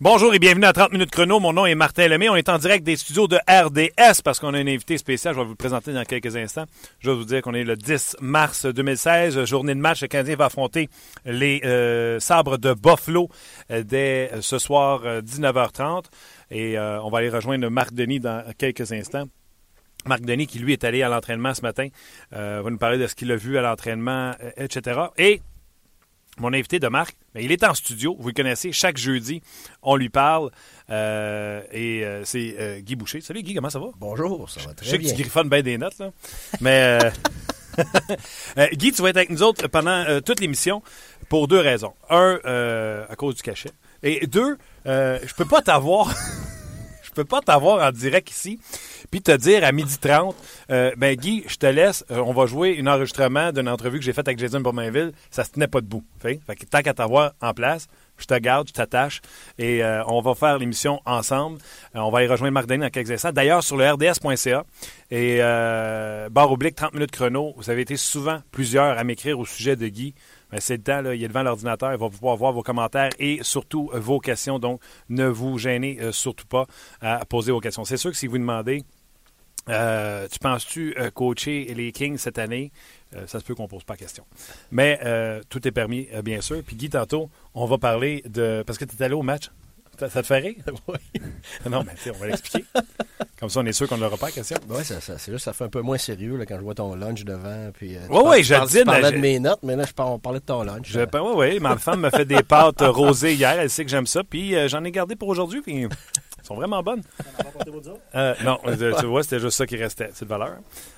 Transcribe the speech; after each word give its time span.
Bonjour 0.00 0.32
et 0.32 0.38
bienvenue 0.38 0.64
à 0.64 0.72
30 0.72 0.92
minutes 0.92 1.10
chrono. 1.10 1.40
Mon 1.40 1.52
nom 1.52 1.66
est 1.66 1.74
Martin 1.74 2.06
Lemay. 2.06 2.28
On 2.28 2.36
est 2.36 2.48
en 2.48 2.58
direct 2.58 2.84
des 2.84 2.94
studios 2.94 3.26
de 3.26 3.36
RDS 3.48 4.22
parce 4.22 4.38
qu'on 4.38 4.54
a 4.54 4.58
un 4.58 4.68
invité 4.68 4.96
spécial. 4.96 5.34
Je 5.34 5.40
vais 5.40 5.44
vous 5.44 5.50
le 5.50 5.56
présenter 5.56 5.92
dans 5.92 6.04
quelques 6.04 6.36
instants. 6.36 6.66
Je 7.00 7.10
vais 7.10 7.16
vous 7.16 7.24
dire 7.24 7.42
qu'on 7.42 7.52
est 7.52 7.64
le 7.64 7.74
10 7.74 8.18
mars 8.20 8.64
2016, 8.64 9.44
journée 9.44 9.74
de 9.74 9.80
match. 9.80 10.02
Le 10.02 10.06
Canadien 10.06 10.36
va 10.36 10.44
affronter 10.44 10.88
les 11.24 11.62
euh, 11.64 12.20
Sabres 12.20 12.58
de 12.58 12.74
Buffalo 12.74 13.28
euh, 13.72 13.82
dès 13.82 14.30
euh, 14.32 14.40
ce 14.40 14.60
soir 14.60 15.02
19h30. 15.02 16.04
Et 16.52 16.78
on 16.78 17.10
va 17.10 17.18
aller 17.18 17.30
rejoindre 17.30 17.68
Marc 17.68 17.92
Denis 17.92 18.20
dans 18.20 18.44
quelques 18.56 18.92
instants. 18.92 19.24
Marc 20.06 20.20
Denis, 20.20 20.46
qui 20.46 20.60
lui 20.60 20.74
est 20.74 20.84
allé 20.84 21.02
à 21.02 21.08
l'entraînement 21.08 21.54
ce 21.54 21.62
matin, 21.62 21.88
va 22.30 22.62
nous 22.62 22.78
parler 22.78 22.98
de 22.98 23.06
ce 23.08 23.16
qu'il 23.16 23.32
a 23.32 23.36
vu 23.36 23.58
à 23.58 23.62
l'entraînement, 23.62 24.32
etc. 24.56 25.00
Et 25.18 25.42
mon 26.38 26.52
invité 26.52 26.78
de 26.78 26.86
Marc, 26.86 27.16
il 27.40 27.52
est 27.52 27.64
en 27.64 27.74
studio. 27.74 28.16
Vous 28.18 28.28
le 28.28 28.34
connaissez. 28.34 28.72
Chaque 28.72 28.96
jeudi, 28.96 29.42
on 29.82 29.96
lui 29.96 30.08
parle. 30.08 30.50
Euh, 30.90 31.62
et 31.72 32.04
euh, 32.04 32.24
c'est 32.24 32.56
euh, 32.58 32.80
Guy 32.80 32.96
Boucher. 32.96 33.20
Salut 33.20 33.42
Guy, 33.42 33.54
comment 33.54 33.70
ça 33.70 33.78
va? 33.78 33.88
Bonjour, 33.98 34.48
ça 34.48 34.60
va 34.60 34.74
très 34.74 34.84
bien. 34.84 34.84
Je 34.84 34.90
sais 34.90 34.98
que 34.98 35.16
tu 35.16 35.22
griffonnes 35.22 35.48
bien 35.48 35.62
des 35.62 35.78
notes, 35.78 35.98
là. 35.98 36.10
Mais 36.60 36.98
Guy, 38.72 38.92
tu 38.92 39.02
vas 39.02 39.10
être 39.10 39.16
avec 39.16 39.30
nous 39.30 39.42
autres 39.42 39.68
pendant 39.68 40.20
toute 40.20 40.40
l'émission 40.40 40.82
pour 41.28 41.48
deux 41.48 41.60
raisons. 41.60 41.94
Un, 42.10 42.38
à 43.08 43.16
cause 43.16 43.36
du 43.36 43.42
cachet. 43.42 43.70
Et 44.02 44.26
deux, 44.26 44.56
je 44.84 45.34
peux 45.34 45.46
pas 45.46 45.62
t'avoir. 45.62 46.14
je 47.18 47.22
peux 47.24 47.28
pas 47.28 47.40
t'avoir 47.40 47.84
en 47.84 47.90
direct 47.90 48.30
ici 48.30 48.60
puis 49.10 49.20
te 49.20 49.36
dire 49.36 49.64
à 49.64 49.72
12h30, 49.72 50.34
euh, 50.70 50.92
ben 50.96 51.16
Guy, 51.16 51.44
je 51.48 51.56
te 51.56 51.66
laisse, 51.66 52.04
euh, 52.12 52.18
on 52.18 52.32
va 52.32 52.46
jouer 52.46 52.78
un 52.80 52.86
enregistrement 52.86 53.50
d'une 53.50 53.68
entrevue 53.68 53.98
que 53.98 54.04
j'ai 54.04 54.12
faite 54.12 54.28
avec 54.28 54.38
Jason 54.38 54.60
Bourmainville, 54.60 55.12
ça 55.30 55.42
se 55.42 55.50
tenait 55.50 55.66
pas 55.66 55.80
debout. 55.80 56.04
Fait, 56.20 56.40
fait 56.46 56.54
que 56.54 56.64
tant 56.64 56.80
qu'à 56.80 56.94
t'avoir 56.94 57.32
en 57.40 57.54
place, 57.54 57.88
je 58.18 58.26
te 58.26 58.38
garde, 58.38 58.68
je 58.68 58.72
t'attache 58.72 59.20
et 59.58 59.82
euh, 59.82 60.04
on 60.06 60.20
va 60.20 60.36
faire 60.36 60.58
l'émission 60.58 61.00
ensemble. 61.06 61.58
on 61.94 62.10
va 62.10 62.22
y 62.22 62.28
rejoindre 62.28 62.52
Marc 62.52 62.66
Denis 62.66 62.82
dans 62.82 62.90
quelques 62.90 63.10
instants. 63.10 63.32
D'ailleurs, 63.32 63.64
sur 63.64 63.76
le 63.76 63.90
rds.ca 63.90 64.64
et 65.10 65.38
barre 66.30 66.52
oblique 66.52 66.76
30 66.76 66.94
minutes 66.94 67.10
chrono, 67.10 67.52
vous 67.56 67.68
avez 67.70 67.82
été 67.82 67.96
souvent 67.96 68.40
plusieurs 68.52 68.96
à 68.96 69.02
m'écrire 69.02 69.40
au 69.40 69.44
sujet 69.44 69.74
de 69.74 69.88
Guy. 69.88 70.14
C'est 70.58 70.82
temps, 70.84 71.02
là, 71.02 71.14
il 71.14 71.22
est 71.22 71.28
devant 71.28 71.42
l'ordinateur, 71.42 71.92
il 71.92 71.98
va 71.98 72.08
pouvoir 72.08 72.36
voir 72.36 72.52
vos 72.52 72.62
commentaires 72.62 73.10
et 73.18 73.40
surtout 73.42 73.90
vos 73.92 74.18
questions. 74.18 74.58
Donc, 74.58 74.80
ne 75.08 75.26
vous 75.26 75.58
gênez 75.58 75.98
surtout 76.12 76.46
pas 76.46 76.66
à 77.00 77.24
poser 77.26 77.52
vos 77.52 77.60
questions. 77.60 77.84
C'est 77.84 77.98
sûr 77.98 78.10
que 78.10 78.16
si 78.16 78.26
vous 78.26 78.38
demandez 78.38 78.84
euh, 79.68 80.26
tu 80.30 80.38
penses-tu 80.38 80.94
euh, 80.98 81.10
coacher 81.10 81.72
les 81.74 81.92
Kings 81.92 82.16
cette 82.16 82.38
année? 82.38 82.72
Euh, 83.14 83.26
ça 83.26 83.38
se 83.38 83.44
peut 83.44 83.54
qu'on 83.54 83.64
ne 83.64 83.68
pose 83.68 83.84
pas 83.84 83.96
question. 83.96 84.24
Mais 84.70 84.98
tout 85.48 85.66
est 85.66 85.72
permis, 85.72 86.08
bien 86.24 86.40
sûr. 86.40 86.62
Puis 86.64 86.76
Guy, 86.76 86.90
tantôt, 86.90 87.30
on 87.54 87.66
va 87.66 87.78
parler 87.78 88.22
de. 88.26 88.62
Parce 88.66 88.78
que 88.78 88.84
tu 88.84 88.96
es 88.96 89.02
allé 89.02 89.14
au 89.14 89.22
match. 89.22 89.50
Ça, 89.98 90.08
te 90.08 90.22
fait 90.22 90.38
rire? 90.38 90.54
Oui. 90.88 91.20
non, 91.68 91.84
mais 91.84 92.10
on 92.10 92.18
va 92.18 92.26
l'expliquer. 92.28 92.64
Comme 93.38 93.48
ça, 93.48 93.60
on 93.60 93.66
est 93.66 93.72
sûr 93.72 93.88
qu'on 93.88 93.98
n'aura 93.98 94.16
pas 94.16 94.26
la 94.26 94.32
question. 94.32 94.56
Oui, 94.68 94.84
ça, 94.84 95.00
ça, 95.00 95.18
c'est 95.18 95.32
juste, 95.32 95.44
ça 95.44 95.52
fait 95.52 95.64
un 95.64 95.68
peu 95.68 95.80
moins 95.80 95.98
sérieux 95.98 96.36
là, 96.36 96.46
quand 96.46 96.56
je 96.56 96.62
vois 96.62 96.74
ton 96.74 96.94
lunch 96.94 97.24
devant. 97.24 97.70
Puis, 97.74 97.96
oui, 98.08 98.20
oui, 98.24 98.42
je 98.42 98.54
dis. 98.66 98.78
Tu 98.78 98.84
parlais 98.84 99.12
de 99.12 99.18
mes 99.18 99.38
notes, 99.38 99.60
mais 99.62 99.76
là, 99.76 99.84
je 99.84 100.02
on 100.02 100.18
parlait 100.18 100.40
de 100.40 100.44
ton 100.44 100.62
lunch. 100.62 100.94
Oui, 100.94 101.20
oui. 101.34 101.60
Ma 101.60 101.76
femme 101.76 102.00
m'a 102.00 102.10
fait 102.10 102.24
des 102.24 102.42
pâtes 102.42 102.80
rosées 102.80 103.34
hier. 103.34 103.58
Elle 103.58 103.70
sait 103.70 103.84
que 103.84 103.90
j'aime 103.90 104.06
ça. 104.06 104.22
Puis 104.24 104.54
j'en 104.68 104.84
ai 104.84 104.90
gardé 104.90 105.16
pour 105.16 105.28
aujourd'hui. 105.28 105.60
Puis 105.60 105.88
sont 106.48 106.54
vraiment 106.54 106.82
bonnes. 106.82 107.02
Euh, 108.14 108.34
non, 108.42 108.58
tu 108.98 109.06
vois, 109.06 109.22
c'était 109.22 109.38
juste 109.38 109.58
ça 109.58 109.66
qui 109.66 109.76
restait. 109.76 110.10
C'est 110.14 110.24
de 110.24 110.30
valeur. 110.30 110.56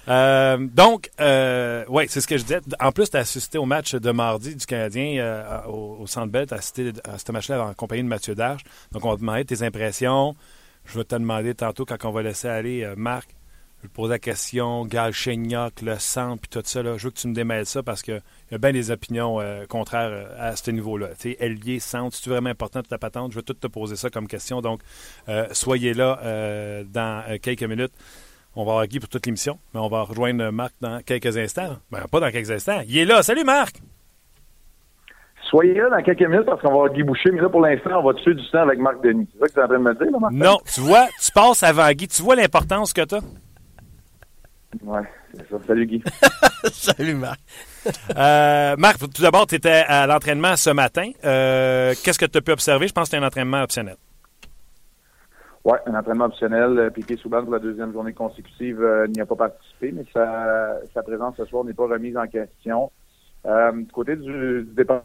Euh, 0.08 0.58
donc, 0.60 1.10
euh, 1.20 1.84
oui, 1.88 2.04
c'est 2.08 2.20
ce 2.20 2.28
que 2.28 2.38
je 2.38 2.42
disais. 2.42 2.60
En 2.78 2.92
plus, 2.92 3.10
tu 3.10 3.16
as 3.16 3.20
assisté 3.20 3.58
au 3.58 3.66
match 3.66 3.94
de 3.94 4.10
mardi 4.12 4.54
du 4.54 4.64
Canadien 4.64 5.16
euh, 5.18 5.62
au, 5.66 5.98
au, 6.00 6.06
Centre 6.06 6.28
Bell. 6.30 6.46
Tu 6.46 6.54
as 6.54 6.58
assisté 6.58 6.92
à 7.04 7.18
ce 7.18 7.32
match-là 7.32 7.64
en 7.64 7.74
compagnie 7.74 8.02
de 8.02 8.08
Mathieu 8.08 8.34
Darche. 8.34 8.62
Donc, 8.92 9.04
on 9.04 9.10
va 9.10 9.14
te 9.16 9.20
demander 9.20 9.44
tes 9.44 9.62
impressions. 9.62 10.34
Je 10.84 10.98
vais 10.98 11.04
te 11.04 11.14
demander 11.14 11.54
tantôt, 11.54 11.84
quand 11.84 12.04
on 12.04 12.10
va 12.10 12.22
laisser 12.22 12.48
aller 12.48 12.92
Marc, 12.96 13.36
je 13.80 13.86
vais 13.86 13.88
te 13.88 13.94
poser 13.94 14.10
la 14.10 14.18
question, 14.18 14.84
Gal 14.84 15.14
Cheignac, 15.14 15.80
le 15.80 15.98
sang, 15.98 16.36
puis 16.36 16.50
tout 16.50 16.60
ça. 16.62 16.82
Là, 16.82 16.98
je 16.98 17.04
veux 17.04 17.10
que 17.10 17.18
tu 17.18 17.28
me 17.28 17.34
démêles 17.34 17.64
ça 17.64 17.82
parce 17.82 18.02
qu'il 18.02 18.20
y 18.50 18.54
a 18.54 18.58
bien 18.58 18.72
des 18.72 18.90
opinions 18.90 19.40
euh, 19.40 19.64
contraires 19.64 20.10
euh, 20.12 20.50
à 20.50 20.54
ce 20.54 20.70
niveau-là. 20.70 21.08
Tu 21.18 21.30
sais, 21.30 21.36
ailier, 21.40 21.80
centre, 21.80 22.14
c'est 22.14 22.28
vraiment 22.28 22.50
important 22.50 22.80
toute 22.80 22.90
ta 22.90 22.98
patente? 22.98 23.32
Je 23.32 23.36
vais 23.36 23.42
tout 23.42 23.54
te 23.54 23.66
poser 23.66 23.96
ça 23.96 24.10
comme 24.10 24.28
question. 24.28 24.60
Donc, 24.60 24.82
euh, 25.30 25.46
soyez 25.52 25.94
là 25.94 26.84
dans 26.84 27.38
quelques 27.40 27.62
minutes. 27.62 27.92
On 28.54 28.64
va 28.66 28.72
avoir 28.72 28.86
Guy 28.86 29.00
pour 29.00 29.08
toute 29.08 29.24
l'émission, 29.24 29.58
mais 29.72 29.80
on 29.80 29.88
va 29.88 30.02
rejoindre 30.02 30.50
Marc 30.50 30.74
dans 30.82 31.00
quelques 31.00 31.38
instants. 31.38 31.78
Ben, 31.90 32.06
pas 32.10 32.20
dans 32.20 32.30
quelques 32.30 32.50
instants. 32.50 32.82
Il 32.86 32.98
est 32.98 33.06
là. 33.06 33.22
Salut, 33.22 33.44
Marc! 33.44 33.80
Soyez 35.50 35.74
là 35.74 35.90
dans 35.90 36.02
quelques 36.02 36.22
minutes 36.22 36.46
parce 36.46 36.60
qu'on 36.62 36.68
va 36.68 36.74
avoir 36.74 36.92
Guy 36.92 37.02
Boucher, 37.02 37.32
mais 37.32 37.40
là, 37.40 37.48
pour 37.48 37.60
l'instant, 37.60 37.98
on 38.00 38.04
va 38.04 38.14
tuer 38.14 38.34
du 38.34 38.50
temps 38.50 38.62
avec 38.62 38.78
Marc 38.78 39.02
Denis. 39.02 39.28
C'est 39.32 39.40
ça 39.40 39.46
que 39.48 39.52
tu 39.52 39.58
es 39.58 39.62
en 39.64 39.66
train 39.66 39.78
de 39.78 39.82
me 39.82 39.94
dire, 39.94 40.10
là, 40.12 40.18
Marc? 40.20 40.32
Non, 40.32 40.58
tu 40.72 40.80
vois, 40.80 41.08
tu 41.20 41.32
passes 41.32 41.62
avant 41.64 41.90
Guy. 41.90 42.06
Tu 42.06 42.22
vois 42.22 42.36
l'importance 42.36 42.92
que 42.92 43.00
tu 43.04 43.16
as? 43.16 43.20
Ouais, 44.84 45.02
c'est 45.34 45.50
ça. 45.50 45.56
Salut 45.66 45.86
Guy. 45.86 46.04
Salut 46.72 47.14
Marc. 47.14 47.40
euh, 48.16 48.76
Marc, 48.78 48.98
tout 49.00 49.22
d'abord, 49.22 49.48
tu 49.48 49.56
étais 49.56 49.82
à 49.88 50.06
l'entraînement 50.06 50.54
ce 50.54 50.70
matin. 50.70 51.10
Euh, 51.24 51.94
qu'est-ce 52.04 52.18
que 52.20 52.26
tu 52.26 52.38
as 52.38 52.40
pu 52.40 52.52
observer? 52.52 52.86
Je 52.86 52.92
pense 52.92 53.08
que 53.08 53.10
c'était 53.10 53.24
un 53.24 53.26
entraînement 53.26 53.62
optionnel. 53.62 53.96
Oui, 55.64 55.76
un 55.86 55.94
entraînement 55.98 56.26
optionnel. 56.26 56.78
Euh, 56.78 56.90
Piqué 56.90 57.16
Souban, 57.16 57.42
pour 57.42 57.52
la 57.52 57.58
deuxième 57.58 57.92
journée 57.92 58.12
consécutive, 58.12 58.80
euh, 58.80 59.08
n'y 59.08 59.20
a 59.20 59.26
pas 59.26 59.34
participé, 59.34 59.90
mais 59.92 60.04
sa, 60.14 60.76
sa 60.94 61.02
présence 61.02 61.34
ce 61.36 61.44
soir 61.46 61.64
n'est 61.64 61.74
pas 61.74 61.88
remise 61.88 62.16
en 62.16 62.26
question. 62.28 62.92
du 63.44 63.86
côté 63.92 64.14
du, 64.14 64.62
du 64.62 64.74
départ 64.76 65.02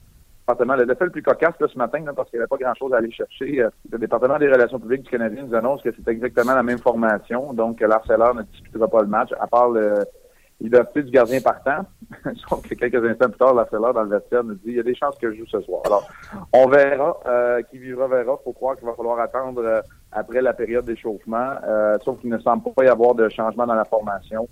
le 0.47 0.95
fait 0.95 1.05
le 1.05 1.09
plus 1.09 1.23
cocasse 1.23 1.55
ce 1.59 1.77
matin, 1.77 2.03
parce 2.15 2.29
qu'il 2.29 2.37
n'y 2.37 2.43
avait 2.43 2.47
pas 2.47 2.57
grand-chose 2.57 2.93
à 2.93 2.97
aller 2.97 3.11
chercher. 3.11 3.61
Euh, 3.61 3.69
le 3.91 3.97
département 3.97 4.37
des 4.37 4.47
relations 4.47 4.79
publiques 4.79 5.03
du 5.03 5.09
Canadien 5.09 5.43
nous 5.43 5.55
annonce 5.55 5.81
que 5.81 5.89
c'est 5.91 6.11
exactement 6.11 6.53
la 6.53 6.63
même 6.63 6.79
formation, 6.79 7.53
donc 7.53 7.81
l'harceleur 7.81 8.35
ne 8.35 8.43
disputera 8.43 8.87
pas 8.87 9.01
le 9.01 9.07
match, 9.07 9.29
à 9.39 9.47
part 9.47 9.71
l'identité 10.61 11.03
du 11.03 11.11
gardien 11.11 11.41
partant. 11.41 11.85
Sauf 12.47 12.61
que 12.67 12.75
quelques 12.75 13.03
instants 13.03 13.29
plus 13.29 13.39
tard, 13.39 13.53
l'harceleur 13.53 13.93
dans 13.93 14.03
le 14.03 14.09
vestiaire 14.09 14.43
nous 14.43 14.53
dit 14.55 14.61
il 14.67 14.75
y 14.75 14.79
a 14.79 14.83
des 14.83 14.95
chances 14.95 15.17
que 15.17 15.31
je 15.31 15.39
joue 15.39 15.47
ce 15.47 15.61
soir. 15.61 15.81
Alors, 15.85 16.07
on 16.53 16.67
verra. 16.67 17.17
Euh, 17.25 17.61
qui 17.63 17.77
vivra 17.77 18.07
verra. 18.07 18.37
faut 18.43 18.53
croire 18.53 18.75
qu'il 18.75 18.85
va 18.85 18.93
falloir 18.93 19.19
attendre 19.19 19.61
euh, 19.63 19.81
après 20.11 20.41
la 20.41 20.53
période 20.53 20.85
d'échauffement. 20.85 21.55
sauf 22.03 22.19
qu'il 22.19 22.29
ne 22.29 22.39
semble 22.39 22.71
pas 22.73 22.85
y 22.85 22.87
avoir 22.87 23.15
de 23.15 23.27
changement 23.29 23.65
dans 23.65 23.73
la 23.73 23.85
formation. 23.85 24.47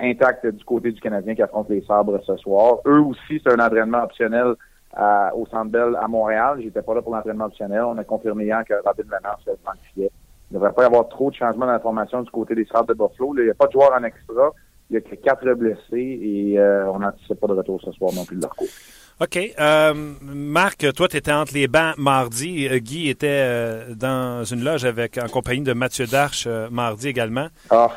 intact 0.00 0.46
du 0.46 0.64
côté 0.64 0.90
du 0.90 1.00
Canadien 1.00 1.34
qui 1.34 1.42
affronte 1.42 1.68
les 1.68 1.82
sabres 1.82 2.18
ce 2.24 2.36
soir. 2.38 2.78
Eux 2.86 3.00
aussi, 3.00 3.40
c'est 3.44 3.52
un 3.52 3.64
entraînement 3.64 4.02
optionnel 4.02 4.54
au 4.96 5.46
Centre 5.46 5.70
Bell 5.70 5.96
à 6.00 6.08
Montréal. 6.08 6.60
J'étais 6.62 6.82
pas 6.82 6.94
là 6.94 7.02
pour 7.02 7.14
l'entraînement 7.14 7.46
optionnel. 7.46 7.82
On 7.82 7.98
a 7.98 8.04
confirmé 8.04 8.44
hier 8.44 8.64
que 8.64 8.74
Robin 8.84 9.04
Lennart 9.10 9.38
se 9.44 9.50
filet. 9.92 10.10
Il 10.50 10.54
ne 10.54 10.58
devrait 10.58 10.72
pas 10.72 10.82
y 10.82 10.86
avoir 10.86 11.08
trop 11.08 11.30
de 11.30 11.36
changements 11.36 11.66
dans 11.66 11.72
la 11.72 11.80
formation 11.80 12.22
du 12.22 12.30
côté 12.30 12.56
des 12.56 12.64
Sabres 12.66 12.88
de 12.88 12.94
Buffalo. 12.94 13.34
il 13.38 13.44
n'y 13.44 13.50
a 13.50 13.54
pas 13.54 13.66
de 13.66 13.72
joueurs 13.72 13.92
en 13.92 14.02
extra. 14.02 14.52
Il 14.90 14.94
y 14.94 14.96
a 14.96 15.00
que 15.00 15.14
quatre 15.14 15.46
blessés 15.54 15.78
et 15.92 16.58
euh, 16.58 16.90
on 16.90 16.98
n'anticipe 16.98 17.38
pas 17.38 17.46
de 17.46 17.52
retour 17.52 17.80
ce 17.80 17.92
soir 17.92 18.10
non 18.12 18.24
plus 18.24 18.36
de 18.36 18.42
leur 18.42 18.56
côté. 18.56 18.70
OK. 19.20 19.38
Euh, 19.60 19.94
Marc, 20.22 20.92
toi, 20.92 21.06
tu 21.06 21.16
étais 21.16 21.30
entre 21.30 21.54
les 21.54 21.68
bancs 21.68 21.96
mardi. 21.98 22.66
Euh, 22.66 22.78
Guy 22.78 23.08
était 23.08 23.94
dans 23.94 24.42
une 24.42 24.64
loge 24.64 24.84
avec 24.84 25.18
en 25.18 25.28
compagnie 25.28 25.62
de 25.62 25.72
Mathieu 25.72 26.06
Darche 26.06 26.48
mardi 26.72 27.06
également. 27.06 27.46
Ah. 27.70 27.90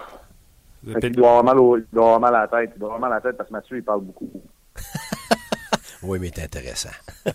Il 0.86 1.12
doit, 1.14 1.30
avoir 1.30 1.44
mal 1.44 1.60
au, 1.60 1.78
il 1.78 1.86
doit 1.92 2.04
avoir 2.04 2.20
mal 2.20 2.36
à 2.36 2.42
la 2.42 2.48
tête. 2.48 2.72
Il 2.76 2.80
doit 2.80 2.90
avoir 2.90 3.02
mal 3.02 3.14
à 3.14 3.16
la 3.16 3.22
tête 3.22 3.38
parce 3.38 3.50
que 3.50 3.54
Mathieu, 3.54 3.78
il 3.78 3.84
parle 3.84 4.02
beaucoup. 4.02 4.30
Oui, 6.04 6.20
mais 6.20 6.32
c'est 6.36 6.44
intéressant. 6.44 6.90
ouais, 7.26 7.34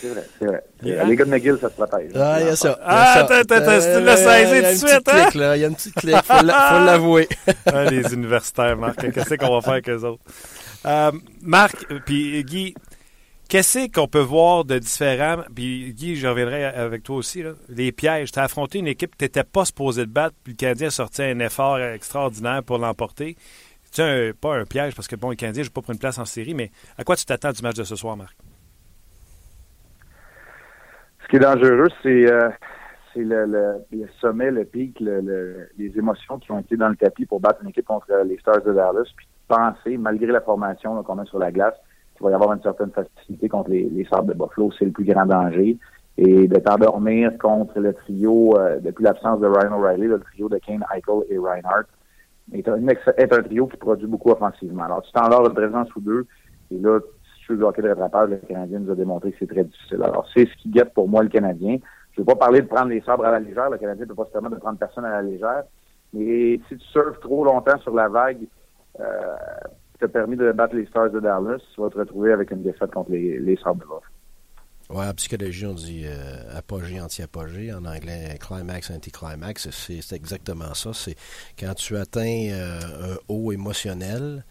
c'est 0.00 0.08
vrai, 0.08 0.24
c'est 0.38 0.46
vrai. 0.46 0.62
Les 0.82 1.16
gars 1.16 1.24
de 1.24 1.30
McGill, 1.30 1.58
ça 1.60 1.68
se 1.68 1.74
protège. 1.74 2.10
Ah, 2.14 2.38
il 2.40 2.46
y 2.46 2.50
a 2.50 2.56
ça. 2.56 2.78
Ah, 2.82 3.12
attends, 3.18 3.34
attends, 3.34 3.56
tu 3.56 4.04
l'as 4.04 4.16
saisi 4.16 4.80
tout 4.80 4.86
de 4.86 4.90
suite, 4.90 5.08
hein? 5.08 5.28
Il 5.34 5.60
y 5.60 5.64
a 5.64 5.66
une 5.66 5.74
petite 5.74 5.94
clique, 5.94 6.16
il 6.16 6.22
faut 6.22 6.44
l'avouer. 6.44 7.28
ah, 7.66 7.84
les 7.84 8.14
universitaires, 8.14 8.76
Marc, 8.76 9.12
qu'est-ce 9.12 9.34
qu'on 9.34 9.54
va 9.54 9.60
faire 9.60 9.72
avec 9.72 9.88
eux 9.88 10.04
autres? 10.04 10.22
Euh, 10.86 11.12
Marc, 11.42 11.86
puis 12.04 12.44
Guy, 12.44 12.74
qu'est-ce 13.48 13.90
qu'on 13.90 14.06
peut 14.06 14.20
voir 14.20 14.64
de 14.64 14.78
différent? 14.78 15.38
Puis 15.54 15.92
Guy, 15.94 16.16
je 16.16 16.28
reviendrai 16.28 16.64
avec 16.64 17.02
toi 17.02 17.16
aussi. 17.16 17.42
Là. 17.42 17.52
Les 17.68 17.90
pièges. 17.90 18.30
Tu 18.30 18.38
as 18.38 18.44
affronté 18.44 18.78
une 18.78 18.88
équipe 18.88 19.12
que 19.12 19.18
tu 19.18 19.24
n'étais 19.24 19.44
pas 19.44 19.64
supposé 19.64 20.02
de 20.02 20.10
battre, 20.10 20.36
puis 20.44 20.52
le 20.52 20.56
Canadien 20.56 20.88
a 20.88 20.90
sorti 20.90 21.22
un 21.22 21.38
effort 21.40 21.80
extraordinaire 21.80 22.62
pour 22.62 22.78
l'emporter. 22.78 23.36
C'est 23.94 24.32
pas 24.40 24.56
un 24.56 24.64
piège 24.64 24.96
parce 24.96 25.06
que 25.06 25.14
bon, 25.14 25.30
les 25.30 25.36
Canadiens 25.36 25.62
jouent 25.62 25.70
pas 25.70 25.80
pour 25.80 25.92
une 25.92 26.00
place 26.00 26.18
en 26.18 26.24
série, 26.24 26.52
mais 26.52 26.72
à 26.98 27.04
quoi 27.04 27.14
tu 27.14 27.24
t'attends 27.24 27.52
du 27.52 27.62
match 27.62 27.76
de 27.76 27.84
ce 27.84 27.94
soir, 27.94 28.16
Marc? 28.16 28.36
Ce 31.22 31.28
qui 31.28 31.36
est 31.36 31.38
dangereux, 31.38 31.86
c'est 32.02 32.28
euh, 32.28 32.50
le, 33.14 33.84
le, 33.92 34.08
sommet, 34.20 34.50
le 34.50 34.64
pic, 34.64 34.98
le, 34.98 35.68
les 35.78 35.96
émotions 35.96 36.40
qui 36.40 36.50
ont 36.50 36.58
été 36.58 36.76
dans 36.76 36.88
le 36.88 36.96
tapis 36.96 37.24
pour 37.24 37.38
battre 37.38 37.62
une 37.62 37.68
équipe 37.68 37.84
contre 37.84 38.08
les 38.26 38.36
Stars 38.38 38.62
de 38.62 38.72
Dallas, 38.72 39.08
puis 39.16 39.28
penser, 39.46 39.96
malgré 39.96 40.26
la 40.26 40.40
formation 40.40 41.00
qu'on 41.04 41.14
met 41.14 41.26
sur 41.26 41.38
la 41.38 41.52
glace, 41.52 41.74
qu'il 42.16 42.24
va 42.24 42.32
y 42.32 42.34
avoir 42.34 42.52
une 42.52 42.62
certaine 42.62 42.90
facilité 42.90 43.48
contre 43.48 43.70
les, 43.70 43.84
les 43.84 44.02
de 44.02 44.32
Buffalo, 44.34 44.72
c'est 44.76 44.86
le 44.86 44.90
plus 44.90 45.04
grand 45.04 45.26
danger. 45.26 45.78
Et 46.18 46.48
de 46.48 46.58
t'endormir 46.58 47.38
contre 47.38 47.78
le 47.78 47.94
trio, 47.94 48.58
euh, 48.58 48.80
depuis 48.80 49.04
l'absence 49.04 49.38
de 49.38 49.46
Ryan 49.46 49.78
O'Reilly, 49.78 50.08
le 50.08 50.18
trio 50.18 50.48
de 50.48 50.58
Kane, 50.58 50.84
Eichel 50.92 51.22
et 51.28 51.38
Reinhardt, 51.38 51.86
est 52.52 52.68
un, 52.68 52.86
est 52.86 53.32
un 53.32 53.42
trio 53.42 53.66
qui 53.66 53.76
produit 53.76 54.06
beaucoup 54.06 54.30
offensivement. 54.30 54.84
Alors, 54.84 55.02
tu 55.02 55.12
t'endors 55.12 55.46
une 55.46 55.54
présence 55.54 55.94
ou 55.96 56.00
deux, 56.00 56.26
et 56.70 56.78
là, 56.78 57.00
suis 57.44 57.54
le 57.54 57.64
hockey 57.64 57.82
de 57.82 57.88
rattrapage, 57.88 58.30
le 58.30 58.36
Canadien 58.36 58.80
nous 58.80 58.90
a 58.90 58.94
démontré 58.94 59.32
que 59.32 59.36
c'est 59.38 59.46
très 59.46 59.64
difficile. 59.64 60.02
Alors, 60.02 60.26
c'est 60.34 60.46
ce 60.46 60.56
qui 60.56 60.70
guette 60.70 60.94
pour 60.94 61.08
moi 61.08 61.22
le 61.22 61.28
Canadien. 61.28 61.78
Je 62.12 62.20
ne 62.20 62.22
veux 62.22 62.26
pas 62.26 62.36
parler 62.36 62.62
de 62.62 62.66
prendre 62.66 62.88
les 62.88 63.00
sabres 63.02 63.24
à 63.24 63.30
la 63.30 63.40
légère. 63.40 63.70
Le 63.70 63.78
Canadien 63.78 64.04
ne 64.04 64.08
peut 64.08 64.14
pas 64.14 64.26
se 64.26 64.32
permettre 64.32 64.54
de 64.54 64.60
prendre 64.60 64.78
personne 64.78 65.04
à 65.04 65.10
la 65.10 65.22
légère. 65.22 65.64
Mais 66.12 66.60
si 66.68 66.76
tu 66.76 66.84
surfes 66.92 67.20
trop 67.20 67.44
longtemps 67.44 67.78
sur 67.78 67.94
la 67.94 68.08
vague, 68.08 68.46
euh, 69.00 69.36
as 70.00 70.08
permis 70.08 70.36
de 70.36 70.52
battre 70.52 70.76
les 70.76 70.86
Stars 70.86 71.10
de 71.10 71.20
Dallas, 71.20 71.60
tu 71.74 71.80
vas 71.80 71.88
te 71.88 71.98
retrouver 71.98 72.32
avec 72.32 72.50
une 72.50 72.62
défaite 72.62 72.92
contre 72.92 73.10
les, 73.10 73.38
les 73.38 73.56
sabres 73.56 73.80
de 73.80 73.86
Ouais, 74.90 75.06
en 75.06 75.14
psychologie, 75.14 75.64
on 75.64 75.72
dit 75.72 76.02
euh, 76.04 76.58
apogée, 76.58 77.00
anti-apogée. 77.00 77.72
En 77.72 77.86
anglais, 77.86 78.38
climax, 78.38 78.90
anti-climax. 78.90 79.70
C'est 79.70 80.12
exactement 80.12 80.74
ça. 80.74 80.92
C'est 80.92 81.16
quand 81.58 81.74
tu 81.74 81.96
atteins 81.96 82.50
euh, 82.50 83.14
un 83.14 83.16
haut 83.28 83.50
émotionnel, 83.50 84.44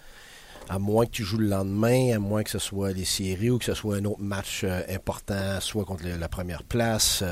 à 0.69 0.79
moins 0.79 1.05
que 1.05 1.11
tu 1.11 1.23
joues 1.23 1.37
le 1.37 1.49
lendemain, 1.49 2.15
à 2.15 2.19
moins 2.19 2.41
que 2.41 2.49
ce 2.49 2.57
soit 2.57 2.93
les 2.93 3.05
séries 3.05 3.51
ou 3.51 3.59
que 3.59 3.65
ce 3.65 3.75
soit 3.75 3.97
un 3.97 4.05
autre 4.05 4.21
match 4.21 4.63
euh, 4.63 4.81
important, 4.89 5.59
soit 5.59 5.85
contre 5.85 6.05
la 6.07 6.29
première 6.29 6.63
place, 6.63 7.23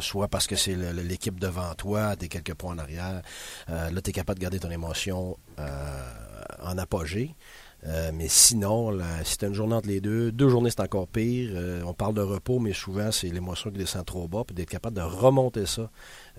soit 0.00 0.28
parce 0.28 0.46
que 0.46 0.56
c'est 0.56 0.74
l'équipe 0.74 1.38
devant 1.38 1.74
toi, 1.74 2.16
tu 2.16 2.26
es 2.26 2.28
quelques 2.28 2.54
points 2.54 2.74
en 2.74 2.78
arrière. 2.78 3.20
là, 3.68 4.00
tu 4.02 4.08
es 4.08 4.12
capable 4.12 4.38
de 4.38 4.42
garder 4.42 4.58
ton 4.58 4.70
émotion 4.70 5.36
en 6.62 6.78
apogée. 6.78 7.34
Euh, 7.84 8.12
mais 8.14 8.28
sinon, 8.28 8.96
si 9.24 9.38
tu 9.38 9.46
une 9.46 9.54
journée 9.54 9.74
entre 9.74 9.88
les 9.88 10.00
deux, 10.00 10.30
deux 10.30 10.48
journées, 10.48 10.70
c'est 10.70 10.80
encore 10.80 11.08
pire. 11.08 11.50
Euh, 11.54 11.82
on 11.84 11.94
parle 11.94 12.14
de 12.14 12.20
repos, 12.20 12.60
mais 12.60 12.72
souvent, 12.72 13.10
c'est 13.10 13.28
l'émotion 13.28 13.70
qui 13.70 13.78
descend 13.78 14.04
trop 14.04 14.28
bas, 14.28 14.44
puis 14.46 14.54
d'être 14.54 14.70
capable 14.70 14.96
de 14.96 15.02
remonter 15.02 15.66
ça 15.66 15.90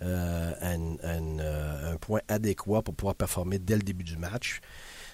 euh, 0.01 0.51
à, 0.61 1.91
un 1.91 1.97
point 1.97 2.21
adéquat 2.27 2.81
pour 2.81 2.95
pouvoir 2.95 3.15
performer 3.15 3.59
dès 3.59 3.75
le 3.75 3.81
début 3.81 4.03
du 4.03 4.17
match 4.17 4.61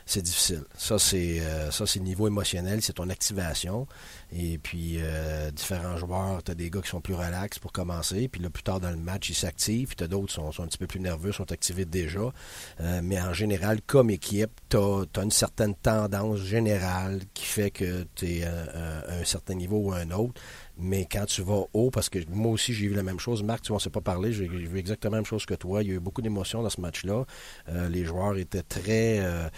c'est 0.09 0.23
difficile. 0.23 0.63
Ça, 0.75 0.97
c'est 0.97 1.39
euh, 1.39 1.69
ça, 1.69 1.85
c'est 1.85 1.99
le 1.99 2.05
niveau 2.05 2.27
émotionnel, 2.27 2.81
c'est 2.81 2.93
ton 2.93 3.09
activation. 3.09 3.85
Et 4.31 4.57
puis, 4.57 4.95
euh, 4.97 5.51
différents 5.51 5.97
joueurs, 5.97 6.41
tu 6.41 6.49
as 6.49 6.55
des 6.55 6.71
gars 6.71 6.81
qui 6.81 6.89
sont 6.89 6.99
plus 6.99 7.13
relax 7.13 7.59
pour 7.59 7.71
commencer. 7.71 8.27
Puis 8.27 8.41
là, 8.41 8.49
plus 8.49 8.63
tard 8.63 8.79
dans 8.79 8.89
le 8.89 8.97
match, 8.97 9.29
ils 9.29 9.35
s'activent. 9.35 9.89
Puis 9.89 9.95
tu 9.97 10.03
as 10.03 10.07
d'autres 10.07 10.27
qui 10.27 10.33
sont, 10.33 10.63
un 10.63 10.67
petit 10.67 10.79
peu 10.79 10.87
plus 10.87 10.99
nerveux, 10.99 11.31
sont 11.31 11.51
activés 11.51 11.85
déjà. 11.85 12.33
Euh, 12.79 13.01
mais 13.03 13.21
en 13.21 13.33
général, 13.33 13.81
comme 13.85 14.09
équipe, 14.09 14.49
tu 14.69 14.77
as, 14.77 15.21
une 15.21 15.29
certaine 15.29 15.75
tendance 15.75 16.39
générale 16.39 17.21
qui 17.35 17.45
fait 17.45 17.69
que 17.69 18.07
tu 18.15 18.39
es 18.39 18.43
à, 18.45 19.03
un 19.09 19.23
certain 19.25 19.53
niveau 19.53 19.77
ou 19.77 19.93
un 19.93 20.09
autre. 20.09 20.41
Mais 20.81 21.05
quand 21.11 21.25
tu 21.25 21.41
vas 21.41 21.63
haut, 21.73 21.91
parce 21.91 22.07
que 22.07 22.19
moi 22.29 22.53
aussi 22.53 22.73
j'ai 22.73 22.87
vu 22.87 22.93
la 22.93 23.03
même 23.03 23.19
chose, 23.19 23.43
Marc, 23.43 23.63
tu 23.63 23.73
m'en 23.73 23.79
sais 23.79 23.89
pas 23.89 23.99
parler, 23.99 24.31
j'ai 24.31 24.47
vu 24.47 24.79
exactement 24.79 25.15
la 25.15 25.17
même 25.17 25.25
chose 25.25 25.45
que 25.45 25.53
toi. 25.53 25.83
Il 25.83 25.89
y 25.89 25.91
a 25.91 25.95
eu 25.95 25.99
beaucoup 25.99 26.21
d'émotions 26.21 26.63
dans 26.63 26.69
ce 26.69 26.79
match-là. 26.79 27.25
Euh, 27.67 27.89
les 27.89 28.05
joueurs 28.05 28.37
étaient 28.37 28.63
très 28.63 29.19
euh, 29.19 29.49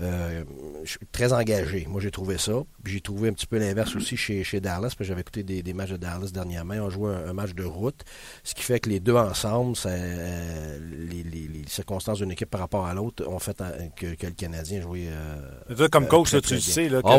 euh, 0.00 0.44
très 1.12 1.34
engagés. 1.34 1.86
Moi 1.86 2.00
j'ai 2.00 2.10
trouvé 2.10 2.38
ça. 2.38 2.62
J'ai 2.86 3.02
trouvé 3.02 3.28
un 3.28 3.34
petit 3.34 3.46
peu 3.46 3.58
l'inverse 3.58 3.94
aussi 3.94 4.16
chez, 4.16 4.42
chez 4.42 4.60
Dallas, 4.60 4.80
parce 4.80 4.94
que 4.96 5.04
j'avais 5.04 5.20
écouté 5.20 5.42
des, 5.42 5.74
matchs 5.74 5.90
de 5.90 5.96
Dallas 5.98 6.30
dernièrement. 6.32 6.74
On 6.76 6.88
jouait 6.88 7.14
un, 7.14 7.34
match 7.34 7.52
de 7.52 7.64
route, 7.64 8.02
ce 8.42 8.54
qui 8.54 8.62
fait 8.62 8.80
que 8.80 8.88
les 8.88 9.00
deux 9.00 9.14
ensemble, 9.14 9.76
les, 9.84 11.24
circonstances 11.66 12.18
d'une 12.18 12.32
équipe 12.32 12.50
par 12.50 12.60
rapport 12.60 12.86
à 12.86 12.94
l'autre 12.94 13.28
ont 13.28 13.38
fait 13.38 13.62
que, 13.96 14.06
le 14.06 14.32
Canadien 14.32 14.80
jouait. 14.80 15.08
comme 15.90 16.08
coach, 16.08 16.34
tu 16.40 16.58
sais, 16.58 16.88
là, 16.88 17.00
ah, 17.04 17.18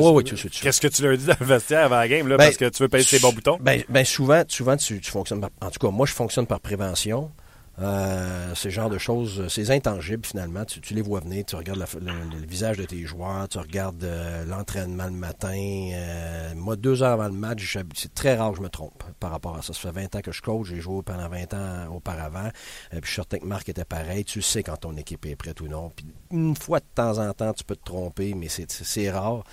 qu'est-ce 0.61 0.81
que 0.81 0.87
tu 0.87 1.03
leur 1.03 1.15
dis 1.15 1.25
dans 1.25 1.35
le 1.39 1.45
vestiaire 1.45 1.85
avant 1.85 1.97
la 1.97 2.07
game, 2.07 2.27
là, 2.27 2.37
ben, 2.37 2.45
parce 2.45 2.57
que 2.57 2.69
tu 2.69 2.83
veux 2.83 2.89
payer 2.89 3.03
ses 3.03 3.19
bons 3.19 3.33
boutons? 3.33 3.50
Ben, 3.59 3.83
ben, 3.89 4.05
souvent, 4.05 4.43
souvent 4.47 4.77
tu, 4.77 4.99
tu 4.99 5.11
fonctionnes 5.11 5.41
par, 5.41 5.49
En 5.61 5.69
tout 5.69 5.79
cas, 5.79 5.91
moi, 5.91 6.05
je 6.05 6.13
fonctionne 6.13 6.45
par 6.45 6.59
prévention. 6.59 7.31
Euh, 7.81 8.53
ces 8.53 8.69
genres 8.69 8.89
de 8.89 8.97
choses, 8.97 9.47
c'est 9.47 9.69
intangible 9.71 10.25
finalement. 10.25 10.65
Tu, 10.65 10.93
les 10.93 11.01
vois 11.01 11.19
venir, 11.19 11.45
tu 11.45 11.55
regardes 11.55 11.83
le, 11.99 12.45
visage 12.47 12.77
de 12.77 12.85
tes 12.85 13.03
joueurs, 13.05 13.47
tu 13.47 13.57
regardes 13.57 14.03
euh, 14.03 14.45
l'entraînement 14.45 15.05
le 15.05 15.11
matin. 15.11 15.89
Euh, 15.93 16.53
moi, 16.55 16.75
deux 16.75 17.01
heures 17.01 17.13
avant 17.13 17.27
le 17.27 17.33
match, 17.33 17.77
c'est 17.95 18.13
très 18.13 18.35
rare 18.35 18.51
que 18.51 18.57
je 18.57 18.61
me 18.61 18.69
trompe 18.69 19.03
par 19.19 19.31
rapport 19.31 19.57
à 19.57 19.61
ça. 19.61 19.73
Ça 19.73 19.79
fait 19.79 20.01
20 20.01 20.15
ans 20.15 20.21
que 20.21 20.31
je 20.31 20.41
coach, 20.41 20.67
j'ai 20.67 20.79
joué 20.79 21.01
pendant 21.01 21.27
20 21.27 21.53
ans 21.53 21.95
auparavant. 21.95 22.49
puis 22.91 22.99
je 23.01 23.07
suis 23.07 23.15
certain 23.15 23.39
que 23.39 23.45
Marc 23.45 23.67
était 23.69 23.85
pareil. 23.85 24.25
Tu 24.25 24.41
sais 24.41 24.61
quand 24.63 24.77
ton 24.77 24.95
équipe 24.97 25.25
est 25.25 25.35
prête 25.35 25.59
ou 25.61 25.67
non. 25.67 25.91
Puis 25.95 26.05
une 26.31 26.55
fois 26.55 26.79
de 26.79 26.85
temps 26.93 27.17
en 27.17 27.33
temps, 27.33 27.53
tu 27.53 27.63
peux 27.63 27.75
te 27.75 27.83
tromper, 27.83 28.35
mais 28.35 28.47
c'est 28.49 29.11
rare. 29.11 29.43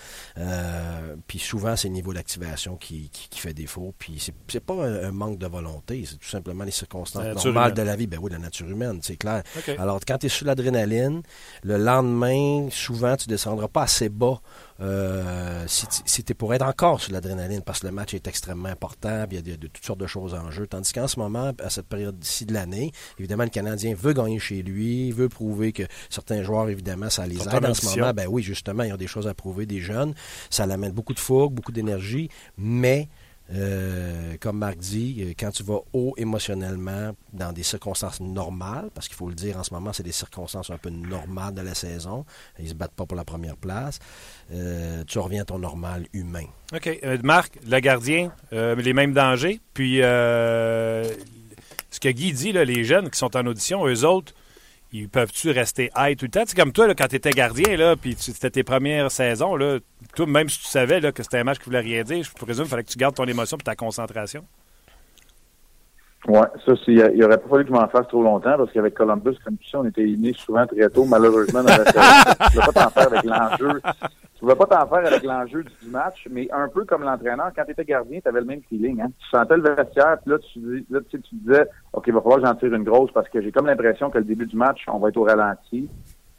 puis 1.27 1.39
souvent, 1.39 1.77
c'est 1.77 1.89
le 1.89 1.95
niveau 1.95 2.13
d'activation 2.13 2.77
qui, 2.77 3.11
qui, 3.11 3.39
fait 3.39 3.55
défaut. 3.55 3.95
Puis 3.99 4.23
c'est 4.49 4.61
pas 4.61 4.75
un, 4.75 5.13
manque 5.13 5.39
de 5.39 5.47
volonté, 5.47 6.05
c'est 6.05 6.17
tout 6.17 6.29
simplement 6.29 6.65
les 6.65 6.71
circonstances 6.71 7.45
normales 7.45 7.75
de 7.75 7.83
la 7.83 7.97
vie. 7.97 8.07
Ben 8.07 8.18
oui, 8.19 8.31
la 8.31 8.39
nature 8.39 8.69
humaine, 8.69 9.01
c'est 9.03 9.17
clair. 9.17 9.43
Alors, 9.79 10.01
quand 10.07 10.19
tu 10.19 10.27
es 10.27 10.29
sur 10.29 10.47
l'adrénaline, 10.47 11.23
le 11.63 11.77
lendemain, 11.77 12.69
souvent, 12.71 13.17
tu 13.17 13.29
descendras 13.29 13.69
pas 13.69 13.83
assez 13.83 14.09
bas 14.09 14.41
euh, 14.81 15.65
si 15.67 16.25
tu 16.25 16.33
es 16.33 16.35
pour 16.35 16.55
être 16.55 16.63
encore 16.63 17.01
sur 17.01 17.13
l'adrénaline, 17.13 17.63
parce 17.63 17.81
que 17.81 17.87
le 17.87 17.93
match 17.93 18.15
est 18.15 18.29
extrêmement 18.29 18.69
important, 18.69 19.25
il 19.31 19.49
y 19.49 19.53
a 19.53 19.57
de, 19.57 19.67
toutes 19.67 19.85
sortes 19.85 19.99
de 19.99 20.07
choses 20.07 20.35
en 20.35 20.51
jeu. 20.51 20.67
Tandis 20.67 20.93
qu'en 20.93 21.09
ce 21.09 21.19
moment, 21.19 21.53
à 21.63 21.71
cette 21.71 21.87
période-ci 21.87 22.47
de 22.47 22.55
l'année, 22.55 22.93
évidemment, 23.19 23.45
le 23.45 23.51
Canadien 23.51 23.95
veut 23.95 24.13
gagner 24.13 24.39
chez 24.39 24.63
lui, 24.63 25.11
veut 25.11 25.29
prouver 25.29 25.73
que 25.73 25.83
certains 26.11 26.43
joueurs, 26.43 26.69
évidemment, 26.69 27.11
ça 27.11 27.27
les 27.27 27.37
aide 27.37 27.65
en 27.65 27.75
ce 27.75 27.87
moment. 27.87 28.13
Ben 28.15 28.27
oui, 28.29 28.43
justement, 28.43 28.85
ils 28.85 28.93
ont 28.93 28.97
des 28.97 29.07
choses 29.07 29.27
à 29.27 29.35
prouver, 29.35 29.67
des 29.67 29.81
jeunes. 29.81 30.15
Ça 30.51 30.67
l'amène 30.67 30.93
beaucoup 30.93 31.15
de 31.15 31.21
fougue, 31.21 31.53
beaucoup 31.53 31.73
d'énergie, 31.73 32.29
mais 32.57 33.09
euh, 33.55 34.37
comme 34.41 34.59
Marc 34.59 34.77
dit, 34.77 35.17
euh, 35.21 35.33
quand 35.39 35.51
tu 35.51 35.63
vas 35.63 35.79
haut 35.93 36.15
émotionnellement 36.17 37.13
dans 37.33 37.53
des 37.53 37.63
circonstances 37.63 38.21
normales, 38.21 38.91
parce 38.95 39.09
qu'il 39.09 39.17
faut 39.17 39.29
le 39.29 39.35
dire 39.35 39.57
en 39.57 39.63
ce 39.63 39.73
moment, 39.73 39.93
c'est 39.93 40.03
des 40.03 40.13
circonstances 40.13 40.71
un 40.71 40.77
peu 40.77 40.91
normales 40.91 41.55
de 41.55 41.63
la 41.63 41.75
saison, 41.75 42.27
ils 42.59 42.69
se 42.69 42.75
battent 42.75 42.93
pas 42.93 43.07
pour 43.07 43.17
la 43.17 43.25
première 43.25 43.57
place, 43.57 44.01
euh, 44.53 45.03
tu 45.07 45.19
reviens 45.19 45.43
à 45.43 45.47
ton 45.47 45.59
normal 45.59 46.07
humain. 46.13 46.47
OK. 46.75 47.01
Marc, 47.23 47.59
le 47.67 47.81
gardien, 47.81 48.33
les 48.53 48.93
mêmes 48.93 49.15
dangers, 49.15 49.61
puis 49.73 49.99
ce 49.99 51.11
que 52.01 52.09
Guy 52.09 52.33
dit, 52.33 52.53
là, 52.53 52.65
les 52.65 52.85
jeunes 52.85 53.09
qui 53.09 53.19
sont 53.19 53.35
en 53.37 53.47
audition, 53.47 53.87
eux 53.87 54.05
autres, 54.05 54.35
ils 54.93 55.09
peuvent-tu 55.09 55.51
rester 55.51 55.91
high 55.97 56.17
tout 56.17 56.27
le 56.27 56.31
temps? 56.31 56.43
C'est 56.47 56.57
comme 56.57 56.73
toi, 56.73 56.87
là, 56.87 56.95
quand 56.95 57.09
tu 57.09 57.17
étais 57.17 57.31
gardien, 57.31 57.77
là, 57.77 57.97
puis 57.97 58.17
c'était 58.19 58.51
tes 58.51 58.63
premières 58.63 59.11
saisons, 59.11 59.57
là, 59.57 59.79
même 60.27 60.49
si 60.49 60.61
tu 60.61 60.67
savais 60.67 61.01
là, 61.01 61.13
que 61.13 61.23
c'était 61.23 61.39
un 61.39 61.45
match 61.45 61.59
qui 61.59 61.67
voulait 61.67 61.81
rien 61.81 62.03
dire, 62.03 62.25
je 62.25 62.33
présume 62.33 62.65
qu'il 62.65 62.71
fallait 62.71 62.85
que 62.85 62.91
tu 62.91 62.99
gardes 62.99 63.15
ton 63.15 63.27
émotion 63.27 63.57
et 63.59 63.63
ta 63.63 63.77
concentration. 63.77 64.45
Oui, 66.27 66.41
ça, 66.67 66.73
il 66.87 67.25
aurait 67.25 67.39
pas 67.39 67.49
fallu 67.49 67.65
que 67.65 67.69
je 67.69 67.75
m'en 67.75 67.89
fasse 67.89 68.09
trop 68.09 68.23
longtemps 68.23 68.57
parce 68.57 68.73
qu'avec 68.73 68.93
Columbus, 68.95 69.37
comme 69.45 69.57
tu 69.57 69.69
sais, 69.69 69.77
on 69.77 69.85
était 69.85 70.03
unis 70.03 70.35
souvent 70.35 70.67
très 70.67 70.89
tôt, 70.91 71.05
malheureusement, 71.05 71.63
dans 71.63 71.77
la 71.77 71.85
saison. 71.85 72.01
Tu 72.51 72.59
ne 72.59 72.67
pas 72.67 72.73
t'en 72.73 72.91
faire 72.91 73.07
avec 73.07 73.25
l'enjeu. 73.25 73.81
Tu 74.39 74.45
ne 74.45 74.55
pas 74.55 74.67
t'en 74.67 74.87
faire 74.87 75.05
avec 75.05 75.25
l'enjeu 75.25 75.65
du 75.65 75.91
match, 75.91 76.29
mais 76.31 76.49
un 76.53 76.69
peu 76.69 76.85
comme 76.85 77.03
l'entraîneur, 77.03 77.51
quand 77.57 77.65
tu 77.65 77.73
étais 77.73 77.85
gardien, 77.85 78.21
tu 78.21 78.29
avais 78.29 78.39
le 78.39 78.47
même 78.47 78.63
feeling. 78.69 79.01
Hein? 79.01 79.11
Tu 79.19 79.29
sentais 79.31 79.57
le 79.57 79.63
vestiaire, 79.63 80.19
puis 80.23 80.31
là, 80.31 80.39
tu, 80.39 80.87
là, 80.91 81.01
tu, 81.11 81.21
tu 81.21 81.35
disais, 81.35 81.67
OK, 81.93 82.05
il 82.07 82.13
va 82.13 82.21
falloir 82.21 82.41
que 82.41 82.47
j'en 82.47 82.55
tire 82.55 82.73
une 82.73 82.85
grosse 82.85 83.11
parce 83.11 83.29
que 83.29 83.41
j'ai 83.41 83.51
comme 83.51 83.67
l'impression 83.67 84.11
que 84.11 84.19
le 84.19 84.25
début 84.25 84.47
du 84.47 84.57
match, 84.57 84.85
on 84.87 84.99
va 84.99 85.09
être 85.09 85.17
au 85.17 85.25
ralenti. 85.25 85.91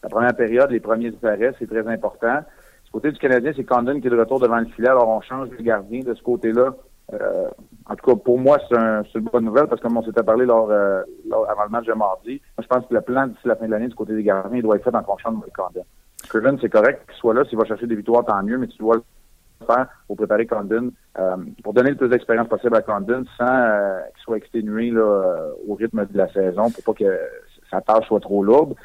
La 0.02 0.08
première 0.08 0.34
période, 0.34 0.72
les 0.72 0.80
premiers 0.80 1.14
arrêts, 1.24 1.54
c'est 1.60 1.68
très 1.68 1.86
important. 1.86 2.40
Du 2.86 2.92
côté 2.92 3.12
du 3.12 3.20
Canadien, 3.20 3.52
c'est 3.54 3.66
Condon 3.66 4.00
qui 4.00 4.08
est 4.08 4.10
de 4.10 4.18
retour 4.18 4.40
devant 4.40 4.60
le 4.60 4.66
filet, 4.68 4.88
alors 4.88 5.10
on 5.10 5.20
change 5.20 5.50
de 5.50 5.58
gardien 5.58 6.00
de 6.00 6.14
ce 6.14 6.24
côté-là. 6.24 6.74
Euh, 7.12 7.50
en 7.86 7.96
tout 7.96 8.06
cas, 8.06 8.16
pour 8.16 8.40
moi, 8.40 8.60
c'est 8.70 9.20
une 9.20 9.26
bonne 9.26 9.44
nouvelle 9.44 9.68
parce 9.68 9.82
que 9.82 9.88
comme 9.88 9.98
on 9.98 10.04
s'était 10.04 10.24
parlé 10.24 10.44
euh, 10.44 11.04
lors, 11.28 11.50
avant 11.50 11.64
le 11.64 11.70
match 11.70 11.86
de 11.86 11.94
mardi, 11.94 12.42
moi, 12.58 12.64
je 12.64 12.68
pense 12.68 12.86
que 12.86 12.94
le 12.94 13.02
plan 13.02 13.28
d'ici 13.28 13.42
la 13.46 13.58
fin 13.58 13.66
de 13.66 13.72
l'année 13.72 13.88
du 13.90 13.96
côté 13.96 14.16
des 14.16 14.24
gardiens 14.24 14.58
il 14.58 14.64
doit 14.64 14.78
être 14.78 14.84
fait 14.84 14.96
en 14.96 15.04
fonction 15.04 15.32
de 15.32 15.38
Condon. 15.54 15.84
Craven, 16.28 16.58
c'est 16.62 16.70
correct 16.70 17.04
qu'il 17.08 17.18
soit 17.18 17.34
là. 17.34 17.44
S'il 17.46 17.58
va 17.58 17.66
chercher 17.66 17.88
des 17.88 17.96
victoires, 17.96 18.26
tant 18.26 18.42
mieux, 18.44 18.58
mais 18.58 18.68
tu 18.68 18.78
dois 18.78 18.98
le 18.98 19.66
faire 19.66 19.88
pour 20.08 20.18
préparer 20.18 20.46
Condon, 20.46 20.92
euh, 21.18 21.38
pour 21.64 21.74
donner 21.74 21.92
le 21.92 21.96
plus 21.96 22.10
d'expérience 22.10 22.48
possible 22.48 22.76
à 22.76 22.82
Condon 22.82 23.24
sans 23.38 24.02
qu'il 24.14 24.24
soit 24.24 24.38
exténué 24.38 24.94
au 24.96 25.74
rythme 25.76 26.06
de 26.06 26.18
la 26.18 26.32
saison 26.32 26.70
pour 26.72 26.84
pas 26.84 26.94
que 26.94 27.20
sa 27.70 27.82
tâche 27.82 28.08
soit 28.08 28.20
trop 28.20 28.44
lourde. 28.44 28.76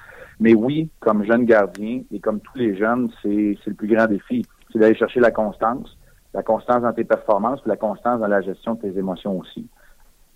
Mais 0.40 0.54
oui, 0.54 0.90
comme 1.00 1.24
jeune 1.24 1.44
gardien 1.44 2.02
et 2.12 2.20
comme 2.20 2.40
tous 2.40 2.58
les 2.58 2.76
jeunes, 2.76 3.10
c'est 3.22 3.56
le 3.66 3.74
plus 3.74 3.88
grand 3.88 4.06
défi. 4.06 4.44
C'est 4.72 4.78
d'aller 4.78 4.96
chercher 4.96 5.20
la 5.20 5.30
constance, 5.30 5.96
la 6.32 6.42
constance 6.42 6.82
dans 6.82 6.92
tes 6.92 7.04
performances, 7.04 7.60
puis 7.60 7.70
la 7.70 7.76
constance 7.76 8.20
dans 8.20 8.26
la 8.26 8.40
gestion 8.40 8.74
de 8.74 8.80
tes 8.80 8.98
émotions 8.98 9.38
aussi. 9.38 9.68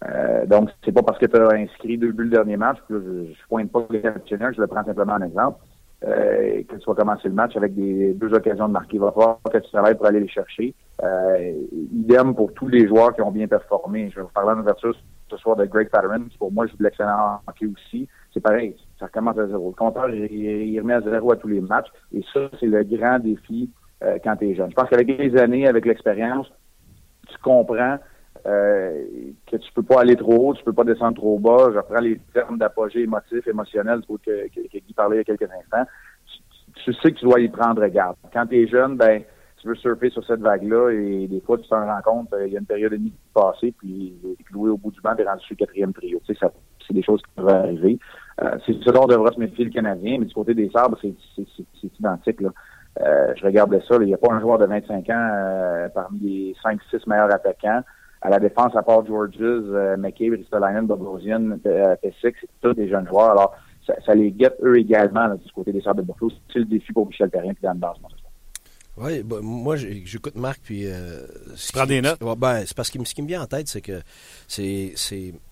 Euh, 0.09 0.47
donc, 0.47 0.71
c'est 0.85 0.93
pas 0.93 1.02
parce 1.02 1.19
que 1.19 1.26
tu 1.26 1.37
as 1.37 1.49
inscrit 1.57 1.99
deux 1.99 2.12
buts 2.12 2.25
le 2.25 2.31
dernier 2.31 2.57
match, 2.57 2.78
que 2.88 3.00
je, 3.00 3.33
je 3.33 3.49
pointe 3.49 3.71
pas 3.73 3.85
le 3.90 3.99
capitaine, 3.99 4.52
je 4.55 4.61
le 4.61 4.67
prends 4.69 4.85
simplement 4.85 5.14
en 5.14 5.23
exemple, 5.23 5.59
euh, 6.05 6.62
que 6.62 6.76
tu 6.76 6.87
vas 6.87 6.95
commencer 6.95 7.28
le 7.28 7.35
match 7.35 7.57
avec 7.57 7.75
des 7.75 8.14
deux 8.14 8.33
occasions 8.33 8.69
de 8.69 8.73
marquer. 8.73 8.97
Il 8.97 9.00
va 9.00 9.11
falloir 9.11 9.40
que 9.52 9.59
tu 9.59 9.71
travailles 9.71 9.97
pour 9.97 10.07
aller 10.07 10.21
les 10.21 10.28
chercher. 10.28 10.75
Euh, 11.02 11.52
idem 11.93 12.35
pour 12.35 12.52
tous 12.55 12.69
les 12.69 12.87
joueurs 12.87 13.14
qui 13.14 13.23
ont 13.23 13.33
bien 13.33 13.49
performé. 13.49 14.09
Je 14.11 14.17
vais 14.17 14.23
vous 14.23 14.28
parler 14.28 14.52
en 14.52 14.61
ouverture 14.61 14.95
ce 15.31 15.37
soir 15.37 15.57
de 15.57 15.67
Greg 15.67 15.90
Patterson, 15.90 16.26
pour 16.38 16.52
moi 16.52 16.67
joue 16.67 16.76
de 16.76 16.85
l'excellent 16.85 17.40
hockey 17.47 17.67
aussi. 17.67 18.09
C'est 18.33 18.40
pareil, 18.40 18.75
ça 18.99 19.07
recommence 19.07 19.38
à 19.38 19.47
zéro. 19.47 19.71
Le 19.71 19.75
compteur, 19.75 20.09
il, 20.11 20.81
remet 20.81 20.95
à 20.95 21.00
zéro 21.00 21.33
à 21.33 21.37
tous 21.37 21.49
les 21.49 21.61
matchs. 21.61 21.88
Et 22.12 22.23
ça, 22.33 22.49
c'est 22.59 22.67
le 22.67 22.83
grand 22.85 23.19
défi 23.19 23.71
euh, 24.02 24.19
quand 24.23 24.37
tu 24.37 24.50
es 24.50 24.55
jeune. 24.55 24.71
Je 24.71 24.75
pense 24.75 24.88
qu'avec 24.88 25.09
les 25.09 25.37
années, 25.37 25.67
avec 25.67 25.85
l'expérience, 25.85 26.50
tu 27.28 27.37
comprends 27.43 27.99
euh, 28.47 29.04
que 29.47 29.57
tu 29.57 29.73
peux 29.73 29.83
pas 29.83 30.00
aller 30.00 30.16
trop 30.16 30.49
haut, 30.49 30.54
tu 30.54 30.64
peux 30.64 30.73
pas 30.73 30.85
descendre 30.85 31.16
trop 31.16 31.38
bas. 31.38 31.71
Je 31.73 31.78
reprends 31.78 32.00
les 32.00 32.21
termes 32.33 32.59
d'apogée 32.59 33.02
émotif, 33.02 33.47
émotionnel, 33.47 34.00
que, 34.07 34.49
que, 34.49 34.61
que, 34.68 34.78
Guy 34.78 34.95
parlait 34.95 35.16
il 35.16 35.18
y 35.18 35.21
a 35.21 35.25
quelques 35.25 35.50
instants. 35.50 35.90
Tu, 36.85 36.95
sais 36.95 37.12
que 37.12 37.18
tu 37.18 37.25
dois 37.25 37.40
y 37.40 37.49
prendre 37.49 37.87
garde. 37.88 38.16
Quand 38.33 38.47
tu 38.47 38.62
es 38.62 38.66
jeune, 38.66 38.97
ben 38.97 39.23
tu 39.61 39.68
veux 39.68 39.75
surfer 39.75 40.11
sur 40.11 40.25
cette 40.25 40.40
vague-là 40.40 40.90
et 40.90 41.26
des 41.26 41.40
fois, 41.40 41.59
tu 41.59 41.68
t'en 41.68 41.85
rends 41.85 42.02
compte, 42.02 42.35
il 42.47 42.52
y 42.52 42.57
a 42.57 42.61
une 42.61 42.66
période 42.66 42.92
et 42.92 42.99
demie 42.99 43.12
passée, 43.35 43.75
puis 43.76 44.14
cloué 44.47 44.71
au 44.71 44.76
bout 44.76 44.92
du 44.92 45.00
banc, 45.00 45.16
t'es 45.16 45.25
rendu 45.25 45.45
sur 45.45 45.57
le 45.59 45.66
quatrième 45.66 45.92
trio. 45.92 46.21
Tu 46.25 46.35
sais, 46.35 46.47
c'est 46.87 46.95
des 46.95 47.02
choses 47.02 47.21
qui 47.23 47.30
peuvent 47.35 47.49
arriver. 47.49 47.99
Euh, 48.42 48.57
c'est 48.64 48.73
ce 48.73 48.90
dont 48.90 49.07
devra 49.07 49.33
se 49.33 49.40
méfier 49.40 49.64
le 49.64 49.71
Canadien, 49.71 50.18
mais 50.21 50.26
du 50.26 50.35
côté 50.35 50.54
des 50.54 50.71
sabres, 50.71 50.97
c'est, 51.02 51.14
identique. 51.99 52.40
Là. 52.40 52.50
Euh, 53.00 53.33
je 53.37 53.45
regardais 53.45 53.80
ça, 53.88 53.97
il 54.00 54.07
n'y 54.07 54.14
a 54.14 54.18
pas 54.18 54.33
un 54.33 54.40
joueur 54.40 54.59
de 54.59 54.66
25 54.66 55.11
ans 55.11 55.30
euh, 55.33 55.88
parmi 55.88 56.18
les 56.21 56.57
5-6 56.64 57.09
meilleurs 57.09 57.33
attaquants. 57.33 57.83
À 58.20 58.30
la 58.30 58.38
défense, 58.38 58.75
à 58.75 58.82
part 58.82 59.06
Georges, 59.06 59.37
euh, 59.40 59.96
McCabe, 59.96 60.32
Ristolainen, 60.32 60.87
Bogosian, 60.87 61.58
Pessic, 62.02 62.34
c'est 62.40 62.48
tous 62.60 62.75
des 62.75 62.88
jeunes 62.88 63.06
joueurs. 63.06 63.30
Alors, 63.30 63.54
ça, 63.87 63.94
ça 64.04 64.14
les 64.14 64.32
guette 64.32 64.58
eux 64.62 64.76
également 64.76 65.34
du 65.34 65.52
côté 65.52 65.72
des 65.72 65.80
sabres 65.80 66.02
de 66.02 66.06
Buffalo. 66.06 66.32
C'est 66.52 66.58
le 66.58 66.64
défi 66.64 66.92
pour 66.92 67.06
Michel 67.06 67.30
Perrin 67.30 67.50
et 67.50 67.56
Dan 67.62 67.78
Basse, 67.78 67.98
oui, 69.00 69.23
bah, 69.23 69.38
moi 69.43 69.76
j'écoute 69.76 70.37
Marc 70.37 70.61
puis. 70.62 70.87
Euh, 70.87 71.26
prends 71.73 71.87
des 71.87 72.00
notes? 72.00 72.21
ben, 72.38 72.64
c'est 72.67 72.75
parce 72.75 72.90
que 72.90 73.05
ce 73.05 73.14
qui 73.14 73.23
me 73.23 73.28
vient 73.28 73.43
en 73.43 73.47
tête, 73.47 73.69
c'est 73.69 73.81
que 73.81 74.02
c'est 74.47 74.95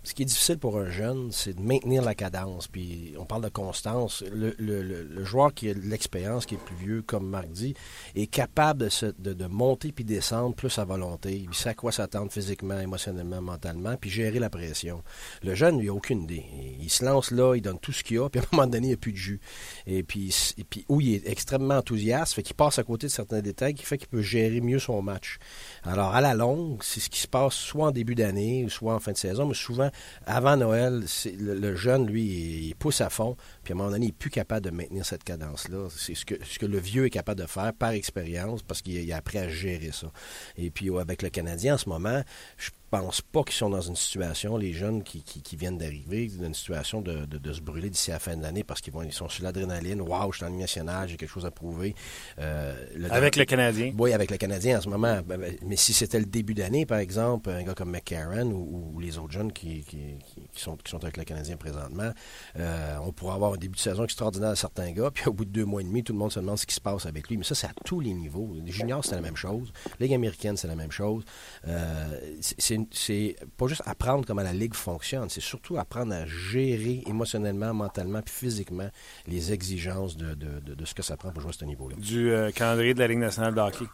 ce 0.06 0.14
qui 0.14 0.22
est 0.22 0.26
difficile 0.26 0.58
pour 0.58 0.78
un 0.78 0.88
jeune, 0.88 1.32
c'est 1.32 1.54
de 1.54 1.60
maintenir 1.60 2.02
la 2.02 2.14
cadence. 2.14 2.68
Puis 2.68 3.14
on 3.18 3.24
parle 3.24 3.42
de 3.42 3.48
constance. 3.48 4.22
Le, 4.32 4.54
le, 4.58 4.82
le, 4.82 5.24
joueur 5.24 5.52
qui 5.52 5.68
a 5.68 5.74
de 5.74 5.80
l'expérience, 5.80 6.46
qui 6.46 6.54
est 6.54 6.64
plus 6.64 6.76
vieux, 6.76 7.02
comme 7.02 7.28
Marc 7.28 7.48
dit, 7.48 7.74
est 8.14 8.28
capable 8.28 8.84
de, 8.84 8.88
se, 8.88 9.06
de, 9.06 9.32
de, 9.32 9.46
monter 9.46 9.90
puis 9.90 10.04
descendre 10.04 10.54
plus 10.54 10.78
à 10.78 10.84
volonté. 10.84 11.44
Il 11.48 11.54
sait 11.54 11.70
à 11.70 11.74
quoi 11.74 11.90
s'attendre 11.90 12.30
physiquement, 12.30 12.78
émotionnellement, 12.78 13.42
mentalement, 13.42 13.96
puis 13.96 14.08
gérer 14.08 14.38
la 14.38 14.48
pression. 14.48 15.02
Le 15.42 15.56
jeune, 15.56 15.80
il 15.80 15.86
n'a 15.86 15.92
aucune 15.92 16.22
idée. 16.22 16.44
Il 16.80 16.90
se 16.90 17.04
lance 17.04 17.32
là, 17.32 17.56
il 17.56 17.62
donne 17.62 17.80
tout 17.80 17.92
ce 17.92 18.04
qu'il 18.04 18.18
a, 18.18 18.28
puis 18.30 18.40
à 18.40 18.44
un 18.44 18.46
moment 18.52 18.68
donné, 18.68 18.86
il 18.86 18.90
n'y 18.90 18.94
a 18.94 18.98
plus 18.98 19.12
de 19.12 19.16
jus. 19.16 19.40
Et 19.86 20.04
puis, 20.04 20.32
et 20.56 20.64
puis 20.64 20.84
où 20.88 21.00
il 21.00 21.14
est 21.14 21.28
extrêmement 21.28 21.78
enthousiaste, 21.78 22.34
fait 22.34 22.44
qu'il 22.44 22.54
passe 22.54 22.78
à 22.78 22.84
côté 22.84 23.08
de 23.08 23.12
certains 23.36 23.42
détails 23.42 23.74
qui 23.74 23.84
fait 23.84 23.98
qu'il 23.98 24.08
peut 24.08 24.22
gérer 24.22 24.60
mieux 24.60 24.78
son 24.78 25.02
match. 25.02 25.38
Alors, 25.84 26.14
à 26.14 26.20
la 26.20 26.34
longue, 26.34 26.82
c'est 26.82 27.00
ce 27.00 27.10
qui 27.10 27.20
se 27.20 27.28
passe 27.28 27.54
soit 27.54 27.86
en 27.86 27.90
début 27.90 28.14
d'année, 28.14 28.66
soit 28.68 28.94
en 28.94 29.00
fin 29.00 29.12
de 29.12 29.16
saison, 29.16 29.46
mais 29.46 29.54
souvent, 29.54 29.90
avant 30.26 30.56
Noël, 30.56 31.04
le, 31.38 31.76
jeune, 31.76 32.06
lui, 32.06 32.68
il, 32.68 32.74
pousse 32.76 33.00
à 33.00 33.10
fond, 33.10 33.36
puis 33.64 33.72
à 33.72 33.76
un 33.76 33.78
moment 33.78 33.90
donné, 33.90 34.06
il 34.06 34.08
n'est 34.08 34.12
plus 34.12 34.30
capable 34.30 34.64
de 34.64 34.70
maintenir 34.70 35.04
cette 35.04 35.24
cadence-là. 35.24 35.88
C'est 35.96 36.14
ce 36.14 36.24
que, 36.24 36.34
ce 36.44 36.58
que 36.58 36.66
le 36.66 36.78
vieux 36.78 37.06
est 37.06 37.10
capable 37.10 37.40
de 37.40 37.46
faire 37.46 37.72
par 37.72 37.90
expérience, 37.90 38.62
parce 38.62 38.82
qu'il 38.82 39.12
a 39.12 39.16
appris 39.16 39.38
à 39.38 39.48
gérer 39.48 39.90
ça. 39.92 40.10
Et 40.56 40.70
puis, 40.70 40.90
avec 40.98 41.22
le 41.22 41.30
Canadien, 41.30 41.74
en 41.74 41.78
ce 41.78 41.88
moment, 41.88 42.22
je 42.56 42.70
pense 42.90 43.20
pas 43.20 43.42
qu'ils 43.42 43.54
sont 43.54 43.70
dans 43.70 43.80
une 43.80 43.96
situation, 43.96 44.56
les 44.56 44.72
jeunes 44.72 45.02
qui, 45.02 45.22
qui, 45.22 45.56
viennent 45.56 45.78
d'arriver, 45.78 46.28
dans 46.38 46.46
une 46.46 46.54
situation 46.54 47.00
de, 47.00 47.24
de, 47.24 47.52
se 47.52 47.60
brûler 47.60 47.90
d'ici 47.90 48.10
à 48.10 48.14
la 48.14 48.20
fin 48.20 48.36
de 48.36 48.42
l'année 48.42 48.64
parce 48.64 48.80
qu'ils 48.80 48.92
vont 48.92 49.02
ils 49.02 49.12
sont 49.12 49.28
sur 49.28 49.44
l'adrénaline. 49.44 50.00
Waouh, 50.00 50.32
je 50.32 50.38
suis 50.38 50.46
en 50.46 50.48
ligne 50.48 50.60
nationale, 50.60 51.08
j'ai 51.08 51.16
quelque 51.16 51.30
chose 51.30 51.46
à 51.46 51.50
prouver. 51.50 51.94
Euh, 52.38 52.74
avec 53.10 53.36
le 53.36 53.44
Canadien. 53.44 53.92
Oui, 53.98 54.12
avec 54.12 54.30
le 54.30 54.36
Canadien 54.36 54.78
en 54.78 54.80
ce 54.80 54.88
moment. 54.88 55.20
Ben, 55.26 55.38
ben, 55.38 55.56
mais 55.64 55.76
si 55.76 55.92
c'était 55.92 56.18
le 56.18 56.26
début 56.26 56.54
d'année, 56.54 56.86
par 56.86 56.98
exemple, 56.98 57.50
un 57.50 57.62
gars 57.62 57.74
comme 57.74 57.90
McCarron 57.90 58.50
ou, 58.52 58.98
les 59.00 59.18
autres 59.18 59.32
jeunes 59.32 59.52
qui, 59.52 59.82
qui, 59.82 60.16
sont, 60.54 60.76
qui 60.76 60.90
sont 60.90 61.02
avec 61.02 61.16
le 61.16 61.24
Canadien 61.24 61.56
présentement, 61.56 62.10
euh, 62.58 62.96
on 63.02 63.12
pourrait 63.12 63.34
avoir 63.34 63.54
un 63.54 63.56
début 63.56 63.76
de 63.76 63.80
saison 63.80 64.04
extraordinaire 64.04 64.50
à 64.50 64.56
certains 64.56 64.90
gars, 64.92 65.10
puis 65.12 65.26
au 65.26 65.32
bout 65.32 65.44
de 65.44 65.50
deux 65.50 65.64
mois 65.64 65.80
et 65.80 65.84
demi, 65.84 66.02
tout 66.02 66.12
le 66.12 66.18
monde 66.18 66.32
se 66.32 66.40
demande 66.40 66.58
ce 66.58 66.66
qui 66.66 66.74
se 66.74 66.80
passe 66.80 67.06
avec 67.06 67.28
lui. 67.28 67.36
Mais 67.36 67.44
ça, 67.44 67.54
c'est 67.54 67.66
à 67.66 67.74
tous 67.84 68.00
les 68.00 68.14
niveaux. 68.14 68.56
Les 68.64 68.72
juniors, 68.72 69.04
c'est 69.04 69.14
la 69.14 69.20
même 69.20 69.36
chose. 69.36 69.72
Ligue 70.00 70.14
américaine, 70.14 70.56
c'est 70.56 70.68
la 70.68 70.76
même 70.76 70.92
chose. 70.92 71.24
Euh, 71.66 72.18
c'est 72.40 72.76
c'est 72.92 73.36
pas 73.56 73.66
juste 73.66 73.82
apprendre 73.86 74.24
comment 74.26 74.42
la 74.42 74.52
Ligue 74.52 74.74
fonctionne, 74.74 75.28
c'est 75.28 75.40
surtout 75.40 75.78
apprendre 75.78 76.14
à 76.14 76.26
gérer 76.26 77.02
émotionnellement, 77.06 77.74
mentalement 77.74 78.22
puis 78.22 78.34
physiquement 78.34 78.88
les 79.26 79.52
exigences 79.52 80.16
de, 80.16 80.36
ce 80.84 80.94
que 80.94 81.02
ça 81.02 81.16
prend 81.16 81.30
pour 81.30 81.42
jouer 81.42 81.50
à 81.50 81.58
ce 81.58 81.64
niveau-là. 81.64 81.96
Du 81.98 82.30
euh, 82.30 82.50
calendrier 82.50 82.94
de 82.94 82.98
la 82.98 83.08
Ligue 83.08 83.18
nationale 83.18 83.54
de 83.54 83.60
hockey. 83.60 83.84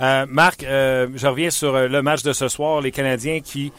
Euh, 0.00 0.26
Marc, 0.28 0.62
euh, 0.62 1.08
je 1.14 1.26
reviens 1.26 1.50
sur 1.50 1.88
le 1.88 2.02
match 2.02 2.22
de 2.22 2.32
ce 2.32 2.48
soir, 2.48 2.80
les 2.80 2.92
Canadiens 2.92 3.40
qui... 3.40 3.72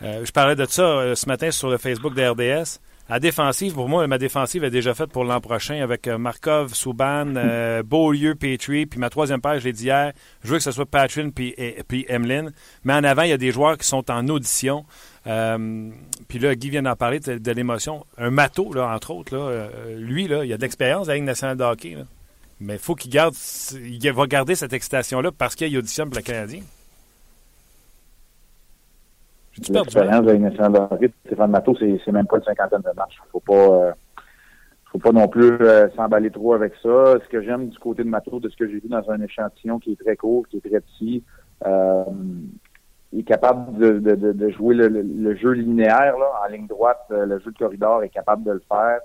je 0.00 0.30
parlais 0.32 0.56
de 0.56 0.64
ça 0.66 1.14
ce 1.14 1.26
matin 1.26 1.50
sur 1.50 1.70
le 1.70 1.78
Facebook 1.78 2.14
de 2.14 2.22
RDS. 2.22 2.80
À 3.12 3.20
défensive, 3.20 3.74
pour 3.74 3.90
moi, 3.90 4.06
ma 4.06 4.16
défensive 4.16 4.64
est 4.64 4.70
déjà 4.70 4.94
faite 4.94 5.10
pour 5.10 5.24
l'an 5.24 5.38
prochain 5.42 5.82
avec 5.82 6.08
euh, 6.08 6.16
Markov, 6.16 6.72
Souban, 6.72 7.36
euh, 7.36 7.82
Beaulieu, 7.86 8.34
Petrie. 8.34 8.86
Puis 8.86 8.98
ma 8.98 9.10
troisième 9.10 9.42
page, 9.42 9.60
je 9.60 9.64
l'ai 9.66 9.74
dit 9.74 9.84
hier, 9.84 10.14
je 10.42 10.48
veux 10.48 10.56
que 10.56 10.62
ce 10.62 10.70
soit 10.70 10.86
Patrin 10.86 11.28
puis, 11.28 11.54
puis 11.86 12.06
Emlyn. 12.08 12.52
Mais 12.84 12.94
en 12.94 13.04
avant, 13.04 13.20
il 13.20 13.28
y 13.28 13.34
a 13.34 13.36
des 13.36 13.52
joueurs 13.52 13.76
qui 13.76 13.86
sont 13.86 14.10
en 14.10 14.26
audition. 14.28 14.86
Euh, 15.26 15.90
puis 16.26 16.38
là, 16.38 16.54
Guy 16.54 16.70
vient 16.70 16.84
d'en 16.84 16.96
parler 16.96 17.20
de, 17.20 17.52
l'émotion. 17.52 18.06
Un 18.16 18.30
mato, 18.30 18.72
là, 18.72 18.88
entre 18.94 19.10
autres, 19.10 19.36
là, 19.36 19.68
lui, 19.94 20.26
là, 20.26 20.46
il 20.46 20.52
a 20.54 20.56
de 20.56 20.62
l'expérience 20.62 21.08
à 21.08 21.10
la 21.10 21.16
Ligue 21.16 21.24
nationale 21.24 21.58
de 21.58 21.64
hockey. 21.64 21.98
Mais 22.60 22.76
il 22.76 22.80
faut 22.80 22.94
qu'il 22.94 23.10
garde, 23.10 23.34
il 23.74 24.10
va 24.10 24.26
garder 24.26 24.54
cette 24.54 24.72
excitation-là 24.72 25.32
parce 25.36 25.54
qu'il 25.54 25.76
audition 25.76 26.06
pour 26.06 26.16
le 26.16 26.22
Canadien. 26.22 26.62
L'expérience 29.58 30.24
de 30.24 30.32
nationale 30.32 30.88
de 30.98 31.10
Stéphane 31.26 31.50
Matteau, 31.50 31.76
c'est 31.78 32.12
même 32.12 32.26
pas 32.26 32.38
une 32.38 32.44
cinquantaine 32.44 32.80
de 32.80 32.96
matchs. 32.96 33.20
Faut 33.30 33.40
pas, 33.40 33.52
euh, 33.54 33.92
faut 34.92 34.98
pas 34.98 35.12
non 35.12 35.26
plus 35.26 35.56
euh, 35.60 35.88
s'emballer 35.96 36.30
trop 36.30 36.52
avec 36.52 36.74
ça. 36.82 37.18
Ce 37.22 37.28
que 37.28 37.42
j'aime 37.42 37.68
du 37.68 37.78
côté 37.78 38.04
de 38.04 38.08
Matteau, 38.08 38.40
de 38.40 38.48
ce 38.48 38.56
que 38.56 38.66
j'ai 38.66 38.78
vu 38.78 38.88
dans 38.88 39.10
un 39.10 39.20
échantillon 39.22 39.78
qui 39.78 39.92
est 39.92 40.00
très 40.00 40.16
court, 40.16 40.46
qui 40.48 40.58
est 40.58 40.68
très 40.68 40.80
petit, 40.80 41.24
euh, 41.66 42.04
il 43.12 43.20
est 43.20 43.24
capable 43.24 43.78
de, 43.78 43.98
de, 43.98 44.32
de 44.32 44.48
jouer 44.50 44.74
le, 44.74 44.88
le, 44.88 45.34
jeu 45.36 45.52
linéaire 45.52 46.18
là, 46.18 46.32
en 46.44 46.50
ligne 46.50 46.66
droite. 46.66 47.04
Euh, 47.10 47.24
le 47.26 47.38
jeu 47.40 47.50
de 47.50 47.58
corridor 47.58 48.02
est 48.02 48.10
capable 48.10 48.44
de 48.44 48.52
le 48.52 48.62
faire. 48.68 49.00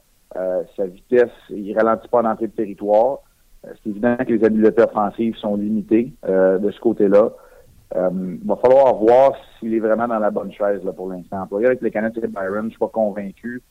sa 0.76 0.86
vitesse, 0.86 1.32
il 1.50 1.74
ralentit 1.78 2.08
pas 2.10 2.22
d'entrée 2.22 2.48
de 2.48 2.52
territoire. 2.52 3.20
c'est 3.64 3.90
évident 3.90 4.16
que 4.18 4.34
les 4.34 4.44
habiletés 4.44 4.84
offensives 4.84 5.36
sont 5.38 5.56
limitées 5.56 6.14
de 6.26 6.72
ce 6.72 6.80
côté-là. 6.80 7.32
Il 7.96 8.00
euh, 8.00 8.38
va 8.46 8.58
falloir 8.58 8.96
voir 8.96 9.32
s'il 9.60 9.74
est 9.74 9.80
vraiment 9.80 10.08
dans 10.08 10.20
la 10.20 10.30
bonne 10.30 10.52
chaise 10.52 10.84
là, 10.84 10.92
pour 10.92 11.10
l'instant. 11.10 11.42
Employé 11.42 11.68
avec 11.68 11.82
les 11.82 11.92
Canadiens 11.92 12.22
de 12.22 12.28
Byron, 12.28 12.66
je 12.66 12.72
suis 12.72 12.80
pas 12.80 12.90
convaincu 12.90 13.62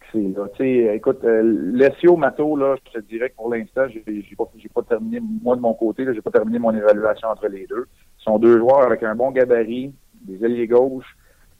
que 0.00 0.06
c'est 0.12 0.38
là. 0.38 0.46
sais, 0.56 0.96
écoute, 0.96 1.24
euh, 1.24 2.16
Mato, 2.16 2.56
là, 2.56 2.76
je 2.86 3.00
te 3.00 3.06
dirais 3.06 3.30
que 3.30 3.36
pour 3.36 3.50
l'instant, 3.50 3.86
j'ai, 3.88 4.02
j'ai 4.06 4.36
pas, 4.36 4.44
j'ai 4.56 4.68
pas 4.68 4.82
terminé, 4.82 5.20
moi 5.42 5.56
de 5.56 5.62
mon 5.62 5.72
côté, 5.72 6.04
là, 6.04 6.12
j'ai 6.12 6.20
pas 6.20 6.30
terminé 6.30 6.58
mon 6.58 6.74
évaluation 6.74 7.28
entre 7.28 7.48
les 7.48 7.66
deux. 7.66 7.86
Ce 8.18 8.24
sont 8.24 8.38
deux 8.38 8.58
joueurs 8.58 8.82
avec 8.82 9.02
un 9.02 9.14
bon 9.14 9.30
gabarit, 9.30 9.94
des 10.22 10.44
ailiers 10.44 10.66
gauches, 10.66 11.16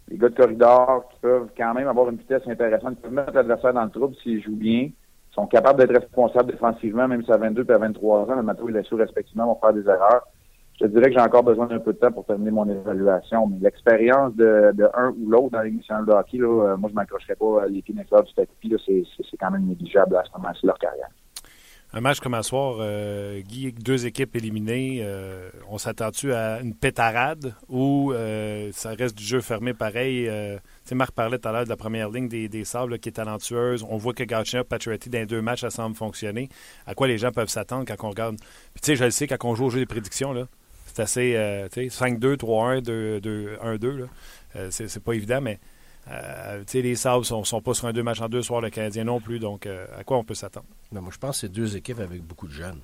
des 0.09 0.18
gars 0.18 0.28
de 0.28 0.35
corridor 0.35 1.09
qui 1.09 1.21
peuvent 1.21 1.49
quand 1.57 1.73
même 1.73 1.88
avoir 1.88 2.11
une 2.11 2.16
vitesse 2.16 2.42
intéressante, 2.47 2.97
qui 2.97 3.02
peuvent 3.02 3.12
mettre 3.12 3.33
l'adversaire 3.33 3.73
dans 3.73 3.85
le 3.85 3.90
trouble 3.90 4.14
s'ils 4.23 4.42
jouent 4.42 4.57
bien. 4.57 4.90
Ils 5.30 5.35
sont 5.35 5.47
capables 5.47 5.78
d'être 5.78 6.00
responsables 6.00 6.50
défensivement, 6.50 7.09
même 7.09 7.25
si 7.25 7.33
à 7.33 7.38
22 7.38 7.64
et 7.66 7.73
à 7.73 7.78
23 7.78 8.30
ans, 8.30 8.37
le 8.37 8.42
Mato 8.42 8.68
et 8.68 8.73
Lessio, 8.73 8.99
respectivement, 8.99 9.47
vont 9.47 9.59
faire 9.61 9.73
des 9.73 9.88
erreurs 9.88 10.26
je 10.81 10.87
dirais 10.87 11.07
que 11.07 11.13
j'ai 11.13 11.21
encore 11.21 11.43
besoin 11.43 11.67
d'un 11.67 11.81
peu 11.81 11.93
de 11.93 11.99
temps 11.99 12.13
pour 12.13 12.25
terminer 12.25 12.51
mon 12.51 12.69
évaluation. 12.69 13.47
Mais 13.49 13.59
l'expérience 13.61 14.35
de, 14.35 14.73
un 14.95 15.11
ou 15.11 15.29
l'autre 15.29 15.51
dans 15.51 15.63
l'émission 15.63 16.03
de 16.03 16.13
hockey, 16.13 16.39
là, 16.39 16.47
euh, 16.47 16.77
moi, 16.77 16.89
je 16.89 16.93
ne 16.93 16.97
m'accrocherais 16.97 17.35
pas 17.35 17.67
les 17.67 17.83
pieds 17.83 17.95
du 17.95 18.05
tapis. 18.05 18.75
C'est 18.87 19.05
ce 19.19 19.37
quand 19.37 19.51
même 19.51 19.67
négligeable 19.67 20.17
à 20.17 20.25
ce 20.25 20.31
moment-ci 20.37 20.67
leur 20.67 20.79
carrière. 20.79 21.09
Un 21.95 22.03
match 22.03 22.21
comme 22.21 22.35
un 22.35 22.43
soir, 22.43 22.77
euh, 22.81 23.41
Guy, 23.41 23.73
deux 23.73 24.05
équipes 24.05 24.37
éliminées, 24.37 25.01
euh, 25.01 25.49
on 25.71 25.79
s'attend-tu 25.79 26.35
à 26.35 26.61
une 26.61 26.75
pétarade 26.75 27.55
ou 27.71 28.13
ça 28.73 28.91
reste 28.91 29.17
du 29.17 29.25
jeu 29.25 29.41
fermé 29.41 29.73
pareil? 29.73 30.27
tu 30.27 30.61
sais, 30.85 30.95
Marc 30.95 31.13
parlait 31.13 31.39
tout 31.39 31.49
à 31.49 31.53
l'heure 31.53 31.65
de 31.65 31.71
la 31.71 31.79
première 31.79 32.11
ligne 32.11 32.29
des, 32.29 32.65
Sables 32.65 32.99
qui 32.99 33.09
est 33.09 33.13
talentueuse. 33.13 33.87
On 33.89 33.97
voit 33.97 34.13
que 34.13 34.23
Gauthier 34.23 34.65
Pacioretty, 34.65 35.09
dans 35.09 35.25
deux 35.25 35.41
matchs, 35.41 35.63
ça 35.63 35.71
semble 35.71 35.97
fonctionner. 35.97 36.51
À 36.87 36.95
quoi 36.95 37.09
les 37.09 37.17
gens 37.17 37.33
peuvent 37.33 37.49
s'attendre 37.49 37.87
quand 37.89 38.07
on 38.07 38.11
regarde? 38.11 38.37
Puis 38.75 38.83
tu 38.83 38.87
sais, 38.89 38.97
je 38.97 39.05
le 39.05 39.11
sais, 39.11 39.27
quand 39.27 39.43
on 39.45 39.55
joue 39.55 39.65
au 39.65 39.71
jeu 39.71 39.81
des 39.81 39.87
prédictions, 39.87 40.35
là, 40.35 40.45
c'est 40.88 41.02
assez, 41.02 41.37
euh, 41.37 41.68
tu 41.71 41.88
sais, 41.90 42.04
5-2, 42.04 42.37
3-1, 42.37 42.80
1-2. 42.80 44.09
Euh, 44.57 44.68
c'est 44.71 45.02
pas 45.02 45.12
évident, 45.12 45.40
mais 45.40 45.61
euh, 46.11 46.64
les 46.73 46.97
Sabres 46.97 47.25
sont, 47.25 47.45
sont 47.45 47.61
pas 47.61 47.75
sur 47.75 47.87
un 47.87 47.92
deux 47.92 48.02
matchs 48.02 48.21
en 48.21 48.28
deux 48.28 48.42
soirs, 48.42 48.61
le 48.61 48.71
Canadien 48.71 49.04
non 49.04 49.21
plus. 49.21 49.38
Donc, 49.38 49.66
à 49.66 50.04
quoi 50.04 50.18
on 50.18 50.25
peut 50.25 50.35
s'attendre? 50.35 50.66
moi, 50.92 51.11
je 51.12 51.18
pense 51.18 51.37
que 51.37 51.40
c'est 51.42 51.52
deux 51.52 51.76
équipes 51.76 52.00
avec 52.00 52.23
beaucoup 52.23 52.49
de 52.49 52.52
jeunes. 52.52 52.80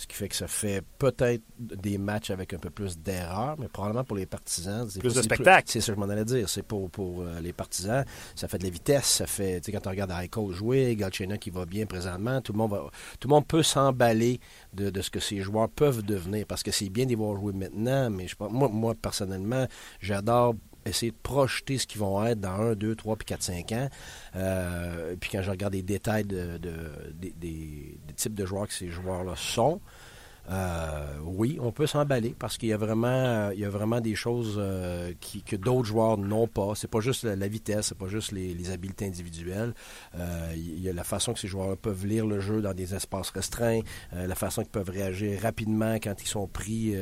Ce 0.00 0.06
qui 0.06 0.16
fait 0.16 0.30
que 0.30 0.34
ça 0.34 0.48
fait 0.48 0.82
peut-être 0.98 1.42
des 1.58 1.98
matchs 1.98 2.30
avec 2.30 2.54
un 2.54 2.58
peu 2.58 2.70
plus 2.70 2.96
d'erreurs, 2.96 3.56
mais 3.58 3.68
probablement 3.68 4.02
pour 4.02 4.16
les 4.16 4.24
partisans. 4.24 4.88
Plus 4.98 5.12
de 5.12 5.20
spectacle. 5.20 5.70
C'est 5.70 5.82
ça 5.82 5.92
que 5.92 5.96
je 5.96 6.00
m'en 6.00 6.10
allais 6.10 6.24
dire. 6.24 6.48
C'est 6.48 6.62
pour, 6.62 6.88
pour 6.88 7.20
euh, 7.20 7.38
les 7.40 7.52
partisans. 7.52 8.02
Ça 8.34 8.48
fait 8.48 8.56
de 8.56 8.64
la 8.64 8.70
vitesse. 8.70 9.04
Ça 9.04 9.26
fait, 9.26 9.60
tu 9.60 9.66
sais, 9.66 9.72
quand 9.76 9.86
on 9.86 9.90
regarde 9.90 10.10
Eichel 10.10 10.54
jouer, 10.54 10.96
Galchena 10.96 11.36
qui 11.36 11.50
va 11.50 11.66
bien 11.66 11.84
présentement, 11.84 12.40
tout 12.40 12.52
le 12.52 12.58
monde, 12.58 12.70
va, 12.70 12.90
tout 13.18 13.28
le 13.28 13.34
monde 13.34 13.46
peut 13.46 13.62
s'emballer 13.62 14.40
de, 14.72 14.88
de, 14.88 15.02
ce 15.02 15.10
que 15.10 15.20
ces 15.20 15.42
joueurs 15.42 15.68
peuvent 15.68 16.02
devenir 16.02 16.46
parce 16.46 16.62
que 16.62 16.70
c'est 16.70 16.88
bien 16.88 17.04
d'y 17.04 17.14
voir 17.14 17.36
jouer 17.36 17.52
maintenant, 17.52 18.08
mais 18.08 18.26
je, 18.26 18.36
moi, 18.38 18.70
moi, 18.70 18.94
personnellement, 18.94 19.66
j'adore 20.00 20.54
essayer 20.86 21.12
de 21.12 21.16
projeter 21.22 21.78
ce 21.78 21.86
qu'ils 21.86 22.00
vont 22.00 22.24
être 22.24 22.40
dans 22.40 22.54
1, 22.54 22.74
2, 22.74 22.94
3, 22.94 23.16
puis 23.16 23.26
4, 23.26 23.42
5 23.42 23.72
ans. 23.72 23.88
Euh, 24.36 25.16
puis 25.20 25.30
quand 25.30 25.42
je 25.42 25.50
regarde 25.50 25.74
les 25.74 25.82
détails 25.82 26.24
de, 26.24 26.58
des, 27.18 27.98
types 28.16 28.34
de 28.34 28.46
joueurs 28.46 28.66
que 28.66 28.74
ces 28.74 28.88
joueurs-là 28.88 29.34
sont, 29.36 29.80
euh, 30.50 31.06
oui, 31.24 31.58
on 31.60 31.70
peut 31.70 31.86
s'emballer 31.86 32.34
parce 32.36 32.58
qu'il 32.58 32.70
y 32.70 32.72
a 32.72 32.76
vraiment, 32.76 33.50
il 33.50 33.60
y 33.60 33.64
a 33.64 33.70
vraiment 33.70 34.00
des 34.00 34.16
choses 34.16 34.56
euh, 34.58 35.12
qui, 35.20 35.42
que 35.42 35.54
d'autres 35.54 35.86
joueurs 35.86 36.18
n'ont 36.18 36.48
pas. 36.48 36.72
C'est 36.74 36.90
pas 36.90 37.00
juste 37.00 37.24
la, 37.24 37.48
vitesse, 37.48 37.88
c'est 37.88 37.98
pas 37.98 38.08
juste 38.08 38.32
les, 38.32 38.70
habiletés 38.70 39.06
individuelles. 39.06 39.74
Euh, 40.16 40.52
il 40.54 40.80
y 40.80 40.88
a 40.88 40.92
la 40.92 41.04
façon 41.04 41.32
que 41.32 41.38
ces 41.38 41.48
joueurs 41.48 41.76
peuvent 41.76 42.04
lire 42.04 42.26
le 42.26 42.40
jeu 42.40 42.60
dans 42.60 42.74
des 42.74 42.94
espaces 42.94 43.30
restreints, 43.30 43.80
la 44.12 44.34
façon 44.34 44.62
qu'ils 44.62 44.70
peuvent 44.70 44.90
réagir 44.90 45.40
rapidement 45.40 45.94
quand 45.94 46.14
ils 46.22 46.28
sont 46.28 46.46
pris, 46.46 46.94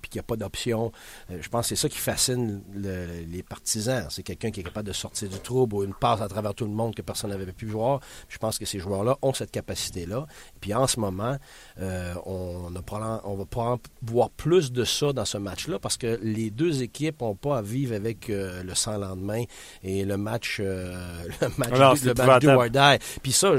puis 0.00 0.10
qu'il 0.10 0.18
n'y 0.18 0.20
a 0.20 0.26
pas 0.26 0.36
d'option. 0.36 0.92
je 1.28 1.48
pense 1.48 1.68
que 1.68 1.76
c'est 1.76 1.82
ça 1.82 1.88
qui 1.88 1.98
fascine 1.98 2.62
les 2.74 3.42
partisans. 3.42 4.06
C'est 4.10 4.22
quelqu'un 4.22 4.50
qui 4.50 4.60
est 4.60 4.64
capable 4.64 4.88
de 4.88 4.92
sortir 4.92 5.28
du 5.28 5.38
trouble 5.38 5.76
ou 5.76 5.84
une 5.84 5.94
passe 5.94 6.20
à 6.20 6.28
travers 6.28 6.54
tout 6.54 6.64
le 6.64 6.72
monde 6.72 6.94
que 6.94 7.02
personne 7.02 7.30
n'avait 7.30 7.46
pu 7.52 7.66
voir. 7.66 8.00
Je 8.28 8.38
pense 8.38 8.58
que 8.58 8.64
ces 8.64 8.78
joueurs-là 8.78 9.16
ont 9.22 9.32
cette 9.32 9.50
capacité-là. 9.50 10.26
Puis 10.60 10.74
en 10.74 10.86
ce 10.86 11.00
moment, 11.00 11.36
on 11.78 12.74
on 12.92 13.34
va 13.36 13.44
pouvoir 13.44 13.78
voir 14.02 14.30
plus 14.30 14.72
de 14.72 14.84
ça 14.84 15.12
dans 15.12 15.24
ce 15.24 15.38
match-là 15.38 15.78
parce 15.78 15.96
que 15.96 16.18
les 16.22 16.50
deux 16.50 16.82
équipes 16.82 17.20
n'ont 17.20 17.34
pas 17.34 17.58
à 17.58 17.62
vivre 17.62 17.94
avec 17.94 18.30
euh, 18.30 18.62
le 18.62 18.74
sans 18.74 18.98
lendemain 18.98 19.44
et 19.82 20.04
le 20.04 20.16
match, 20.16 20.58
euh, 20.60 21.22
le 21.40 21.48
match, 21.58 22.00
du, 22.00 22.08
le 22.46 22.98
Puis 23.22 23.32
ça, 23.32 23.52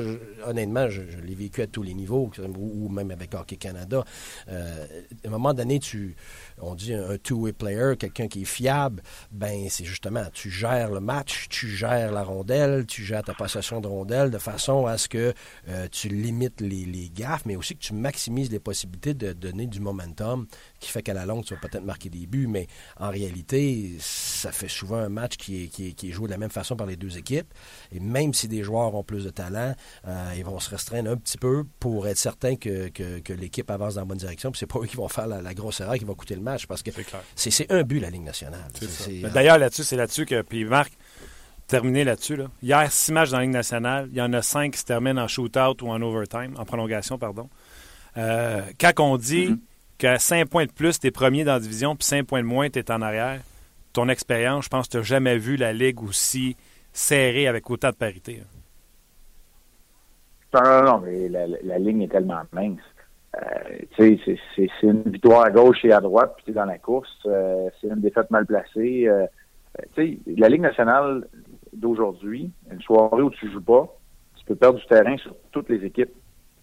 honnêtement, 0.46 0.90
je, 0.90 1.02
l'ai 1.24 1.36
vécu 1.36 1.62
à 1.62 1.68
tous 1.68 1.84
les 1.84 1.94
niveaux, 1.94 2.30
ou, 2.58 2.90
même 2.90 3.12
avec 3.12 3.34
Hockey 3.34 3.58
Canada. 3.58 4.04
Euh, 4.50 4.86
à 5.24 5.28
un 5.28 5.32
moment 5.32 5.54
donné, 5.54 5.80
tu 5.80 6.16
on 6.60 6.76
dit 6.76 6.94
un, 6.94 7.18
two-way 7.18 7.54
player, 7.54 7.94
quelqu'un 7.98 8.28
qui 8.28 8.42
est 8.42 8.46
fiable, 8.46 9.04
ben 9.32 9.68
c'est 9.70 9.86
justement, 9.86 10.24
tu 10.34 10.50
gères 10.50 10.92
le 10.92 11.00
match, 11.00 11.48
tu 11.50 11.68
gères 11.68 12.12
la 12.12 12.24
rondelle, 12.24 12.86
tu 12.88 13.04
gères 13.04 13.24
ta 13.24 13.34
possession 13.34 13.80
de 13.80 13.88
rondelle 13.88 14.32
de 14.32 14.38
façon 14.38 14.86
à 14.86 14.98
ce 14.98 15.08
que 15.08 15.34
euh, 15.70 15.88
tu 15.92 16.10
limites 16.10 16.62
les, 16.62 16.86
les, 16.86 17.10
gaffes, 17.10 17.44
mais 17.46 17.56
aussi 17.56 17.76
que 17.76 17.82
tu 17.82 17.94
maximises 17.94 18.52
les 18.52 18.60
possibilités 18.60 19.07
de 19.14 19.34
donner 19.34 19.68
du 19.68 19.80
momentum 19.80 20.48
qui 20.80 20.92
fait 20.92 21.02
qu'à 21.02 21.14
la 21.14 21.26
longue, 21.26 21.44
tu 21.44 21.54
vas 21.54 21.60
peut-être 21.60 21.84
marquer 21.84 22.10
des 22.10 22.28
buts, 22.28 22.48
mais 22.48 22.68
en 23.00 23.10
réalité, 23.10 23.96
ça 24.00 24.52
fait 24.52 24.68
souvent 24.68 24.98
un 24.98 25.10
match 25.10 25.38
qui 25.38 25.64
est, 25.64 25.68
qui, 25.68 26.10
est, 26.10 26.12
joué 26.12 26.28
de 26.28 26.32
la 26.32 26.38
même 26.38 26.50
façon 26.50 26.76
par 26.76 26.88
les 26.88 26.96
deux 26.96 27.18
équipes. 27.18 27.54
Et 27.92 28.00
même 28.00 28.34
si 28.34 28.48
des 28.48 28.64
joueurs 28.64 28.94
ont 28.96 29.04
plus 29.04 29.26
de 29.26 29.30
talent, 29.30 29.74
euh, 30.08 30.34
ils 30.36 30.44
vont 30.44 30.60
se 30.60 30.70
restreindre 30.70 31.12
un 31.12 31.18
petit 31.18 31.38
peu 31.38 31.66
pour 31.80 32.08
être 32.08 32.18
certain 32.18 32.56
que, 32.56 32.90
que, 32.90 33.34
l'équipe 33.34 33.70
avance 33.70 33.96
dans 33.96 34.02
la 34.02 34.06
bonne 34.06 34.18
direction. 34.18 34.52
Puis 34.52 34.60
c'est 34.60 34.68
pas 34.68 34.80
eux 34.80 34.88
qui 34.88 34.98
vont 34.98 35.08
faire 35.08 35.28
la, 35.28 35.54
grosse 35.54 35.80
erreur 35.80 35.96
qui 35.96 36.06
va 36.06 36.14
coûter 36.14 36.36
le 36.36 36.42
match 36.42 36.66
parce 36.66 36.84
que 36.84 36.92
c'est 37.36 37.72
un 37.72 37.84
but, 37.84 38.00
la 38.00 38.10
Ligue 38.10 38.24
nationale. 38.24 38.68
D'ailleurs, 39.34 39.58
là-dessus, 39.58 39.84
c'est 39.84 39.98
là-dessus 39.98 40.26
que. 40.26 40.42
Puis 40.42 40.66
Marc, 40.66 40.94
terminé 41.68 42.04
là-dessus. 42.04 42.36
Là. 42.36 42.46
Hier, 42.64 42.92
six 42.92 43.12
matchs 43.12 43.32
dans 43.32 43.38
la 43.38 43.44
Ligue 43.44 43.54
nationale. 43.54 44.08
Il 44.12 44.18
y 44.18 44.22
en 44.22 44.34
a 44.34 44.42
cinq 44.42 44.74
qui 44.74 44.80
se 44.80 44.86
terminent 44.86 45.22
en 45.22 45.28
shootout 45.28 45.84
ou 45.84 45.90
en 45.90 46.02
overtime, 46.02 46.56
en 46.58 46.66
prolongation, 46.66 47.18
pardon. 47.18 47.50
Euh, 48.18 48.62
quand 48.80 49.00
on 49.00 49.18
dit 49.18 49.50
mm-hmm 49.50 49.58
qu'à 49.98 50.20
5 50.20 50.48
points 50.48 50.66
de 50.66 50.72
plus, 50.72 51.00
tu 51.00 51.08
es 51.08 51.12
premier 51.12 51.44
dans 51.44 51.54
la 51.54 51.60
division, 51.60 51.96
puis 51.96 52.06
5 52.06 52.26
points 52.26 52.42
de 52.42 52.48
moins, 52.48 52.70
tu 52.70 52.80
es 52.80 52.92
en 52.92 53.02
arrière. 53.02 53.42
Ton 53.94 54.10
expérience, 54.10 54.66
je 54.66 54.70
pense 54.70 54.88
que 54.88 54.92
tu 54.92 54.98
n'as 54.98 55.04
jamais 55.04 55.38
vu 55.38 55.56
la 55.56 55.74
Ligue 55.74 56.02
aussi 56.04 56.56
serrée 56.94 57.48
avec 57.48 57.70
autant 57.70 57.90
de 57.90 57.96
parité. 57.96 58.44
Non, 60.54 60.62
non, 60.64 60.84
non, 60.84 61.00
mais 61.00 61.30
la, 61.30 61.80
ligne 61.80 62.04
est 62.04 62.12
tellement 62.12 62.42
mince. 62.54 62.80
Euh, 63.36 63.80
c'est 63.98 64.84
une 64.84 65.04
victoire 65.04 65.44
à 65.44 65.52
gauche 65.52 65.84
et 65.84 65.92
à 65.92 66.00
droite, 66.00 66.34
puis 66.38 66.46
tu 66.46 66.52
es 66.52 66.54
dans 66.54 66.66
la 66.66 66.78
course. 66.78 67.12
Euh, 67.26 67.70
c'est 67.80 67.88
une 67.88 68.02
défaite 68.02 68.32
mal 68.32 68.46
placée. 68.46 69.08
Euh, 69.08 69.26
la 70.38 70.50
Ligue 70.50 70.62
nationale 70.62 71.28
d'aujourd'hui, 71.74 72.52
une 72.72 72.82
soirée 72.82 73.22
où 73.22 73.30
tu 73.30 73.52
joues 73.52 73.62
pas, 73.62 73.96
tu 74.38 74.46
peux 74.46 74.56
perdre 74.56 74.80
du 74.80 74.86
terrain 74.88 75.18
sur 75.18 75.36
toutes 75.52 75.70
les 75.70 75.84
équipes 75.86 76.14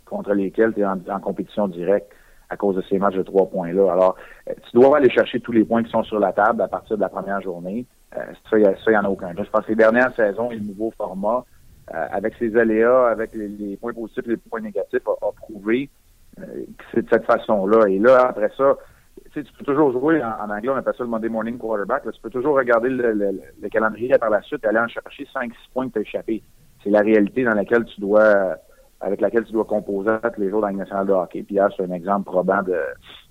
contre 0.04 0.32
lesquelles 0.34 0.74
tu 0.74 0.80
es 0.80 0.86
en 0.86 1.20
compétition 1.20 1.68
directe 1.68 2.12
à 2.50 2.56
cause 2.56 2.76
de 2.76 2.82
ces 2.88 2.98
matchs 2.98 3.16
de 3.16 3.22
trois 3.22 3.48
points-là. 3.48 3.92
Alors, 3.92 4.16
euh, 4.48 4.52
tu 4.64 4.78
dois 4.78 4.96
aller 4.96 5.10
chercher 5.10 5.40
tous 5.40 5.52
les 5.52 5.64
points 5.64 5.82
qui 5.82 5.90
sont 5.90 6.04
sur 6.04 6.18
la 6.18 6.32
table 6.32 6.62
à 6.62 6.68
partir 6.68 6.96
de 6.96 7.02
la 7.02 7.08
première 7.08 7.40
journée. 7.40 7.86
Euh, 8.16 8.20
ça, 8.50 8.56
il 8.58 8.90
n'y 8.90 8.96
en 8.96 9.04
a 9.04 9.08
aucun. 9.08 9.32
Je 9.36 9.50
pense 9.50 9.64
que 9.64 9.70
les 9.70 9.76
dernières 9.76 10.14
saisons 10.14 10.50
et 10.50 10.56
le 10.56 10.64
nouveau 10.64 10.92
format, 10.96 11.44
euh, 11.92 12.06
avec 12.10 12.34
ses 12.38 12.56
aléas, 12.56 13.08
avec 13.08 13.30
les, 13.34 13.76
points 13.76 13.92
positifs 13.92 14.24
et 14.26 14.30
les 14.30 14.36
points 14.36 14.60
négatifs, 14.60 15.02
a, 15.06 15.32
prouvé 15.32 15.90
que 16.36 16.84
c'est 16.92 17.02
de 17.02 17.08
cette 17.10 17.26
façon-là. 17.26 17.88
Et 17.88 17.98
là, 17.98 18.26
après 18.28 18.50
ça, 18.56 18.76
tu, 19.24 19.30
sais, 19.32 19.44
tu 19.44 19.52
peux 19.52 19.64
toujours 19.64 19.92
jouer, 19.92 20.20
en, 20.22 20.50
anglais, 20.50 20.68
on 20.68 20.76
appelle 20.76 20.94
ça 20.96 21.04
le 21.04 21.10
Monday 21.10 21.28
Morning 21.28 21.58
Quarterback. 21.58 22.02
tu 22.02 22.20
peux 22.20 22.30
toujours 22.30 22.56
regarder 22.56 22.88
le, 22.90 23.68
calendrier 23.70 24.18
par 24.18 24.30
la 24.30 24.42
suite 24.42 24.64
et 24.64 24.66
aller 24.66 24.80
en 24.80 24.88
chercher 24.88 25.28
5-6 25.32 25.52
points 25.72 25.88
que 25.88 25.94
tu 25.94 25.98
as 25.98 26.02
échappé. 26.02 26.42
C'est 26.82 26.90
la 26.90 27.00
réalité 27.00 27.44
dans 27.44 27.54
laquelle 27.54 27.84
tu 27.84 28.00
dois 28.00 28.56
avec 29.04 29.20
laquelle 29.20 29.44
tu 29.44 29.52
dois 29.52 29.64
composer 29.64 30.10
tous 30.34 30.40
les 30.40 30.50
jours 30.50 30.62
dans 30.62 30.68
la 30.68 30.72
nationale 30.72 31.06
de 31.06 31.12
hockey. 31.12 31.42
Puis 31.42 31.56
hier, 31.56 31.68
c'est 31.76 31.84
un 31.84 31.92
exemple 31.92 32.24
probant 32.24 32.62
de, 32.62 32.78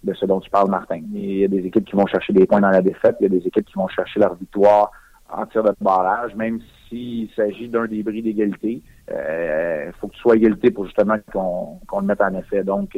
de 0.04 0.14
ce 0.14 0.26
dont 0.26 0.40
tu 0.40 0.50
parles, 0.50 0.70
Martin. 0.70 1.02
Il 1.14 1.40
y 1.40 1.44
a 1.44 1.48
des 1.48 1.66
équipes 1.66 1.86
qui 1.86 1.96
vont 1.96 2.06
chercher 2.06 2.34
des 2.34 2.46
points 2.46 2.62
dans 2.62 2.70
la 2.70 2.82
défaite, 2.82 3.16
il 3.20 3.24
y 3.24 3.26
a 3.26 3.30
des 3.30 3.48
équipes 3.48 3.66
qui 3.66 3.74
vont 3.74 3.88
chercher 3.88 4.20
leur 4.20 4.36
victoire 4.36 4.92
en 5.32 5.46
tir 5.48 5.64
de 5.64 5.74
barrage, 5.82 6.36
même 6.36 6.60
s'il 6.88 7.28
s'agit 7.36 7.68
d'un 7.68 7.88
débris 7.88 8.22
d'égalité. 8.22 8.84
Il 9.08 9.14
euh, 9.14 9.92
faut 9.94 10.08
que 10.08 10.14
tu 10.14 10.20
sois 10.20 10.36
égalité 10.36 10.70
pour 10.70 10.86
justement 10.86 11.16
qu'on 11.32 12.00
le 12.00 12.06
mette 12.06 12.22
en 12.22 12.34
effet. 12.36 12.64
Donc, 12.64 12.96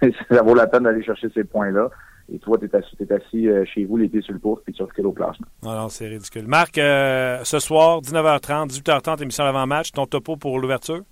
ça 0.30 0.42
vaut 0.42 0.54
la 0.54 0.66
peine 0.66 0.82
d'aller 0.82 1.02
chercher 1.02 1.28
ces 1.34 1.44
points-là. 1.44 1.88
Et 2.32 2.38
toi, 2.40 2.58
tu 2.58 2.66
es 2.66 2.76
assis, 2.76 2.96
assis 3.08 3.48
euh, 3.48 3.64
chez 3.64 3.84
vous, 3.84 3.96
les 3.96 4.08
pieds 4.08 4.20
sur 4.20 4.32
le 4.32 4.40
pouce, 4.40 4.58
puis 4.64 4.74
tu 4.74 4.82
recules 4.82 5.06
au 5.06 5.12
classement. 5.12 5.46
Non, 5.62 5.74
non, 5.74 5.88
c'est 5.88 6.08
ridicule. 6.08 6.46
Marc, 6.46 6.76
euh, 6.76 7.38
ce 7.44 7.60
soir, 7.60 8.00
19h30, 8.00 8.68
18h30, 8.68 9.22
émission 9.22 9.44
d'avant-match, 9.44 9.92
ton 9.92 10.06
topo 10.06 10.36
pour 10.36 10.58
l'ouverture? 10.58 11.02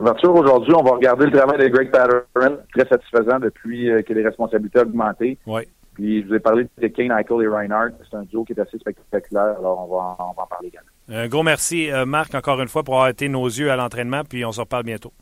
Ouverture 0.00 0.32
aujourd'hui, 0.32 0.72
on 0.76 0.84
va 0.84 0.92
regarder 0.92 1.26
le 1.26 1.32
travail 1.32 1.58
de 1.58 1.66
Greg 1.66 1.90
Patterson, 1.90 2.58
très 2.72 2.88
satisfaisant 2.88 3.40
depuis 3.40 3.90
euh, 3.90 4.02
que 4.02 4.12
les 4.12 4.24
responsabilités 4.24 4.78
ont 4.78 4.82
augmenté. 4.82 5.38
Oui. 5.44 5.62
Puis 5.94 6.22
je 6.22 6.28
vous 6.28 6.34
ai 6.34 6.38
parlé 6.38 6.68
de 6.80 6.86
Kane, 6.86 7.08
Michael 7.08 7.42
et 7.42 7.48
Reinhardt. 7.48 7.94
C'est 8.08 8.16
un 8.16 8.22
duo 8.22 8.44
qui 8.44 8.52
est 8.52 8.60
assez 8.60 8.78
spectaculaire, 8.78 9.58
alors 9.58 9.80
on 9.80 9.96
va, 9.96 10.16
on 10.20 10.32
va 10.34 10.42
en 10.44 10.46
parler 10.46 10.68
également. 10.68 10.88
Un 11.08 11.26
gros 11.26 11.42
merci, 11.42 11.90
euh, 11.90 12.06
Marc, 12.06 12.32
encore 12.36 12.60
une 12.60 12.68
fois, 12.68 12.84
pour 12.84 12.94
avoir 12.94 13.08
été 13.08 13.28
nos 13.28 13.46
yeux 13.46 13.72
à 13.72 13.76
l'entraînement, 13.76 14.22
puis 14.22 14.44
on 14.44 14.52
se 14.52 14.60
reparle 14.60 14.84
bientôt. 14.84 15.12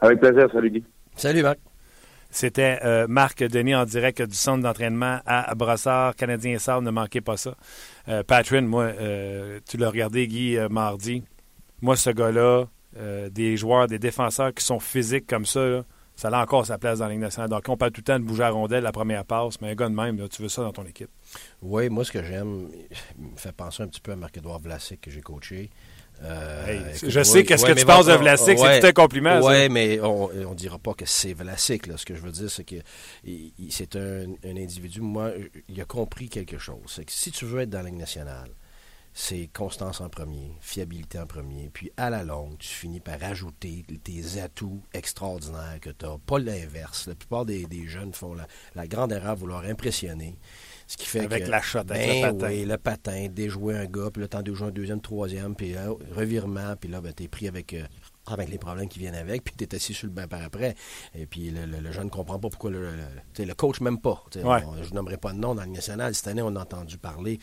Avec 0.00 0.20
plaisir, 0.20 0.50
salut 0.52 0.70
Guy. 0.70 0.84
Salut 1.16 1.42
Marc. 1.42 1.58
C'était 2.28 2.80
euh, 2.84 3.06
Marc 3.08 3.42
Denis 3.42 3.74
en 3.74 3.84
direct 3.84 4.20
du 4.20 4.34
centre 4.34 4.62
d'entraînement 4.62 5.20
à 5.24 5.54
Brassard, 5.54 6.16
Canadien 6.16 6.58
Sable, 6.58 6.84
ne 6.84 6.90
manquez 6.90 7.22
pas 7.22 7.38
ça. 7.38 7.54
Euh, 8.08 8.22
Patrick, 8.22 8.62
moi, 8.62 8.90
tu 9.66 9.78
l'as 9.78 9.88
regardé, 9.88 10.26
Guy, 10.26 10.58
mardi. 10.70 11.24
Moi, 11.80 11.96
ce 11.96 12.10
gars-là, 12.10 12.66
euh, 12.96 13.30
des 13.30 13.56
joueurs, 13.56 13.86
des 13.86 13.98
défenseurs 13.98 14.52
qui 14.52 14.64
sont 14.64 14.80
physiques 14.80 15.26
comme 15.26 15.46
ça, 15.46 15.84
ça 16.14 16.28
a 16.28 16.42
encore 16.42 16.66
sa 16.66 16.78
place 16.78 16.98
dans 16.98 17.06
la 17.06 17.12
Ligue 17.12 17.20
nationale. 17.20 17.50
Donc, 17.50 17.64
on 17.68 17.76
parle 17.76 17.92
tout 17.92 18.00
le 18.00 18.04
temps 18.04 18.18
de 18.18 18.24
bouger 18.24 18.42
à 18.42 18.50
rondelle 18.50 18.82
la 18.82 18.92
première 18.92 19.24
passe, 19.24 19.60
mais 19.60 19.70
un 19.70 19.74
gars 19.74 19.88
de 19.88 19.94
même, 19.94 20.28
tu 20.28 20.42
veux 20.42 20.48
ça 20.48 20.62
dans 20.62 20.72
ton 20.72 20.84
équipe. 20.84 21.10
Oui, 21.62 21.88
moi, 21.88 22.04
ce 22.04 22.12
que 22.12 22.22
j'aime, 22.22 22.68
il 23.18 23.32
me 23.32 23.36
fait 23.36 23.52
penser 23.52 23.82
un 23.82 23.88
petit 23.88 24.00
peu 24.00 24.12
à 24.12 24.16
Marc-Edouard 24.16 24.60
Vlasic 24.60 25.00
que 25.00 25.10
j'ai 25.10 25.22
coaché. 25.22 25.70
Euh, 26.24 26.92
je 27.02 27.22
sais 27.22 27.44
qu'est-ce 27.44 27.66
que 27.66 27.72
tu 27.72 27.84
penses 27.84 28.06
de 28.06 28.12
Vlasic, 28.12 28.58
c'est 28.58 28.80
tout 28.80 28.86
un 28.86 28.92
compliment. 28.92 29.40
Oui, 29.40 29.68
mais 29.68 30.00
on 30.00 30.30
ne 30.32 30.54
dira 30.54 30.78
pas 30.78 30.94
que 30.94 31.06
c'est 31.06 31.32
Vlasic. 31.32 31.86
Ce 31.96 32.04
que 32.04 32.14
je 32.14 32.20
veux 32.20 32.30
dire, 32.30 32.50
c'est 32.50 32.64
que 32.64 32.76
c'est 33.70 33.96
un, 33.96 34.26
un, 34.44 34.56
individu, 34.56 35.00
moi, 35.00 35.32
il 35.68 35.80
a 35.80 35.84
compris 35.84 36.28
quelque 36.28 36.58
chose. 36.58 36.78
C'est 36.86 37.04
que 37.04 37.12
si 37.12 37.32
tu 37.32 37.46
veux 37.46 37.62
être 37.62 37.70
dans 37.70 37.82
la 37.82 37.88
Ligue 37.88 37.98
nationale, 37.98 38.50
c'est 39.14 39.48
constance 39.52 40.00
en 40.00 40.08
premier, 40.08 40.52
fiabilité 40.60 41.18
en 41.18 41.26
premier, 41.26 41.70
puis 41.72 41.90
à 41.96 42.08
la 42.08 42.24
longue, 42.24 42.56
tu 42.58 42.68
finis 42.68 43.00
par 43.00 43.22
ajouter 43.22 43.84
tes 44.02 44.40
atouts 44.40 44.82
extraordinaires 44.94 45.78
que 45.80 45.90
tu 45.90 46.06
n'as. 46.06 46.16
Pas 46.24 46.38
l'inverse. 46.38 47.08
La 47.08 47.14
plupart 47.14 47.44
des, 47.44 47.66
jeunes 47.86 48.14
font 48.14 48.34
la, 48.74 48.86
grande 48.86 49.12
erreur 49.12 49.34
de 49.34 49.40
vouloir 49.40 49.64
impressionner. 49.64 50.36
Ce 50.86 50.96
qui 50.96 51.06
fait 51.06 51.20
avec 51.20 51.44
que, 51.44 51.50
la 51.50 51.60
shot, 51.60 51.78
avec 51.78 52.06
ben 52.06 52.26
le 52.26 52.32
patin. 52.32 52.48
Oui, 52.48 52.64
le 52.64 52.78
patin, 52.78 53.26
déjouer 53.28 53.76
un 53.76 53.86
gars, 53.86 54.10
puis 54.12 54.22
le 54.22 54.28
temps 54.28 54.42
de 54.42 54.52
jouer 54.54 54.68
un 54.68 54.70
deuxième, 54.70 55.00
troisième, 55.00 55.54
puis 55.54 55.74
revirement, 56.14 56.76
puis 56.76 56.90
là, 56.90 57.00
ben, 57.00 57.12
tu 57.12 57.24
es 57.24 57.28
pris 57.28 57.48
avec 57.48 57.74
euh, 57.74 57.84
avec 58.26 58.48
les 58.48 58.58
problèmes 58.58 58.88
qui 58.88 58.98
viennent 58.98 59.14
avec, 59.14 59.42
puis 59.42 59.54
tu 59.56 59.64
es 59.64 59.74
assis 59.74 59.94
sur 59.94 60.06
le 60.06 60.12
banc 60.12 60.28
par 60.28 60.42
après. 60.42 60.74
Et 61.14 61.26
puis 61.26 61.50
le, 61.50 61.92
jeune 61.92 62.04
ne 62.04 62.10
comprend 62.10 62.38
pas 62.38 62.48
pourquoi 62.48 62.70
le, 62.70 62.90
le, 63.38 63.54
coach 63.54 63.80
même 63.80 63.98
pas. 63.98 64.22
je 64.34 64.40
ne 64.40 64.94
nommerai 64.94 65.16
pas 65.16 65.32
de 65.32 65.38
nom 65.38 65.54
dans 65.54 65.64
le 65.64 65.70
national. 65.70 66.14
Cette 66.14 66.28
année, 66.28 66.42
on 66.42 66.54
a 66.56 66.60
entendu 66.60 66.98
parler, 66.98 67.38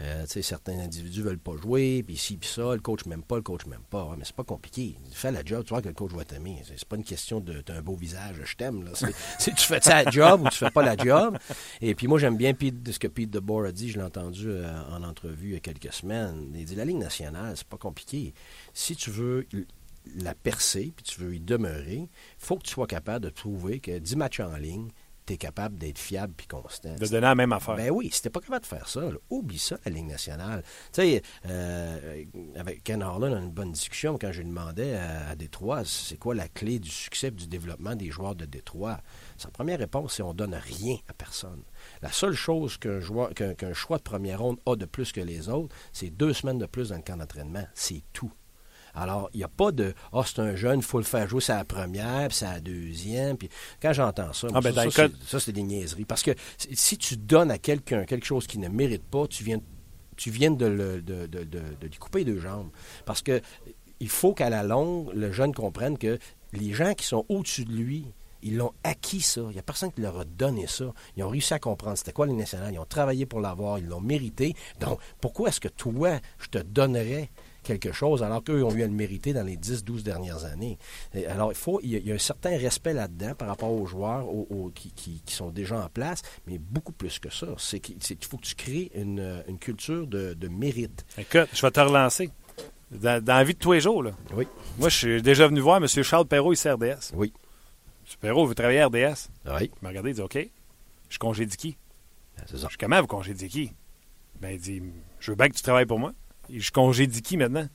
euh, 0.00 0.24
certains 0.26 0.78
individus 0.78 1.22
veulent 1.22 1.38
pas 1.38 1.56
jouer, 1.56 2.02
puis 2.06 2.16
ci, 2.16 2.36
puis 2.36 2.48
ça, 2.48 2.74
le 2.74 2.80
coach 2.80 3.04
m'aime 3.06 3.22
pas, 3.22 3.36
le 3.36 3.42
coach 3.42 3.66
m'aime 3.66 3.82
pas. 3.90 4.14
mais 4.16 4.24
c'est 4.24 4.36
pas 4.36 4.44
compliqué. 4.44 4.96
Fais 5.12 5.32
la 5.32 5.44
job, 5.44 5.64
tu 5.64 5.70
vois 5.70 5.82
que 5.82 5.88
le 5.88 5.94
coach 5.94 6.12
va 6.12 6.24
t'aimer. 6.24 6.62
C'est 6.64 6.84
pas 6.84 6.96
une 6.96 7.04
question 7.04 7.40
de 7.40 7.62
un 7.70 7.82
beau 7.82 7.94
visage, 7.94 8.36
je 8.44 8.56
t'aime. 8.56 8.84
Tu 9.40 9.66
fais 9.66 9.80
ça 9.80 10.02
la 10.04 10.10
job 10.10 10.42
ou 10.42 10.48
tu 10.48 10.58
fais 10.58 10.70
pas 10.70 10.82
la 10.82 10.96
job? 10.96 11.36
Et 11.80 11.94
puis 11.94 12.06
moi, 12.06 12.18
j'aime 12.18 12.36
bien 12.36 12.52
ce 12.52 12.98
que 12.98 13.08
Pete 13.08 13.30
DeBoer 13.30 13.68
a 13.68 13.72
dit, 13.72 13.90
je 13.90 13.98
l'ai 13.98 14.04
entendu 14.04 14.48
euh, 14.48 14.82
en 14.90 15.02
entrevue 15.02 15.48
il 15.48 15.54
y 15.54 15.56
a 15.56 15.60
quelques 15.60 15.92
semaines. 15.92 16.52
Il 16.54 16.64
dit, 16.64 16.74
la 16.74 16.84
Ligue 16.84 16.98
nationale, 16.98 17.56
c'est 17.56 17.66
pas 17.66 17.76
compliqué. 17.76 18.34
Si 18.72 18.96
tu 18.96 19.10
veux 19.10 19.46
la 20.16 20.34
percer, 20.34 20.92
puis 20.94 21.04
tu 21.04 21.20
veux 21.20 21.34
y 21.34 21.40
demeurer, 21.40 22.08
il 22.08 22.08
faut 22.38 22.56
que 22.56 22.64
tu 22.64 22.72
sois 22.72 22.86
capable 22.86 23.24
de 23.24 23.30
trouver 23.30 23.80
que 23.80 23.98
10 23.98 24.16
matchs 24.16 24.40
en 24.40 24.56
ligne, 24.56 24.90
tu 25.26 25.34
es 25.34 25.36
capable 25.36 25.78
d'être 25.78 25.98
fiable 25.98 26.32
puis 26.36 26.46
constant. 26.46 26.94
De 26.94 27.06
donner 27.06 27.20
la 27.20 27.34
même 27.34 27.52
affaire. 27.52 27.76
Ben 27.76 27.90
oui, 27.90 28.10
si 28.12 28.22
t'es 28.22 28.30
pas 28.30 28.40
capable 28.40 28.62
de 28.62 28.66
faire 28.66 28.88
ça, 28.88 29.02
là, 29.02 29.16
oublie 29.28 29.58
ça, 29.58 29.76
la 29.84 29.90
Ligue 29.90 30.06
nationale. 30.06 30.62
Tu 30.92 31.02
sais, 31.02 31.22
euh, 31.46 32.24
avec 32.56 32.82
Ken 32.82 33.02
Harlan, 33.02 33.32
on 33.32 33.36
a 33.36 33.40
une 33.40 33.50
bonne 33.50 33.72
discussion 33.72 34.18
quand 34.18 34.32
je 34.32 34.40
lui 34.40 34.48
demandais 34.48 34.96
à, 34.96 35.28
à 35.28 35.36
Détroit, 35.36 35.84
c'est 35.84 36.16
quoi 36.16 36.34
la 36.34 36.48
clé 36.48 36.78
du 36.78 36.90
succès 36.90 37.28
et 37.28 37.32
du 37.32 37.46
développement 37.46 37.94
des 37.94 38.10
joueurs 38.10 38.34
de 38.34 38.44
Détroit? 38.44 38.98
Sa 39.36 39.50
première 39.50 39.78
réponse, 39.78 40.14
c'est 40.14 40.22
on 40.22 40.34
donne 40.34 40.54
rien 40.54 40.96
à 41.08 41.12
personne. 41.12 41.62
La 42.02 42.10
seule 42.10 42.34
chose 42.34 42.76
qu'un 42.78 43.00
choix 43.00 43.98
de 43.98 44.02
première 44.02 44.40
ronde 44.40 44.58
a 44.66 44.76
de 44.76 44.86
plus 44.86 45.12
que 45.12 45.20
les 45.20 45.48
autres, 45.48 45.74
c'est 45.92 46.10
deux 46.10 46.32
semaines 46.32 46.58
de 46.58 46.66
plus 46.66 46.88
dans 46.88 46.96
le 46.96 47.02
camp 47.02 47.16
d'entraînement. 47.16 47.66
C'est 47.74 48.02
tout. 48.12 48.32
Alors, 48.94 49.30
il 49.34 49.38
n'y 49.38 49.44
a 49.44 49.48
pas 49.48 49.72
de 49.72 49.94
Ah, 50.12 50.22
c'est 50.26 50.38
un 50.40 50.54
jeune, 50.56 50.80
il 50.80 50.84
faut 50.84 50.98
le 50.98 51.04
faire 51.04 51.28
jouer 51.28 51.40
sa 51.40 51.64
première, 51.64 52.28
puis 52.28 52.36
sa 52.36 52.60
deuxième. 52.60 53.36
Puis 53.36 53.48
quand 53.80 53.92
j'entends 53.92 54.32
ça, 54.32 54.48
Ah, 54.54 54.60
ben, 54.60 54.74
ça, 54.74 54.82
c'est- 55.08 55.28
ça, 55.30 55.40
c'est 55.40 55.52
des 55.52 55.62
niaiseries. 55.62 56.04
Parce 56.04 56.22
que 56.22 56.32
si- 56.58 56.74
si 56.76 56.98
tu 56.98 57.16
donnes 57.16 57.50
à 57.50 57.58
quelqu'un 57.58 58.04
quelque 58.04 58.26
chose 58.26 58.46
qu'il 58.46 58.60
ne 58.60 58.68
mérite 58.68 59.04
pas, 59.04 59.26
tu 59.26 59.44
viens, 59.44 59.58
tu 60.16 60.30
viens 60.30 60.50
de, 60.50 60.66
le- 60.66 61.02
de, 61.02 61.26
de- 61.26 61.44
de- 61.44 61.60
de 61.80 61.86
lui 61.86 61.96
couper 61.98 62.24
deux 62.24 62.40
jambes. 62.40 62.70
Parce 63.04 63.22
que 63.22 63.40
il 64.00 64.08
faut 64.08 64.32
qu'à 64.34 64.50
la 64.50 64.62
longue, 64.62 65.10
le 65.14 65.30
jeune 65.32 65.54
comprenne 65.54 65.96
que 65.98 66.18
les 66.52 66.72
gens 66.72 66.94
qui 66.94 67.06
sont 67.06 67.24
au-dessus 67.28 67.64
de 67.64 67.72
lui, 67.72 68.06
ils 68.42 68.56
l'ont 68.56 68.72
acquis 68.82 69.20
ça. 69.20 69.42
Il 69.42 69.52
n'y 69.52 69.58
a 69.58 69.62
personne 69.62 69.92
qui 69.92 70.00
leur 70.00 70.18
a 70.18 70.24
donné 70.24 70.66
ça. 70.66 70.92
Ils 71.16 71.22
ont 71.22 71.28
réussi 71.28 71.52
à 71.52 71.58
comprendre 71.58 71.98
c'était 71.98 72.12
quoi 72.12 72.26
les 72.26 72.32
nationales. 72.32 72.72
Ils 72.72 72.78
ont 72.78 72.86
travaillé 72.86 73.26
pour 73.26 73.40
l'avoir. 73.40 73.78
Ils 73.78 73.86
l'ont 73.86 74.00
mérité. 74.00 74.54
Donc, 74.80 74.98
pourquoi 75.20 75.50
est-ce 75.50 75.60
que 75.60 75.68
toi, 75.68 76.18
je 76.38 76.48
te 76.48 76.58
donnerais 76.58 77.30
quelque 77.78 77.92
chose 77.92 78.22
alors 78.22 78.42
qu'eux 78.42 78.62
ont 78.62 78.72
eu 78.74 78.82
à 78.82 78.86
le 78.86 78.92
mériter 78.92 79.32
dans 79.32 79.42
les 79.44 79.56
10-12 79.56 80.02
dernières 80.02 80.44
années? 80.44 80.78
Et 81.14 81.26
alors, 81.26 81.52
il 81.52 81.56
faut, 81.56 81.80
il 81.82 81.90
y, 81.90 81.96
a, 81.96 81.98
il 81.98 82.06
y 82.06 82.12
a 82.12 82.14
un 82.14 82.18
certain 82.18 82.56
respect 82.58 82.92
là-dedans 82.92 83.34
par 83.34 83.48
rapport 83.48 83.70
aux 83.72 83.86
joueurs 83.86 84.28
aux- 84.28 84.46
aux- 84.50 84.70
qui, 84.70 84.90
qui- 84.92 85.22
qui 85.24 85.34
sont 85.34 85.50
déjà 85.50 85.78
en 85.84 85.88
place, 85.88 86.22
mais 86.46 86.58
beaucoup 86.58 86.92
plus 86.92 87.18
que 87.18 87.30
ça. 87.30 87.46
C'est 87.58 87.80
qu'il 87.80 87.96
faut 88.28 88.36
que 88.38 88.46
tu 88.46 88.54
crées 88.54 88.90
une, 88.94 89.42
une 89.48 89.58
culture 89.58 90.06
de, 90.06 90.34
de 90.34 90.48
mérite. 90.48 91.04
Écoute, 91.18 91.48
je 91.52 91.60
vais 91.62 91.70
te 91.70 91.80
relancer. 91.80 92.30
Dans, 92.90 93.22
dans 93.24 93.34
la 93.34 93.44
vie 93.44 93.54
de 93.54 93.58
tous 93.58 93.72
les 93.72 93.80
jours, 93.80 94.02
là. 94.02 94.10
Oui. 94.34 94.48
Moi, 94.78 94.88
je 94.88 94.96
suis 94.96 95.22
déjà 95.22 95.46
venu 95.46 95.60
voir 95.60 95.76
M. 95.76 95.86
Charles 95.86 96.26
Perrault 96.26 96.52
ici 96.52 96.66
à 96.66 96.74
RDS. 96.74 97.12
Oui. 97.14 97.32
M. 97.36 98.16
Perrault 98.20 98.46
veut 98.46 98.54
travailler 98.56 98.80
à 98.80 98.88
RDS. 98.88 99.28
Oui. 99.46 99.70
Il 99.70 99.82
m'a 99.82 99.90
regardé, 99.90 100.10
il 100.10 100.14
dit 100.14 100.20
OK, 100.20 100.36
je 101.08 101.18
congédie 101.18 101.56
qui? 101.56 101.76
C'est 102.46 102.56
ça. 102.56 102.66
Je 102.68 102.72
dis 102.72 102.76
Comment 102.80 103.00
vous 103.00 103.06
congédiez 103.06 103.48
qui? 103.48 103.70
Ben, 104.40 104.50
il 104.54 104.60
dit 104.60 104.82
Je 105.20 105.30
veux 105.30 105.36
bien 105.36 105.48
que 105.48 105.54
tu 105.54 105.62
travailles 105.62 105.86
pour 105.86 106.00
moi. 106.00 106.12
Je 106.58 106.70
congédie 106.70 107.22
qui 107.22 107.36
maintenant? 107.36 107.68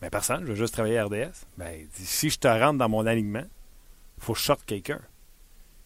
Ben, 0.00 0.10
personne, 0.10 0.42
je 0.44 0.48
veux 0.52 0.54
juste 0.54 0.72
travailler 0.74 0.98
à 0.98 1.04
RDS. 1.04 1.46
Ben, 1.58 1.86
Si 1.92 2.30
je 2.30 2.38
te 2.38 2.48
rentre 2.48 2.78
dans 2.78 2.88
mon 2.88 3.06
alignement, 3.06 3.44
il 4.18 4.22
faut 4.24 4.32
que 4.34 4.38
je 4.40 4.52
quelqu'un. 4.66 5.00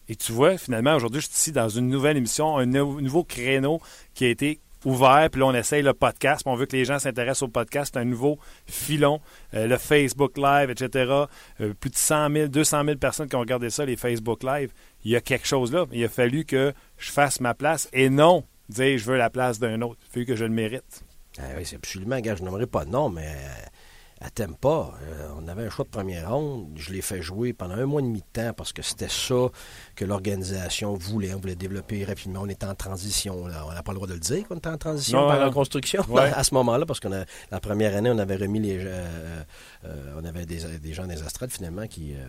Et 0.07 0.15
tu 0.15 0.31
vois, 0.31 0.57
finalement, 0.57 0.95
aujourd'hui, 0.95 1.19
je 1.21 1.25
suis 1.27 1.35
ici 1.35 1.51
dans 1.51 1.67
une 1.69 1.89
nouvelle 1.89 2.15
émission, 2.17 2.57
un 2.57 2.65
nou- 2.65 3.01
nouveau 3.01 3.23
créneau 3.23 3.81
qui 4.13 4.25
a 4.25 4.29
été 4.29 4.59
ouvert. 4.85 5.27
Puis 5.31 5.39
là, 5.41 5.47
on 5.47 5.53
essaye 5.53 5.81
le 5.81 5.93
podcast. 5.93 6.43
Puis 6.43 6.51
on 6.53 6.55
veut 6.55 6.67
que 6.67 6.75
les 6.75 6.85
gens 6.85 6.99
s'intéressent 6.99 7.41
au 7.43 7.47
podcast. 7.47 7.97
Un 7.97 8.05
nouveau 8.05 8.37
filon. 8.67 9.19
Euh, 9.55 9.65
le 9.67 9.77
Facebook 9.77 10.37
Live, 10.37 10.69
etc. 10.69 11.11
Euh, 11.59 11.73
plus 11.73 11.89
de 11.89 11.95
100 11.95 12.31
000, 12.31 12.47
200 12.49 12.83
000 12.85 12.97
personnes 12.97 13.27
qui 13.27 13.35
ont 13.35 13.39
regardé 13.39 13.69
ça, 13.71 13.83
les 13.83 13.95
Facebook 13.97 14.43
Live. 14.43 14.71
Il 15.03 15.11
y 15.11 15.15
a 15.15 15.21
quelque 15.21 15.47
chose 15.47 15.73
là. 15.73 15.85
Il 15.91 16.03
a 16.03 16.09
fallu 16.09 16.45
que 16.45 16.71
je 16.97 17.11
fasse 17.11 17.39
ma 17.39 17.53
place 17.55 17.89
et 17.91 18.09
non 18.09 18.45
dire 18.69 18.97
je 18.99 19.05
veux 19.05 19.17
la 19.17 19.31
place 19.31 19.59
d'un 19.59 19.81
autre. 19.81 19.99
Il 20.03 20.05
a 20.05 20.13
fallu 20.13 20.25
que 20.27 20.35
je 20.35 20.45
le 20.45 20.51
mérite. 20.51 21.03
Ah 21.39 21.43
oui, 21.57 21.65
c'est 21.65 21.75
absolument, 21.75 22.19
gars, 22.19 22.35
je 22.35 22.43
nommerai 22.43 22.65
pas 22.67 22.85
de 22.85 22.91
nom, 22.91 23.09
mais 23.09 23.27
euh, 23.27 24.25
à 24.25 24.29
Tempa, 24.29 24.93
euh, 25.03 25.27
on 25.37 25.47
avait 25.49 25.65
un 25.65 25.69
choix 25.69 25.83
de 25.83 25.89
première 25.89 26.31
ronde. 26.31 26.69
Je 26.77 26.93
l'ai 26.93 27.01
fait 27.01 27.21
jouer 27.21 27.51
pendant 27.51 27.75
un 27.75 27.85
mois 27.85 27.99
et 27.99 28.05
demi 28.05 28.19
de 28.21 28.25
temps 28.41 28.53
parce 28.53 28.71
que 28.71 28.81
c'était 28.81 29.09
ça 29.09 29.49
que 29.95 30.05
l'organisation 30.05 30.93
voulait. 30.93 31.33
On 31.33 31.39
voulait 31.39 31.55
développer 31.57 32.05
rapidement. 32.05 32.39
On 32.43 32.47
était 32.47 32.65
en 32.65 32.75
transition. 32.75 33.47
là. 33.47 33.65
On 33.67 33.73
n'a 33.73 33.83
pas 33.83 33.91
le 33.91 33.95
droit 33.97 34.07
de 34.07 34.13
le 34.13 34.19
dire 34.21 34.47
qu'on 34.47 34.55
était 34.55 34.69
en 34.69 34.77
transition 34.77 35.19
Non, 35.21 35.27
par 35.27 35.39
non. 35.41 35.47
reconstruction 35.47 36.03
Ouais. 36.07 36.21
à 36.33 36.43
ce 36.45 36.53
moment-là 36.53 36.85
parce 36.85 37.01
que 37.01 37.09
la 37.09 37.59
première 37.59 37.93
année, 37.97 38.09
on 38.09 38.17
avait 38.17 38.37
remis 38.37 38.61
les. 38.61 38.77
euh, 38.79 39.43
euh, 39.83 40.13
on 40.17 40.23
avait 40.23 40.45
des, 40.45 40.79
des 40.79 40.93
gens 40.93 41.05
des 41.07 41.21
astrades 41.21 41.51
finalement 41.51 41.85
qui. 41.87 42.13
euh, 42.15 42.23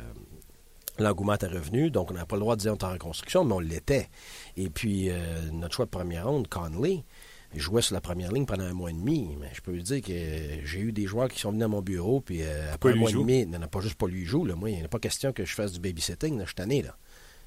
L'engouement 0.99 1.35
était 1.35 1.47
revenu, 1.47 1.91
donc 1.91 2.11
on 2.11 2.15
n'a 2.15 2.25
pas 2.25 2.37
le 2.37 2.41
droit 2.41 2.57
de 2.57 2.63
dire 2.63 2.73
on 2.73 2.77
est 2.77 2.85
en 2.85 2.91
reconstruction, 2.91 3.45
mais 3.45 3.53
on 3.53 3.61
l'était. 3.61 4.09
Et 4.57 4.71
puis, 4.71 5.11
euh, 5.11 5.15
notre 5.53 5.75
choix 5.75 5.85
de 5.85 5.91
première 5.91 6.27
ronde, 6.27 6.49
Conley, 6.49 7.05
jouait 7.61 7.83
sur 7.83 7.95
la 7.95 8.01
première 8.01 8.33
ligne 8.33 8.47
pendant 8.47 8.65
un 8.65 8.73
mois 8.73 8.91
et 8.91 8.95
demi. 8.95 9.37
Mais 9.41 9.51
je 9.53 9.61
peux 9.61 9.73
vous 9.73 9.83
dire 9.83 10.03
que 10.03 10.13
j'ai 10.65 10.81
eu 10.81 10.93
des 10.93 11.07
joueurs 11.07 11.29
qui 11.29 11.41
sont 11.41 11.51
venus 11.51 11.65
à 11.65 11.69
mon 11.69 11.83
bureau, 11.83 12.21
puis 12.21 12.43
euh, 12.43 12.73
après 12.73 12.93
un 12.93 12.97
mois 12.97 13.11
et 13.11 13.15
demi, 13.15 13.47
non, 13.47 13.59
non, 13.59 13.69
pas 13.69 13.81
juste 13.81 13.97
pas 13.97 14.07
lui 14.07 14.25
joue. 14.25 14.45
Là. 14.45 14.55
Moi, 14.55 14.71
il 14.71 14.83
n'est 14.83 14.89
pas 14.89 14.99
question 14.99 15.33
que 15.33 15.45
je 15.45 15.55
fasse 15.55 15.73
du 15.73 15.81
babysitting. 15.81 16.37
Là. 16.39 16.45
Je 16.45 16.49
suis 16.49 16.55
tanné, 16.55 16.83
là. 16.83 16.97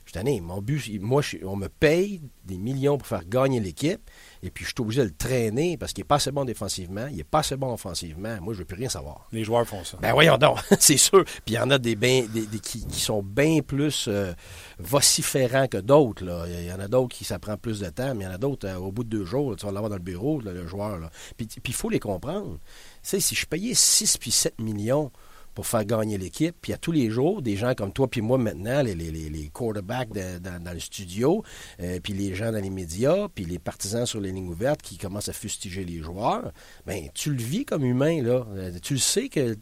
Je 0.09 0.17
suis 0.17 0.25
tanné. 0.25 0.41
Mon 0.41 0.59
but, 0.59 0.99
moi, 0.99 1.21
je 1.21 1.37
on 1.45 1.55
me 1.55 1.67
paye 1.67 2.19
des 2.43 2.57
millions 2.57 2.97
pour 2.97 3.05
faire 3.05 3.23
gagner 3.25 3.59
l'équipe, 3.59 4.01
et 4.41 4.49
puis 4.49 4.65
je 4.65 4.69
suis 4.69 4.81
obligé 4.81 5.01
de 5.01 5.05
le 5.09 5.13
traîner 5.15 5.77
parce 5.77 5.93
qu'il 5.93 6.01
n'est 6.01 6.07
pas 6.07 6.15
assez 6.15 6.31
bon 6.31 6.45
défensivement, 6.45 7.05
il 7.11 7.17
n'est 7.17 7.23
pas 7.23 7.39
assez 7.39 7.55
bon 7.55 7.71
offensivement. 7.71 8.35
Moi, 8.41 8.53
je 8.55 8.57
ne 8.57 8.63
veux 8.63 8.65
plus 8.65 8.77
rien 8.77 8.89
savoir. 8.89 9.27
Les 9.31 9.43
joueurs 9.43 9.67
font 9.67 9.83
ça. 9.83 9.99
Ben 10.01 10.11
voyons 10.13 10.39
donc, 10.39 10.57
c'est 10.79 10.97
sûr. 10.97 11.23
Puis 11.25 11.41
il 11.49 11.53
y 11.53 11.59
en 11.59 11.69
a 11.69 11.77
des, 11.77 11.95
ben- 11.95 12.25
des, 12.27 12.47
des- 12.47 12.59
qui, 12.59 12.87
qui 12.87 12.99
sont 12.99 13.21
bien 13.21 13.59
plus 13.61 14.05
euh, 14.07 14.33
vociférants 14.79 15.67
que 15.67 15.77
d'autres. 15.77 16.25
là. 16.25 16.45
Il 16.47 16.65
y 16.65 16.73
en 16.73 16.79
a 16.79 16.87
d'autres 16.87 17.15
qui 17.15 17.23
ça 17.23 17.37
prend 17.37 17.57
plus 17.57 17.79
de 17.79 17.89
temps, 17.91 18.15
mais 18.15 18.23
il 18.23 18.27
y 18.27 18.31
en 18.31 18.33
a 18.33 18.39
d'autres, 18.39 18.67
euh, 18.67 18.77
au 18.77 18.91
bout 18.91 19.03
de 19.03 19.09
deux 19.09 19.25
jours, 19.25 19.51
là, 19.51 19.57
tu 19.57 19.65
vas 19.67 19.71
l'avoir 19.71 19.91
dans 19.91 19.97
le 19.97 20.01
bureau, 20.01 20.41
là, 20.41 20.53
le 20.53 20.65
joueur. 20.65 20.97
Là. 20.97 21.11
Puis 21.37 21.47
il 21.67 21.73
faut 21.75 21.89
les 21.91 21.99
comprendre. 21.99 22.57
Tu 23.03 23.09
sais, 23.09 23.19
si 23.19 23.35
je 23.35 23.45
payais 23.45 23.75
6 23.75 24.17
puis 24.17 24.31
7 24.31 24.59
millions 24.59 25.11
pour 25.59 25.67
faire 25.67 25.83
gagner 25.83 26.17
l'équipe, 26.17 26.55
puis 26.61 26.71
à 26.71 26.77
tous 26.77 26.93
les 26.93 27.09
jours, 27.09 27.41
des 27.41 27.57
gens 27.57 27.75
comme 27.75 27.91
toi 27.91 28.09
puis 28.09 28.21
moi 28.21 28.37
maintenant, 28.37 28.81
les, 28.81 29.51
quarterbacks 29.53 30.07
dans, 30.07 30.73
le 30.73 30.79
studio, 30.79 31.43
euh, 31.81 31.99
puis 32.01 32.13
les 32.13 32.33
gens 32.33 32.53
dans 32.53 32.61
les 32.61 32.69
médias, 32.69 33.27
puis 33.27 33.43
les 33.43 33.59
partisans 33.59 34.05
sur 34.05 34.21
les 34.21 34.31
lignes 34.31 34.47
ouvertes 34.47 34.81
qui 34.81 34.97
commencent 34.97 35.27
à 35.27 35.33
fustiger 35.33 35.83
les 35.83 35.97
joueurs, 35.97 36.53
ben 36.85 37.09
tu 37.13 37.31
le 37.31 37.43
vis 37.43 37.65
comme 37.65 37.83
humain 37.83 38.23
là. 38.23 38.45
Euh, 38.55 38.71
Tu 38.81 38.93
le 38.93 38.99
sais 39.01 39.27
que, 39.27 39.57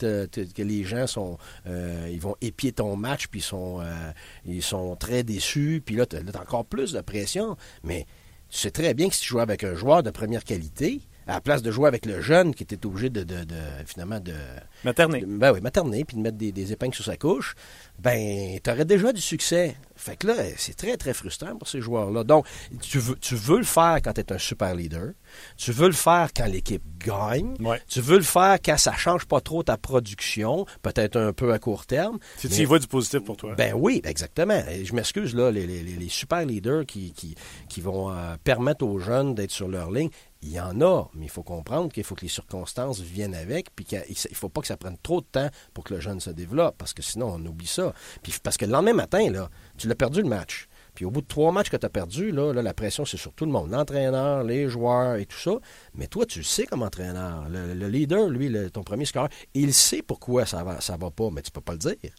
les 0.61 0.83
gens 0.83 1.07
sont, 1.07 1.39
euh, 1.65 2.07
ils 2.11 2.21
vont 2.21 2.35
épier 2.41 2.73
ton 2.73 2.95
match, 2.95 3.25
puis 3.25 3.39
ils 3.39 3.43
sont, 3.43 3.81
ils 4.45 4.61
sont 4.61 4.95
très 4.97 5.23
déçus, 5.23 5.81
puis 5.83 5.95
là 5.95 6.05
tu 6.05 6.15
as 6.15 6.39
encore 6.39 6.65
plus 6.65 6.93
de 6.93 7.01
pression, 7.01 7.57
mais 7.83 8.05
tu 8.51 8.59
sais 8.59 8.69
très 8.69 8.93
bien 8.93 9.09
que 9.09 9.15
si 9.15 9.21
tu 9.21 9.29
joues 9.29 9.39
avec 9.39 9.63
un 9.63 9.73
joueur 9.73 10.03
de 10.03 10.11
première 10.11 10.43
qualité, 10.43 11.01
à 11.27 11.33
la 11.33 11.41
place 11.41 11.61
de 11.61 11.71
jouer 11.71 11.87
avec 11.87 12.05
le 12.05 12.21
jeune 12.21 12.53
qui 12.55 12.63
était 12.63 12.85
obligé 12.85 13.09
de, 13.09 13.23
de- 13.23 13.43
de- 13.43 13.55
finalement 13.85 14.19
de 14.19 14.33
ben 14.83 15.51
oui, 15.53 15.61
materner, 15.61 16.05
puis 16.05 16.15
de 16.17 16.21
mettre 16.21 16.37
des, 16.37 16.51
des 16.51 16.71
épingles 16.71 16.93
sur 16.95 17.05
sa 17.05 17.17
couche, 17.17 17.55
ben, 17.99 18.59
tu 18.63 18.69
aurais 18.69 18.85
déjà 18.85 19.11
du 19.11 19.21
succès. 19.21 19.75
Fait 19.95 20.15
que 20.15 20.27
là, 20.27 20.35
c'est 20.57 20.75
très, 20.75 20.95
très 20.97 21.13
frustrant 21.13 21.55
pour 21.57 21.67
ces 21.67 21.81
joueurs-là. 21.81 22.23
Donc, 22.23 22.45
tu 22.81 22.99
veux, 22.99 23.15
tu 23.15 23.35
veux 23.35 23.57
le 23.57 23.63
faire 23.63 23.97
quand 24.03 24.13
tu 24.13 24.21
es 24.21 24.31
un 24.31 24.37
super 24.37 24.75
leader. 24.75 25.11
Tu 25.57 25.71
veux 25.71 25.87
le 25.87 25.93
faire 25.93 26.29
quand 26.35 26.45
l'équipe 26.45 26.83
gagne. 27.03 27.55
Ouais. 27.59 27.81
Tu 27.87 27.99
veux 28.01 28.17
le 28.17 28.23
faire 28.23 28.57
quand 28.63 28.77
ça 28.77 28.93
change 28.93 29.25
pas 29.25 29.41
trop 29.41 29.63
ta 29.63 29.75
production, 29.77 30.65
peut-être 30.83 31.17
un 31.19 31.33
peu 31.33 31.51
à 31.51 31.59
court 31.59 31.85
terme. 31.87 32.19
Si 32.37 32.47
mais- 32.47 32.55
tu 32.55 32.61
y 32.61 32.65
vois 32.65 32.79
du 32.79 32.87
positif 32.87 33.21
pour 33.21 33.37
toi. 33.37 33.55
ben 33.55 33.73
oui, 33.75 34.01
exactement. 34.03 34.61
Et 34.69 34.85
je 34.85 34.93
m'excuse, 34.93 35.33
là, 35.35 35.49
les, 35.51 35.65
les- 35.65 35.83
les- 35.83 35.95
les 35.95 36.09
super 36.09 36.45
leaders 36.45 36.85
qui, 36.85 37.11
qui, 37.13 37.35
qui 37.67 37.81
vont 37.81 38.11
euh, 38.11 38.35
permettre 38.43 38.85
aux 38.85 38.99
jeunes 38.99 39.33
d'être 39.33 39.51
sur 39.51 39.67
leur 39.67 39.91
ligne, 39.91 40.09
il 40.47 40.53
y 40.53 40.59
en 40.59 40.79
a, 40.81 41.09
mais 41.13 41.25
il 41.25 41.29
faut 41.29 41.43
comprendre 41.43 41.91
qu'il 41.91 42.03
faut 42.03 42.15
que 42.15 42.21
les 42.21 42.29
circonstances 42.29 43.01
viennent 43.01 43.35
avec, 43.35 43.75
puis 43.75 43.85
qu'il 43.85 43.99
ne 43.99 44.35
faut 44.35 44.49
pas 44.49 44.61
que 44.61 44.67
ça 44.67 44.77
prenne 44.77 44.97
trop 44.97 45.19
de 45.19 45.25
temps 45.25 45.49
pour 45.73 45.83
que 45.83 45.93
le 45.93 45.99
jeune 45.99 46.19
se 46.21 46.29
développe, 46.29 46.77
parce 46.77 46.93
que 46.93 47.01
sinon, 47.01 47.33
on 47.35 47.45
oublie 47.45 47.67
ça. 47.67 47.93
Puis 48.23 48.33
parce 48.41 48.55
que 48.55 48.65
le 48.65 48.71
lendemain 48.71 48.93
matin, 48.93 49.29
là, 49.29 49.49
tu 49.77 49.87
l'as 49.87 49.95
perdu 49.95 50.21
le 50.21 50.29
match. 50.29 50.67
Puis 50.95 51.05
au 51.05 51.11
bout 51.11 51.21
de 51.21 51.27
trois 51.27 51.51
matchs 51.51 51.69
que 51.69 51.77
tu 51.77 51.85
as 51.85 51.89
perdu, 51.89 52.31
là, 52.31 52.53
la 52.53 52.73
pression, 52.73 53.05
c'est 53.05 53.17
sur 53.17 53.33
tout 53.33 53.45
le 53.45 53.51
monde. 53.51 53.69
L'entraîneur, 53.69 54.43
les 54.43 54.67
joueurs 54.67 55.17
et 55.17 55.25
tout 55.25 55.37
ça. 55.37 55.51
Mais 55.93 56.07
toi, 56.07 56.25
tu 56.25 56.39
le 56.39 56.45
sais 56.45 56.65
comme 56.65 56.81
entraîneur. 56.81 57.47
Le, 57.49 57.73
le 57.73 57.87
leader, 57.87 58.29
lui, 58.29 58.51
ton 58.71 58.83
premier 58.83 59.05
score, 59.05 59.27
il 59.53 59.73
sait 59.73 60.01
pourquoi 60.01 60.45
ça 60.45 60.63
va, 60.63 60.81
ça 60.81 60.97
va 60.97 61.11
pas, 61.11 61.29
mais 61.29 61.41
tu 61.41 61.51
peux 61.51 61.61
pas 61.61 61.73
le 61.73 61.79
dire. 61.79 62.11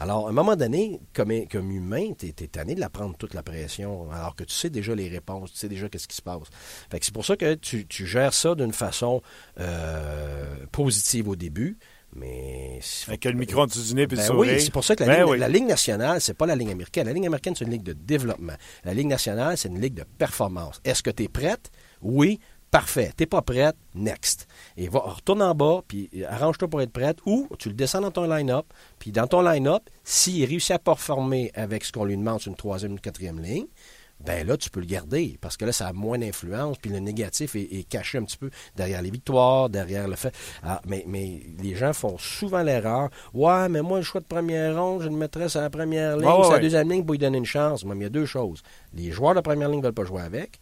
Alors, 0.00 0.26
à 0.26 0.30
un 0.30 0.32
moment 0.32 0.56
donné, 0.56 1.00
comme, 1.12 1.32
comme 1.48 1.70
humain, 1.70 2.12
tu 2.18 2.26
es, 2.26 2.32
tanné 2.48 2.74
de 2.74 2.80
la 2.80 2.90
prendre 2.90 3.16
toute 3.16 3.34
la 3.34 3.42
pression, 3.42 4.10
alors 4.10 4.34
que 4.34 4.44
tu 4.44 4.54
sais 4.54 4.70
déjà 4.70 4.94
les 4.94 5.08
réponses, 5.08 5.52
tu 5.52 5.58
sais 5.58 5.68
déjà 5.68 5.88
qu'est-ce 5.88 6.08
qui 6.08 6.16
se 6.16 6.22
passe. 6.22 6.48
Fait 6.90 6.98
que 6.98 7.04
c'est 7.06 7.14
pour 7.14 7.24
ça 7.24 7.36
que 7.36 7.54
tu, 7.54 7.86
tu 7.86 8.06
gères 8.06 8.34
ça 8.34 8.54
d'une 8.54 8.72
façon 8.72 9.22
euh, 9.60 10.56
positive 10.72 11.28
au 11.28 11.36
début, 11.36 11.78
mais... 12.14 12.80
Avec 13.08 13.24
le 13.24 13.32
micro 13.32 13.62
en 13.62 13.66
dessous 13.66 13.82
du 13.82 13.94
nez 13.94 14.06
puis 14.06 14.16
Ben 14.16 14.34
oui, 14.34 14.60
c'est 14.60 14.72
pour 14.72 14.84
ça 14.84 14.94
que 14.94 15.02
la, 15.02 15.08
Ben 15.08 15.22
ligne, 15.22 15.30
oui. 15.30 15.38
la 15.38 15.48
Ligue 15.48 15.66
nationale, 15.66 16.20
c'est 16.20 16.34
pas 16.34 16.46
la 16.46 16.54
Ligue 16.54 16.70
américaine. 16.70 17.06
La 17.06 17.12
Ligue 17.12 17.26
américaine, 17.26 17.54
c'est 17.56 17.64
une 17.64 17.72
ligue 17.72 17.82
de 17.82 17.92
développement. 17.92 18.54
La 18.84 18.94
Ligue 18.94 19.08
nationale, 19.08 19.56
c'est 19.58 19.68
une 19.68 19.80
ligue 19.80 19.94
de 19.94 20.04
performance. 20.18 20.80
Est-ce 20.84 21.02
que 21.02 21.10
tu 21.10 21.24
es 21.24 21.28
prête? 21.28 21.70
Oui. 22.02 22.38
Parfait. 22.74 23.12
T'es 23.16 23.26
pas 23.26 23.40
prête? 23.40 23.76
Next. 23.94 24.48
Et 24.76 24.88
va, 24.88 24.98
retourne 24.98 25.42
en 25.42 25.54
bas, 25.54 25.82
puis 25.86 26.10
arrange-toi 26.28 26.66
pour 26.66 26.82
être 26.82 26.90
prête, 26.90 27.18
ou 27.24 27.48
tu 27.56 27.68
le 27.68 27.74
descends 27.76 28.00
dans 28.00 28.10
ton 28.10 28.28
line-up, 28.28 28.66
puis 28.98 29.12
dans 29.12 29.28
ton 29.28 29.42
line-up, 29.42 29.84
s'il 30.02 30.44
réussit 30.44 30.72
à 30.72 30.80
performer 30.80 31.52
avec 31.54 31.84
ce 31.84 31.92
qu'on 31.92 32.04
lui 32.04 32.16
demande 32.16 32.40
sur 32.40 32.50
une 32.50 32.56
troisième, 32.56 32.90
une 32.90 33.00
quatrième 33.00 33.40
ligne, 33.40 33.66
ben 34.18 34.44
là, 34.44 34.56
tu 34.56 34.70
peux 34.70 34.80
le 34.80 34.86
garder 34.86 35.38
parce 35.40 35.56
que 35.56 35.64
là, 35.64 35.72
ça 35.72 35.86
a 35.86 35.92
moins 35.92 36.18
d'influence, 36.18 36.78
puis 36.78 36.90
le 36.90 36.98
négatif 36.98 37.54
est, 37.54 37.88
caché 37.88 38.18
un 38.18 38.24
petit 38.24 38.38
peu 38.38 38.50
derrière 38.74 39.02
les 39.02 39.10
victoires, 39.10 39.68
derrière 39.68 40.08
le 40.08 40.16
fait. 40.16 40.34
Ah, 40.64 40.80
mais, 40.84 41.04
mais 41.06 41.42
les 41.62 41.76
gens 41.76 41.92
font 41.92 42.18
souvent 42.18 42.62
l'erreur. 42.62 43.08
Ouais, 43.34 43.68
mais 43.68 43.82
moi, 43.82 43.98
le 43.98 44.04
choix 44.04 44.20
de 44.20 44.26
première 44.26 44.82
ronde, 44.82 45.02
je 45.02 45.08
le 45.08 45.14
mettrais 45.14 45.48
sur 45.48 45.60
la 45.60 45.70
première 45.70 46.16
ligne, 46.16 46.42
sur 46.42 46.52
la 46.52 46.58
deuxième 46.58 46.90
ligne 46.90 47.04
pour 47.04 47.12
lui 47.12 47.18
donner 47.18 47.38
une 47.38 47.44
chance. 47.44 47.84
Mais 47.84 47.94
il 47.94 48.02
y 48.02 48.06
a 48.06 48.08
deux 48.08 48.26
choses. 48.26 48.62
Les 48.94 49.12
joueurs 49.12 49.36
de 49.36 49.40
première 49.40 49.68
ligne 49.68 49.78
ne 49.78 49.84
veulent 49.84 49.92
pas 49.92 50.04
jouer 50.04 50.22
avec. 50.22 50.58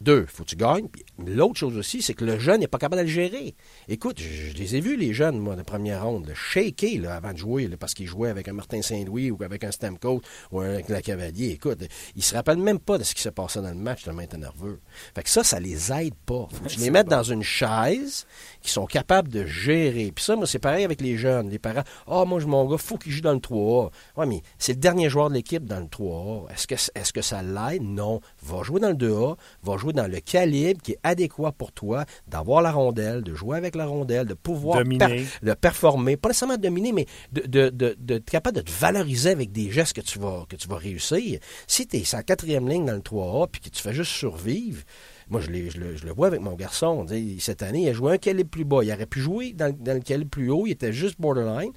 Deux, 0.00 0.26
faut 0.26 0.44
que 0.44 0.50
tu 0.50 0.56
gagnes. 0.56 0.86
L'autre 1.26 1.56
chose 1.56 1.76
aussi, 1.76 2.02
c'est 2.02 2.14
que 2.14 2.24
le 2.24 2.38
jeune 2.38 2.60
n'est 2.60 2.68
pas 2.68 2.78
capable 2.78 3.02
de 3.02 3.06
le 3.06 3.12
gérer. 3.12 3.56
Écoute, 3.88 4.20
je, 4.20 4.56
les 4.56 4.76
ai 4.76 4.80
vus, 4.80 4.96
les 4.96 5.12
jeunes, 5.12 5.38
moi, 5.38 5.56
de 5.56 5.62
première 5.62 6.04
ronde, 6.04 6.28
le 6.28 6.34
shaker 6.34 7.00
là, 7.00 7.16
avant 7.16 7.32
de 7.32 7.38
jouer, 7.38 7.68
parce 7.76 7.94
qu'ils 7.94 8.06
jouaient 8.06 8.28
avec 8.28 8.46
un 8.46 8.52
Martin 8.52 8.80
Saint-Louis 8.80 9.32
ou 9.32 9.42
avec 9.42 9.64
un 9.64 9.72
Stamcoat 9.72 10.20
ou 10.52 10.60
avec 10.60 10.88
la 10.88 11.02
Cavalier. 11.02 11.50
Écoute, 11.50 11.82
ils 12.14 12.22
se 12.22 12.36
rappellent 12.36 12.58
même 12.58 12.78
pas 12.78 12.98
de 12.98 13.02
ce 13.02 13.12
qui 13.12 13.22
s'est 13.22 13.32
passé 13.32 13.60
dans 13.60 13.70
le 13.70 13.74
match, 13.74 14.04
tellement 14.04 14.20
ils 14.20 14.26
étaient 14.26 14.36
nerveux. 14.36 14.78
Fait 15.16 15.24
que 15.24 15.30
ça, 15.30 15.42
ça 15.42 15.58
les 15.58 15.92
aide 15.92 16.14
pas. 16.14 16.46
Faut 16.52 16.64
que 16.64 16.68
tu 16.68 16.78
les 16.78 16.90
mettes 16.90 17.08
dans 17.08 17.24
une 17.24 17.42
chaise 17.42 18.26
qui 18.62 18.70
sont 18.70 18.86
capables 18.86 19.28
de 19.28 19.46
gérer. 19.46 20.12
Puis 20.14 20.24
ça, 20.24 20.36
moi, 20.36 20.46
c'est 20.46 20.60
pareil 20.60 20.84
avec 20.84 21.00
les 21.00 21.16
jeunes. 21.16 21.50
Les 21.50 21.58
parents, 21.58 21.82
ah, 22.06 22.20
oh, 22.22 22.24
moi, 22.24 22.40
mon 22.46 22.66
gars, 22.66 22.78
faut 22.78 22.98
qu'il 22.98 23.10
joue 23.10 23.22
dans 23.22 23.32
le 23.32 23.40
3A. 23.40 23.90
Ouais, 24.16 24.26
mais 24.26 24.42
c'est 24.58 24.74
le 24.74 24.78
dernier 24.78 25.10
joueur 25.10 25.28
de 25.28 25.34
l'équipe 25.34 25.64
dans 25.64 25.80
le 25.80 25.86
3A. 25.86 26.52
Est-ce 26.52 26.68
que, 26.68 26.74
est-ce 26.74 27.12
que 27.12 27.22
ça 27.22 27.42
l'aide? 27.42 27.82
Non. 27.82 28.20
Va 28.44 28.62
jouer 28.62 28.80
dans 28.80 28.90
le 28.90 28.94
2A, 28.94 29.36
va 29.64 29.76
jouer 29.76 29.87
dans 29.92 30.06
le 30.06 30.20
calibre 30.20 30.80
qui 30.82 30.92
est 30.92 30.98
adéquat 31.02 31.52
pour 31.52 31.72
toi, 31.72 32.04
d'avoir 32.26 32.62
la 32.62 32.72
rondelle, 32.72 33.22
de 33.22 33.34
jouer 33.34 33.56
avec 33.56 33.74
la 33.74 33.86
rondelle, 33.86 34.26
de 34.26 34.34
pouvoir 34.34 34.84
de 34.84 35.54
performer, 35.54 36.16
pas 36.16 36.28
nécessairement 36.28 36.56
dominer, 36.56 36.92
mais 36.92 37.06
de, 37.32 37.70
de, 37.70 38.18
capable 38.18 38.56
de 38.56 38.62
te 38.62 38.70
valoriser 38.70 39.30
avec 39.30 39.52
des 39.52 39.70
gestes 39.70 39.94
que 39.94 40.00
tu 40.00 40.18
vas, 40.18 40.44
que 40.48 40.56
tu 40.56 40.68
vas 40.68 40.76
réussir. 40.76 41.40
Si 41.66 41.86
tu 41.86 41.96
es 41.96 42.04
sa 42.04 42.22
quatrième 42.22 42.68
ligne 42.68 42.86
dans 42.86 42.94
le 42.94 43.00
3A 43.00 43.48
puis 43.50 43.60
que 43.60 43.68
tu 43.68 43.82
fais 43.82 43.92
juste 43.92 44.12
survivre, 44.12 44.82
moi, 45.30 45.40
je, 45.40 45.46
je, 45.46 45.78
le, 45.78 45.96
je, 45.96 46.06
le, 46.06 46.12
vois 46.12 46.28
avec 46.28 46.40
mon 46.40 46.54
garçon. 46.54 47.06
Cette 47.38 47.62
année, 47.62 47.82
il 47.82 47.88
a 47.90 47.92
joué 47.92 48.14
un 48.14 48.18
calibre 48.18 48.48
plus 48.48 48.64
bas. 48.64 48.82
Il 48.82 48.90
aurait 48.90 49.06
pu 49.06 49.20
jouer 49.20 49.52
dans, 49.52 49.74
dans 49.78 49.92
le 49.94 50.00
calibre 50.00 50.30
plus 50.30 50.50
haut. 50.50 50.66
Il 50.66 50.72
était 50.72 50.92
juste 50.92 51.20
borderline. 51.20 51.72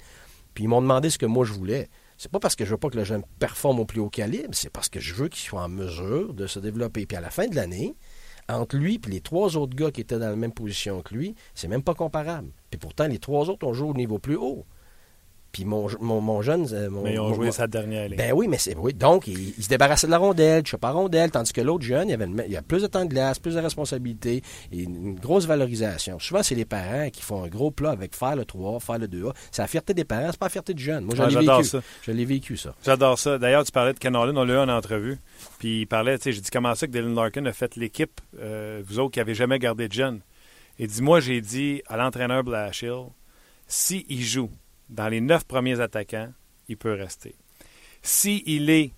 Puis 0.54 0.64
ils 0.64 0.68
m'ont 0.68 0.80
demandé 0.80 1.10
ce 1.10 1.18
que 1.18 1.26
moi 1.26 1.44
je 1.44 1.52
voulais. 1.52 1.88
C'est 2.22 2.30
pas 2.30 2.38
parce 2.38 2.54
que 2.54 2.64
je 2.64 2.70
veux 2.70 2.76
pas 2.76 2.88
que 2.88 2.96
le 2.96 3.02
jeune 3.02 3.24
performe 3.40 3.80
au 3.80 3.84
plus 3.84 3.98
haut 3.98 4.08
calibre, 4.08 4.50
c'est 4.52 4.70
parce 4.70 4.88
que 4.88 5.00
je 5.00 5.12
veux 5.12 5.26
qu'il 5.26 5.42
soit 5.42 5.64
en 5.64 5.68
mesure 5.68 6.34
de 6.34 6.46
se 6.46 6.60
développer. 6.60 7.04
Puis 7.04 7.16
à 7.16 7.20
la 7.20 7.30
fin 7.30 7.48
de 7.48 7.56
l'année, 7.56 7.96
entre 8.48 8.76
lui 8.76 8.94
et 9.04 9.10
les 9.10 9.20
trois 9.20 9.56
autres 9.56 9.74
gars 9.74 9.90
qui 9.90 10.02
étaient 10.02 10.20
dans 10.20 10.30
la 10.30 10.36
même 10.36 10.52
position 10.52 11.02
que 11.02 11.16
lui, 11.16 11.34
c'est 11.52 11.66
même 11.66 11.82
pas 11.82 11.94
comparable. 11.94 12.52
Puis 12.70 12.78
pourtant, 12.78 13.08
les 13.08 13.18
trois 13.18 13.50
autres 13.50 13.66
ont 13.66 13.72
joué 13.72 13.88
au 13.88 13.94
niveau 13.94 14.20
plus 14.20 14.36
haut. 14.36 14.64
Puis 15.52 15.66
mon, 15.66 15.86
mon, 16.00 16.40
jeune. 16.40 16.66
Euh, 16.72 16.88
mais 16.90 17.14
ils 17.14 17.20
ont 17.20 17.34
joué 17.34 17.52
sa 17.52 17.66
dernière 17.66 18.08
ligne. 18.08 18.16
Ben 18.16 18.32
oui, 18.32 18.48
mais 18.48 18.56
c'est. 18.56 18.74
Oui, 18.74 18.94
donc, 18.94 19.26
il, 19.26 19.62
se 19.62 19.68
débarrassait 19.68 20.06
de 20.06 20.10
la 20.10 20.16
rondelle, 20.16 20.62
je 20.66 20.76
pas 20.76 20.92
rondelle, 20.92 21.30
tandis 21.30 21.52
que 21.52 21.60
l'autre 21.60 21.84
jeune, 21.84 22.08
il, 22.08 22.14
avait 22.14 22.26
il 22.48 22.56
a 22.56 22.62
plus 22.62 22.82
de 22.82 22.86
temps 22.86 23.04
de 23.04 23.10
glace, 23.10 23.38
plus 23.38 23.54
de 23.54 23.60
responsabilités, 23.60 24.42
et 24.72 24.78
une 24.82 25.14
grosse 25.14 25.46
valorisation. 25.46 26.18
Souvent, 26.18 26.42
c'est 26.42 26.54
les 26.54 26.64
parents 26.64 27.10
qui 27.10 27.20
font 27.20 27.44
un 27.44 27.48
gros 27.48 27.70
plat 27.70 27.90
avec 27.90 28.16
faire 28.16 28.34
le 28.34 28.46
3, 28.46 28.80
faire 28.80 28.98
le 28.98 29.06
2A. 29.06 29.32
C'est 29.50 29.60
la 29.60 29.68
fierté 29.68 29.92
des 29.92 30.04
parents, 30.04 30.28
c'est 30.30 30.40
pas 30.40 30.46
la 30.46 30.50
fierté 30.50 30.72
du 30.72 30.82
jeune. 30.82 31.04
Moi, 31.04 31.14
j'en 31.14 31.24
ah, 31.24 31.58
vécu. 31.58 31.68
Ça. 31.68 31.82
Je 32.02 32.12
l'ai 32.12 32.24
vécu, 32.24 32.56
ça. 32.56 32.74
J'adore 32.82 33.18
ça. 33.18 33.36
D'ailleurs, 33.36 33.64
tu 33.64 33.72
parlais 33.72 33.92
de 33.92 33.98
Ken 33.98 34.16
on 34.16 34.24
l'a 34.24 34.54
eu 34.54 34.56
en 34.56 34.68
entrevue. 34.70 35.18
Puis 35.58 35.82
il 35.82 35.86
parlait, 35.86 36.16
tu 36.16 36.24
sais, 36.24 36.32
j'ai 36.32 36.40
dit 36.40 36.50
comment 36.50 36.74
ça 36.74 36.86
que 36.86 36.92
Dylan 36.92 37.14
Larkin 37.14 37.44
a 37.44 37.52
fait 37.52 37.76
l'équipe, 37.76 38.20
euh, 38.40 38.82
vous 38.86 38.98
autres 38.98 39.12
qui 39.12 39.18
n'avez 39.18 39.34
jamais 39.34 39.58
gardé 39.58 39.88
de 39.88 39.92
jeune. 39.92 40.20
Et 40.78 40.86
dis-moi, 40.86 41.20
j'ai 41.20 41.40
dit 41.42 41.82
à 41.86 41.98
l'entraîneur 41.98 42.42
Blashill, 42.42 43.08
s'il 43.66 44.04
il 44.08 44.22
joue 44.22 44.50
dans 44.92 45.08
les 45.08 45.20
neuf 45.20 45.44
premiers 45.44 45.80
attaquants, 45.80 46.32
il 46.68 46.76
peut 46.76 46.92
rester. 46.92 47.34
S'il 48.02 48.70
est 48.70 48.92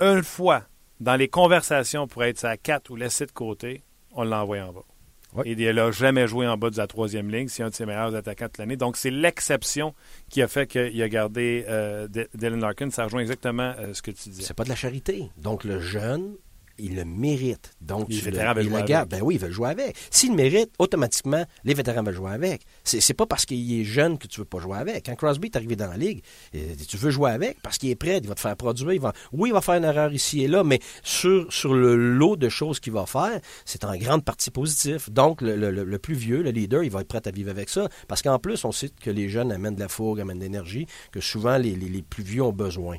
une 0.00 0.22
fois 0.22 0.64
dans 1.00 1.16
les 1.16 1.28
conversations 1.28 2.06
pour 2.06 2.24
être 2.24 2.38
sa 2.38 2.56
4 2.56 2.90
ou 2.90 2.96
laissé 2.96 3.26
de 3.26 3.32
côté, 3.32 3.82
on 4.12 4.24
l'envoie 4.24 4.60
en 4.60 4.72
bas. 4.72 5.42
il 5.46 5.58
n'a 5.58 5.90
jamais 5.90 6.28
joué 6.28 6.46
en 6.46 6.56
bas 6.56 6.70
de 6.70 6.76
la 6.76 6.86
troisième 6.86 7.30
ligne. 7.30 7.48
C'est 7.48 7.62
un 7.62 7.70
de 7.70 7.74
ses 7.74 7.86
meilleurs 7.86 8.14
attaquants 8.14 8.46
de 8.46 8.58
l'année. 8.58 8.76
Donc, 8.76 8.96
c'est 8.96 9.10
l'exception 9.10 9.94
qui 10.28 10.42
a 10.42 10.48
fait 10.48 10.66
qu'il 10.66 11.02
a 11.02 11.08
gardé 11.08 11.64
euh, 11.68 12.06
Dylan 12.34 12.60
Larkin. 12.60 12.90
Ça 12.90 13.04
rejoint 13.04 13.20
exactement 13.20 13.74
euh, 13.78 13.94
ce 13.94 14.02
que 14.02 14.10
tu 14.10 14.28
dis. 14.28 14.42
C'est 14.42 14.54
pas 14.54 14.64
de 14.64 14.68
la 14.68 14.76
charité. 14.76 15.30
Donc, 15.38 15.64
le 15.64 15.80
jeune 15.80 16.36
il 16.82 16.96
le 16.96 17.04
mérite. 17.04 17.70
Donc, 17.80 18.08
les 18.08 18.18
vétérans 18.18 18.54
veulent 18.54 18.68
jouer 18.68 18.80
avec. 18.80 19.08
Ben 19.08 19.22
oui, 19.22 19.34
il 19.36 19.40
veut 19.40 19.50
jouer 19.50 19.70
avec. 19.70 19.96
S'il 20.10 20.30
le 20.30 20.36
mérite, 20.36 20.70
automatiquement, 20.78 21.44
les 21.64 21.74
vétérans 21.74 22.02
veulent 22.02 22.14
jouer 22.14 22.32
avec. 22.32 22.62
C'est 22.84 23.14
pas 23.14 23.26
parce 23.26 23.46
qu'il 23.46 23.80
est 23.80 23.84
jeune 23.84 24.18
que 24.18 24.26
tu 24.26 24.40
veux 24.40 24.46
pas 24.46 24.58
jouer 24.58 24.78
avec. 24.78 25.06
Quand 25.06 25.14
Crosby 25.14 25.46
est 25.46 25.56
arrivé 25.56 25.76
dans 25.76 25.86
la 25.86 25.96
ligue, 25.96 26.22
euh, 26.54 26.74
tu 26.86 26.96
veux 26.96 27.10
jouer 27.10 27.30
avec 27.30 27.62
parce 27.62 27.78
qu'il 27.78 27.90
est 27.90 27.96
prêt, 27.96 28.18
il 28.18 28.28
va 28.28 28.34
te 28.34 28.40
faire 28.40 28.56
produire. 28.56 28.92
Il 28.92 29.00
va, 29.00 29.12
oui, 29.32 29.50
il 29.50 29.52
va 29.52 29.60
faire 29.60 29.76
une 29.76 29.84
erreur 29.84 30.12
ici 30.12 30.42
et 30.42 30.48
là, 30.48 30.64
mais 30.64 30.80
sur, 31.02 31.50
sur 31.52 31.74
le 31.74 31.96
lot 31.96 32.36
de 32.36 32.48
choses 32.48 32.80
qu'il 32.80 32.92
va 32.92 33.06
faire, 33.06 33.40
c'est 33.64 33.84
en 33.84 33.96
grande 33.96 34.24
partie 34.24 34.50
positif. 34.50 35.10
Donc, 35.10 35.40
le, 35.40 35.98
plus 35.98 36.14
vieux, 36.14 36.42
le 36.42 36.50
leader, 36.50 36.82
il 36.82 36.90
va 36.90 37.00
être 37.00 37.08
prêt 37.08 37.22
à 37.24 37.30
vivre 37.30 37.50
avec 37.50 37.68
ça. 37.68 37.88
Parce 38.08 38.22
qu'en 38.22 38.38
plus, 38.38 38.64
on 38.64 38.72
sait 38.72 38.88
que 38.88 39.10
les 39.10 39.28
jeunes 39.28 39.52
amènent 39.52 39.76
de 39.76 39.80
la 39.80 39.88
fougue, 39.88 40.20
amènent 40.20 40.38
de 40.38 40.44
l'énergie, 40.44 40.86
que 41.12 41.20
souvent 41.20 41.58
les, 41.58 41.76
les, 41.76 42.02
plus 42.02 42.24
vieux 42.24 42.42
ont 42.42 42.52
besoin. 42.52 42.98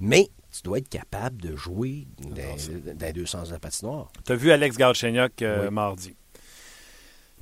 Mais 0.00 0.28
tu 0.52 0.62
dois 0.62 0.78
être 0.78 0.88
capable 0.88 1.40
de 1.40 1.56
jouer 1.56 2.06
dans, 2.18 3.06
les 3.06 3.12
deux 3.12 3.26
sens 3.26 3.48
de 3.48 3.54
la 3.54 3.58
patinoire. 3.58 4.12
Tu 4.24 4.32
as 4.32 4.36
vu 4.36 4.52
Alex 4.52 4.76
Galchenyuk 4.76 5.40
euh, 5.40 5.70
mardi. 5.70 6.14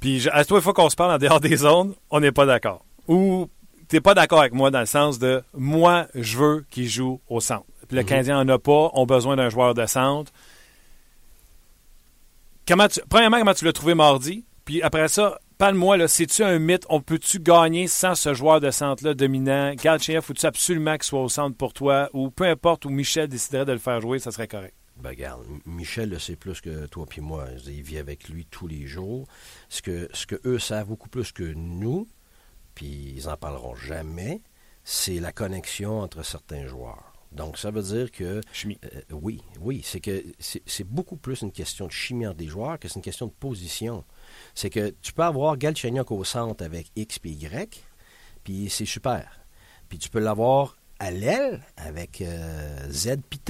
Puis 0.01 0.29
à 0.29 0.45
chaque 0.45 0.61
fois 0.61 0.73
qu'on 0.73 0.89
se 0.89 0.97
parle 0.97 1.13
en 1.13 1.19
dehors 1.19 1.41
des 1.41 1.57
zones, 1.57 1.95
on 2.11 2.21
n'est 2.21 2.33
pas 2.33 2.47
d'accord. 2.47 2.85
Ou 3.09 3.49
tu 3.89 3.97
n'es 3.97 4.01
pas 4.01 4.15
d'accord 4.15 4.41
avec 4.41 4.55
moi 4.55 4.71
dans 4.71 4.81
le 4.81 4.87
sens 4.87 5.19
de 5.19 5.43
moi, 5.53 6.07
je 6.15 6.39
veux 6.39 6.65
qu'il 6.71 6.89
joue 6.89 7.21
au 7.29 7.41
centre. 7.41 7.67
Puis 7.89 7.97
le 7.97 8.03
mhm. 8.03 8.09
Canadien 8.09 8.45
n'en 8.45 8.55
a 8.55 8.59
pas, 8.59 8.91
on 8.95 9.03
a 9.03 9.07
besoin 9.07 9.35
d'un 9.35 9.51
joueur 9.51 9.75
de 9.75 9.85
centre. 9.87 10.33
Comment 12.67 12.87
tu, 12.87 13.01
premièrement, 13.09 13.39
comment 13.39 13.55
tu 13.55 13.65
l'as 13.65 13.73
trouvé 13.73 13.95
mardi? 13.95 14.45
Puis 14.65 14.81
après 14.83 15.09
ça, 15.09 15.41
Parle-moi, 15.61 15.99
là, 15.99 16.09
c'est-tu 16.09 16.43
un 16.43 16.59
mythe? 16.59 16.87
On 16.89 17.03
peut-tu 17.03 17.39
gagner 17.39 17.87
sans 17.87 18.15
ce 18.15 18.33
joueur 18.33 18.63
de 18.63 18.71
centre-là 18.71 19.13
dominant? 19.13 19.75
Galchev, 19.75 20.23
faut-tu 20.23 20.47
absolument 20.47 20.95
qu'il 20.95 21.03
soit 21.03 21.23
au 21.23 21.29
centre 21.29 21.55
pour 21.55 21.75
toi? 21.75 22.09
Ou 22.15 22.31
peu 22.31 22.45
importe 22.45 22.87
où 22.87 22.89
Michel 22.89 23.29
déciderait 23.29 23.67
de 23.67 23.73
le 23.73 23.79
faire 23.79 24.01
jouer, 24.01 24.21
ça 24.21 24.31
serait 24.31 24.49
correct. 24.49 24.75
Ben, 24.97 25.11
regarde, 25.11 25.45
Michel 25.67 26.09
le 26.09 26.19
sait 26.19 26.37
plus 26.37 26.63
que 26.63 26.87
toi 26.87 27.05
puis 27.07 27.21
moi. 27.21 27.45
Il 27.67 27.83
vit 27.83 27.99
avec 27.99 28.31
lui 28.31 28.47
tous 28.47 28.69
les 28.69 28.87
jours. 28.87 29.27
Ce 29.69 29.83
que, 29.83 30.09
ce 30.15 30.25
que 30.25 30.41
eux 30.47 30.59
savent 30.59 30.89
beaucoup 30.89 31.11
plus 31.11 31.31
que 31.31 31.53
nous, 31.55 32.09
puis 32.75 33.13
ils 33.15 33.29
en 33.29 33.37
parleront 33.37 33.75
jamais, 33.75 34.41
c'est 34.83 35.21
la 35.21 35.31
connexion 35.31 36.01
entre 36.01 36.25
certains 36.25 36.67
joueurs. 36.69 37.13
Donc, 37.33 37.59
ça 37.59 37.71
veut 37.71 37.83
dire 37.83 38.11
que. 38.11 38.41
Chimie. 38.55 38.79
Euh, 38.95 39.03
oui, 39.13 39.43
oui. 39.61 39.83
C'est 39.85 40.01
que 40.01 40.25
c'est 40.39 40.89
beaucoup 40.89 41.17
plus 41.17 41.43
une 41.43 41.53
question 41.53 41.87
de 41.87 41.93
chimie 41.93 42.27
entre 42.27 42.39
des 42.39 42.49
joueurs 42.49 42.79
que 42.79 42.89
c'est 42.89 42.97
une 42.97 43.03
question 43.03 43.27
de 43.27 43.33
position 43.33 44.07
c'est 44.55 44.71
que 44.71 44.95
tu 45.03 45.13
peux 45.13 45.23
avoir 45.23 45.57
Galchenyuk 45.57 46.11
au 46.11 46.25
centre 46.25 46.65
avec 46.65 46.91
X 46.97 47.19
et 47.25 47.29
Y, 47.29 47.85
puis 48.45 48.69
c'est 48.71 48.85
super. 48.85 49.41
Puis 49.89 49.99
tu 49.99 50.09
peux 50.09 50.21
l'avoir 50.21 50.77
à 51.01 51.11
l'aile 51.11 51.63
avec 51.79 52.21
euh, 52.21 52.91
Z 52.91 53.17
puis 53.29 53.41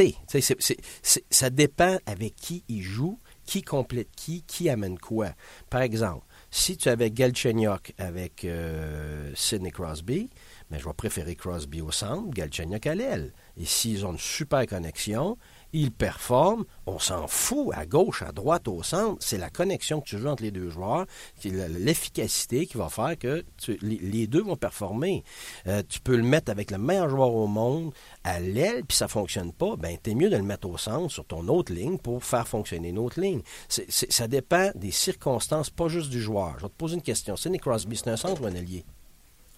ça 1.03 1.51
dépend 1.51 1.99
avec 2.07 2.37
qui 2.37 2.65
il 2.69 2.81
joue, 2.81 3.19
qui 3.45 3.63
complète 3.63 4.09
qui, 4.17 4.45
qui 4.45 4.71
amène 4.71 4.99
quoi. 4.99 5.31
Par 5.69 5.83
exemple, 5.83 6.25
si 6.53 6.77
tu 6.77 6.89
avais 6.89 7.11
Galchenyuk 7.11 7.93
avec 7.99 8.45
euh, 8.45 9.33
Sidney 9.35 9.73
Crosby, 9.73 10.31
mais 10.71 10.77
ben, 10.77 10.83
je 10.83 10.89
vais 10.89 10.95
préférer 10.95 11.35
Crosby 11.35 11.81
au 11.81 11.91
centre, 11.91 12.31
Galchenyuk 12.31 12.87
à 12.87 12.95
l'aile. 12.95 13.33
Et 13.57 13.65
s'ils 13.65 14.07
ont 14.07 14.13
une 14.13 14.19
super 14.19 14.65
connexion, 14.67 15.37
il 15.73 15.93
performe, 15.93 16.65
on 16.87 16.99
s'en 16.99 17.27
fout, 17.27 17.69
à 17.75 17.87
gauche, 17.87 18.23
à 18.23 18.33
droite, 18.33 18.69
au 18.69 18.83
centre, 18.83 19.17
c'est 19.21 19.39
la 19.39 19.51
connexion 19.51 20.01
que 20.01 20.09
tu 20.09 20.17
veux 20.17 20.29
entre 20.29 20.43
les 20.43 20.51
deux 20.51 20.69
joueurs, 20.69 21.07
l'efficacité 21.45 22.67
qui 22.67 22.77
va 22.77 22.89
faire 22.89 23.19
que 23.19 23.45
les 23.83 24.27
deux 24.27 24.43
vont 24.43 24.57
performer. 24.57 25.25
Euh, 25.67 25.83
tu 25.89 26.01
peux 26.01 26.17
le 26.17 26.23
mettre 26.23 26.51
avec 26.51 26.71
le 26.71 26.79
meilleur 26.79 27.09
joueur 27.09 27.35
au 27.35 27.47
monde 27.47 27.93
à 28.25 28.41
l'aile, 28.41 28.85
puis 28.85 28.97
ça 28.97 29.07
ne 29.07 29.11
fonctionne 29.11 29.53
pas, 29.53 29.77
ben 29.77 29.97
es 30.05 30.15
mieux 30.15 30.31
de 30.31 30.37
le 30.37 30.43
mettre 30.43 30.69
au 30.69 30.77
centre, 30.77 31.11
sur 31.11 31.25
ton 31.25 31.47
autre 31.49 31.73
ligne, 31.73 31.99
pour 31.99 32.25
faire 32.25 32.49
fonctionner 32.49 32.89
une 32.89 32.99
autre 32.99 33.21
ligne. 33.21 33.43
ça 33.69 34.29
dépend 34.29 34.71
des 34.75 34.91
circonstances, 34.91 35.71
pas 35.71 35.89
juste 35.89 36.11
du 36.11 36.21
joueur. 36.21 36.55
Je 36.59 36.65
vais 36.65 36.69
te 36.69 36.77
poser 36.77 36.95
une 36.95 37.03
question. 37.03 37.37
Sidney 37.37 37.59
Crosby, 37.59 37.97
c'est 37.97 38.11
un 38.11 38.17
centre 38.17 38.43
ou 38.43 38.47
un 38.47 38.55
allié? 38.55 38.85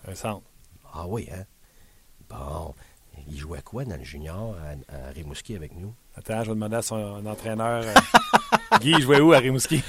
Un 0.07 0.15
centre. 0.15 0.43
Ah 0.93 1.07
oui, 1.07 1.29
hein? 1.33 1.45
Bon. 2.29 2.75
Il 3.29 3.39
jouait 3.39 3.59
à 3.59 3.63
quoi 3.63 3.85
dans 3.85 3.97
le 3.97 4.05
junior 4.05 4.57
à, 4.89 5.11
Rimouski 5.11 5.55
avec 5.57 5.77
nous? 5.77 5.95
Attends, 6.17 6.45
je 6.45 6.49
vais 6.49 6.55
demander 6.55 6.77
à 6.77 6.83
son 6.83 7.25
entraîneur. 7.27 7.85
Euh, 7.85 8.79
Guy, 8.81 8.91
il 8.91 9.03
jouait 9.03 9.21
où 9.21 9.33
à 9.33 9.39
Rimouski? 9.39 9.83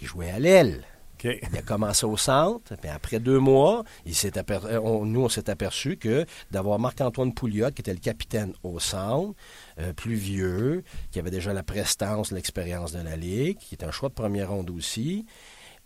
Il 0.00 0.06
jouait 0.06 0.30
à 0.30 0.38
l'aile. 0.38 0.84
Il 1.24 1.56
a 1.56 1.62
commencé 1.62 2.06
au 2.06 2.16
centre, 2.16 2.76
puis 2.76 2.88
après 2.88 3.18
deux 3.18 3.40
mois, 3.40 3.82
il 4.06 4.14
euh, 4.24 5.04
nous, 5.04 5.22
on 5.22 5.28
s'est 5.28 5.50
aperçu 5.50 5.96
que 5.96 6.24
d'avoir 6.52 6.78
Marc-Antoine 6.78 7.34
Pouliot, 7.34 7.72
qui 7.72 7.80
était 7.80 7.92
le 7.92 7.98
capitaine 7.98 8.52
au 8.62 8.78
centre, 8.78 9.34
euh, 9.80 9.92
plus 9.92 10.14
vieux, 10.14 10.84
qui 11.10 11.18
avait 11.18 11.32
déjà 11.32 11.52
la 11.52 11.64
prestance, 11.64 12.30
l'expérience 12.30 12.92
de 12.92 13.02
la 13.02 13.16
Ligue, 13.16 13.58
qui 13.58 13.74
était 13.74 13.86
un 13.86 13.90
choix 13.90 14.10
de 14.10 14.14
première 14.14 14.50
ronde 14.50 14.70
aussi, 14.70 15.26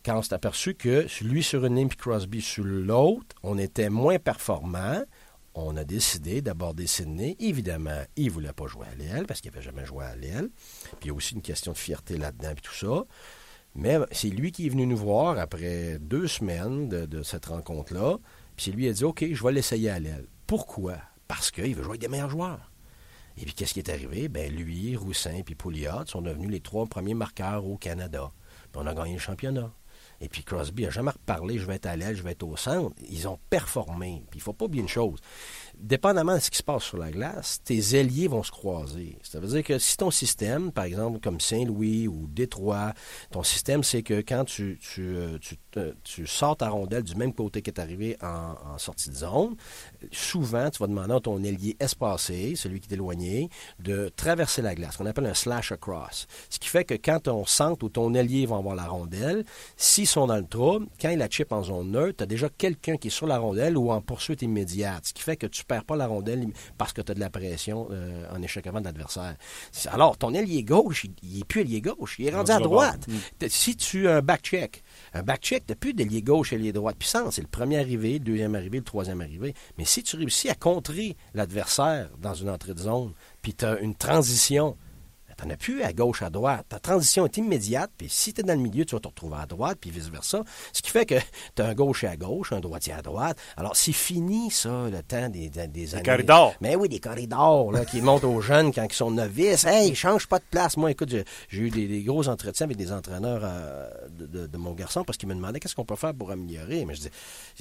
quand 0.05 0.19
on 0.19 0.23
s'est 0.23 0.35
aperçu 0.35 0.75
que 0.75 1.07
lui 1.23 1.43
sur 1.43 1.65
une 1.65 1.77
ligne 1.77 1.89
puis 1.89 1.97
Crosby 1.97 2.43
sur 2.43 2.65
l'autre, 2.65 3.37
on 3.43 3.57
était 3.57 3.89
moins 3.89 4.19
performant, 4.19 5.01
on 5.55 5.77
a 5.77 5.85
décidé 5.85 6.43
d'aborder 6.43 6.87
Sydney. 6.87 7.37
Évidemment, 7.39 8.03
il 8.17 8.27
ne 8.27 8.31
voulait 8.31 8.53
pas 8.53 8.67
jouer 8.67 8.87
à 8.91 8.95
l'aile 8.95 9.27
parce 9.27 9.41
qu'il 9.41 9.51
n'avait 9.51 9.63
jamais 9.63 9.85
joué 9.85 10.05
à 10.05 10.17
l'aile. 10.17 10.51
Puis 10.83 10.99
il 11.03 11.07
y 11.09 11.11
a 11.11 11.15
aussi 11.15 11.35
une 11.35 11.43
question 11.43 11.73
de 11.73 11.79
fierté 11.79 12.17
là-dedans 12.17 12.51
et 12.51 12.61
tout 12.61 12.75
ça. 12.75 13.05
Mais 13.75 13.99
c'est 14.11 14.29
lui 14.29 14.53
qui 14.53 14.67
est 14.67 14.71
venu 14.71 14.87
nous 14.87 14.97
voir 14.97 15.39
après 15.39 15.99
deux 15.99 16.29
semaines 16.29 16.89
de, 16.89 17.23
cette 17.23 17.47
rencontre-là. 17.47 18.19
Puis 18.57 18.71
lui 18.71 18.89
a 18.89 18.93
dit 18.93 19.05
OK, 19.05 19.25
je 19.31 19.43
vais 19.43 19.53
l'essayer 19.53 19.91
à 19.91 19.99
l'aile. 19.99 20.27
Pourquoi? 20.47 20.97
Parce 21.29 21.51
qu'il 21.51 21.75
veut 21.75 21.83
jouer 21.83 21.93
avec 21.93 22.01
des 22.01 22.09
meilleurs 22.09 22.31
joueurs. 22.31 22.71
Et 23.39 23.45
puis 23.45 23.55
qu'est-ce 23.55 23.73
qui 23.73 23.81
est 23.81 23.91
arrivé? 23.91 24.29
Ben 24.29 24.55
lui, 24.55 24.95
Roussin 24.97 25.33
et 25.33 25.43
Pouliot 25.43 26.07
sont 26.07 26.21
devenus 26.21 26.51
les 26.51 26.61
trois 26.61 26.87
premiers 26.87 27.15
marqueurs 27.15 27.65
au 27.65 27.79
Canada. 27.79 28.31
Puis 28.71 28.83
on 28.83 28.87
a 28.87 28.95
gagné 28.95 29.15
le 29.15 29.19
championnat. 29.19 29.73
Et 30.23 30.29
puis 30.29 30.45
Crosby 30.45 30.87
a 30.87 30.91
jamais 30.91 31.11
reparlé, 31.11 31.59
je 31.59 31.67
vais 31.67 31.75
être 31.75 31.87
à 31.87 31.97
l'aile, 31.97 32.17
je 32.17 32.23
vais 32.23 32.33
être 32.33 32.45
au 32.45 32.57
centre. 32.57 32.95
Ils 33.11 33.29
ont 33.29 33.39
performé. 33.51 34.23
Puis 34.31 34.39
il 34.39 34.43
faut 34.43 34.53
pas 34.53 34.67
oublier 34.67 34.83
une 34.83 34.89
chose 34.89 35.19
dépendamment 35.83 36.35
de 36.37 36.41
ce 36.41 36.51
qui 36.51 36.59
se 36.59 36.63
passe 36.63 36.85
sur 36.85 36.99
la 36.99 37.11
glace, 37.11 37.61
tes 37.65 37.97
ailiers 37.97 38.29
vont 38.29 38.43
se 38.43 38.51
croiser. 38.51 39.19
Ça 39.23 39.41
veut 39.41 39.49
dire 39.49 39.65
que 39.65 39.79
si 39.79 39.97
ton 39.97 40.11
système, 40.11 40.73
par 40.73 40.85
exemple, 40.85 41.21
comme 41.21 41.41
Saint-Louis 41.41 42.09
ou 42.09 42.29
Détroit, 42.29 42.95
ton 43.31 43.43
système, 43.43 43.83
c'est 43.83 44.03
que 44.03 44.21
quand 44.21 44.45
tu, 44.45 44.79
tu, 44.81 45.17
tu, 46.05 46.27
sors 46.27 46.57
ta 46.57 46.69
rondelle 46.69 47.03
du 47.03 47.15
même 47.15 47.33
côté 47.33 47.63
que 47.63 47.71
tu 47.71 47.81
arrivé 47.81 48.17
en, 48.23 48.79
sortie 48.79 49.11
de 49.11 49.15
zone, 49.15 49.57
souvent, 50.11 50.71
tu 50.71 50.79
vas 50.79 50.87
demander 50.87 51.15
à 51.15 51.21
ton 51.21 51.43
ailier 51.43 51.77
espacé, 51.81 52.55
celui 52.57 52.81
qui 52.81 52.91
est 52.91 52.95
éloigné, 52.95 53.49
de 53.79 54.11
traverser 54.15 54.63
la 54.63 54.75
glace, 54.75 54.97
qu'on 54.97 55.07
appelle 55.07 55.27
un 55.27 55.35
slash 55.35 55.73
across. 55.73 56.27
Ce 56.51 56.59
qui 56.59 56.69
fait 56.69 56.85
que 56.85 56.95
quand 56.95 57.21
ton 57.21 57.45
centre 57.47 57.85
ou 57.85 57.89
ton 57.89 58.15
ailier 58.15 58.47
va 58.47 58.57
avoir 58.57 58.75
la 58.75 58.87
rondelle, 58.87 59.45
s'ils 59.77 60.07
sont 60.07 60.27
dans 60.27 60.37
le 60.37 60.47
trou, 60.47 60.87
quand 61.01 61.11
il 61.11 61.19
la 61.19 61.29
chip 61.29 61.53
en 61.53 61.63
zone 61.63 61.93
neutre, 61.93 62.19
tu 62.19 62.23
as 62.25 62.27
déjà 62.27 62.49
quelqu'un 62.49 62.97
qui 62.97 63.09
est 63.09 63.11
sur 63.11 63.27
la 63.27 63.39
rondelle 63.39 63.77
ou 63.77 63.91
en 63.93 64.01
poursuite 64.01 64.43
immédiate. 64.43 65.07
Ce 65.07 65.13
qui 65.13 65.23
fait 65.23 65.37
que 65.37 65.47
tu 65.47 65.65
perds 65.65 65.85
pas 65.85 65.97
la 65.97 66.07
rondelle 66.07 66.49
parce 66.79 66.93
que 66.93 67.01
tu 67.01 67.13
as 67.13 67.15
de 67.15 67.21
la 67.21 67.31
pression 67.31 67.89
euh, 67.91 68.25
en 68.35 68.43
échec 68.43 68.67
avant 68.67 68.81
de 68.81 68.87
l'adversaire. 68.87 69.37
Alors, 69.87 70.19
ton 70.19 70.35
ailier 70.35 70.65
gauche, 70.65 71.07
il, 71.23 71.39
n'est 71.39 71.45
plus 71.45 71.61
ailier 71.61 71.81
gauche, 71.81 72.17
il 72.19 72.27
est 72.27 72.35
rendu 72.35 72.51
à 72.51 72.59
droite. 72.59 73.07
Mm. 73.09 73.47
Si 73.49 73.77
tu 73.77 74.09
as 74.09 74.17
un 74.17 74.23
back-check, 74.23 74.83
un 75.15 75.23
back-check, 75.23 75.67
tu 75.67 75.73
n'as 75.73 75.77
plus 75.77 75.95
d'ailier 75.95 76.23
gauche 76.23 76.53
et 76.53 76.57
ailier 76.57 76.73
droite 76.73 76.97
puissant. 76.97 77.31
C'est 77.31 77.43
le 77.43 77.49
premier 77.49 77.79
arrivé, 77.79 78.15
le 78.15 78.21
deuxième 78.21 78.55
arrivé, 78.55 78.79
le 78.79 78.85
troisième 78.85 79.21
arrivé. 79.21 79.55
Mais 79.79 79.85
si 79.85 80.03
tu 80.03 80.17
réussis 80.17 80.49
à 80.49 80.55
contrer 80.55 81.17
l'adversaire 81.35 82.11
dans 82.19 82.35
une 82.35 82.49
entrée 82.49 82.75
de 82.75 82.81
zone, 82.81 83.13
puis 83.43 83.55
tu 83.55 83.65
as 83.65 83.79
une 83.81 83.95
transition 83.95 84.77
tu 85.43 85.49
n'en 85.49 85.55
as 85.55 85.57
plus 85.57 85.83
à 85.83 85.93
gauche, 85.93 86.23
à 86.23 86.31
droite. 86.31 86.67
Ta 86.69 86.79
transition 86.79 87.27
est 87.27 87.37
immédiate, 87.37 87.91
puis 87.97 88.09
si 88.09 88.33
tu 88.33 88.41
es 88.41 88.45
dans 88.45 88.55
le 88.55 88.61
milieu, 88.61 88.85
tu 88.85 88.95
vas 88.95 89.01
te 89.01 89.09
retrouver 89.09 89.37
à 89.41 89.47
droite, 89.47 89.79
puis 89.81 89.91
vice-versa. 89.91 90.43
Ce 90.73 90.83
qui 90.83 90.91
fait 90.91 91.07
que 91.07 91.17
tu 91.57 91.63
as 91.63 91.67
un 91.67 91.75
gaucher 91.75 92.07
à 92.07 92.17
gauche, 92.17 92.53
un 92.53 92.61
droitier 92.61 92.93
à 92.93 93.03
droite. 93.03 93.37
Alors, 93.57 93.77
c'est 93.77 93.93
fini, 93.93 94.51
ça, 94.51 94.89
le 94.91 95.03
temps 95.03 95.29
des, 95.29 95.51
des, 95.51 95.67
des 95.67 95.95
années. 95.95 96.03
Des 96.03 96.11
corridors. 96.11 96.55
Mais 96.61 96.77
oui, 96.77 96.89
des 96.89 97.01
corridors, 97.01 97.73
là, 97.73 97.85
qui 97.85 98.01
montent 98.03 98.25
aux 98.25 98.41
jeunes 98.41 98.73
quand 98.73 98.85
ils 98.85 98.93
sont 98.93 99.11
novices. 99.11 99.65
Hey, 99.65 99.91
ils 99.91 99.97
changent 99.97 100.29
pas 100.29 100.39
de 100.39 100.45
place. 100.51 100.77
Moi, 100.77 100.93
écoute, 100.93 101.15
j'ai 101.49 101.61
eu 101.61 101.71
des, 101.71 102.03
gros 102.03 102.29
entretiens 102.29 102.67
avec 102.67 102.77
des 102.77 102.93
entraîneurs 102.93 103.43
euh, 103.45 103.89
de, 104.11 104.57
mon 104.57 104.73
garçon 104.73 105.03
parce 105.05 105.19
qu'ils 105.19 105.29
me 105.29 105.35
demandaient 105.35 105.59
qu'est-ce 105.59 105.75
qu'on 105.75 105.85
peut 105.85 105.97
faire 105.97 106.15
pour 106.15 106.31
améliorer. 106.31 106.85
Mais 106.85 106.95
je 106.95 107.01
dis, 107.01 107.11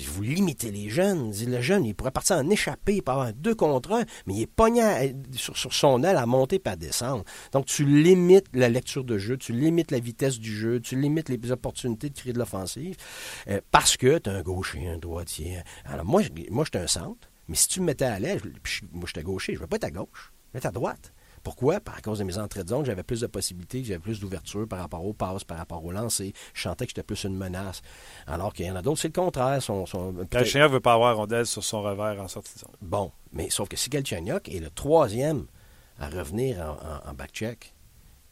vous 0.05 0.21
limitez 0.21 0.71
les 0.71 0.89
jeunes. 0.89 1.33
Je 1.33 1.39
dis, 1.39 1.45
le 1.47 1.61
jeune, 1.61 1.85
il 1.85 1.95
pourrait 1.95 2.11
partir 2.11 2.37
en 2.37 2.49
échappée, 2.49 2.95
il 2.95 3.01
peut 3.01 3.11
avoir 3.11 3.33
deux 3.33 3.55
contre 3.55 3.93
un, 3.93 4.03
mais 4.27 4.35
il 4.35 4.41
est 4.43 4.47
pogné 4.47 5.15
sur, 5.35 5.57
sur, 5.57 5.73
son 5.73 6.03
aile 6.03 6.17
à 6.17 6.25
monter 6.25 6.61
et 6.63 6.69
à 6.69 6.75
descendre. 6.75 7.23
Donc, 7.51 7.70
tu 7.73 7.85
limites 7.85 8.47
la 8.53 8.67
lecture 8.67 9.05
de 9.05 9.17
jeu, 9.17 9.37
tu 9.37 9.53
limites 9.53 9.91
la 9.91 9.99
vitesse 9.99 10.39
du 10.39 10.53
jeu, 10.53 10.81
tu 10.81 10.99
limites 10.99 11.29
les 11.29 11.51
opportunités 11.51 12.09
de 12.09 12.17
créer 12.17 12.33
de 12.33 12.39
l'offensive 12.39 12.97
euh, 13.47 13.61
parce 13.71 13.95
que 13.95 14.17
tu 14.17 14.29
as 14.29 14.33
un 14.33 14.41
gaucher, 14.41 14.89
un 14.89 14.97
droitier. 14.97 15.59
Alors, 15.85 16.03
moi, 16.03 16.21
moi 16.49 16.65
j'étais 16.65 16.79
un 16.79 16.87
centre, 16.87 17.29
mais 17.47 17.55
si 17.55 17.69
tu 17.69 17.79
me 17.79 17.85
mettais 17.85 18.05
à 18.05 18.19
l'aise, 18.19 18.41
moi, 18.91 19.05
j'étais 19.07 19.23
gaucher, 19.23 19.53
je 19.53 19.59
ne 19.59 19.63
vais 19.63 19.67
pas 19.67 19.77
être 19.77 19.85
à 19.85 19.91
gauche, 19.91 20.33
je 20.47 20.53
vais 20.53 20.57
être 20.59 20.65
à 20.65 20.71
droite. 20.71 21.13
Pourquoi? 21.43 21.79
Par 21.79 22.01
cause 22.01 22.19
de 22.19 22.25
mes 22.25 22.37
entrées 22.37 22.63
de 22.65 22.69
zone, 22.69 22.85
j'avais 22.85 23.03
plus 23.03 23.21
de 23.21 23.27
possibilités, 23.27 23.83
j'avais 23.85 23.99
plus 23.99 24.19
d'ouverture 24.19 24.67
par 24.67 24.79
rapport 24.79 25.05
aux 25.05 25.13
passes, 25.13 25.45
par 25.45 25.57
rapport 25.57 25.83
au 25.83 25.91
lancer. 25.91 26.33
Je 26.53 26.61
sentais 26.61 26.85
que 26.85 26.89
j'étais 26.91 27.03
plus 27.03 27.23
une 27.23 27.37
menace. 27.37 27.81
Alors 28.27 28.53
qu'il 28.53 28.65
y 28.65 28.71
en 28.71 28.75
a 28.75 28.81
d'autres, 28.81 28.99
c'est 28.99 29.07
le 29.07 29.13
contraire. 29.13 29.61
Son, 29.61 29.85
son, 29.85 30.11
ne 30.11 30.67
veut 30.67 30.79
pas 30.81 30.93
avoir 30.93 31.15
rondelle 31.15 31.47
sur 31.47 31.63
son 31.63 31.81
revers 31.81 32.21
en 32.21 32.27
sortie 32.27 32.53
de 32.53 32.59
zone. 32.59 32.75
Bon, 32.81 33.11
mais 33.31 33.49
sauf 33.49 33.69
que 33.69 33.77
si 33.77 33.89
Galchenyuk 33.89 34.49
est 34.49 34.59
le 34.59 34.69
troisième 34.69 35.47
à 36.01 36.09
revenir 36.09 36.59
en, 36.59 37.09
en 37.09 37.13
back-check, 37.13 37.73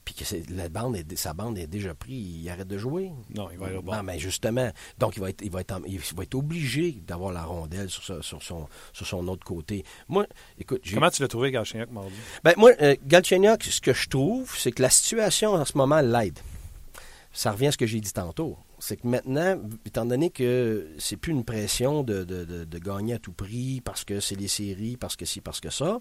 puis 0.03 0.15
que 0.15 0.53
la 0.53 0.69
bande 0.69 0.95
est, 0.95 1.15
sa 1.15 1.34
bande 1.34 1.58
est 1.58 1.67
déjà 1.67 1.93
prise, 1.93 2.41
il 2.41 2.49
arrête 2.49 2.67
de 2.67 2.77
jouer. 2.77 3.12
Non, 3.36 3.49
il 3.51 3.60
va 3.60 3.67
aller 3.67 3.77
au 3.77 3.84
Non, 3.84 4.01
mais 4.01 4.17
justement, 4.17 4.71
donc 4.97 5.15
il 5.15 5.19
va 5.21 5.29
être, 5.29 5.43
il 5.43 5.51
va 5.51 5.62
être, 5.62 5.79
il 5.88 5.99
va 5.99 6.23
être 6.23 6.36
obligé 6.36 6.93
d'avoir 7.05 7.32
la 7.32 7.43
rondelle 7.43 7.89
sur, 7.89 8.23
sur, 8.23 8.41
son, 8.41 8.67
sur 8.91 9.05
son 9.05 9.27
autre 9.27 9.45
côté. 9.45 9.84
Moi, 10.08 10.25
écoute, 10.58 10.82
comment 10.91 11.12
tu 11.12 11.21
l'as 11.21 11.27
trouvé 11.27 11.51
Galchenyuk 11.51 11.91
mardi? 11.91 12.15
Ben 12.43 12.53
moi, 12.58 12.71
euh, 12.82 12.95
Galchenyuk, 13.05 13.63
ce 13.63 13.82
que 13.82 13.93
je 13.93 14.10
trouve, 14.10 14.58
c'est 14.58 14.71
que 14.71 14.82
la 14.82 14.89
situation 14.89 15.53
en 15.53 15.65
ce 15.65 15.77
moment 15.77 16.01
l'aide. 16.01 16.39
Ça 17.32 17.51
revient 17.51 17.67
à 17.67 17.71
ce 17.71 17.77
que 17.77 17.86
j'ai 17.86 18.01
dit 18.01 18.12
tantôt 18.12 18.58
c'est 18.79 18.97
que 18.97 19.07
maintenant, 19.07 19.59
étant 19.85 20.05
donné 20.05 20.29
que 20.29 20.87
c'est 20.97 21.17
plus 21.17 21.31
une 21.31 21.43
pression 21.43 22.03
de, 22.03 22.23
de, 22.23 22.43
de, 22.43 22.79
gagner 22.79 23.13
à 23.13 23.19
tout 23.19 23.33
prix 23.33 23.81
parce 23.83 24.03
que 24.03 24.19
c'est 24.19 24.35
les 24.35 24.47
séries, 24.47 24.97
parce 24.97 25.15
que 25.15 25.25
ci, 25.25 25.41
parce 25.41 25.59
que 25.59 25.69
ça, 25.69 25.99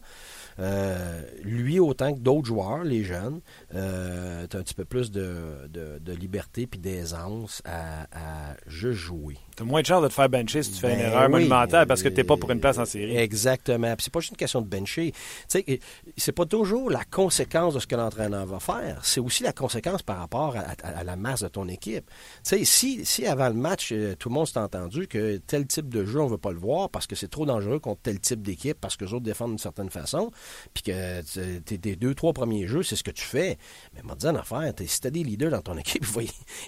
euh, 0.58 1.22
lui, 1.42 1.80
autant 1.80 2.14
que 2.14 2.20
d'autres 2.20 2.46
joueurs, 2.46 2.84
les 2.84 3.04
jeunes, 3.04 3.40
euh, 3.74 4.46
tu 4.48 4.56
as 4.56 4.60
un 4.60 4.62
petit 4.62 4.74
peu 4.74 4.84
plus 4.84 5.10
de, 5.10 5.68
liberté 6.06 6.66
puis 6.66 6.80
d'aisance 6.80 7.62
à, 7.64 8.02
à 8.12 8.56
juste 8.66 8.98
jouer. 8.98 9.36
Tu 9.56 9.62
as 9.62 9.66
moins 9.66 9.80
de 9.80 9.86
chance 9.86 10.02
de 10.02 10.08
te 10.08 10.14
faire 10.14 10.28
bencher 10.28 10.62
si 10.62 10.72
tu 10.72 10.80
fais 10.80 10.92
une 10.92 11.00
ben 11.00 11.06
erreur 11.06 11.28
monumentale 11.28 11.86
parce 11.86 12.02
que 12.02 12.08
tu 12.08 12.14
n'es 12.14 12.24
pas 12.24 12.36
pour 12.36 12.50
une 12.50 12.60
place 12.60 12.78
en 12.78 12.84
série. 12.84 13.16
Exactement. 13.16 13.94
Puis 13.96 14.04
c'est 14.04 14.12
pas 14.12 14.20
juste 14.20 14.30
une 14.30 14.36
question 14.36 14.60
de 14.60 14.68
bencher. 14.68 15.12
Tu 15.12 15.60
sais, 15.60 15.80
c'est 16.16 16.32
pas 16.32 16.46
toujours 16.46 16.90
la 16.90 17.04
conséquence 17.04 17.74
de 17.74 17.80
ce 17.80 17.86
que 17.86 17.96
l'entraîneur 17.96 18.46
va 18.46 18.60
faire. 18.60 19.00
C'est 19.02 19.20
aussi 19.20 19.42
la 19.42 19.52
conséquence 19.52 20.02
par 20.02 20.18
rapport 20.18 20.56
à, 20.56 21.04
la 21.04 21.16
masse 21.16 21.42
de 21.42 21.48
ton 21.48 21.68
équipe. 21.68 22.06
Tu 22.06 22.14
sais, 22.42 22.64
si, 22.68 23.26
avant 23.26 23.48
le 23.48 23.54
match, 23.54 23.90
euh, 23.92 24.14
tout 24.14 24.28
le 24.28 24.35
monde 24.35 24.46
s'est 24.46 24.59
entendu 24.59 25.09
que 25.09 25.38
tel 25.38 25.66
type 25.66 25.88
de 25.88 26.04
jeu, 26.04 26.20
on 26.20 26.26
veut 26.26 26.38
pas 26.38 26.52
le 26.52 26.59
voir 26.59 26.90
parce 26.90 27.07
que 27.07 27.16
c'est 27.16 27.28
trop 27.28 27.46
dangereux 27.46 27.78
contre 27.78 28.02
tel 28.02 28.20
type 28.20 28.42
d'équipe, 28.42 28.78
parce 28.81 28.96
que 28.96 29.04
les 29.04 29.14
autres 29.14 29.24
défendent 29.24 29.50
d'une 29.50 29.59
certaine 29.59 29.90
façon, 29.90 30.31
puis 30.74 30.83
que 30.83 31.59
tes 31.61 31.96
deux, 31.96 32.14
trois 32.14 32.33
premiers 32.33 32.66
jeux, 32.66 32.83
c'est 32.83 32.96
ce 32.96 33.02
que 33.02 33.11
tu 33.11 33.24
fais. 33.24 33.59
Mais 33.94 34.02
m'a 34.02 34.14
dit 34.14 34.26
en 34.26 34.35
affaire, 34.35 34.72
si 34.87 35.00
tu 35.00 35.07
as 35.07 35.11
des 35.11 35.24
leaders 35.24 35.50
dans 35.50 35.62
ton 35.62 35.76
équipe, 35.78 36.04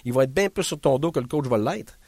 ils 0.05 0.13
vont, 0.13 0.21
être 0.21 0.33
bien 0.33 0.49
plus 0.49 0.63
sur 0.63 0.79
ton 0.79 0.99
dos 0.99 1.11
que 1.11 1.19
le 1.19 1.27
coach 1.27 1.45
va 1.45 1.57
l'être. 1.57 1.99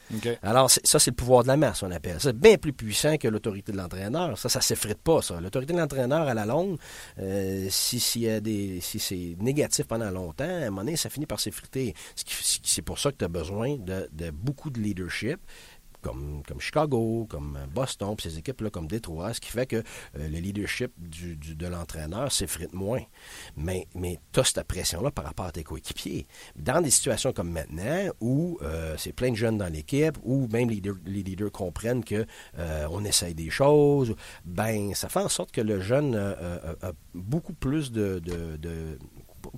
Alors, 0.41 0.69
ça, 0.69 0.99
c'est 0.99 1.11
le 1.11 1.15
pouvoir 1.15 1.43
de 1.43 1.47
la 1.47 1.57
masse, 1.57 1.83
on 1.83 1.91
appelle. 1.91 2.17
C'est 2.19 2.37
bien 2.37 2.57
plus 2.57 2.73
puissant 2.73 3.17
que 3.17 3.27
l'autorité 3.27 3.71
de 3.71 3.77
l'entraîneur. 3.77 4.37
Ça, 4.37 4.49
ça 4.49 4.59
ne 4.59 4.63
s'effrite 4.63 4.99
pas, 4.99 5.21
ça. 5.21 5.39
L'autorité 5.39 5.73
de 5.73 5.79
l'entraîneur, 5.79 6.27
à 6.27 6.33
la 6.33 6.45
longue, 6.45 6.77
euh, 7.19 7.67
si, 7.69 7.99
c'est 7.99 9.35
négatif 9.39 9.85
pendant 9.87 10.11
longtemps, 10.11 10.43
à 10.43 10.47
un 10.47 10.69
moment 10.69 10.81
donné, 10.81 10.97
ça 10.97 11.09
finit 11.09 11.25
par 11.25 11.39
s'effriter. 11.39 11.93
C'est 12.15 12.81
pour 12.81 12.99
ça 12.99 13.11
que 13.11 13.17
tu 13.17 13.25
as 13.25 13.29
besoin 13.29 13.77
de 13.77 14.29
beaucoup 14.31 14.69
de 14.69 14.79
leadership 14.79 15.39
comme, 16.03 16.43
comme 16.47 16.59
Chicago, 16.59 17.25
comme 17.29 17.57
Boston, 17.73 18.15
puis 18.15 18.29
ces 18.29 18.37
équipes-là 18.37 18.69
comme 18.69 18.87
Détroit, 18.87 19.33
ce 19.33 19.41
qui 19.41 19.49
fait 19.49 19.65
que 19.65 19.77
euh, 19.77 19.81
le 20.15 20.37
leadership 20.37 20.91
du, 20.97 21.35
de 21.35 21.67
l'entraîneur 21.67 22.31
s'effrite 22.31 22.73
moins. 22.73 23.01
Mais, 23.55 23.87
mais 23.95 24.19
tu 24.31 24.39
as 24.39 24.43
cette 24.43 24.63
pression-là 24.63 25.09
par 25.09 25.25
rapport 25.25 25.45
à 25.45 25.51
tes 25.51 25.63
coéquipiers. 25.63 26.27
Dans 26.55 26.81
des 26.81 26.91
situations 26.91 27.33
comme 27.33 27.49
maintenant, 27.49 28.09
où 28.21 28.59
euh, 28.61 28.95
c'est 28.97 29.13
plein 29.13 29.31
de 29.31 29.35
jeunes 29.35 29.57
dans 29.57 29.71
l'équipe, 29.71 30.17
où 30.23 30.47
même 30.51 30.69
les, 30.69 30.81
les 31.05 31.23
leaders 31.23 31.51
comprennent 31.51 32.03
que 32.03 32.25
euh, 32.59 32.87
on 32.91 33.03
essaye 33.05 33.33
des 33.33 33.49
choses, 33.49 34.15
ben 34.45 34.93
ça 34.93 35.09
fait 35.09 35.21
en 35.21 35.29
sorte 35.29 35.51
que 35.51 35.61
le 35.61 35.79
jeune 35.79 36.15
a 36.15 36.91
beaucoup 37.13 37.53
plus 37.53 37.91
de, 37.91 38.19
de, 38.19 38.57
de 38.57 38.97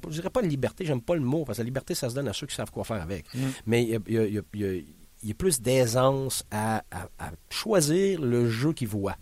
je 0.09 0.15
dirais 0.15 0.29
pas 0.29 0.41
de 0.41 0.47
liberté, 0.47 0.85
j'aime 0.85 1.01
pas 1.01 1.15
le 1.15 1.21
mot, 1.21 1.45
parce 1.45 1.57
que 1.57 1.61
la 1.61 1.65
liberté, 1.65 1.95
ça 1.95 2.09
se 2.09 2.15
donne 2.15 2.27
à 2.27 2.33
ceux 2.33 2.47
qui 2.47 2.55
savent 2.55 2.71
quoi 2.71 2.83
faire 2.83 3.01
avec. 3.01 3.25
Mm. 3.33 3.39
Mais 3.65 3.83
il 3.83 4.15
y 4.15 4.37
a, 4.37 4.41
il 5.23 5.29
y 5.29 5.31
a 5.31 5.35
plus 5.35 5.61
d'aisance 5.61 6.43
à, 6.51 6.83
choisir 7.49 8.21
le 8.21 8.49
jeu 8.49 8.73
qu'il 8.73 8.87
voit. 8.87 9.15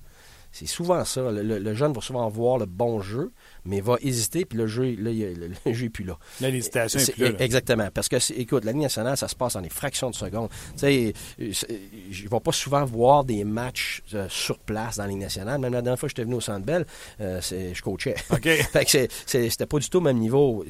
C'est 0.52 0.68
souvent 0.68 1.04
ça. 1.04 1.32
Le, 1.32 1.74
jeune 1.74 1.94
va 1.94 2.02
souvent 2.02 2.30
voir 2.30 2.60
le 2.60 2.68
bon 2.68 3.02
jeu, 3.02 3.32
mais 3.66 3.82
va 3.82 3.96
hésiter, 4.02 4.46
puis 4.46 4.60
le 4.60 4.68
jeu, 4.68 4.96
là, 5.00 5.10
le, 5.12 5.74
jeu 5.74 5.86
n'est 5.86 5.90
plus 5.90 6.04
là. 6.04 6.20
l'hésitation 6.42 7.00
est, 7.00 7.12
plus 7.12 7.24
là. 7.24 7.40
Exactement. 7.40 7.90
Parce 7.92 8.08
que, 8.08 8.18
écoute, 8.40 8.64
la 8.64 8.72
Ligue 8.72 8.84
nationale, 8.84 9.18
ça 9.18 9.28
se 9.28 9.36
passe 9.36 9.56
en 9.56 9.62
des 9.62 9.70
fractions 9.70 10.12
de 10.12 10.16
secondes. 10.16 10.50
Tu 10.74 10.80
sais, 10.80 11.14
je 11.40 12.24
ne 12.24 12.30
vais 12.30 12.40
pas 12.40 12.52
souvent 12.52 12.86
voir 12.86 13.24
des 13.24 13.44
matchs 13.46 14.04
euh, 14.14 14.28
sur 14.30 14.60
place 14.60 14.98
dans 14.98 15.04
la 15.04 15.10
Ligue 15.10 15.22
nationale. 15.22 15.60
Même 15.60 15.74
la 15.74 15.82
dernière 15.82 15.98
fois 15.98 16.08
que 16.08 16.12
j'étais 16.12 16.26
venu 16.26 16.36
au 16.36 16.42
Centre 16.42 16.64
Bell, 16.64 16.86
euh, 17.20 17.42
je 17.42 17.82
coachais. 17.82 18.16
OK. 18.30 18.44
fait 18.72 18.86
que 18.86 19.08
c'était 19.26 19.66
pas 19.66 19.80
du 19.80 19.90
tout 19.90 19.98
au 19.98 20.02
même 20.02 20.20
niveau 20.20 20.64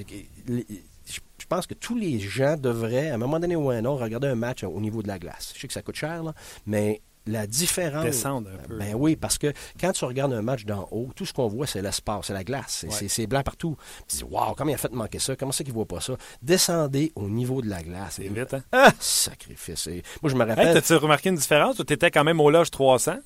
pense 1.53 1.67
que 1.67 1.75
tous 1.75 1.95
les 1.95 2.19
gens 2.19 2.57
devraient, 2.57 3.11
à 3.11 3.15
un 3.15 3.17
moment 3.17 3.39
donné 3.39 3.55
ou 3.55 3.69
à 3.69 3.75
un 3.75 3.85
autre, 3.85 4.01
regarder 4.03 4.27
un 4.27 4.35
match 4.35 4.63
au 4.63 4.79
niveau 4.79 5.03
de 5.03 5.07
la 5.07 5.19
glace. 5.19 5.53
Je 5.55 5.61
sais 5.61 5.67
que 5.67 5.73
ça 5.73 5.83
coûte 5.83 5.95
cher, 5.95 6.23
mais 6.65 7.01
la 7.27 7.45
différence. 7.47 8.03
Descendre 8.03 8.49
un 8.51 8.67
peu. 8.67 8.77
Ben 8.77 8.95
oui, 8.95 9.15
parce 9.15 9.37
que 9.37 9.53
quand 9.79 9.91
tu 9.91 10.03
regardes 10.03 10.33
un 10.33 10.41
match 10.41 10.65
d'en 10.65 10.87
haut, 10.91 11.09
tout 11.15 11.25
ce 11.25 11.31
qu'on 11.31 11.47
voit, 11.47 11.67
c'est 11.67 11.81
l'espace, 11.81 12.25
c'est 12.27 12.33
la 12.33 12.43
glace. 12.43 12.85
C'est 12.89 13.27
blanc 13.27 13.43
partout. 13.43 13.77
Tu 14.07 14.17
dis, 14.17 14.23
waouh, 14.23 14.55
comment 14.55 14.71
il 14.71 14.73
a 14.73 14.77
fait 14.77 14.89
de 14.89 14.95
manquer 14.95 15.19
ça? 15.19 15.35
Comment 15.35 15.51
c'est 15.51 15.63
qu'il 15.63 15.73
ne 15.73 15.77
voit 15.77 15.87
pas 15.87 16.01
ça? 16.01 16.15
Descendez 16.41 17.11
au 17.15 17.29
niveau 17.29 17.61
de 17.61 17.69
la 17.69 17.83
glace. 17.83 18.15
C'est 18.15 18.27
vite, 18.27 18.53
hein? 18.55 18.63
Ah, 18.71 18.91
sacrifice. 18.99 19.87
Moi, 20.21 20.31
je 20.31 20.35
me 20.35 20.43
rappelle. 20.43 20.69
Hey, 20.69 20.73
T'as-tu 20.73 20.95
remarqué 20.95 21.29
une 21.29 21.35
différence? 21.35 21.75
Tu 21.77 21.93
étais 21.93 22.09
quand 22.09 22.23
même 22.23 22.41
au 22.41 22.49
loge 22.49 22.71
300? 22.71 23.17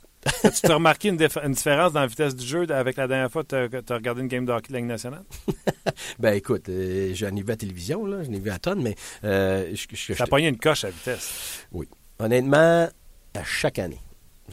As-tu 0.43 0.61
t'as 0.61 0.73
remarqué 0.75 1.09
une, 1.09 1.17
différence 1.17 1.93
dans 1.93 2.01
la 2.01 2.07
vitesse 2.07 2.35
du 2.35 2.45
jeu 2.45 2.65
avec 2.71 2.97
la 2.97 3.07
dernière 3.07 3.31
fois 3.31 3.43
que 3.43 3.81
tu 3.81 3.93
as 3.93 3.95
regardé 3.95 4.21
une 4.21 4.27
game 4.27 4.45
de 4.45 4.51
hockey 4.51 4.67
de 4.69 4.73
la 4.73 4.79
Ligue 4.79 4.89
nationale? 4.89 5.23
Ben 6.19 6.33
écoute, 6.33 6.69
euh, 6.69 7.11
j'en 7.15 7.27
ai 7.35 7.41
vu 7.41 7.47
à 7.47 7.51
la 7.53 7.55
télévision, 7.57 8.05
là, 8.05 8.23
j'en 8.23 8.31
ai 8.31 8.39
vu 8.39 8.49
à 8.51 8.59
tonnes, 8.59 8.81
mais 8.83 8.95
euh, 9.23 9.71
je, 9.73 9.85
je- 9.95 10.13
Ça 10.13 10.25
a 10.25 10.27
pogné 10.27 10.47
une 10.47 10.57
coche 10.57 10.83
à 10.83 10.89
vitesse. 10.89 11.65
honnêtement, 12.19 12.87
à 13.33 13.43
chaque 13.43 13.79
année, 13.79 13.99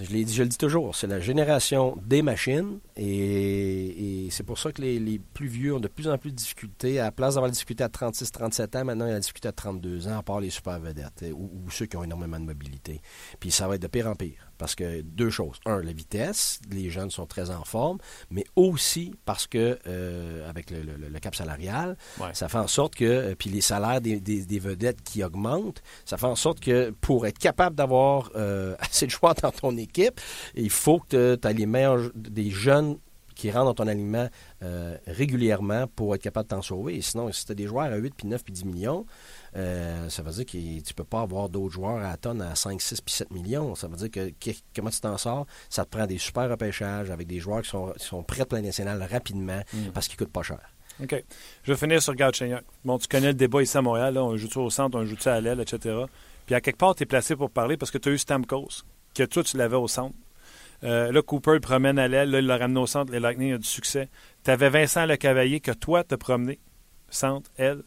je, 0.00 0.10
l'ai 0.10 0.26
je 0.26 0.42
le 0.42 0.48
dis 0.48 0.56
toujours, 0.58 0.94
c'est 0.96 1.06
la 1.06 1.20
génération 1.20 1.96
des 2.04 2.22
machines 2.22 2.78
et, 2.96 4.24
et 4.26 4.30
c'est 4.30 4.42
pour 4.42 4.58
ça 4.58 4.72
que 4.72 4.82
les, 4.82 4.98
les 4.98 5.18
plus 5.18 5.46
vieux 5.46 5.74
ont 5.74 5.80
de 5.80 5.88
plus 5.88 6.08
en 6.08 6.18
plus 6.18 6.30
de 6.30 6.36
difficultés. 6.36 6.98
À 6.98 7.04
la 7.04 7.12
place 7.12 7.34
d'avoir 7.34 7.48
la 7.48 7.52
difficulté 7.52 7.84
à 7.84 7.88
36-37 7.88 8.76
ans, 8.78 8.84
maintenant 8.84 9.04
il 9.06 9.08
y 9.08 9.12
a 9.12 9.14
la 9.14 9.20
difficulté 9.20 9.48
à 9.48 9.52
32 9.52 10.08
ans, 10.08 10.18
à 10.18 10.22
part 10.22 10.40
les 10.40 10.50
super 10.50 10.78
vedettes 10.80 11.24
ou, 11.32 11.50
ou 11.66 11.70
ceux 11.70 11.86
qui 11.86 11.96
ont 11.96 12.04
énormément 12.04 12.40
de 12.40 12.44
mobilité. 12.46 13.00
Puis 13.38 13.50
ça 13.50 13.68
va 13.68 13.76
être 13.76 13.82
de 13.82 13.86
pire 13.86 14.08
en 14.08 14.14
pire 14.14 14.43
parce 14.58 14.74
que 14.74 15.02
deux 15.02 15.30
choses. 15.30 15.58
Un, 15.66 15.80
la 15.82 15.92
vitesse, 15.92 16.60
les 16.70 16.90
jeunes 16.90 17.10
sont 17.10 17.26
très 17.26 17.50
en 17.50 17.64
forme, 17.64 17.98
mais 18.30 18.44
aussi 18.56 19.14
parce 19.24 19.46
que 19.46 19.78
euh, 19.86 20.48
avec 20.48 20.70
le, 20.70 20.82
le- 20.82 21.08
le 21.08 21.18
cap 21.20 21.34
salarial, 21.34 21.96
Ouais. 22.20 22.28
ça 22.34 22.48
fait 22.48 22.58
en 22.58 22.66
sorte 22.68 22.94
que, 22.94 23.04
euh, 23.04 23.34
puis 23.38 23.50
les 23.50 23.60
salaires 23.60 24.00
des, 24.00 24.20
des- 24.20 24.44
des 24.44 24.58
vedettes 24.58 25.02
qui 25.02 25.22
augmentent, 25.24 25.82
ça 26.04 26.16
fait 26.16 26.26
en 26.26 26.36
sorte 26.36 26.60
que 26.60 26.90
pour 27.00 27.26
être 27.26 27.38
capable 27.38 27.76
d'avoir 27.76 28.30
euh, 28.36 28.74
assez 28.80 29.06
de 29.06 29.10
joueurs 29.10 29.34
dans 29.34 29.50
ton 29.52 29.76
équipe, 29.76 30.20
il 30.54 30.70
faut 30.70 31.00
que 31.00 31.36
tu 31.36 31.48
aies 31.48 31.52
les 31.54 31.66
meilleurs, 31.66 32.10
des 32.14 32.50
jeunes 32.50 32.96
qui 33.34 33.50
rentrent 33.50 33.66
dans 33.66 33.74
ton 33.74 33.86
alignement 33.88 34.28
euh, 34.62 34.96
régulièrement 35.06 35.86
pour 35.88 36.14
être 36.14 36.22
capable 36.22 36.48
de 36.48 36.54
t'en 36.54 36.62
sauver. 36.62 36.96
Et 36.96 37.00
sinon, 37.02 37.30
si 37.32 37.44
tu 37.46 37.52
as 37.52 37.54
des 37.54 37.66
joueurs 37.66 37.86
à 37.92 37.96
8, 37.96 38.14
puis 38.16 38.26
9, 38.28 38.42
puis 38.44 38.52
10 38.52 38.64
millions, 38.64 39.04
euh, 39.56 40.08
ça 40.08 40.22
veut 40.22 40.32
dire 40.32 40.44
que 40.46 40.50
tu 40.52 40.58
ne 40.58 40.92
peux 40.94 41.04
pas 41.04 41.20
avoir 41.22 41.48
d'autres 41.48 41.72
joueurs 41.72 41.96
à 41.96 42.10
la 42.10 42.16
tonne 42.16 42.42
à 42.42 42.54
5, 42.54 42.80
6, 42.80 43.00
puis 43.00 43.14
7 43.14 43.30
millions. 43.30 43.74
Ça 43.74 43.88
veut 43.88 43.96
dire 43.96 44.10
que, 44.10 44.30
que- 44.30 44.56
comment 44.74 44.90
tu 44.90 45.00
t'en 45.00 45.16
sors? 45.18 45.46
Ça 45.68 45.84
te 45.84 45.90
prend 45.90 46.06
des 46.06 46.18
super 46.18 46.48
repêchages 46.48 47.10
avec 47.10 47.26
des 47.26 47.40
joueurs 47.40 47.62
qui 47.62 47.70
sont, 47.70 47.92
qui 47.98 48.04
sont 48.04 48.22
prêts 48.22 48.44
pour 48.44 48.56
la 48.56 48.62
nationale 48.62 49.02
rapidement 49.10 49.60
parce 49.92 50.08
qu'ils 50.08 50.16
coûtent 50.18 50.32
pas 50.32 50.42
cher. 50.42 50.60
OK. 51.02 51.24
Je 51.64 51.72
vais 51.72 51.78
finir 51.78 52.00
sur 52.00 52.14
Galchenyuk. 52.14 52.62
Bon, 52.84 52.98
tu 52.98 53.08
connais 53.08 53.28
le 53.28 53.34
débat 53.34 53.62
ici 53.62 53.76
à 53.76 53.82
Montréal. 53.82 54.14
Là, 54.14 54.22
on 54.24 54.36
joue-tu 54.36 54.58
au 54.58 54.70
centre, 54.70 54.96
on 54.96 55.04
joue-tu 55.04 55.28
à 55.28 55.40
l'aile, 55.40 55.60
etc. 55.60 56.04
Puis 56.46 56.54
à 56.54 56.60
quelque 56.60 56.76
part, 56.78 56.94
tu 56.94 57.02
es 57.02 57.06
placé 57.06 57.34
pour 57.34 57.50
parler 57.50 57.76
parce 57.76 57.90
que 57.90 57.98
tu 57.98 58.10
as 58.10 58.12
eu 58.12 58.18
Stamkos, 58.18 58.82
que 59.12 59.24
toi, 59.24 59.42
tu 59.42 59.56
l'avais 59.56 59.76
au 59.76 59.88
centre. 59.88 60.14
Euh, 60.84 61.10
là, 61.12 61.22
Cooper 61.22 61.58
promène 61.60 61.98
à 61.98 62.08
l'aile. 62.08 62.30
Là, 62.30 62.38
il 62.40 62.46
l'a 62.46 62.58
ramené 62.58 62.80
au 62.80 62.86
centre. 62.86 63.10
Les 63.12 63.20
Lightning 63.20 63.54
ont 63.54 63.58
du 63.58 63.66
succès. 63.66 64.08
Tu 64.44 64.50
avais 64.50 64.68
Vincent 64.68 65.06
Le 65.06 65.16
Cavalier 65.16 65.60
que 65.60 65.72
toi, 65.72 66.04
t'as 66.04 66.16
promené. 66.16 66.60
Centre, 67.08 67.50
aile. 67.56 67.82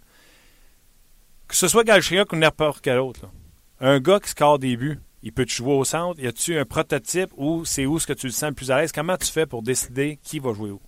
Que 1.47 1.55
ce 1.55 1.67
soit 1.67 1.83
Galchenyuk 1.83 2.33
ou 2.33 2.35
n'importe 2.35 2.81
quel 2.81 2.97
autre. 2.99 3.21
là. 3.23 3.31
Un 3.79 3.99
gars 3.99 4.19
qui 4.19 4.29
score 4.29 4.57
des 4.57 4.75
buts, 4.75 4.99
il 5.21 5.31
peut 5.31 5.45
te 5.45 5.51
jouer 5.51 5.73
au 5.73 5.83
centre. 5.83 6.19
Y 6.19 6.27
a-tu 6.27 6.57
un 6.57 6.65
prototype 6.65 7.31
ou 7.37 7.63
c'est 7.65 7.85
où 7.85 7.99
ce 7.99 8.07
que 8.07 8.13
tu 8.13 8.25
le 8.25 8.31
sens 8.31 8.49
le 8.49 8.55
plus 8.55 8.71
à 8.71 8.79
l'aise? 8.81 8.91
Comment 8.91 9.17
tu 9.17 9.27
fais 9.27 9.45
pour 9.45 9.61
décider 9.61 10.19
qui 10.23 10.39
va 10.39 10.53
jouer 10.53 10.71
où? 10.71 10.81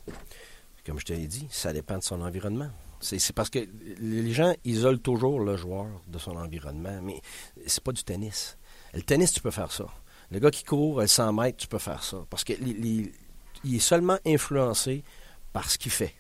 Comme 0.86 1.00
je 1.00 1.06
te 1.06 1.14
l'ai 1.14 1.28
dit, 1.28 1.48
ça 1.52 1.72
dépend 1.72 1.98
de 2.00 2.04
son 2.04 2.22
environnement. 2.22 2.70
C'est 3.00 3.20
c'est 3.20 3.32
parce 3.34 3.50
que 3.50 3.60
les 4.00 4.32
gens 4.34 4.54
isolent 4.66 5.00
toujours 5.00 5.40
le 5.40 5.56
joueur 5.56 5.86
de 6.08 6.18
son 6.18 6.36
environnement, 6.36 7.00
mais 7.02 7.22
c'est 7.68 7.84
pas 7.84 7.92
du 7.92 8.04
tennis. 8.04 8.58
Le 8.94 9.02
tennis, 9.02 9.32
tu 9.32 9.40
peux 9.40 9.52
faire 9.52 9.72
ça. 9.72 9.86
Le 10.32 10.40
gars 10.40 10.52
qui 10.52 10.64
court 10.64 11.00
à 11.00 11.08
100 11.08 11.34
mètres, 11.34 11.58
tu 11.58 11.68
peux 11.68 11.80
faire 11.80 12.04
ça. 12.04 12.18
Parce 12.30 12.44
que 12.44 12.54
les- 12.54 12.74
les- 12.74 13.12
il 13.64 13.76
est 13.76 13.80
seulement 13.80 14.18
influencé 14.26 15.04
par 15.54 15.70
ce 15.70 15.78
qu'il 15.78 15.92
fait. 15.92 16.14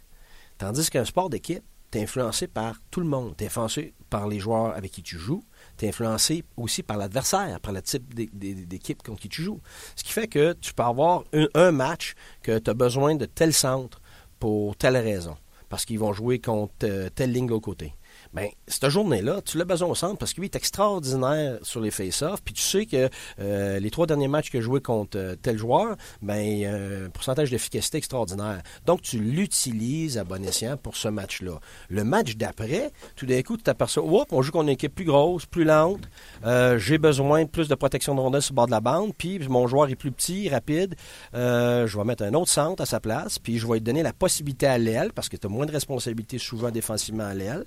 Tandis 0.57 0.89
qu'un 0.89 1.05
sport 1.05 1.29
d'équipe, 1.29 1.63
tu 1.91 1.97
es 1.99 2.03
influencé 2.03 2.47
par 2.47 2.75
tout 2.91 2.99
le 2.99 3.05
monde. 3.07 3.35
Tu 3.37 3.43
es 3.43 3.47
influencé 3.47 3.93
par 4.09 4.27
les 4.27 4.39
joueurs 4.39 4.75
avec 4.75 4.91
qui 4.91 5.03
tu 5.03 5.17
joues. 5.17 5.43
Tu 5.77 5.85
es 5.85 5.89
influencé 5.89 6.43
aussi 6.57 6.83
par 6.83 6.97
l'adversaire, 6.97 7.59
par 7.59 7.71
le 7.71 7.81
type 7.81 8.13
d'é- 8.13 8.29
d'é- 8.33 8.53
d'équipe 8.65 9.01
contre 9.03 9.21
qui 9.21 9.29
tu 9.29 9.43
joues. 9.43 9.61
Ce 9.95 10.03
qui 10.03 10.11
fait 10.11 10.27
que 10.27 10.53
tu 10.53 10.73
peux 10.73 10.83
avoir 10.83 11.23
un, 11.33 11.47
un 11.53 11.71
match 11.71 12.15
que 12.41 12.57
tu 12.59 12.69
as 12.69 12.73
besoin 12.73 13.15
de 13.15 13.25
tel 13.25 13.53
centre 13.53 14.01
pour 14.39 14.75
telle 14.75 14.97
raison. 14.97 15.37
Parce 15.69 15.85
qu'ils 15.85 15.99
vont 15.99 16.13
jouer 16.13 16.39
contre 16.39 16.73
euh, 16.83 17.09
telle 17.13 17.31
ligne 17.31 17.47
l'autre 17.47 17.65
côté. 17.65 17.93
Bien, 18.31 18.49
cette 18.67 18.89
journée-là, 18.89 19.41
tu 19.43 19.57
l'as 19.57 19.65
besoin 19.65 19.89
au 19.89 19.95
centre 19.95 20.19
parce 20.19 20.33
qu'il 20.33 20.43
est 20.43 20.55
extraordinaire 20.55 21.57
sur 21.63 21.81
les 21.81 21.89
face-offs. 21.89 22.43
Puis 22.43 22.53
tu 22.53 22.61
sais 22.61 22.85
que 22.85 23.09
euh, 23.39 23.79
les 23.79 23.89
trois 23.89 24.05
derniers 24.05 24.27
matchs 24.27 24.51
que 24.51 24.61
joué 24.61 24.81
contre 24.81 25.17
euh, 25.17 25.35
tel 25.35 25.57
joueur, 25.57 25.95
ben, 26.21 26.63
a 26.63 27.05
un 27.05 27.09
pourcentage 27.09 27.49
d'efficacité 27.49 27.97
extraordinaire. 27.97 28.61
Donc, 28.85 29.01
tu 29.01 29.17
l'utilises 29.17 30.19
à 30.19 30.25
bon 30.25 30.45
escient 30.45 30.77
pour 30.77 30.95
ce 30.95 31.07
match-là. 31.07 31.59
Le 31.89 32.03
match 32.03 32.35
d'après, 32.35 32.91
tout 33.15 33.25
d'un 33.25 33.41
coup, 33.41 33.57
tu 33.57 33.63
t'aperçois, 33.63 34.03
Oups, 34.03 34.27
on 34.31 34.43
joue 34.43 34.51
contre 34.51 34.65
une 34.65 34.69
équipe 34.69 34.93
plus 34.93 35.05
grosse, 35.05 35.47
plus 35.47 35.63
lente. 35.63 36.07
Euh, 36.45 36.77
J'ai 36.77 36.99
besoin 36.99 37.45
de 37.45 37.49
plus 37.49 37.67
de 37.67 37.73
protection 37.73 38.13
de 38.13 38.19
rondelle 38.19 38.43
sur 38.43 38.53
le 38.53 38.57
bord 38.57 38.67
de 38.67 38.71
la 38.71 38.81
bande. 38.81 39.11
Puis 39.17 39.39
mon 39.49 39.65
joueur 39.65 39.89
est 39.89 39.95
plus 39.95 40.11
petit, 40.11 40.49
rapide. 40.49 40.93
Euh, 41.33 41.87
je 41.87 41.97
vais 41.97 42.03
mettre 42.03 42.23
un 42.23 42.35
autre 42.35 42.51
centre 42.51 42.83
à 42.83 42.85
sa 42.85 42.99
place. 42.99 43.39
Puis 43.39 43.57
je 43.57 43.65
vais 43.65 43.73
lui 43.73 43.81
donner 43.81 44.03
la 44.03 44.13
possibilité 44.13 44.67
à 44.67 44.77
l'aile, 44.77 45.13
parce 45.13 45.29
que 45.29 45.37
tu 45.37 45.47
as 45.47 45.49
moins 45.49 45.65
de 45.65 45.71
responsabilités 45.71 46.37
souvent 46.37 46.69
défensivement 46.69 47.25
à 47.25 47.33
l'aile, 47.33 47.65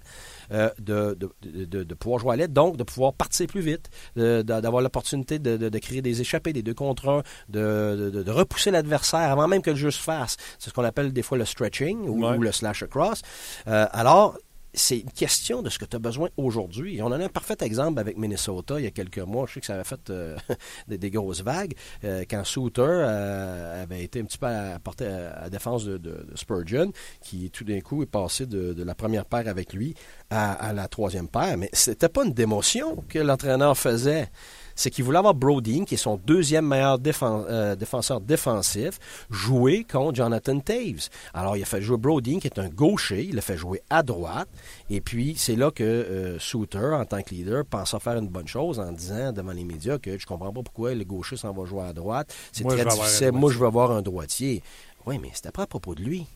euh, 0.52 0.70
de, 0.78 1.14
de, 1.18 1.30
de- 1.42 1.64
de- 1.64 1.82
de 1.84 1.94
pouvoir 1.94 2.20
jouer 2.20 2.34
à 2.34 2.36
l'aile, 2.36 2.52
donc 2.52 2.76
de 2.76 2.82
pouvoir 2.84 3.12
partir 3.14 3.46
plus 3.46 3.60
vite, 3.60 3.88
de- 4.16 4.42
d'avoir 4.42 4.82
l'opportunité 4.82 5.38
de, 5.38 5.78
créer 5.78 6.02
des 6.02 6.20
échappées, 6.20 6.52
des 6.52 6.62
deux 6.62 6.74
contre 6.74 7.08
un, 7.08 7.22
de, 7.48 8.24
repousser 8.30 8.70
l'adversaire 8.70 9.30
avant 9.32 9.48
même 9.48 9.62
que 9.62 9.70
le 9.70 9.76
jeu 9.76 9.90
se 9.90 10.00
fasse. 10.00 10.36
C'est 10.58 10.70
ce 10.70 10.74
qu'on 10.74 10.84
appelle 10.84 11.12
des 11.12 11.22
fois 11.22 11.38
le 11.38 11.44
stretching 11.44 12.06
ou, 12.08 12.24
Ouais. 12.26 12.36
ou 12.36 12.42
le 12.42 12.52
slash 12.52 12.82
across. 12.82 13.22
Euh, 13.66 13.86
alors, 13.92 14.36
c'est 14.74 14.98
une 14.98 15.10
question 15.10 15.62
de 15.62 15.68
ce 15.68 15.78
que 15.78 15.84
tu 15.84 15.96
as 15.96 15.98
besoin 15.98 16.30
aujourd'hui. 16.36 17.00
On 17.02 17.06
en 17.06 17.12
a 17.12 17.24
un 17.24 17.28
parfait 17.28 17.56
exemple 17.60 18.00
avec 18.00 18.16
Minnesota 18.16 18.78
il 18.78 18.84
y 18.84 18.86
a 18.86 18.90
quelques 18.90 19.18
mois. 19.18 19.46
Je 19.46 19.54
sais 19.54 19.60
que 19.60 19.66
ça 19.66 19.74
avait 19.74 19.84
fait 19.84 20.10
euh, 20.10 20.36
des, 20.88 21.10
grosses 21.10 21.42
vagues 21.42 21.74
euh, 22.04 22.24
quand 22.28 22.44
Souter 22.44 22.82
euh, 22.82 23.82
avait 23.82 24.02
été 24.02 24.20
un 24.20 24.24
petit 24.24 24.38
peu 24.38 24.46
à, 24.46 24.78
à, 24.78 25.50
défense 25.50 25.84
de, 25.84 26.26
Spurgeon, 26.34 26.92
qui 27.20 27.50
tout 27.50 27.64
d'un 27.64 27.80
coup 27.80 28.02
est 28.02 28.06
passé 28.06 28.46
de, 28.46 28.72
de 28.72 28.82
la 28.82 28.94
première 28.94 29.26
paire 29.26 29.48
avec 29.48 29.72
lui 29.72 29.94
à, 30.30 30.52
à 30.52 30.72
la 30.72 30.88
troisième 30.88 31.28
paire. 31.28 31.56
Mais 31.58 31.68
c'était 31.72 32.08
pas 32.08 32.24
une 32.24 32.32
démotion 32.32 33.04
que 33.08 33.18
l'entraîneur 33.18 33.76
faisait 33.76 34.30
c'est 34.74 34.90
qu'il 34.90 35.04
voulait 35.04 35.18
avoir 35.18 35.34
Brodeen, 35.34 35.84
qui 35.84 35.94
est 35.94 35.98
son 35.98 36.16
deuxième 36.16 36.66
meilleur 36.66 36.98
euh, 37.22 37.76
défenseur 37.76 38.20
défensif, 38.20 38.98
jouer 39.30 39.84
contre 39.90 40.16
Jonathan 40.16 40.58
Taves. 40.60 41.08
Alors, 41.34 41.56
il 41.56 41.62
a 41.62 41.66
fait 41.66 41.82
jouer 41.82 41.96
Brodeen, 41.96 42.40
qui 42.40 42.46
est 42.46 42.58
un 42.58 42.68
gaucher, 42.68 43.24
il 43.24 43.34
l'a 43.34 43.42
fait 43.42 43.56
jouer 43.56 43.82
à 43.90 44.02
droite, 44.02 44.48
et 44.90 45.00
puis 45.00 45.34
c'est 45.36 45.56
là 45.56 45.70
que 45.70 45.82
euh, 45.82 46.38
Souter, 46.38 46.78
en 46.78 47.04
tant 47.04 47.22
que 47.22 47.30
leader, 47.30 47.64
pensait 47.64 47.98
faire 48.00 48.16
une 48.16 48.28
bonne 48.28 48.48
chose 48.48 48.80
en 48.80 48.92
disant 48.92 49.32
devant 49.32 49.52
les 49.52 49.64
médias 49.64 49.98
que 49.98 50.18
je 50.18 50.26
comprends 50.26 50.52
pas 50.52 50.62
pourquoi 50.62 50.94
le 50.94 51.04
gaucher 51.04 51.36
s'en 51.36 51.52
va 51.52 51.64
jouer 51.64 51.84
à 51.84 51.92
droite, 51.92 52.34
c'est 52.52 52.64
très 52.64 52.84
difficile, 52.84 53.32
moi 53.32 53.50
je 53.50 53.58
veux 53.58 53.66
avoir 53.66 53.90
un 53.90 54.02
droitier. 54.02 54.62
Oui, 55.06 55.18
mais 55.18 55.30
c'était 55.34 55.50
pas 55.50 55.62
à 55.62 55.66
propos 55.66 55.94
de 55.94 56.02
lui. 56.02 56.26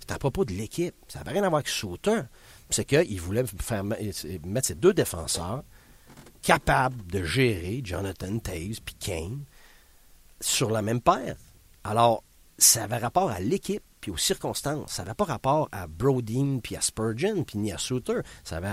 C'était 0.00 0.14
à 0.14 0.18
propos 0.18 0.44
de 0.44 0.52
l'équipe. 0.52 0.94
Ça 1.08 1.20
n'avait 1.20 1.32
rien 1.32 1.44
à 1.44 1.48
voir 1.48 1.58
avec 1.58 1.68
Souter. 1.68 2.22
C'est 2.70 2.84
qu'il 2.84 3.20
voulait 3.20 3.44
faire 3.58 3.84
mettre 3.84 4.66
ses 4.66 4.74
deux 4.74 4.92
défenseurs 4.94 5.62
capable 6.42 7.06
de 7.06 7.24
gérer 7.24 7.80
Jonathan 7.84 8.38
Taves 8.38 8.80
puis 8.84 8.94
Kane 8.98 9.44
sur 10.40 10.70
la 10.70 10.82
même 10.82 11.00
paire. 11.00 11.36
Alors, 11.84 12.22
ça 12.58 12.84
avait 12.84 12.98
rapport 12.98 13.30
à 13.30 13.40
l'équipe 13.40 13.82
puis 14.00 14.10
aux 14.10 14.16
circonstances. 14.16 14.92
Ça 14.92 15.02
n'avait 15.02 15.14
pas 15.14 15.24
rapport 15.24 15.68
à 15.72 15.86
Brodeen 15.86 16.60
puis 16.62 16.76
à 16.76 16.80
Spurgeon 16.80 17.44
puis 17.44 17.58
ni 17.58 17.72
à 17.72 17.78
Souter. 17.78 18.20
Ça 18.44 18.56
avait 18.56 18.70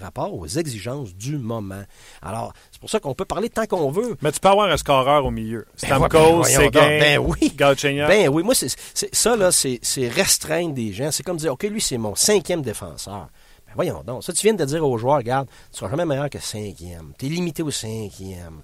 rapport 0.00 0.34
aux 0.34 0.46
exigences 0.46 1.14
du 1.14 1.38
moment. 1.38 1.82
Alors, 2.22 2.52
c'est 2.70 2.80
pour 2.80 2.90
ça 2.90 3.00
qu'on 3.00 3.14
peut 3.14 3.24
parler 3.24 3.50
tant 3.50 3.66
qu'on 3.66 3.90
veut. 3.90 4.16
Mais 4.22 4.30
tu 4.32 4.40
peux 4.40 4.48
avoir 4.48 4.68
un 4.68 4.76
scoreur 4.76 5.24
au 5.24 5.30
milieu. 5.30 5.66
Ben, 5.82 5.98
ben, 5.98 6.08
Stamkos, 6.08 6.36
voyons 6.36 6.60
Seguin. 6.60 6.98
Ben 7.00 7.18
oui. 7.18 7.52
Ben 8.06 8.28
oui, 8.28 8.42
moi, 8.42 8.54
c'est, 8.54 8.68
ça, 9.12 9.36
là, 9.36 9.50
c'est, 9.50 9.80
c'est 9.82 10.08
restreindre 10.08 10.74
des 10.74 10.92
gens. 10.92 11.10
C'est 11.10 11.22
comme 11.22 11.38
dire, 11.38 11.52
OK, 11.52 11.64
lui, 11.64 11.80
c'est 11.80 11.98
mon 11.98 12.14
cinquième 12.14 12.62
défenseur. 12.62 13.28
Voyons 13.78 14.02
donc. 14.04 14.24
Ça, 14.24 14.32
tu 14.32 14.44
viens 14.44 14.54
de 14.54 14.64
dire 14.64 14.84
aux 14.84 14.98
joueurs, 14.98 15.18
regarde, 15.18 15.46
tu 15.70 15.78
seras 15.78 15.88
jamais 15.88 16.04
meilleur 16.04 16.28
que 16.28 16.40
cinquième. 16.40 17.12
Tu 17.16 17.26
es 17.26 17.28
limité 17.28 17.62
au 17.62 17.70
cinquième. 17.70 18.62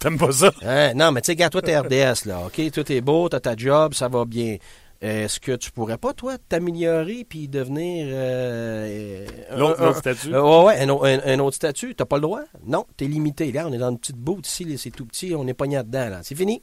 T'aimes 0.00 0.18
pas 0.18 0.32
ça? 0.32 0.50
Hein? 0.62 0.94
Non, 0.94 1.12
mais 1.12 1.20
tu 1.20 1.26
sais, 1.26 1.32
regarde, 1.34 1.52
toi, 1.52 1.62
t'es 1.62 1.78
RDS, 1.78 2.26
là. 2.26 2.40
OK, 2.46 2.60
tout 2.72 2.90
est 2.90 3.00
beau, 3.00 3.28
t'as 3.28 3.38
ta 3.38 3.54
job, 3.54 3.94
ça 3.94 4.08
va 4.08 4.24
bien. 4.24 4.56
Est-ce 5.02 5.40
que 5.40 5.52
tu 5.56 5.72
pourrais 5.72 5.98
pas, 5.98 6.12
toi, 6.12 6.36
t'améliorer 6.48 7.26
puis 7.28 7.48
devenir. 7.48 8.06
euh, 8.08 9.26
un- 9.50 9.56
L'autre 9.56 9.82
un- 9.82 9.94
statut. 9.94 10.32
euh, 10.32 10.40
ouais, 10.40 10.64
ouais, 10.66 10.78
un, 10.80 10.88
au- 10.90 11.04
un- 11.04 11.18
un 11.26 11.38
autre 11.40 11.56
statut. 11.56 11.94
T'as 11.96 12.04
pas 12.04 12.16
le 12.16 12.22
droit? 12.22 12.42
Non, 12.64 12.86
t'es 12.96 13.06
limité. 13.06 13.50
Là, 13.50 13.66
on 13.68 13.72
est 13.72 13.78
dans 13.78 13.90
une 13.90 13.98
petite 13.98 14.16
boute 14.16 14.46
ici, 14.46 14.78
c'est 14.78 14.90
tout 14.90 15.04
petit, 15.04 15.34
on 15.36 15.44
est 15.48 15.54
pogné 15.54 15.78
dedans, 15.82 16.08
là. 16.08 16.20
C'est 16.22 16.36
fini. 16.36 16.60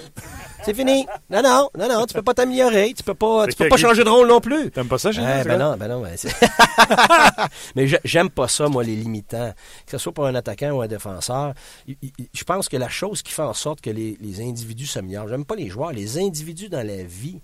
C'est 0.64 0.74
fini. 0.74 1.06
Non, 1.30 1.42
non, 1.44 1.70
non, 1.78 1.90
non, 1.90 2.06
tu 2.06 2.14
peux 2.14 2.22
pas 2.22 2.34
t'améliorer. 2.34 2.94
Tu 2.96 3.04
peux 3.04 3.14
pas, 3.14 3.46
tu 3.48 3.56
peux 3.56 3.68
pas 3.68 3.76
changer 3.78 4.06
de 4.06 4.10
rôle 4.10 4.28
non 4.30 4.40
plus. 4.40 4.72
T'aimes 4.72 4.88
pas 4.88 4.98
ça, 4.98 5.12
chez 5.12 5.20
Eh, 5.22 5.44
ben 5.44 5.58
non, 5.58 5.76
ben 5.78 5.88
non, 5.90 6.02
ben 6.02 6.16
Mais 7.76 7.88
j'ai- 7.88 8.00
j'aime 8.06 8.30
pas 8.30 8.48
ça, 8.48 8.68
moi, 8.70 8.84
les 8.84 8.96
limitants. 8.96 9.54
Que 9.86 9.92
ce 9.92 9.98
soit 9.98 10.14
pour 10.14 10.26
un 10.26 10.36
attaquant 10.36 10.72
ou 10.72 10.82
un 10.82 10.88
défenseur. 10.88 11.54
Je 11.88 12.44
pense 12.46 12.70
que 12.70 12.78
la 12.78 12.90
chose 12.90 13.22
qui 13.22 13.32
fait 13.34 13.42
en 13.42 13.54
sorte 13.54 13.82
que 13.82 13.90
les, 13.90 14.18
les 14.22 14.42
individus 14.42 14.88
s'améliorent, 14.88 15.28
j'aime 15.28 15.46
pas 15.46 15.56
les 15.56 15.68
joueurs, 15.70 15.92
les 15.92 16.18
individus 16.18 16.70
dans 16.70 16.86
la 16.86 17.04
vie 17.04 17.42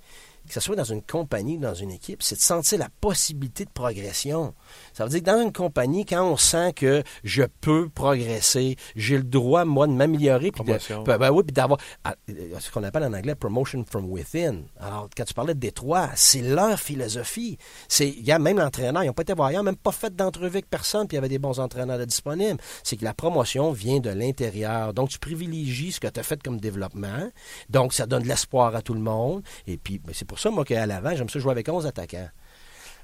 que 0.48 0.54
ce 0.54 0.60
soit 0.60 0.76
dans 0.76 0.84
une 0.84 1.02
compagnie 1.02 1.58
ou 1.58 1.62
dans 1.62 1.74
une 1.74 1.92
équipe, 1.92 2.22
c'est 2.24 2.36
de 2.36 2.42
sentir 2.42 2.80
la 2.80 2.90
possibilité 3.02 3.66
de 3.66 3.70
progression. 3.70 4.54
Ça 4.94 5.04
veut 5.04 5.10
dire 5.10 5.20
que 5.20 5.26
dans 5.26 5.42
une 5.42 5.52
compagnie, 5.54 6.06
quand 6.06 6.24
on 6.24 6.38
sent 6.38 6.74
que 6.74 7.04
je 7.24 7.44
peux 7.62 7.90
progresser, 7.90 8.76
j'ai 8.96 9.18
le 9.18 9.24
droit, 9.24 9.66
moi, 9.66 9.88
de 9.88 9.94
m'améliorer, 9.94 10.52
puis 10.52 10.64
Promotion. 10.64 11.04
de- 11.04 11.18
ben 11.18 11.32
oui, 11.32 11.44
puis 11.44 11.54
d'avoir 11.54 11.80
ah, 12.04 12.16
euh, 12.30 12.60
ce 12.60 12.72
qu'on 12.72 12.84
appelle 12.84 13.04
en 13.04 13.14
anglais 13.14 13.36
promotion 13.36 13.84
from 13.90 14.06
within. 14.10 14.64
Alors, 14.80 15.10
quand 15.16 15.24
tu 15.26 15.34
parlais 15.34 15.54
de 15.54 15.60
Détroit, 15.60 16.10
c'est 16.16 16.42
leur 16.42 16.80
philosophie. 16.80 17.58
C'est, 17.88 18.10
il 18.10 18.24
y 18.26 18.32
a 18.32 18.40
même 18.40 18.58
l'entraîneur, 18.58 19.04
ils 19.04 19.08
n'ont 19.08 19.14
pas 19.14 19.24
été 19.24 19.34
n'ont 19.36 19.64
même 19.64 19.76
pas 19.76 19.92
fait 19.92 20.16
d'entrevue 20.16 20.48
avec 20.48 20.70
personne, 20.70 21.08
puis 21.08 21.16
il 21.16 21.18
y 21.18 21.20
avait 21.20 21.30
des 21.30 21.40
bons 21.40 21.60
entraîneurs 21.60 22.06
disponibles. 22.06 22.60
C'est 22.84 22.98
que 22.98 23.04
la 23.04 23.14
promotion 23.14 23.72
vient 23.72 24.00
de 24.00 24.10
l'intérieur. 24.10 24.94
Donc, 24.94 25.10
tu 25.10 25.20
privilégies 25.20 25.92
ce 25.94 26.00
que 26.00 26.08
tu 26.08 26.20
as 26.20 26.24
fait 26.24 26.42
comme 26.42 26.60
développement. 26.60 27.30
Donc, 27.70 27.94
ça 27.94 28.06
donne 28.06 28.24
de 28.24 28.28
l'espoir 28.28 28.76
à 28.76 28.82
tout 28.82 28.94
le 28.94 29.00
monde. 29.00 29.44
Et 29.68 29.78
puis, 29.78 30.00
ben, 30.00 30.14
c'est 30.14 30.26
pour 30.26 30.35
ça, 30.40 30.50
moi, 30.52 30.64
qu'à 30.66 30.86
l'avant, 30.86 31.16
j'aime 31.16 31.30
ça 31.30 31.40
jouer 31.40 31.52
avec 31.52 31.68
11 31.70 31.86
attaquants. 31.86 32.30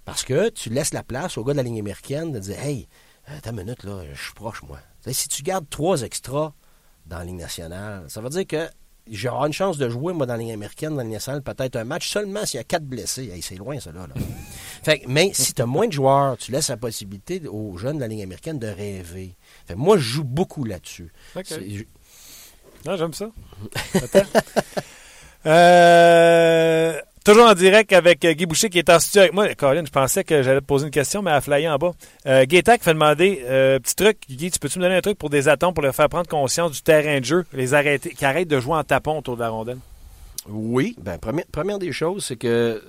Parce 0.06 0.24
que 0.24 0.50
tu 0.50 0.70
laisses 0.70 0.94
la 0.94 1.04
place 1.04 1.38
au 1.38 1.44
gars 1.44 1.54
de 1.54 1.58
la 1.58 1.64
ligne 1.64 1.80
américaine 1.80 2.32
de 2.32 2.40
dire 2.40 2.60
Hey, 2.60 2.88
attends 3.28 3.52
une 3.52 3.58
minute, 3.64 3.84
là, 3.84 4.02
je 4.14 4.22
suis 4.22 4.34
proche, 4.34 4.64
moi. 4.64 4.80
Si 5.12 5.28
tu 5.28 5.44
gardes 5.44 5.70
trois 5.70 6.02
extras 6.04 6.54
dans 7.06 7.18
la 7.20 7.24
Ligue 7.26 7.36
nationale, 7.40 8.06
ça 8.08 8.22
veut 8.22 8.30
dire 8.30 8.46
que 8.48 8.68
j'aurai 9.10 9.48
une 9.48 9.54
chance 9.54 9.78
de 9.78 9.90
jouer, 9.90 10.14
moi, 10.14 10.26
dans 10.26 10.34
la 10.34 10.40
Ligue 10.40 10.52
américaine, 10.52 10.92
dans 10.92 10.98
la 10.98 11.04
Ligue 11.04 11.14
nationale, 11.14 11.42
peut-être 11.42 11.76
un 11.76 11.84
match 11.84 12.08
seulement 12.10 12.46
s'il 12.46 12.58
y 12.58 12.62
a 12.62 12.64
quatre 12.64 12.86
blessés. 12.86 13.30
Hey, 13.30 13.42
c'est 13.42 13.56
loin, 13.56 13.80
ça, 13.80 13.92
là. 13.92 14.08
là. 14.08 14.14
fait, 14.84 15.00
que- 15.00 15.08
mais 15.08 15.32
si 15.34 15.54
tu 15.54 15.62
as 15.62 15.66
moins 15.68 15.88
de 15.88 15.94
joueurs, 15.94 16.38
tu 16.38 16.52
laisses 16.52 16.70
la 16.70 16.78
possibilité 16.78 17.42
aux 17.48 17.78
jeunes 17.78 17.98
de 17.98 18.02
la 18.02 18.08
Ligue 18.08 18.22
américaine 18.24 18.58
de 18.60 18.68
rêver. 18.68 19.36
Fait, 19.66 19.74
que 19.76 19.80
moi, 19.80 19.98
je 19.98 20.04
joue 20.04 20.24
beaucoup 20.24 20.64
là-dessus. 20.64 21.12
OK. 21.36 21.44
C'est- 21.48 21.70
je- 21.70 21.84
Non, 22.86 22.96
j'aime 22.98 23.14
ça. 23.14 23.30
Attends. 23.96 24.28
Euh, 25.46 27.00
toujours 27.24 27.46
en 27.46 27.54
direct 27.54 27.94
avec 27.94 28.24
euh, 28.26 28.34
Guy 28.34 28.46
Boucher 28.46 28.70
qui 28.70 28.80
est 28.80 28.90
en 28.90 29.00
studio 29.00 29.22
avec 29.22 29.34
moi. 29.34 29.54
Colin, 29.56 29.86
je 29.86 29.92
pensais 29.92 30.24
que 30.24 30.44
j'allais 30.44 30.62
te 30.62 30.66
poser 30.66 30.86
une 30.86 30.92
question, 30.92 31.22
mais 31.22 31.32
elle 31.32 31.66
a 31.66 31.76
en 31.76 31.78
bas. 31.78 31.92
Euh, 32.26 32.46
Gaétac 32.46 32.84
fait 32.84 32.94
demander, 32.94 33.44
euh, 33.46 33.80
petit 33.80 33.96
truc, 33.96 34.18
Guy, 34.30 34.52
tu 34.52 34.60
peux-tu 34.60 34.80
me 34.80 34.84
donner 34.84 34.96
un 34.96 35.02
truc 35.02 35.18
pour 35.18 35.30
des 35.30 35.48
atomes 35.48 35.74
pour 35.74 35.84
leur 35.84 35.96
faire 35.96 36.10
prendre 36.10 36.28
conscience 36.28 36.72
du 36.72 36.82
terrain 36.82 37.20
de 37.20 37.26
jeu, 37.26 37.46
les 37.54 37.74
arrêter, 37.74 38.12
qui 38.12 38.26
arrêtent 38.26 38.48
de 38.48 38.60
jouer 38.60 38.76
en 38.76 38.84
tapon 38.84 39.20
autour 39.20 39.36
de 39.36 39.42
la 39.42 39.50
rondelle? 39.50 39.80
Oui, 40.48 40.96
ben 41.00 41.18
première, 41.20 41.46
première 41.52 41.78
des 41.80 41.92
choses, 41.92 42.26
c'est 42.26 42.36
que 42.36 42.82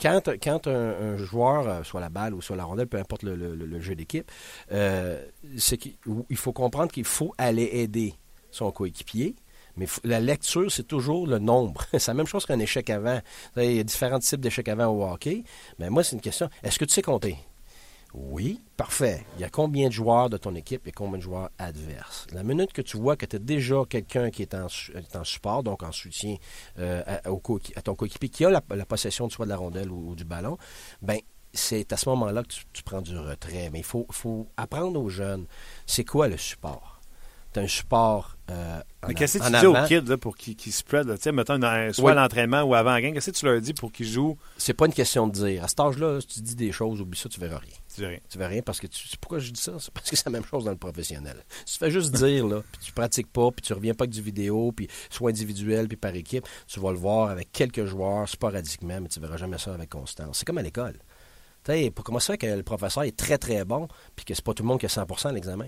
quand, 0.00 0.30
quand 0.42 0.66
un, 0.66 1.16
joueur, 1.16 1.68
euh, 1.68 1.82
soit 1.84 2.00
la 2.00 2.08
balle 2.08 2.34
ou 2.34 2.42
soit 2.42 2.56
la 2.56 2.64
rondelle, 2.64 2.86
peu 2.86 2.98
importe 2.98 3.22
le, 3.22 3.34
le- 3.34 3.80
jeu 3.80 3.94
d'équipe, 3.94 4.30
euh, 4.72 5.24
c'est 5.56 5.76
qu'il 5.76 5.94
il 6.28 6.36
faut 6.36 6.52
comprendre 6.52 6.90
qu'il 6.92 7.04
faut 7.04 7.34
aller 7.38 7.68
aider 7.72 8.14
son 8.50 8.70
coéquipier. 8.70 9.34
Mais 9.78 9.86
la 10.04 10.20
lecture, 10.20 10.70
c'est 10.70 10.86
toujours 10.86 11.26
le 11.26 11.38
nombre. 11.38 11.84
c'est 11.92 12.08
la 12.08 12.14
même 12.14 12.26
chose 12.26 12.44
qu'un 12.44 12.58
échec 12.58 12.90
avant. 12.90 13.20
Il 13.56 13.72
y 13.72 13.80
a 13.80 13.84
différents 13.84 14.18
types 14.18 14.40
d'échecs 14.40 14.68
avant 14.68 14.86
au 14.86 15.04
hockey. 15.04 15.44
Mais 15.78 15.88
moi, 15.88 16.02
c'est 16.02 16.16
une 16.16 16.20
question. 16.20 16.50
Est-ce 16.62 16.78
que 16.78 16.84
tu 16.84 16.94
sais 16.94 17.02
compter? 17.02 17.36
Oui, 18.14 18.62
parfait. 18.76 19.24
Il 19.36 19.42
y 19.42 19.44
a 19.44 19.50
combien 19.50 19.88
de 19.88 19.92
joueurs 19.92 20.30
de 20.30 20.38
ton 20.38 20.54
équipe 20.54 20.86
et 20.86 20.92
combien 20.92 21.18
de 21.18 21.22
joueurs 21.22 21.50
adverses? 21.58 22.26
La 22.32 22.42
minute 22.42 22.72
que 22.72 22.80
tu 22.80 22.96
vois 22.96 23.16
que 23.16 23.26
tu 23.26 23.36
as 23.36 23.38
déjà 23.38 23.82
quelqu'un 23.88 24.30
qui 24.30 24.42
est 24.42 24.54
en, 24.54 24.68
support, 25.24 25.62
donc 25.62 25.82
en 25.82 25.92
soutien 25.92 26.36
euh, 26.78 27.02
à, 27.06 27.30
au 27.30 27.42
à 27.76 27.82
ton 27.82 27.94
coéquipier 27.94 28.30
qui 28.30 28.44
a 28.46 28.50
la, 28.50 28.62
la 28.70 28.86
possession 28.86 29.28
soit 29.28 29.44
de 29.44 29.50
la 29.50 29.58
rondelle 29.58 29.90
ou, 29.90 30.14
du 30.14 30.24
ballon, 30.24 30.56
ben 31.02 31.18
c'est 31.52 31.92
à 31.92 31.96
ce 31.96 32.08
moment-là 32.08 32.42
que 32.42 32.54
tu, 32.72 32.82
prends 32.82 33.02
du 33.02 33.16
retrait. 33.16 33.68
Mais 33.72 33.80
il 33.80 33.84
faut 33.84 34.48
apprendre 34.56 35.00
aux 35.00 35.08
jeunes, 35.10 35.46
c'est 35.86 36.04
quoi 36.04 36.28
le 36.28 36.38
support? 36.38 36.97
Tu 37.52 37.60
as 37.60 37.62
un 37.62 37.66
support 37.66 38.36
euh, 38.50 38.80
en, 39.02 39.08
Mais 39.08 39.14
qu'est-ce 39.14 39.38
que 39.38 39.44
tu 39.44 39.58
dis 39.60 39.66
aux 39.66 39.74
kids 39.86 40.08
là, 40.08 40.16
pour 40.18 40.36
qu'ils 40.36 40.54
qu'ils 40.56 40.72
spread, 40.72 41.06
là, 41.06 41.16
mettons, 41.32 41.58
dans- 41.58 41.92
soit 41.94 42.04
Oui. 42.04 42.12
à 42.12 42.22
l'entraînement 42.22 42.62
ou 42.62 42.74
avant 42.74 42.92
la 42.92 43.00
game, 43.00 43.12
qu'est-ce 43.14 43.30
que 43.30 43.36
tu 43.36 43.44
leur 43.46 43.60
dis 43.60 43.72
pour 43.74 43.90
qu'ils 43.92 44.06
jouent? 44.06 44.36
C'est 44.58 44.74
pas 44.74 44.84
une 44.86 44.92
question 44.92 45.26
de 45.26 45.32
dire. 45.32 45.64
À 45.64 45.68
cet 45.68 45.80
âge-là, 45.80 46.20
si 46.20 46.26
tu 46.26 46.40
dis 46.40 46.54
des 46.54 46.72
choses, 46.72 47.00
oublie 47.00 47.18
ça, 47.18 47.28
tu 47.28 47.40
verras 47.40 47.58
rien. 47.58 47.72
Tu 47.94 48.00
dis 48.02 48.06
rien. 48.06 48.18
Tu 48.28 48.36
verras 48.38 48.50
rien 48.50 48.62
parce 48.62 48.80
que 48.80 48.86
tu 48.86 49.06
pourquoi 49.18 49.38
je 49.38 49.50
dis 49.50 49.60
ça? 49.60 49.72
C'est 49.78 49.90
parce 49.92 50.08
que 50.10 50.16
c'est 50.16 50.26
la 50.26 50.32
même 50.32 50.44
chose 50.44 50.64
dans 50.64 50.70
le 50.70 50.76
professionnel. 50.76 51.36
Si 51.64 51.74
tu 51.74 51.84
fais 51.84 51.90
juste 51.90 52.14
dire, 52.14 52.46
là, 52.46 52.62
puis 52.72 52.80
tu 52.86 52.92
pratiques 52.92 53.32
pas, 53.32 53.50
puis 53.50 53.62
tu 53.62 53.72
reviens 53.72 53.94
pas 53.94 54.04
avec 54.04 54.12
du 54.14 54.22
vidéo, 54.22 54.72
puis 54.72 54.88
soit 55.10 55.30
individuel, 55.30 55.88
puis 55.88 55.96
par 55.96 56.14
équipe, 56.14 56.46
tu 56.66 56.80
vas 56.80 56.90
le 56.92 56.98
voir 56.98 57.30
avec 57.30 57.50
quelques 57.52 57.86
joueurs 57.86 58.28
sporadiquement, 58.28 59.00
mais 59.00 59.08
tu 59.08 59.20
verras 59.20 59.36
jamais 59.38 59.58
ça 59.58 59.72
avec 59.74 59.88
constance. 59.90 60.38
C'est 60.38 60.44
comme 60.44 60.58
à 60.58 60.62
l'école. 60.62 60.98
Tu 61.64 61.72
sais, 61.72 61.90
pour 61.90 62.04
comment 62.04 62.20
ça 62.20 62.34
fait 62.34 62.38
que 62.38 62.46
le 62.46 62.62
professeur 62.62 63.02
est 63.04 63.16
très 63.16 63.36
très 63.36 63.64
bon, 63.64 63.88
puis 64.16 64.24
que 64.24 64.34
c'est 64.34 64.44
pas 64.44 64.54
tout 64.54 64.62
le 64.62 64.68
monde 64.68 64.80
qui 64.80 64.86
a 64.86 64.88
100 64.88 65.06
à 65.26 65.32
l'examen? 65.32 65.66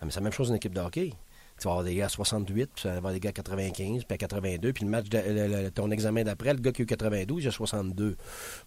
Ah, 0.00 0.04
mais 0.04 0.10
c'est 0.10 0.20
la 0.20 0.24
même 0.24 0.32
chose 0.32 0.48
dans 0.48 0.54
équipe 0.54 0.74
de 0.74 0.80
hockey. 0.80 1.12
Tu 1.58 1.64
vas 1.64 1.70
avoir 1.70 1.84
des 1.84 1.94
gars 1.94 2.04
à 2.04 2.08
68, 2.10 2.66
puis 2.66 2.82
tu 2.82 2.86
vas 2.88 2.96
avoir 2.96 3.14
des 3.14 3.20
gars 3.20 3.30
à 3.30 3.32
95, 3.32 4.04
puis 4.04 4.14
à 4.14 4.18
82, 4.18 4.74
puis 4.74 4.84
le 4.84 4.90
match, 4.90 5.08
de- 5.08 5.16
le- 5.18 5.62
le- 5.64 5.70
ton 5.70 5.90
examen 5.90 6.22
d'après, 6.22 6.52
le 6.52 6.60
gars 6.60 6.70
qui 6.70 6.82
a 6.82 6.84
eu 6.84 6.86
92, 6.86 7.44
il 7.44 7.48
a 7.48 7.50
62. 7.50 8.16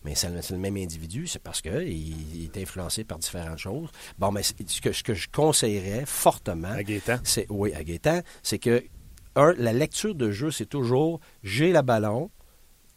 Mais 0.04 0.16
c'est 0.16 0.30
le, 0.52 0.58
même 0.58 0.76
individu, 0.76 1.28
c'est 1.28 1.38
parce 1.38 1.62
qu'il 1.62 1.88
il 1.88 2.46
est 2.46 2.58
influencé 2.58 3.04
par 3.04 3.20
différentes 3.20 3.60
choses. 3.60 3.90
Bon, 4.18 4.32
mais 4.32 4.42
ce 4.42 4.54
que, 4.82 4.92
ce 4.92 5.04
que 5.04 5.14
je 5.14 5.28
conseillerais 5.32 6.06
fortement, 6.08 6.70
À 6.72 6.82
Gaétan. 6.82 7.18
c'est 7.24 7.46
oui, 7.50 7.74
à 7.76 7.84
Gaétan, 7.84 8.22
c'est 8.42 8.58
que 8.58 8.84
un, 9.36 9.54
la 9.60 9.72
lecture 9.74 10.16
de 10.16 10.32
jeu, 10.32 10.50
c'est 10.50 10.66
toujours 10.66 11.20
j'ai 11.44 11.72
la 11.72 11.84
ballon, 11.84 12.32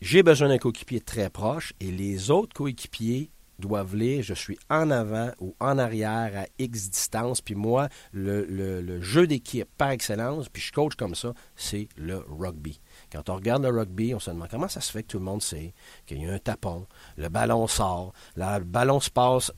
j'ai 0.01 0.23
besoin 0.23 0.49
d'un 0.49 0.59
coéquipier 0.59 1.01
très 1.01 1.29
proche 1.29 1.75
et 1.81 1.91
les 1.91 2.31
autres 2.31 2.55
coéquipiers 2.55 3.31
doivent 3.63 3.97
lire 3.97 4.23
je 4.23 4.35
suis 4.35 4.59
en 4.69 4.91
avant 4.91 5.31
ou 5.39 5.55
en 5.61 5.79
arrière 5.79 6.33
à 6.37 6.47
X 6.59 6.91
distance. 6.91 7.41
Puis 7.41 7.55
moi, 7.55 7.89
le, 8.13 9.01
jeu 9.01 9.27
d'équipe 9.27 9.69
par 9.79 9.91
excellence, 9.91 10.49
puis 10.49 10.63
je 10.63 10.73
coach 10.73 10.95
comme 10.95 11.15
ça, 11.15 11.33
c'est 11.57 11.89
le 11.97 12.25
rugby. 12.29 12.81
Quand 13.11 13.31
on 13.31 13.37
regarde 13.37 13.63
le 13.63 13.71
rugby, 13.71 14.15
on 14.15 14.21
se 14.21 14.31
demande 14.31 14.49
comment 14.51 14.69
ça 14.69 14.81
se 14.81 14.93
fait 14.93 15.03
que 15.03 15.09
tout 15.09 15.19
le 15.19 15.25
monde 15.25 15.43
sait 15.43 15.73
qu'il 16.07 16.23
y 16.23 16.27
a 16.29 16.33
un 16.33 16.39
tapon, 16.39 16.87
le 17.17 17.29
ballon 17.29 17.67
sort, 17.67 18.13
le 18.37 18.65
ballon 18.65 19.01
se 19.01 19.11
passe, 19.11 19.53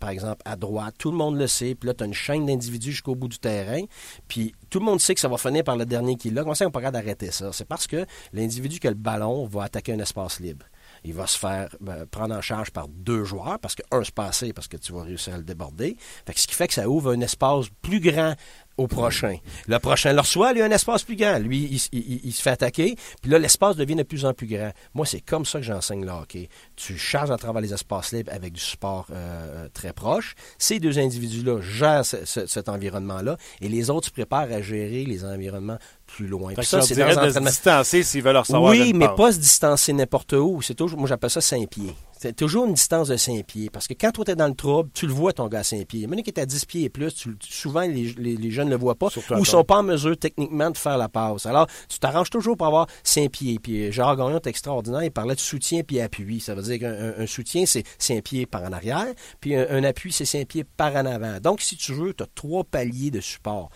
par 0.00 0.10
exemple, 0.10 0.42
à 0.44 0.56
droite, 0.56 0.94
tout 0.98 1.10
le 1.10 1.16
monde 1.16 1.38
le 1.38 1.46
sait, 1.46 1.74
puis 1.74 1.88
là, 1.88 1.94
tu 1.94 2.04
as 2.04 2.06
une 2.06 2.14
chaîne 2.14 2.46
d'individus 2.46 2.92
jusqu'au 2.92 3.14
bout 3.14 3.28
du 3.28 3.38
terrain, 3.38 3.82
puis 4.28 4.54
tout 4.70 4.78
le 4.80 4.84
monde 4.84 5.00
sait 5.00 5.14
que 5.14 5.20
ça 5.20 5.28
va 5.28 5.38
finir 5.38 5.64
par 5.64 5.76
le 5.76 5.86
dernier 5.86 6.16
qui 6.16 6.30
l'a. 6.30 6.42
Comment 6.42 6.54
ça, 6.54 6.66
on 6.66 6.70
peut 6.70 6.82
d'arrêter 6.82 7.30
ça? 7.30 7.52
C'est 7.52 7.66
parce 7.66 7.86
que 7.86 8.06
l'individu 8.32 8.78
qui 8.78 8.86
a 8.86 8.90
le 8.90 8.96
ballon 8.96 9.46
va 9.46 9.64
attaquer 9.64 9.92
un 9.92 9.98
espace 9.98 10.40
libre. 10.40 10.66
Il 11.04 11.14
va 11.14 11.26
se 11.26 11.38
faire 11.38 11.68
ben, 11.80 12.06
prendre 12.06 12.34
en 12.34 12.40
charge 12.40 12.70
par 12.70 12.88
deux 12.88 13.24
joueurs, 13.24 13.58
parce 13.58 13.74
que 13.74 13.82
un 13.90 14.02
se 14.02 14.12
passer, 14.12 14.52
parce 14.52 14.68
que 14.68 14.76
tu 14.76 14.92
vas 14.92 15.02
réussir 15.02 15.34
à 15.34 15.36
le 15.36 15.44
déborder. 15.44 15.96
Fait 16.26 16.32
que 16.34 16.40
ce 16.40 16.46
qui 16.46 16.54
fait 16.54 16.66
que 16.66 16.74
ça 16.74 16.88
ouvre 16.88 17.12
un 17.12 17.20
espace 17.20 17.66
plus 17.82 18.00
grand 18.00 18.34
au 18.76 18.86
prochain. 18.88 19.36
Le 19.68 19.78
prochain 19.78 20.12
le 20.12 20.20
reçoit, 20.20 20.52
lui, 20.52 20.60
un 20.62 20.70
espace 20.70 21.02
plus 21.04 21.16
grand. 21.16 21.38
Lui, 21.38 21.68
il, 21.70 21.76
il- 21.92 22.12
il- 22.14 22.20
il 22.24 22.32
se 22.32 22.42
fait 22.42 22.50
attaquer, 22.50 22.96
puis 23.22 23.30
là, 23.30 23.38
l'espace 23.38 23.76
devient 23.76 23.94
de 23.94 24.02
plus 24.02 24.24
en 24.24 24.32
plus 24.34 24.46
grand. 24.48 24.72
Moi, 24.94 25.06
c'est 25.06 25.20
comme 25.20 25.44
ça 25.44 25.58
que 25.60 25.64
j'enseigne 25.64 26.04
le 26.04 26.10
hockey. 26.10 26.48
Tu 26.76 26.98
charges 26.98 27.30
à 27.30 27.36
travers 27.36 27.62
les 27.62 27.72
espaces 27.72 28.12
libres 28.12 28.32
avec 28.34 28.52
du 28.52 28.60
support 28.60 29.06
euh, 29.12 29.68
très 29.72 29.92
proche. 29.92 30.34
Ces 30.58 30.80
deux 30.80 30.98
individus-là 30.98 31.60
gèrent 31.60 32.04
ce- 32.04 32.24
ce- 32.24 32.46
cet 32.46 32.68
environnement-là, 32.68 33.36
et 33.60 33.68
les 33.68 33.90
autres 33.90 34.08
se 34.08 34.12
préparent 34.12 34.50
à 34.52 34.60
gérer 34.60 35.04
les 35.04 35.24
environnements 35.24 35.78
plus 36.06 36.26
loin. 36.26 36.52
Puis 36.54 36.66
ça, 36.66 36.78
c'est 36.88 36.94
leur 37.00 37.08
de 37.26 37.30
se 37.30 37.38
distancer 37.50 38.02
s'ils 38.02 38.22
veulent 38.22 38.34
leur 38.34 38.46
savoir 38.46 38.70
Oui, 38.72 38.92
mais 38.92 39.06
pas 39.16 39.32
se 39.32 39.38
distancer 39.38 39.92
n'importe 39.92 40.32
où. 40.34 40.60
C'est 40.62 40.74
toujours, 40.74 40.98
moi 40.98 41.08
j'appelle 41.08 41.30
ça 41.30 41.40
5 41.40 41.68
pieds. 41.68 41.94
C'est 42.28 42.36
toujours 42.36 42.64
une 42.64 42.72
distance 42.72 43.08
de 43.08 43.16
5 43.18 43.44
pieds. 43.44 43.68
Parce 43.68 43.86
que 43.86 43.92
quand 43.92 44.10
toi 44.10 44.24
t'es 44.24 44.34
dans 44.34 44.48
le 44.48 44.54
trouble, 44.54 44.88
tu 44.94 45.06
le 45.06 45.12
vois 45.12 45.34
ton 45.34 45.46
gars 45.46 45.58
à 45.58 45.62
5 45.62 45.86
pieds. 45.86 46.06
Même 46.06 46.22
qui 46.22 46.30
est 46.30 46.40
à 46.40 46.46
10 46.46 46.64
pieds 46.64 46.84
et 46.84 46.88
plus, 46.88 47.14
tu- 47.14 47.36
souvent 47.42 47.82
les, 47.82 48.14
les- 48.16 48.36
les 48.36 48.50
jeunes 48.50 48.68
ne 48.68 48.72
le 48.72 48.78
voient 48.78 48.94
pas 48.94 49.10
Surtout 49.10 49.34
ou 49.34 49.44
sont 49.44 49.62
pas 49.64 49.76
en 49.78 49.82
mesure 49.82 50.16
techniquement 50.16 50.70
de 50.70 50.78
faire 50.78 50.96
la 50.96 51.10
passe. 51.10 51.44
Alors, 51.44 51.66
tu 51.88 51.98
t'arranges 51.98 52.30
toujours 52.30 52.56
pour 52.56 52.66
avoir 52.66 52.86
5 53.02 53.30
pieds. 53.30 53.58
Puis 53.58 53.92
Gérard 53.92 54.16
Gagnon 54.16 54.36
est 54.36 54.46
extraordinaire. 54.46 55.02
Il 55.04 55.10
parlait 55.10 55.34
de 55.34 55.40
soutien 55.40 55.82
puis 55.82 56.00
appui. 56.00 56.40
Ça 56.40 56.54
veut 56.54 56.62
dire 56.62 56.78
qu'un 56.78 56.92
un- 56.94 57.18
un 57.22 57.26
soutien, 57.26 57.66
c'est 57.66 57.84
5 57.98 58.22
pieds 58.24 58.46
par 58.46 58.62
en 58.62 58.72
arrière. 58.72 59.06
Puis 59.40 59.54
un, 59.54 59.66
un 59.68 59.84
appui, 59.84 60.10
c'est 60.10 60.24
5 60.24 60.48
pieds 60.48 60.64
par 60.64 60.94
en 60.96 61.04
avant. 61.04 61.38
Donc, 61.40 61.60
si 61.60 61.76
tu 61.76 61.92
veux, 61.92 62.14
tu 62.14 62.22
as 62.22 62.26
trois 62.34 62.64
paliers 62.64 63.10
de 63.10 63.20
support. 63.20 63.68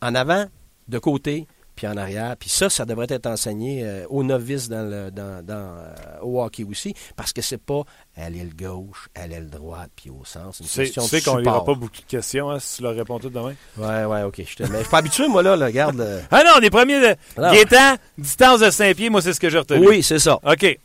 En 0.00 0.14
avant, 0.14 0.46
de 0.88 0.98
côté, 1.00 1.48
puis 1.76 1.86
en 1.86 1.96
arrière. 1.96 2.34
Puis 2.36 2.48
ça, 2.48 2.68
ça 2.70 2.84
devrait 2.84 3.06
être 3.10 3.26
enseigné 3.26 3.82
euh, 3.84 4.06
aux 4.08 4.24
novices 4.24 4.68
dans 4.68 4.88
le, 4.88 5.10
dans, 5.10 5.44
dans, 5.44 5.54
euh, 5.54 5.94
au 6.22 6.42
hockey 6.42 6.64
aussi, 6.64 6.94
parce 7.14 7.32
que 7.32 7.42
c'est 7.42 7.58
pas 7.62 7.82
à 8.16 8.30
l'aile 8.30 8.56
gauche, 8.56 9.08
à 9.14 9.26
l'aile 9.26 9.48
droite, 9.50 9.90
puis 9.94 10.10
au 10.10 10.24
sens. 10.24 10.56
C'est 10.56 10.62
une 10.64 10.68
Tu 10.68 10.72
sais, 10.74 10.82
question 10.84 11.02
tu 11.04 11.08
sais 11.08 11.20
qu'on 11.22 11.38
support. 11.38 11.64
pas 11.64 11.74
beaucoup 11.74 12.00
de 12.00 12.06
questions 12.08 12.50
hein, 12.50 12.58
si 12.58 12.78
tu 12.78 12.82
leur 12.82 12.94
réponds 12.96 13.18
tout 13.18 13.30
demain. 13.30 13.54
Ouais, 13.76 14.04
ouais, 14.06 14.22
ok. 14.22 14.36
Je 14.38 14.64
je 14.64 14.72
suis 14.80 14.88
pas 14.90 14.98
habitué, 14.98 15.28
moi, 15.28 15.42
là, 15.42 15.54
là, 15.54 15.66
regarde. 15.66 16.00
Ah 16.30 16.42
non, 16.44 16.52
on 16.58 16.60
est 16.62 16.70
premier 16.70 16.98
de. 17.00 17.14
Gaétan, 17.36 17.96
distance 18.18 18.60
de 18.60 18.70
5 18.70 18.96
pieds, 18.96 19.10
moi 19.10 19.20
c'est 19.20 19.34
ce 19.34 19.40
que 19.40 19.50
j'ai 19.50 19.58
retenu. 19.58 19.86
Oui, 19.86 20.02
c'est 20.02 20.18
ça. 20.18 20.38
OK. 20.42 20.78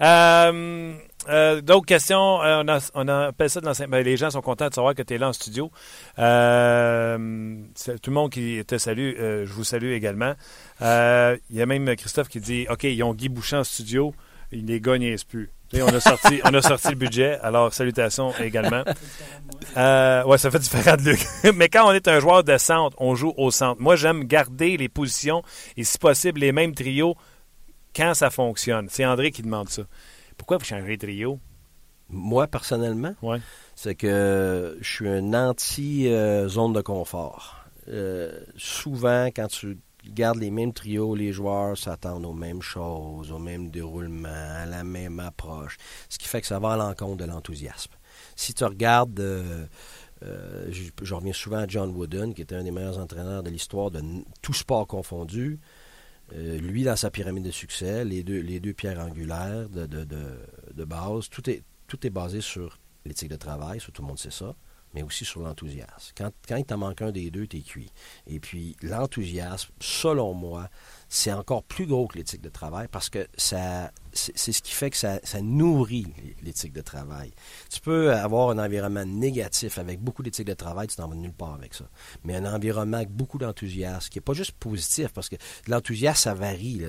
Euh, 0.00 0.94
euh, 1.28 1.60
D'autres 1.60 1.86
questions? 1.86 2.42
Euh, 2.42 2.62
on, 2.64 2.68
a, 2.68 2.78
on 2.94 3.48
ça 3.48 3.60
de 3.60 3.66
l'enseignement. 3.66 3.96
Ben, 3.96 4.04
les 4.04 4.16
gens 4.16 4.30
sont 4.30 4.40
contents 4.40 4.68
de 4.68 4.74
savoir 4.74 4.94
que 4.94 5.02
tu 5.02 5.14
es 5.14 5.18
là 5.18 5.28
en 5.28 5.32
studio. 5.32 5.70
Euh, 6.18 7.56
tout 8.02 8.10
le 8.10 8.14
monde 8.14 8.30
qui 8.30 8.62
te 8.66 8.78
salue, 8.78 9.14
euh, 9.18 9.46
je 9.46 9.52
vous 9.52 9.64
salue 9.64 9.92
également. 9.92 10.34
Il 10.80 11.56
y 11.56 11.62
a 11.62 11.66
même 11.66 11.94
Christophe 11.96 12.28
qui 12.28 12.40
dit 12.40 12.66
OK, 12.70 12.84
ils 12.84 13.02
ont 13.02 13.14
Guy 13.14 13.28
Boucher 13.28 13.56
en 13.56 13.64
studio, 13.64 14.14
les 14.52 14.80
gars 14.80 14.96
plus. 15.28 15.50
On 15.74 15.88
a 15.88 16.00
sorti, 16.00 16.40
on 16.44 16.54
a 16.54 16.62
sorti 16.62 16.88
le 16.88 16.94
budget, 16.94 17.38
alors 17.42 17.72
salutations 17.72 18.32
également. 18.40 18.84
Euh, 19.76 20.24
ouais, 20.24 20.38
ça 20.38 20.50
fait 20.50 20.58
différent 20.58 20.96
de 20.96 21.02
Luc. 21.02 21.20
Mais 21.54 21.68
quand 21.68 21.88
on 21.88 21.92
est 21.92 22.08
un 22.08 22.20
joueur 22.20 22.42
de 22.42 22.56
centre, 22.58 22.96
on 23.00 23.14
joue 23.14 23.34
au 23.36 23.50
centre. 23.50 23.80
Moi, 23.80 23.96
j'aime 23.96 24.24
garder 24.24 24.76
les 24.76 24.88
positions 24.88 25.42
et 25.76 25.84
si 25.84 25.98
possible 25.98 26.40
les 26.40 26.52
mêmes 26.52 26.74
trios 26.74 27.16
quand 27.94 28.14
ça 28.14 28.30
fonctionne. 28.30 28.86
C'est 28.88 29.04
André 29.04 29.30
qui 29.30 29.42
demande 29.42 29.68
ça. 29.68 29.82
Pourquoi 30.38 30.56
vous 30.56 30.64
changez 30.64 30.96
de 30.96 31.06
trio? 31.06 31.38
Moi, 32.08 32.46
personnellement, 32.46 33.14
Ouais. 33.20 33.38
c'est 33.74 33.94
que 33.94 34.78
je 34.80 34.88
suis 34.88 35.08
un 35.08 35.34
anti-zone 35.34 36.72
de 36.72 36.80
confort. 36.80 37.56
Euh, 37.88 38.40
souvent, 38.56 39.26
quand 39.26 39.48
tu 39.48 39.78
gardes 40.06 40.38
les 40.38 40.50
mêmes 40.50 40.72
trios, 40.72 41.14
les 41.14 41.32
joueurs 41.32 41.76
s'attendent 41.76 42.24
aux 42.24 42.32
mêmes 42.32 42.62
choses, 42.62 43.30
au 43.30 43.38
même 43.38 43.70
déroulement, 43.70 44.28
à 44.28 44.64
la 44.64 44.84
même 44.84 45.20
approche, 45.20 45.76
ce 46.08 46.16
qui 46.18 46.28
fait 46.28 46.40
que 46.40 46.46
ça 46.46 46.58
va 46.58 46.72
à 46.72 46.76
l'encontre 46.76 47.16
de 47.18 47.24
l'enthousiasme. 47.26 47.92
Si 48.36 48.54
tu 48.54 48.64
regardes, 48.64 49.20
euh, 49.20 49.66
euh, 50.22 50.66
je, 50.70 50.84
je 51.02 51.14
reviens 51.14 51.32
souvent 51.34 51.58
à 51.58 51.66
John 51.66 51.90
Wooden, 51.90 52.32
qui 52.32 52.42
était 52.42 52.54
un 52.54 52.64
des 52.64 52.70
meilleurs 52.70 52.98
entraîneurs 52.98 53.42
de 53.42 53.50
l'histoire 53.50 53.90
de 53.90 54.00
tout 54.40 54.54
sport 54.54 54.86
confondu. 54.86 55.58
Euh, 56.34 56.58
lui, 56.58 56.84
dans 56.84 56.96
sa 56.96 57.10
pyramide 57.10 57.44
de 57.44 57.50
succès, 57.50 58.04
les 58.04 58.22
deux, 58.22 58.40
les 58.40 58.60
deux 58.60 58.74
pierres 58.74 59.00
angulaires 59.00 59.68
de, 59.68 59.86
de, 59.86 60.04
de, 60.04 60.84
base, 60.84 61.28
tout 61.30 61.48
est, 61.48 61.62
tout 61.86 62.06
est 62.06 62.10
basé 62.10 62.40
sur 62.40 62.78
l'éthique 63.04 63.30
de 63.30 63.36
travail, 63.36 63.78
tout 63.80 64.02
le 64.02 64.08
monde 64.08 64.18
sait 64.18 64.30
ça, 64.30 64.54
mais 64.94 65.02
aussi 65.02 65.24
sur 65.24 65.40
l'enthousiasme. 65.40 66.12
Quand, 66.16 66.30
quand 66.46 66.56
il 66.56 66.64
t'en 66.64 66.78
manque 66.78 67.02
un 67.02 67.12
des 67.12 67.30
deux, 67.30 67.46
t'es 67.46 67.60
cuit. 67.60 67.90
Et 68.26 68.40
puis, 68.40 68.76
l'enthousiasme, 68.82 69.70
selon 69.80 70.34
moi, 70.34 70.68
c'est 71.08 71.32
encore 71.32 71.62
plus 71.62 71.86
gros 71.86 72.06
que 72.06 72.18
l'éthique 72.18 72.42
de 72.42 72.48
travail 72.48 72.86
parce 72.90 73.08
que 73.08 73.26
ça, 73.36 73.90
c'est 74.12 74.52
ce 74.52 74.62
qui 74.62 74.72
fait 74.72 74.90
que 74.90 74.96
ça, 74.96 75.18
nourrit 75.42 76.06
l'éthique 76.42 76.72
de 76.72 76.80
travail. 76.80 77.32
Tu 77.70 77.80
peux 77.80 78.12
avoir 78.12 78.50
un 78.50 78.58
environnement 78.58 79.04
négatif 79.04 79.78
avec 79.78 80.00
beaucoup 80.00 80.22
d'éthique 80.22 80.46
de 80.46 80.54
travail, 80.54 80.88
tu 80.88 80.96
t'en 80.96 81.08
vas 81.08 81.14
nulle 81.14 81.32
part 81.32 81.54
avec 81.54 81.74
ça. 81.74 81.84
Mais 82.24 82.34
un 82.36 82.52
environnement 82.52 82.98
avec 82.98 83.10
beaucoup 83.10 83.38
d'enthousiasme, 83.38 84.10
qui 84.10 84.18
n'est 84.18 84.22
pas 84.22 84.34
juste 84.34 84.52
positif, 84.52 85.08
parce 85.12 85.28
que 85.28 85.36
l'enthousiasme, 85.66 86.18
ça 86.18 86.34
varie. 86.34 86.82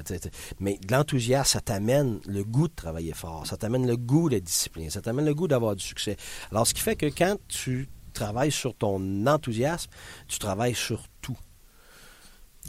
mais 0.60 0.80
l'enthousiasme, 0.90 1.52
ça 1.52 1.62
t'amène 1.62 2.20
le 2.26 2.44
goût 2.44 2.68
de 2.68 2.76
travailler 2.76 3.14
fort, 3.14 3.48
ça 3.48 3.58
t'amène 3.58 3.88
le 3.88 3.96
goût 3.96 4.30
de 4.30 4.40
discipline, 4.40 4.90
ça 4.90 5.02
t'amène 5.02 5.26
le 5.26 5.34
goût 5.34 5.48
d'avoir 5.48 5.76
du 5.76 5.84
succès. 5.84 6.18
Alors, 6.52 6.68
ce 6.68 6.74
qui 6.74 6.82
fait 6.82 6.96
que 6.96 7.06
quand 7.06 7.38
tu 7.48 7.90
travailles 8.14 8.52
sur 8.52 8.76
ton 8.76 9.26
enthousiasme, 9.28 9.90
tu 10.28 10.40
travailles 10.40 10.76
sur 10.76 11.08
tout. 11.22 11.38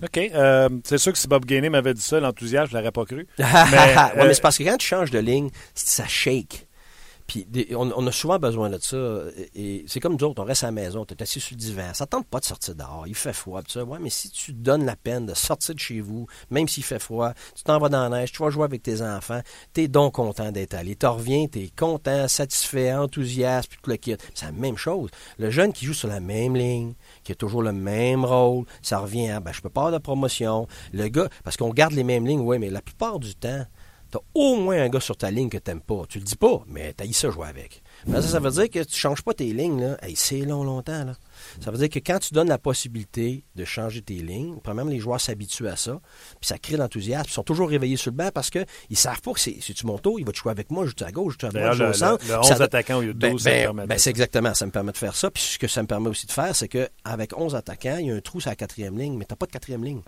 OK. 0.03 0.19
euh, 0.19 0.69
c'est 0.85 0.99
sûr 0.99 1.13
que 1.13 1.19
si 1.19 1.29
Bob 1.29 1.45
Gainey 1.45 1.71
m'avait 1.71 1.95
dit 1.95 2.01
ça, 2.01 2.21
l'enthousiasme, 2.21 2.71
je 2.71 2.77
l'aurais 2.77 2.93
pas 2.93 3.05
cru. 3.05 3.27
mais, 3.39 3.45
euh, 3.45 4.03
mais 4.17 4.35
c'est 4.35 4.41
parce 4.41 4.59
que 4.59 4.65
quand 4.65 4.77
tu 4.77 4.87
changes 4.87 5.11
de 5.11 5.19
ligne, 5.19 5.51
ça 5.75 6.07
shake. 6.07 6.67
Puis 7.31 7.47
on, 7.77 7.93
on 7.95 8.07
a 8.09 8.13
souvent 8.13 8.41
besoin 8.41 8.71
de 8.71 8.79
ça. 8.79 8.97
Et, 9.55 9.85
c'est 9.87 10.01
comme 10.01 10.17
nous 10.17 10.25
autres, 10.25 10.43
on 10.43 10.45
reste 10.45 10.65
à 10.65 10.67
la 10.67 10.73
maison, 10.73 11.05
tu 11.05 11.15
es 11.15 11.23
assis 11.23 11.39
sur 11.39 11.55
le 11.55 11.61
divan. 11.61 11.95
Ça 11.95 12.05
ne 12.05 12.09
tente 12.09 12.27
pas 12.27 12.41
de 12.41 12.45
sortir 12.45 12.75
dehors, 12.75 13.05
il 13.07 13.15
fait 13.15 13.33
froid. 13.33 13.63
Puis 13.63 13.73
ça. 13.73 13.85
Ouais, 13.85 13.99
mais 14.01 14.11
si 14.11 14.31
tu 14.31 14.53
te 14.53 14.59
donnes 14.59 14.85
la 14.85 14.97
peine 14.97 15.27
de 15.27 15.35
sortir 15.35 15.77
de 15.77 15.79
chez 15.79 16.01
vous, 16.01 16.27
même 16.51 16.67
s'il 16.67 16.83
fait 16.83 16.99
froid, 16.99 17.33
tu 17.55 17.63
t'en 17.63 17.79
vas 17.79 17.89
dans 17.89 18.09
la 18.09 18.21
neige, 18.21 18.33
tu 18.33 18.43
vas 18.43 18.51
jouer 18.51 18.65
avec 18.65 18.83
tes 18.83 19.01
enfants, 19.01 19.43
tu 19.73 19.83
es 19.83 19.89
donc 19.89 20.15
content 20.15 20.51
d'être 20.51 20.75
allé. 20.75 20.97
Tu 20.97 21.07
reviens, 21.07 21.47
tu 21.47 21.61
es 21.61 21.69
content, 21.69 22.27
satisfait, 22.27 22.93
enthousiaste, 22.93 23.69
puis 23.69 23.79
tout 23.81 23.91
le 23.91 23.97
kit. 23.97 24.17
C'est 24.35 24.47
la 24.47 24.53
même 24.53 24.77
chose. 24.77 25.11
Le 25.39 25.51
jeune 25.51 25.73
qui 25.73 25.87
joue 25.87 25.95
sur 25.95 26.09
la 26.09 26.19
même 26.19 26.57
ligne, 26.57 26.95
qui 27.31 27.33
a 27.33 27.37
toujours 27.37 27.63
le 27.63 27.73
même 27.73 28.25
rôle, 28.25 28.65
ça 28.83 28.99
revient 28.99 29.31
à 29.31 29.39
ben, 29.39 29.53
je 29.53 29.61
peux 29.61 29.69
pas 29.69 29.83
avoir 29.83 29.93
de 29.93 30.03
promotion. 30.03 30.67
Le 30.93 31.07
gars, 31.07 31.29
parce 31.45 31.57
qu'on 31.57 31.71
garde 31.71 31.93
les 31.93 32.03
mêmes 32.03 32.27
lignes, 32.27 32.41
oui, 32.41 32.59
mais 32.59 32.71
la 32.71 32.83
plupart 32.83 33.21
du 33.21 33.35
temps, 33.37 33.65
T'as 34.11 34.19
au 34.35 34.57
moins 34.57 34.83
un 34.83 34.89
gars 34.89 34.99
sur 34.99 35.17
ta 35.17 35.31
ligne 35.31 35.49
que 35.49 35.59
t'aimes 35.59 35.81
pas. 35.81 36.03
Tu 36.09 36.19
le 36.19 36.25
dis 36.25 36.35
pas, 36.35 36.65
mais 36.67 36.93
t'as 36.93 37.07
ça 37.13 37.31
jouer 37.31 37.47
avec. 37.47 37.81
Mais 38.07 38.23
ça, 38.23 38.29
ça 38.29 38.41
veut 38.41 38.51
dire 38.51 38.71
que 38.71 38.83
tu 38.83 38.97
changes 38.99 39.23
pas 39.23 39.35
tes 39.35 39.53
lignes, 39.53 39.81
là. 39.83 39.97
Hey, 40.03 40.17
c'est 40.17 40.41
long, 40.41 40.65
longtemps, 40.65 41.05
là. 41.05 41.15
Ça 41.61 41.71
veut 41.71 41.79
dire 41.79 41.89
que 41.89 41.99
quand 41.99 42.19
tu 42.19 42.33
donnes 42.35 42.49
la 42.49 42.59
possibilité 42.59 43.45
de 43.57 43.65
changer 43.65 44.03
tes 44.03 44.15
lignes, 44.15 44.57
même 44.75 44.89
les 44.89 44.99
joueurs 45.01 45.21
s'habituent 45.21 45.69
à 45.69 45.77
ça, 45.77 46.01
puis 46.41 46.47
ça 46.49 46.59
crée 46.59 46.77
l'enthousiasme. 46.77 47.27
Ils 47.29 47.33
sont 47.33 47.43
toujours 47.43 47.69
réveillés 47.69 47.97
sur 47.97 48.11
le 48.11 48.17
banc 48.17 48.31
parce 48.33 48.51
qu'ils 48.51 48.67
savent 48.93 49.21
pas 49.21 49.33
que 49.33 49.41
c'est, 49.41 49.57
si 49.61 49.75
tu 49.75 49.87
montes 49.87 50.07
haut, 50.07 50.19
il 50.19 50.25
va 50.25 50.33
te 50.33 50.39
jouer 50.39 50.51
avec 50.53 50.71
moi, 50.71 50.87
je 50.87 50.91
joue 50.91 51.05
à 51.05 51.11
gauche, 51.13 51.35
je 51.41 51.47
joue 51.47 51.47
à 51.47 51.51
droite, 51.61 51.73
je 51.73 51.79
joue 51.79 51.83
le, 51.83 51.89
au 51.89 51.93
le, 51.93 51.95
centre. 51.95 52.25
le 52.25 52.29
Puis 52.29 52.35
11 52.37 52.47
ça- 52.59 52.65
attaquants 52.65 52.97
au 52.99 53.01
lieu 53.03 53.15
de 53.15 53.19
ben, 53.19 53.33
12, 53.33 53.43
ça 53.43 53.51
ben, 53.51 53.63
permet 53.63 53.83
de 53.83 53.89
ben, 53.89 53.95
faire 53.95 53.99
c'est 54.01 54.05
ça. 54.05 54.11
exactement, 54.11 54.55
ça 54.55 54.67
me 54.67 54.71
permet 54.71 54.93
de 54.93 54.97
faire 54.99 55.17
ça. 55.17 55.31
Puis 55.31 55.43
ce 55.43 55.59
que 55.59 55.67
ça 55.69 55.83
me 55.83 55.87
permet 55.87 56.09
aussi 56.09 56.27
de 56.27 56.33
faire, 56.33 56.55
c'est 56.55 56.69
qu'avec 56.69 57.37
11 57.37 57.55
attaquants, 57.55 57.97
il 57.99 58.07
y 58.07 58.11
a 58.11 58.15
un 58.15 58.21
trou 58.21 58.41
sur 58.41 58.51
la 58.51 58.57
quatrième 58.57 58.99
ligne, 58.99 59.17
mais 59.17 59.25
t'as 59.25 59.37
pas 59.37 59.47
de 59.47 59.53
quatrième 59.53 59.85
ligne. 59.85 60.03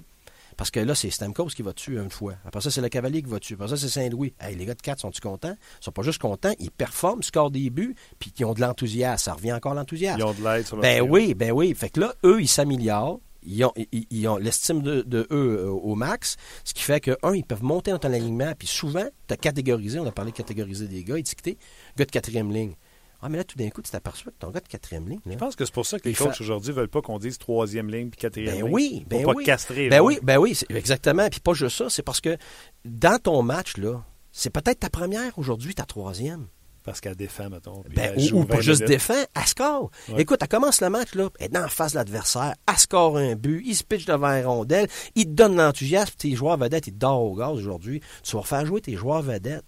Parce 0.56 0.70
que 0.70 0.80
là, 0.80 0.94
c'est 0.94 1.10
Stamkos 1.10 1.48
qui 1.48 1.62
va 1.62 1.72
dessus 1.72 1.98
une 1.98 2.10
fois. 2.10 2.34
Après 2.44 2.60
ça, 2.60 2.70
c'est 2.70 2.80
le 2.80 2.88
Cavalier 2.88 3.22
qui 3.22 3.30
va 3.30 3.38
dessus. 3.38 3.54
Après 3.54 3.68
ça, 3.68 3.76
c'est 3.76 3.88
Saint-Louis. 3.88 4.34
Hey, 4.40 4.56
les 4.56 4.64
gars 4.64 4.74
de 4.74 4.82
4 4.82 5.00
sont-ils 5.00 5.20
contents? 5.20 5.56
Ils 5.80 5.84
sont 5.84 5.92
pas 5.92 6.02
juste 6.02 6.20
contents, 6.20 6.52
ils 6.58 6.70
performent, 6.70 7.22
scorent 7.22 7.50
des 7.50 7.70
buts, 7.70 7.94
puis 8.18 8.32
ils 8.38 8.44
ont 8.44 8.54
de 8.54 8.60
l'enthousiasme. 8.60 9.22
Ça 9.24 9.34
revient 9.34 9.52
encore 9.52 9.74
l'enthousiasme. 9.74 10.18
Ils 10.18 10.24
ont 10.24 10.32
de 10.32 10.42
l'aide 10.42 10.66
sur 10.66 10.76
Ben 10.78 11.02
oui, 11.02 11.34
ben 11.34 11.52
oui. 11.52 11.74
Fait 11.74 11.90
que 11.90 12.00
là, 12.00 12.14
eux, 12.24 12.40
ils 12.40 12.48
s'améliorent. 12.48 13.20
Ils 13.44 13.64
ont, 13.64 13.72
ils, 13.76 14.06
ils 14.10 14.28
ont 14.28 14.36
l'estime 14.36 14.82
de, 14.82 15.02
de 15.02 15.26
eux 15.32 15.64
euh, 15.64 15.68
au 15.68 15.96
max, 15.96 16.36
ce 16.62 16.74
qui 16.74 16.82
fait 16.84 17.00
que, 17.00 17.16
un, 17.24 17.34
ils 17.34 17.44
peuvent 17.44 17.64
monter 17.64 17.90
dans 17.90 17.98
ton 17.98 18.12
alignement, 18.12 18.52
puis 18.56 18.68
souvent, 18.68 19.04
tu 19.26 19.34
as 19.34 19.36
catégorisé, 19.36 19.98
on 19.98 20.06
a 20.06 20.12
parlé 20.12 20.30
de 20.30 20.36
catégoriser 20.36 20.86
des 20.86 21.02
gars, 21.02 21.18
étiquetés, 21.18 21.58
gars 21.96 22.04
de 22.04 22.10
quatrième 22.12 22.52
ligne. 22.52 22.74
Ah, 23.24 23.28
mais 23.28 23.38
là, 23.38 23.44
tout 23.44 23.56
d'un 23.56 23.70
coup, 23.70 23.82
tu 23.82 23.90
t'aperçois 23.90 24.32
que 24.32 24.38
ton 24.38 24.50
gars 24.50 24.60
de 24.60 24.66
quatrième 24.68 25.08
ligne, 25.08 25.20
là, 25.24 25.32
Je 25.32 25.38
pense 25.38 25.54
que 25.56 25.64
c'est 25.64 25.72
pour 25.74 25.86
ça 25.86 25.98
que 25.98 26.08
les 26.08 26.14
coachs 26.14 26.40
aujourd'hui 26.40 26.72
veulent 26.72 26.88
pas 26.88 27.02
qu'on 27.02 27.18
dise 27.18 27.38
troisième 27.38 27.88
ligne 27.88 28.10
puis 28.10 28.18
quatrième 28.18 28.54
Ben 28.56 28.64
ligne. 28.64 28.74
oui, 28.74 29.06
ben 29.08 29.22
Pour 29.22 29.32
pas 29.32 29.38
oui. 29.38 29.44
castrer. 29.44 29.88
Ben 29.88 30.00
oui, 30.00 30.18
ben 30.22 30.38
oui, 30.38 30.58
exactement. 30.70 31.28
Puis 31.30 31.40
pas 31.40 31.54
juste 31.54 31.76
ça, 31.78 31.88
c'est 31.88 32.02
parce 32.02 32.20
que 32.20 32.36
dans 32.84 33.18
ton 33.20 33.42
match, 33.42 33.76
là, 33.76 34.02
c'est 34.32 34.50
peut-être 34.50 34.80
ta 34.80 34.90
première 34.90 35.38
aujourd'hui, 35.38 35.74
ta 35.74 35.84
troisième. 35.84 36.48
Parce 36.84 37.00
qu'elle 37.00 37.14
défend, 37.14 37.48
mettons. 37.48 37.84
Ben, 37.94 38.18
ou, 38.32 38.40
ou 38.40 38.44
pas 38.44 38.56
20 38.56 38.60
juste 38.62 38.80
minutes. 38.80 38.88
défend, 38.98 39.14
elle 39.36 39.46
score. 39.46 39.90
Ouais. 40.08 40.22
Écoute, 40.22 40.38
elle 40.42 40.48
commence 40.48 40.80
le 40.80 40.90
match, 40.90 41.14
là, 41.14 41.28
elle 41.38 41.54
est 41.54 41.58
en 41.58 41.68
face 41.68 41.92
de 41.92 41.98
l'adversaire, 41.98 42.56
elle 42.68 42.76
score 42.76 43.18
un 43.18 43.36
but, 43.36 43.62
il 43.64 43.76
se 43.76 43.84
pitch 43.84 44.04
devant 44.04 44.26
un 44.26 44.44
rondelle, 44.44 44.88
il 45.14 45.26
te 45.26 45.30
donne 45.30 45.54
l'enthousiasme, 45.54 46.14
tes 46.18 46.34
joueurs 46.34 46.56
vedettes, 46.56 46.88
ils 46.88 46.92
te 46.92 46.98
dorent 46.98 47.22
au 47.22 47.36
gaz 47.36 47.52
aujourd'hui. 47.52 48.00
Tu 48.24 48.34
vas 48.34 48.42
faire 48.42 48.66
jouer 48.66 48.80
tes 48.80 48.96
joueurs 48.96 49.22
vedettes 49.22 49.62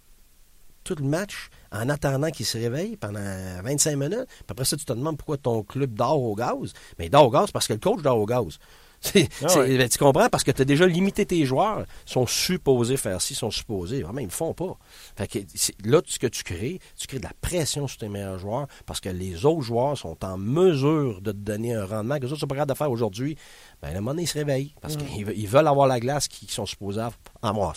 tout 0.85 0.95
le 0.97 1.03
match 1.05 1.49
en 1.73 1.89
attendant 1.89 2.29
qu'ils 2.31 2.45
se 2.45 2.57
réveillent 2.57 2.95
pendant 2.95 3.19
25 3.63 3.97
minutes. 3.97 4.25
Puis 4.27 4.45
après 4.49 4.63
ça, 4.63 4.77
tu 4.77 4.85
te 4.85 4.93
demandes 4.93 5.17
pourquoi 5.17 5.35
ton 5.37 5.61
club 5.63 5.93
dort 5.93 6.21
au 6.21 6.35
gaz. 6.35 6.71
Mais 6.97 7.07
il 7.07 7.09
dort 7.09 7.25
au 7.27 7.29
gaz 7.31 7.51
parce 7.51 7.67
que 7.67 7.73
le 7.73 7.79
coach 7.79 8.01
dort 8.01 8.17
au 8.19 8.25
gaz. 8.25 8.57
Ah 9.13 9.59
ouais. 9.59 9.77
ben, 9.77 9.87
tu 9.87 9.99
comprends? 9.99 10.29
Parce 10.29 10.43
que 10.43 10.49
tu 10.51 10.61
as 10.63 10.65
déjà 10.65 10.87
limité 10.87 11.25
tes 11.27 11.45
joueurs. 11.45 11.85
Ils 12.07 12.11
sont 12.11 12.25
supposés 12.25 12.97
faire 12.97 13.21
ci, 13.21 13.33
ils 13.33 13.35
sont 13.35 13.51
supposés. 13.51 14.01
Vraiment, 14.01 14.19
ils 14.19 14.23
ne 14.23 14.29
le 14.29 14.33
font 14.33 14.53
pas. 14.55 14.77
Fait 15.15 15.27
que 15.27 15.39
là, 15.87 16.01
ce 16.07 16.17
que 16.17 16.25
tu 16.25 16.41
crées, 16.43 16.79
tu 16.97 17.05
crées 17.05 17.19
de 17.19 17.23
la 17.25 17.33
pression 17.39 17.87
sur 17.87 17.99
tes 17.99 18.09
meilleurs 18.09 18.39
joueurs 18.39 18.65
parce 18.87 18.99
que 19.01 19.09
les 19.09 19.45
autres 19.45 19.61
joueurs 19.61 19.95
sont 19.97 20.17
en 20.25 20.37
mesure 20.39 21.21
de 21.21 21.31
te 21.33 21.37
donner 21.37 21.75
un 21.75 21.85
rendement 21.85 22.17
que 22.17 22.25
les 22.25 22.31
autres 22.31 22.39
sont 22.39 22.47
pas 22.47 22.55
capables 22.55 22.71
de 22.71 22.77
faire 22.77 22.89
aujourd'hui. 22.89 23.37
Ben, 23.81 23.89
le 23.89 23.95
moment 23.99 24.11
donné, 24.11 24.23
ils 24.23 24.27
se 24.27 24.33
réveillent 24.39 24.73
parce 24.81 24.95
qu'ils 24.97 25.25
ve- 25.25 25.33
ils 25.35 25.47
veulent 25.47 25.67
avoir 25.67 25.85
la 25.87 25.99
glace 25.99 26.27
qu'ils 26.27 26.49
sont 26.49 26.65
supposés 26.65 27.01
avoir. 27.43 27.75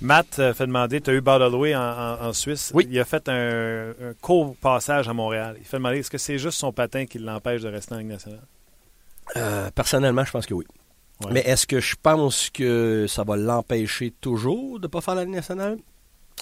Matt 0.00 0.38
euh, 0.38 0.54
fait 0.54 0.66
demander, 0.66 1.00
tu 1.00 1.10
as 1.10 1.14
eu 1.14 1.20
Bardalway 1.20 1.74
en, 1.74 1.80
en- 1.80 2.22
en 2.28 2.32
Suisse. 2.32 2.70
Oui. 2.74 2.86
Il 2.90 2.98
a 3.00 3.04
fait 3.04 3.28
un, 3.28 3.90
un 3.90 4.12
court 4.20 4.54
passage 4.56 5.08
à 5.08 5.12
Montréal. 5.12 5.56
Il 5.58 5.64
fait 5.64 5.78
demander, 5.78 5.98
est-ce 5.98 6.10
que 6.10 6.18
c'est 6.18 6.38
juste 6.38 6.58
son 6.58 6.72
patin 6.72 7.06
qui 7.06 7.18
l'empêche 7.18 7.62
de 7.62 7.68
rester 7.68 7.94
en 7.94 7.98
Ligue 7.98 8.08
nationale? 8.08 8.42
Euh, 9.36 9.70
personnellement, 9.74 10.24
je 10.24 10.30
pense 10.30 10.46
que 10.46 10.54
oui. 10.54 10.64
Ouais. 11.24 11.32
Mais 11.32 11.40
est-ce 11.40 11.66
que 11.66 11.80
je 11.80 11.96
pense 12.00 12.48
que 12.50 13.06
ça 13.08 13.24
va 13.24 13.36
l'empêcher 13.36 14.12
toujours 14.20 14.78
de 14.78 14.84
ne 14.86 14.88
pas 14.88 15.00
faire 15.00 15.16
la 15.16 15.24
Ligue 15.24 15.34
nationale? 15.34 15.78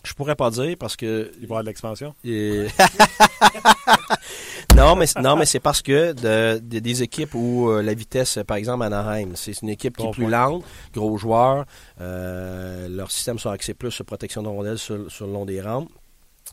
Je 0.05 0.13
pourrais 0.13 0.37
pas 0.37 0.51
dire 0.51 0.77
parce 0.79 0.95
que. 0.95 1.31
Il 1.37 1.41
va 1.41 1.41
y 1.41 1.45
avoir 1.47 1.63
de 1.63 1.69
l'expansion? 1.69 2.15
Et- 2.25 2.67
non, 4.75 4.95
mais, 4.97 5.07
non, 5.23 5.37
mais 5.37 5.47
c'est 5.47 5.61
parce 5.61 5.81
que 5.83 6.13
de, 6.13 6.59
de- 6.59 6.79
des 6.81 7.03
équipes 7.03 7.35
où 7.35 7.71
euh, 7.71 7.83
la 7.83 7.95
vitesse, 7.95 8.39
par 8.47 8.57
exemple, 8.57 8.85
Anaheim, 8.85 9.33
c'est 9.35 9.61
une 9.63 9.71
équipe 9.71 9.97
qui 9.97 10.03
Bon 10.05 10.11
est 10.11 10.15
plus 10.15 10.23
point. 10.25 10.31
lente, 10.49 10.65
gros 10.93 11.17
joueurs, 11.17 11.65
euh, 12.01 12.89
leurs 12.89 13.11
systèmes 13.11 13.39
sont 13.39 13.51
axés 13.51 13.75
plus 13.75 13.91
sur 13.91 14.05
protection 14.05 14.43
de 14.43 14.49
rondelles 14.49 14.79
sur, 14.79 15.11
sur 15.11 15.27
le 15.27 15.33
long 15.33 15.45
des 15.47 15.61
rampes. 15.63 15.89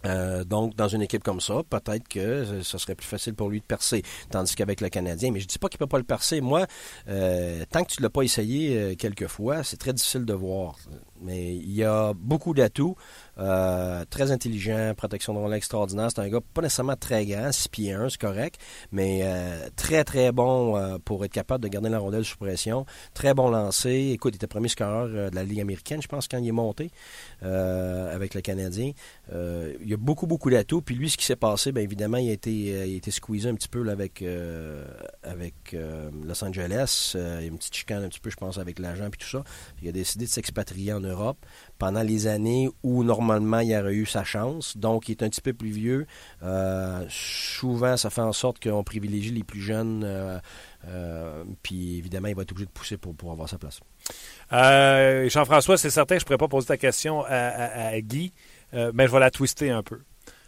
Euh, 0.05 0.43
donc, 0.43 0.75
dans 0.75 0.87
une 0.89 1.01
équipe 1.01 1.23
comme 1.23 1.39
ça, 1.39 1.61
peut-être 1.69 2.07
que 2.09 2.43
ce- 2.45 2.61
ce 2.61 2.77
serait 2.77 2.95
plus 2.95 3.05
facile 3.07 3.35
pour 3.35 3.49
lui 3.49 3.59
de 3.61 3.65
percer. 3.65 4.01
Tandis 4.31 4.53
qu'avec 4.55 4.81
le 4.81 4.89
Canadien, 4.89 5.31
mais 5.31 5.39
je 5.39 5.47
dis 5.47 5.59
pas 5.59 5.69
qu'il 5.69 5.77
peut 5.77 5.87
pas 5.87 5.99
le 5.99 6.03
percer. 6.03 6.41
Moi, 6.41 6.65
euh, 7.07 7.63
tant 7.71 7.83
que 7.83 7.91
tu 7.93 8.01
l'as 8.01 8.09
pas 8.09 8.23
essayé 8.23 8.75
euh, 8.77 8.95
quelques 8.95 9.27
fois, 9.27 9.63
c'est 9.63 9.77
très 9.77 9.93
difficile 9.93 10.25
de 10.25 10.33
voir. 10.33 10.75
Mais 11.21 11.55
il 11.55 11.71
y 11.71 11.83
a 11.85 12.11
beaucoup 12.15 12.53
d'atouts. 12.53 12.95
Euh, 13.39 14.05
très 14.09 14.31
intelligent, 14.31 14.93
protection 14.95 15.33
de 15.33 15.39
rondelle 15.39 15.57
extraordinaire. 15.57 16.09
C'est 16.13 16.21
un 16.21 16.29
gars 16.29 16.39
pas 16.53 16.61
nécessairement 16.61 16.95
très 16.95 17.25
grand, 17.25 17.51
6 17.51 17.69
pieds 17.69 17.93
1, 17.93 18.09
c'est 18.09 18.21
correct, 18.21 18.59
mais 18.91 19.21
euh, 19.23 19.69
très 19.75 20.03
très 20.03 20.31
bon 20.31 20.77
euh, 20.77 20.97
pour 21.03 21.25
être 21.25 21.31
capable 21.31 21.63
de 21.63 21.67
garder 21.67 21.89
la 21.89 21.99
rondelle 21.99 22.25
sous 22.25 22.37
pression. 22.37 22.85
Très 23.13 23.33
bon 23.33 23.49
lancé. 23.49 24.11
Écoute, 24.13 24.33
il 24.33 24.37
était 24.37 24.47
premier 24.47 24.67
scoreur 24.67 25.07
de 25.07 25.35
la 25.35 25.43
Ligue 25.43 25.61
américaine, 25.61 26.01
je 26.01 26.07
pense, 26.07 26.27
quand 26.27 26.37
il 26.37 26.47
est 26.47 26.51
monté 26.51 26.91
avec 27.41 28.33
le 28.33 28.41
Canadien. 28.41 28.91
Il 29.31 29.87
y 29.89 29.93
a 29.93 29.97
beaucoup, 29.97 30.27
beaucoup 30.27 30.49
d'atouts. 30.49 30.81
Puis 30.81 30.95
lui, 30.95 31.09
ce 31.09 31.17
qui 31.17 31.25
s'est 31.25 31.35
passé, 31.35 31.71
bien 31.71 31.83
évidemment, 31.83 32.17
il 32.17 32.29
a 32.29 32.33
été, 32.33 32.51
il 32.51 32.95
été 32.95 33.11
squeezé 33.11 33.49
un 33.49 33.55
petit 33.55 33.67
peu 33.67 33.87
avec, 33.89 34.23
avec 35.23 35.75
Los 36.23 36.43
Angeles. 36.43 37.11
Il 37.15 37.19
y 37.19 37.23
a 37.23 37.41
une 37.41 37.57
petite 37.57 37.75
chicane 37.75 38.03
un 38.03 38.09
petit 38.09 38.19
peu, 38.19 38.29
je 38.29 38.35
pense, 38.35 38.57
avec 38.57 38.79
l'agent 38.79 39.09
puis 39.09 39.19
tout 39.19 39.29
ça. 39.29 39.43
Il 39.81 39.89
a 39.89 39.91
décidé 39.91 40.25
de 40.25 40.29
s'expatrier 40.29 40.93
en 40.93 40.99
Europe 40.99 41.37
pendant 41.77 42.03
les 42.03 42.27
années 42.27 42.69
où, 42.83 43.03
normalement, 43.03 43.22
normalement, 43.23 43.59
il 43.59 43.75
aurait 43.75 43.93
eu 43.93 44.05
sa 44.05 44.23
chance. 44.23 44.77
Donc, 44.77 45.09
il 45.09 45.13
est 45.13 45.23
un 45.23 45.29
petit 45.29 45.41
peu 45.41 45.53
plus 45.53 45.71
vieux. 45.71 46.05
Euh, 46.43 47.05
souvent, 47.09 47.97
ça 47.97 48.09
fait 48.09 48.21
en 48.21 48.33
sorte 48.33 48.61
qu'on 48.61 48.83
privilégie 48.83 49.31
les 49.31 49.43
plus 49.43 49.61
jeunes. 49.61 50.03
Euh, 50.05 50.39
euh, 50.87 51.43
puis, 51.63 51.97
évidemment, 51.97 52.27
il 52.27 52.35
va 52.35 52.41
être 52.43 52.51
obligé 52.51 52.65
de 52.65 52.71
pousser 52.71 52.97
pour, 52.97 53.31
avoir 53.31 53.49
sa 53.49 53.57
place. 53.57 53.79
Jean-François, 54.51 55.77
c'est 55.77 55.89
certain, 55.89 56.15
je 56.15 56.21
ne 56.21 56.25
pourrais 56.25 56.37
pas 56.37 56.47
poser 56.47 56.67
ta 56.67 56.77
question 56.77 57.23
à, 57.27 57.99
Guy, 58.01 58.33
mais 58.73 59.07
je 59.07 59.11
vais 59.11 59.19
la 59.19 59.31
twister 59.31 59.71
un 59.71 59.83
peu. 59.83 60.01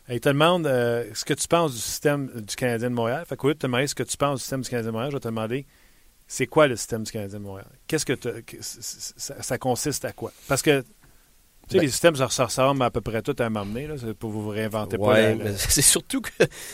Il 0.09 0.19
te 0.19 0.29
demande 0.29 0.65
ce 0.65 1.25
que 1.25 1.33
tu 1.33 1.47
penses 1.47 1.73
du 1.73 1.79
système 1.79 2.29
du 2.41 2.55
Canadien 2.55 2.89
de 2.89 2.95
Montréal. 2.95 3.25
Fait 3.25 3.35
qu'au 3.35 3.47
lieu 3.47 3.53
de 3.55 3.59
te 3.59 3.65
demander 3.65 3.87
ce 3.87 3.95
que 3.95 4.03
tu 4.03 4.17
penses 4.17 4.37
du 4.37 4.41
système 4.41 4.61
du 4.61 4.69
Canadien 4.69 4.91
de 4.91 4.93
Montréal, 4.93 5.11
je 5.11 5.15
vais 5.15 5.21
te 5.21 5.27
demander 5.27 5.65
c'est 6.27 6.47
quoi 6.47 6.67
le 6.67 6.75
système 6.75 7.03
du 7.03 7.11
Canadien 7.11 7.39
de 7.39 7.43
Montréal? 7.43 7.67
Qu'est-ce 7.87 8.05
que 8.05 8.15
ça, 9.17 9.57
consiste 9.57 10.05
à 10.05 10.11
quoi? 10.11 10.31
Parce 10.47 10.61
que 10.61 10.83
tu 11.67 11.73
sais, 11.73 11.77
ben 11.77 11.85
les 11.85 11.91
systèmes, 11.91 12.15
ça, 12.15 12.45
ressemble 12.45 12.83
à 12.83 12.91
peu 12.91 13.01
près 13.01 13.21
tout 13.21 13.35
à 13.39 13.49
m'emmener, 13.49 13.87
là, 13.87 13.95
pour 14.17 14.31
vous 14.31 14.47
réinventer 14.49 14.97
ouais, 14.97 15.35
pas. 15.35 15.53
C'est 15.57 15.81
surtout 15.81 16.21
que 16.21 16.31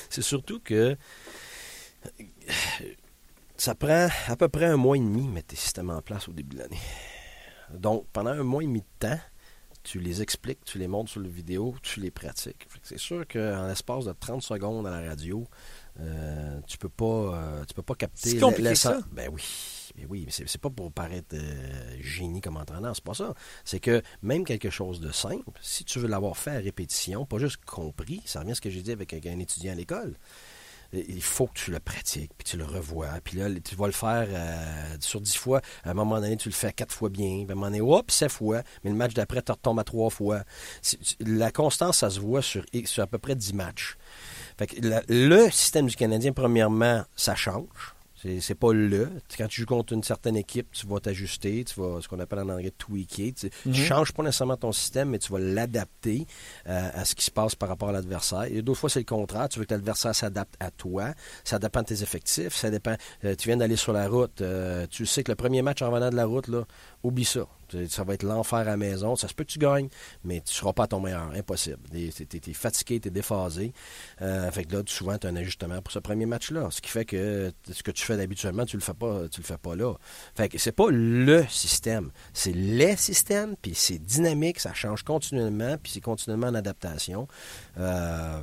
c'est 0.09 0.21
surtout 0.21 0.59
que 0.59 0.97
ça 3.57 3.75
prend 3.75 4.09
à 4.27 4.35
peu 4.35 4.49
près 4.49 4.65
un 4.65 4.77
mois 4.77 4.97
et 4.97 4.99
demi 4.99 5.27
mettre 5.27 5.47
tes 5.47 5.55
systèmes 5.55 5.89
en 5.89 6.01
place 6.01 6.27
au 6.27 6.33
début 6.33 6.55
de 6.55 6.61
l'année. 6.61 6.79
Donc, 7.73 8.07
pendant 8.11 8.31
un 8.31 8.43
mois 8.43 8.63
et 8.63 8.65
demi 8.65 8.81
de 8.81 9.07
temps, 9.07 9.19
tu 9.83 9.99
les 9.99 10.21
expliques, 10.21 10.63
tu 10.65 10.77
les 10.77 10.87
montres 10.87 11.11
sur 11.11 11.21
la 11.21 11.29
vidéo, 11.29 11.75
tu 11.81 11.99
les 11.99 12.11
pratiques. 12.11 12.67
C'est 12.83 12.99
sûr 12.99 13.27
qu'en 13.27 13.67
l'espace 13.67 14.05
de 14.05 14.13
30 14.13 14.41
secondes 14.41 14.85
à 14.87 15.01
la 15.01 15.09
radio, 15.09 15.47
euh, 15.99 16.59
tu 16.67 16.77
peux 16.77 16.89
pas 16.89 17.05
euh, 17.05 17.65
tu 17.65 17.73
peux 17.73 17.81
pas 17.81 17.95
capter 17.95 18.39
ça. 18.75 18.99
Ben 19.11 19.29
oui. 19.31 19.43
Oui, 20.09 20.23
mais 20.25 20.31
c'est 20.31 20.61
pas 20.61 20.69
pour 20.69 20.91
paraître 20.91 21.35
euh, 21.35 21.97
génie 21.99 22.41
comme 22.41 22.57
entraîneur, 22.57 22.95
c'est 22.95 23.03
pas 23.03 23.13
ça. 23.13 23.33
C'est 23.65 23.79
que 23.79 24.01
même 24.21 24.43
quelque 24.43 24.69
chose 24.69 24.99
de 24.99 25.11
simple, 25.11 25.51
si 25.61 25.83
tu 25.83 25.99
veux 25.99 26.07
l'avoir 26.07 26.37
fait 26.37 26.51
à 26.51 26.59
répétition, 26.59 27.25
pas 27.25 27.37
juste 27.37 27.63
compris, 27.65 28.21
ça 28.25 28.39
revient 28.39 28.51
à 28.51 28.55
ce 28.55 28.61
que 28.61 28.69
j'ai 28.69 28.81
dit 28.81 28.91
avec 28.91 29.13
un 29.13 29.39
étudiant 29.39 29.73
à 29.73 29.75
l'école 29.75 30.15
il 30.93 31.23
faut 31.23 31.47
que 31.47 31.53
tu 31.53 31.71
le 31.71 31.79
pratiques, 31.79 32.33
puis 32.37 32.43
tu 32.43 32.57
le 32.57 32.65
revois, 32.65 33.07
puis 33.23 33.37
là, 33.37 33.47
tu 33.63 33.75
vas 33.77 33.85
le 33.85 33.93
faire 33.93 34.27
sur 34.99 35.21
dix 35.21 35.37
fois. 35.37 35.61
À 35.85 35.91
un 35.91 35.93
moment 35.93 36.19
donné, 36.19 36.35
tu 36.35 36.49
le 36.49 36.53
fais 36.53 36.73
quatre 36.73 36.93
fois 36.93 37.07
bien, 37.07 37.45
puis 37.45 37.45
à 37.47 37.51
un 37.53 37.55
moment 37.55 37.67
donné, 37.67 37.79
hop, 37.79 38.11
sept 38.11 38.29
fois, 38.29 38.61
mais 38.83 38.89
le 38.89 38.97
match 38.97 39.13
d'après, 39.13 39.41
tu 39.41 39.53
retombes 39.53 39.79
à 39.79 39.85
trois 39.85 40.09
fois. 40.09 40.43
La 41.21 41.49
constance, 41.49 41.99
ça 41.99 42.09
se 42.09 42.19
voit 42.19 42.41
sur, 42.41 42.65
sur 42.83 43.03
à 43.03 43.07
peu 43.07 43.19
près 43.19 43.35
dix 43.35 43.53
matchs 43.53 43.95
le 45.09 45.49
système 45.49 45.87
du 45.87 45.95
Canadien, 45.95 46.31
premièrement, 46.33 47.03
ça 47.15 47.35
change. 47.35 47.95
C'est 48.39 48.55
pas 48.55 48.72
le. 48.72 49.09
Quand 49.38 49.47
tu 49.47 49.61
joues 49.61 49.67
contre 49.67 49.93
une 49.93 50.03
certaine 50.03 50.36
équipe, 50.36 50.72
tu 50.72 50.86
vas 50.86 50.99
t'ajuster, 50.99 51.63
tu 51.63 51.80
vas 51.80 52.01
ce 52.01 52.07
qu'on 52.07 52.19
appelle 52.19 52.39
en 52.39 52.49
anglais 52.49 52.72
tweaker. 52.72 53.34
Tu, 53.34 53.49
ne 53.65 53.72
mhm. 53.72 53.76
changes 53.76 54.11
pas 54.11 54.24
nécessairement 54.24 54.57
ton 54.57 54.72
système, 54.72 55.09
mais 55.09 55.19
tu 55.19 55.32
vas 55.32 55.39
l'adapter 55.39 56.28
euh, 56.67 56.89
à 56.93 57.05
ce 57.05 57.15
qui 57.15 57.26
se 57.26 57.32
passe 57.32 57.55
par 57.55 57.69
rapport 57.69 57.89
à 57.89 57.91
l'adversaire. 57.91 58.43
Et 58.43 58.61
d'autres 58.61 58.80
fois, 58.80 58.89
c'est 58.89 58.99
le 58.99 59.05
contraire. 59.05 59.49
Tu 59.49 59.59
veux 59.59 59.65
que 59.65 59.74
l'adversaire 59.74 60.13
s'adapte 60.13 60.55
à 60.59 60.69
toi. 60.69 61.13
Ça 61.43 61.57
dépend 61.57 61.82
de 61.82 61.88
tes 61.88 62.03
effectifs. 62.03 62.55
Ça 62.55 62.69
dépend. 62.69 62.95
Euh, 63.26 63.36
tu 63.36 63.47
viens 63.47 63.57
d'aller 63.57 63.76
sur 63.76 63.93
la 63.93 64.07
route. 64.07 64.41
Euh, 64.41 64.86
tu 64.88 65.05
sais 65.05 65.24
que 65.24 65.32
le 65.32 65.36
premier 65.36 65.61
match 65.63 65.82
en 65.82 65.89
revenant 65.89 66.11
de 66.11 66.15
la 66.15 66.26
route, 66.26 66.47
là, 66.47 66.65
oublie 67.03 67.25
ça. 67.25 67.47
Ça 67.87 68.03
va 68.03 68.15
être 68.15 68.23
l'enfer 68.23 68.59
à 68.59 68.63
la 68.63 68.77
maison. 68.77 69.15
Ça 69.15 69.27
se 69.27 69.33
peut 69.33 69.43
que 69.43 69.51
tu 69.51 69.59
gagnes, 69.59 69.87
mais 70.23 70.41
tu 70.41 70.51
ne 70.51 70.55
seras 70.55 70.73
pas 70.73 70.83
à 70.83 70.87
ton 70.87 70.99
meilleur. 70.99 71.31
Impossible. 71.31 71.79
Tu 71.91 72.09
es, 72.49 72.53
fatigué, 72.53 72.99
tu 72.99 73.07
es 73.07 73.11
déphasé. 73.11 73.73
Euh, 74.21 74.51
fait 74.51 74.65
que 74.65 74.75
là, 74.75 74.83
souvent, 74.85 75.17
tu 75.17 75.27
as 75.27 75.29
un 75.29 75.35
ajustement 75.35 75.81
pour 75.81 75.93
ce 75.93 75.99
premier 75.99 76.25
match-là. 76.25 76.67
Ce 76.69 76.81
qui 76.81 76.89
fait 76.89 77.05
que 77.05 77.53
ce 77.71 77.81
que 77.81 77.91
tu 77.91 78.03
fais 78.03 78.19
habituellement, 78.19 78.65
tu 78.65 78.75
le 78.75 78.81
fais 78.81 78.93
pas, 78.93 79.27
tu 79.29 79.39
le 79.39 79.45
fais 79.45 79.57
pas 79.57 79.75
là. 79.75 79.93
Fait 80.35 80.49
que 80.49 80.57
c'est 80.57 80.71
pas 80.73 80.89
le 80.89 81.45
système. 81.47 82.11
C'est 82.33 82.53
les 82.53 82.97
systèmes, 82.97 83.55
puis 83.61 83.73
c'est 83.73 83.99
dynamique, 83.99 84.59
ça 84.59 84.73
change 84.73 85.03
continuellement, 85.03 85.77
puis 85.81 85.93
c'est 85.93 86.01
continuellement 86.01 86.47
en 86.47 86.55
adaptation. 86.55 87.27
Euh, 87.80 88.41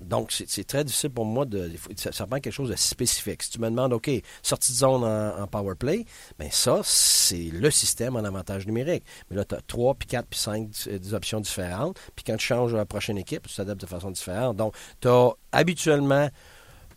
donc, 0.00 0.32
c'est 0.32 0.64
très 0.64 0.84
difficile 0.84 1.10
pour 1.10 1.24
moi 1.24 1.44
de. 1.44 1.70
Ça, 1.96 2.26
prend 2.26 2.40
quelque 2.40 2.52
chose 2.52 2.70
de 2.70 2.76
spécifique. 2.76 3.42
Si 3.42 3.50
tu 3.50 3.60
me 3.60 3.68
demandes, 3.68 3.92
OK, 3.92 4.10
sortie 4.42 4.72
de 4.72 4.76
zone 4.76 5.04
en, 5.04 5.46
power 5.46 5.74
play, 5.74 6.04
bien 6.38 6.48
ça, 6.50 6.80
c'est 6.84 7.50
le 7.52 7.70
système 7.70 8.16
en 8.16 8.24
avantage 8.24 8.66
numérique. 8.66 9.04
Mais 9.30 9.36
là, 9.36 9.44
tu 9.44 9.54
as 9.54 9.60
3, 9.60 9.94
puis 9.94 10.08
4, 10.08 10.26
puis 10.26 10.38
5 10.38 10.70
des 10.98 11.14
options 11.14 11.40
différentes. 11.40 11.98
Puis 12.16 12.24
quand 12.24 12.36
tu 12.36 12.46
changes 12.46 12.74
à 12.74 12.78
la 12.78 12.86
prochaine 12.86 13.18
équipe, 13.18 13.46
tu 13.46 13.54
t'adaptes 13.54 13.80
de 13.80 13.86
façon 13.86 14.10
différente. 14.10 14.56
Donc, 14.56 14.74
tu 15.00 15.08
as 15.08 15.30
habituellement 15.52 16.28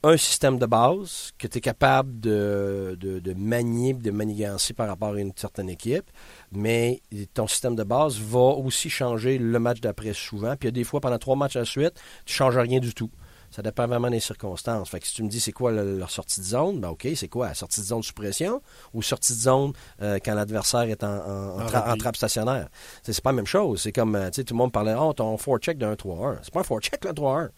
un 0.03 0.17
système 0.17 0.59
de 0.59 0.65
base 0.65 1.31
que 1.37 1.47
tu 1.47 1.59
es 1.59 1.61
capable 1.61 2.19
de, 2.19 2.97
de, 2.99 3.19
de 3.19 3.33
manier, 3.33 3.93
de 3.93 4.11
manigancer 4.11 4.73
par 4.73 4.87
rapport 4.87 5.13
à 5.13 5.19
une 5.19 5.31
certaine 5.35 5.69
équipe, 5.69 6.11
mais 6.51 7.01
ton 7.33 7.47
système 7.47 7.75
de 7.75 7.83
base 7.83 8.19
va 8.19 8.39
aussi 8.39 8.89
changer 8.89 9.37
le 9.37 9.59
match 9.59 9.79
d'après 9.79 10.13
souvent. 10.13 10.55
Puis 10.57 10.63
il 10.63 10.65
y 10.65 10.67
a 10.69 10.71
des 10.71 10.83
fois, 10.83 10.99
pendant 10.99 11.17
trois 11.17 11.37
matchs 11.37 11.55
à 11.55 11.59
la 11.59 11.65
suite, 11.65 11.93
tu 12.25 12.33
ne 12.33 12.35
changes 12.35 12.57
rien 12.57 12.79
du 12.79 12.93
tout. 12.93 13.09
Ça 13.49 13.61
dépend 13.61 13.85
vraiment 13.85 14.09
des 14.09 14.19
circonstances. 14.19 14.89
Fait 14.89 14.99
que 14.99 15.05
si 15.07 15.13
tu 15.13 15.23
me 15.23 15.29
dis 15.29 15.39
c'est 15.39 15.51
quoi 15.51 15.71
leur 15.71 16.09
sortie 16.09 16.41
de 16.41 16.45
zone, 16.45 16.81
ben 16.81 16.89
OK, 16.89 17.07
c'est 17.15 17.27
quoi? 17.27 17.53
Sortie 17.53 17.81
de 17.81 17.85
zone 17.85 18.01
sous 18.01 18.13
pression 18.13 18.63
ou 18.95 19.03
sortie 19.03 19.33
de 19.33 19.37
zone 19.37 19.73
euh, 20.01 20.17
quand 20.25 20.33
l'adversaire 20.33 20.81
est 20.81 21.03
en, 21.03 21.59
en, 21.59 21.97
trappe 21.97 22.15
stationnaire? 22.17 22.67
C'est 23.03 23.21
pas 23.21 23.29
la 23.29 23.35
même 23.35 23.45
chose. 23.45 23.83
C'est 23.83 23.91
comme, 23.91 24.15
euh, 24.15 24.31
tu 24.31 24.37
sais, 24.37 24.43
tout 24.43 24.55
le 24.55 24.57
monde 24.57 24.71
parlait, 24.71 24.95
oh, 24.99 25.13
ton 25.13 25.37
four-check 25.37 25.77
d'un 25.77 25.93
3-1. 25.93 26.39
C'est 26.41 26.51
pas 26.51 26.61
un 26.61 26.63
four-check, 26.63 27.05
le 27.05 27.11
3-1. 27.11 27.49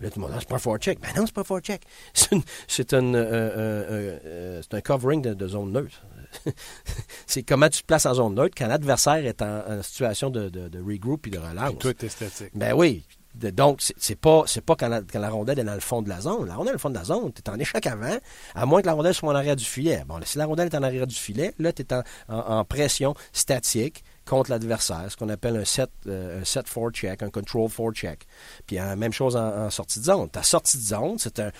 Là, 0.00 0.10
tout 0.10 0.20
le 0.20 0.26
monde, 0.26 0.32
ah, 0.34 0.38
c'est 0.40 0.48
pas 0.48 0.56
un 0.56 0.58
four-check. 0.58 1.00
Ben 1.00 1.08
non, 1.16 1.26
c'est 1.26 1.34
pas 1.34 1.40
un 1.40 1.44
four-check. 1.44 1.82
C'est 2.68 2.92
euh, 2.92 4.62
un 4.72 4.80
covering 4.80 5.22
de, 5.22 5.48
zone 5.48 5.72
neutre. 5.72 6.02
c'est 7.26 7.42
comment 7.42 7.68
tu 7.68 7.80
te 7.80 7.86
places 7.86 8.04
en 8.04 8.14
zone 8.14 8.34
neutre 8.34 8.54
quand 8.58 8.66
l'adversaire 8.66 9.24
est 9.24 9.40
en, 9.40 9.82
situation 9.82 10.28
de, 10.28 10.48
de, 10.48 10.80
regroup 10.80 11.26
et 11.26 11.30
de 11.30 11.38
relance. 11.38 11.78
Tout 11.78 11.88
est 11.88 12.04
esthétique. 12.04 12.50
Ben 12.54 12.74
oui 12.74 13.04
donc, 13.36 13.80
c'est 13.96 14.18
pas, 14.18 14.44
c'est 14.46 14.62
pas 14.62 14.76
quand 14.76 14.88
la, 14.88 15.30
rondelle 15.30 15.58
est 15.58 15.64
dans 15.64 15.74
le 15.74 15.80
fond 15.80 16.02
de 16.02 16.08
la 16.08 16.20
zone. 16.20 16.46
La 16.48 16.54
rondelle 16.54 16.68
est 16.68 16.72
dans 16.72 16.72
le 16.72 16.78
fond 16.78 16.90
de 16.90 16.94
la 16.94 17.04
zone, 17.04 17.32
tu 17.32 17.42
es 17.42 17.50
en 17.50 17.58
échec 17.58 17.86
avant, 17.86 18.16
à 18.54 18.66
moins 18.66 18.80
que 18.80 18.86
la 18.86 18.94
rondelle 18.94 19.14
soit 19.14 19.30
en 19.30 19.34
arrière 19.34 19.56
du 19.56 19.64
filet. 19.64 20.02
Bon, 20.06 20.18
si 20.24 20.38
la 20.38 20.46
rondelle 20.46 20.68
est 20.68 20.76
en 20.76 20.82
arrière 20.82 21.06
du 21.06 21.14
filet, 21.14 21.54
là, 21.58 21.72
tu 21.72 21.82
es 21.82 21.88
en, 22.28 22.64
pression 22.64 23.14
statique 23.32 24.04
contre 24.26 24.50
l'adversaire, 24.50 25.04
ce 25.08 25.16
qu'on 25.16 25.28
appelle 25.28 25.56
un 25.56 25.64
set, 25.64 25.90
euh, 26.06 26.40
un 26.40 26.44
set 26.44 26.68
for 26.68 26.90
check, 26.90 27.22
un 27.22 27.30
control 27.30 27.68
for 27.68 27.92
check. 27.92 28.26
Puis 28.66 28.76
la 28.76 28.96
même 28.96 29.12
chose 29.12 29.36
en, 29.36 29.70
sortie 29.70 30.00
de 30.00 30.04
zone. 30.04 30.28
Ta 30.28 30.42
sortie 30.42 30.78
de 30.78 30.82
zone, 30.82 31.16
c'est 31.18 31.40
un, 31.40 31.50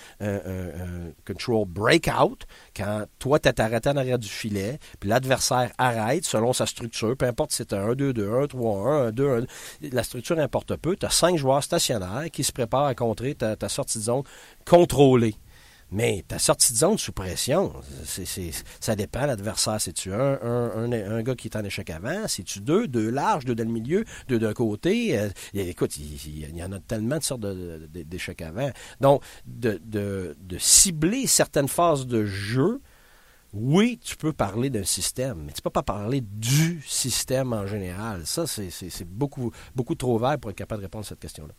control 1.25 1.65
breakout 1.67 2.45
quand 2.75 3.05
toi, 3.19 3.39
tu 3.39 3.49
es 3.49 3.61
arrêté 3.61 3.89
en 3.89 3.97
arrière 3.97 4.19
du 4.19 4.27
filet, 4.27 4.79
puis 4.99 5.09
l'adversaire 5.09 5.71
arrête 5.77 6.25
selon 6.25 6.53
sa 6.53 6.65
structure, 6.65 7.15
peu 7.15 7.25
importe 7.25 7.51
si 7.51 7.57
c'est 7.57 7.73
un 7.73 7.93
1-2-2, 7.93 8.47
1-3-1, 8.47 9.11
1-2, 9.11 9.47
la 9.91 10.03
structure 10.03 10.39
importe 10.39 10.75
peu. 10.75 10.95
Tu 10.95 11.05
as 11.05 11.09
cinq 11.09 11.37
joueurs 11.37 11.63
stationnaires 11.63 12.29
qui 12.31 12.43
se 12.43 12.51
préparent 12.51 12.85
à 12.85 12.95
contrer 12.95 13.35
ta 13.35 13.69
sortie 13.69 13.99
de 13.99 14.03
zone 14.03 14.23
contrôlée. 14.65 15.35
Mais 15.91 16.23
ta 16.27 16.37
sortie 16.37 16.73
de 16.73 16.77
zone 16.77 16.97
sous 16.97 17.13
pression, 17.13 17.73
ça 18.79 18.95
dépend 18.95 19.25
l'adversaire. 19.25 19.79
C'est-tu 19.79 20.13
un, 20.13 20.39
un, 20.41 20.91
un, 20.91 21.23
gars 21.23 21.35
qui 21.35 21.47
est 21.47 21.55
en 21.55 21.63
échec 21.63 21.89
avant? 21.89 22.27
C'est-tu 22.27 22.59
deux? 22.59 22.87
Deux 22.87 23.09
larges, 23.09 23.45
deux 23.45 23.55
dans 23.55 23.63
le 23.63 23.71
milieu, 23.71 24.03
deux 24.27 24.39
d'un 24.39 24.53
côté? 24.53 25.17
Euh, 25.17 25.29
écoute, 25.53 25.97
il, 25.97 26.55
y 26.55 26.63
en 26.63 26.71
a 26.73 26.79
tellement 26.79 27.17
de 27.17 27.23
sortes 27.23 27.45
d'échecs 27.45 28.41
avant. 28.41 28.69
Donc, 28.99 29.23
de 29.45 30.57
cibler 30.57 31.25
certaines 31.25 31.69
phases 31.69 32.05
de 32.05 32.25
jeu, 32.25 32.81
oui, 33.53 33.99
tu 34.03 34.17
peux 34.17 34.33
parler 34.33 34.69
d'un 34.69 34.83
système, 34.83 35.43
mais 35.45 35.51
tu 35.53 35.59
ne 35.59 35.63
peux 35.63 35.69
pas 35.69 35.83
parler 35.83 36.21
du 36.21 36.81
système 36.85 37.53
en 37.53 37.65
général. 37.65 38.25
Ça, 38.25 38.45
c'est 38.45 39.07
beaucoup, 39.07 39.51
beaucoup 39.75 39.95
trop 39.95 40.17
vert 40.19 40.37
pour 40.37 40.51
être 40.51 40.57
capable 40.57 40.81
de 40.81 40.85
répondre 40.85 41.05
à 41.05 41.09
cette 41.09 41.19
question-là. 41.19 41.53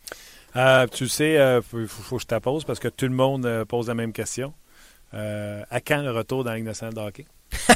Euh, 0.55 0.87
tu 0.87 1.07
sais, 1.07 1.33
il 1.33 1.37
euh, 1.37 1.61
faut, 1.61 2.15
que 2.15 2.21
je 2.21 2.27
te 2.27 2.39
pose 2.39 2.63
parce 2.65 2.79
que 2.79 2.87
tout 2.87 3.05
le 3.05 3.13
monde 3.13 3.45
euh, 3.45 3.65
pose 3.65 3.87
la 3.87 3.93
même 3.93 4.13
question. 4.13 4.53
à 5.11 5.81
quand 5.81 6.01
le 6.01 6.11
retour 6.11 6.43
dans 6.43 6.51
la 6.51 6.57
Ligue 6.57 6.65
nationale 6.65 6.93
de 6.93 7.01
hockey? 7.01 7.25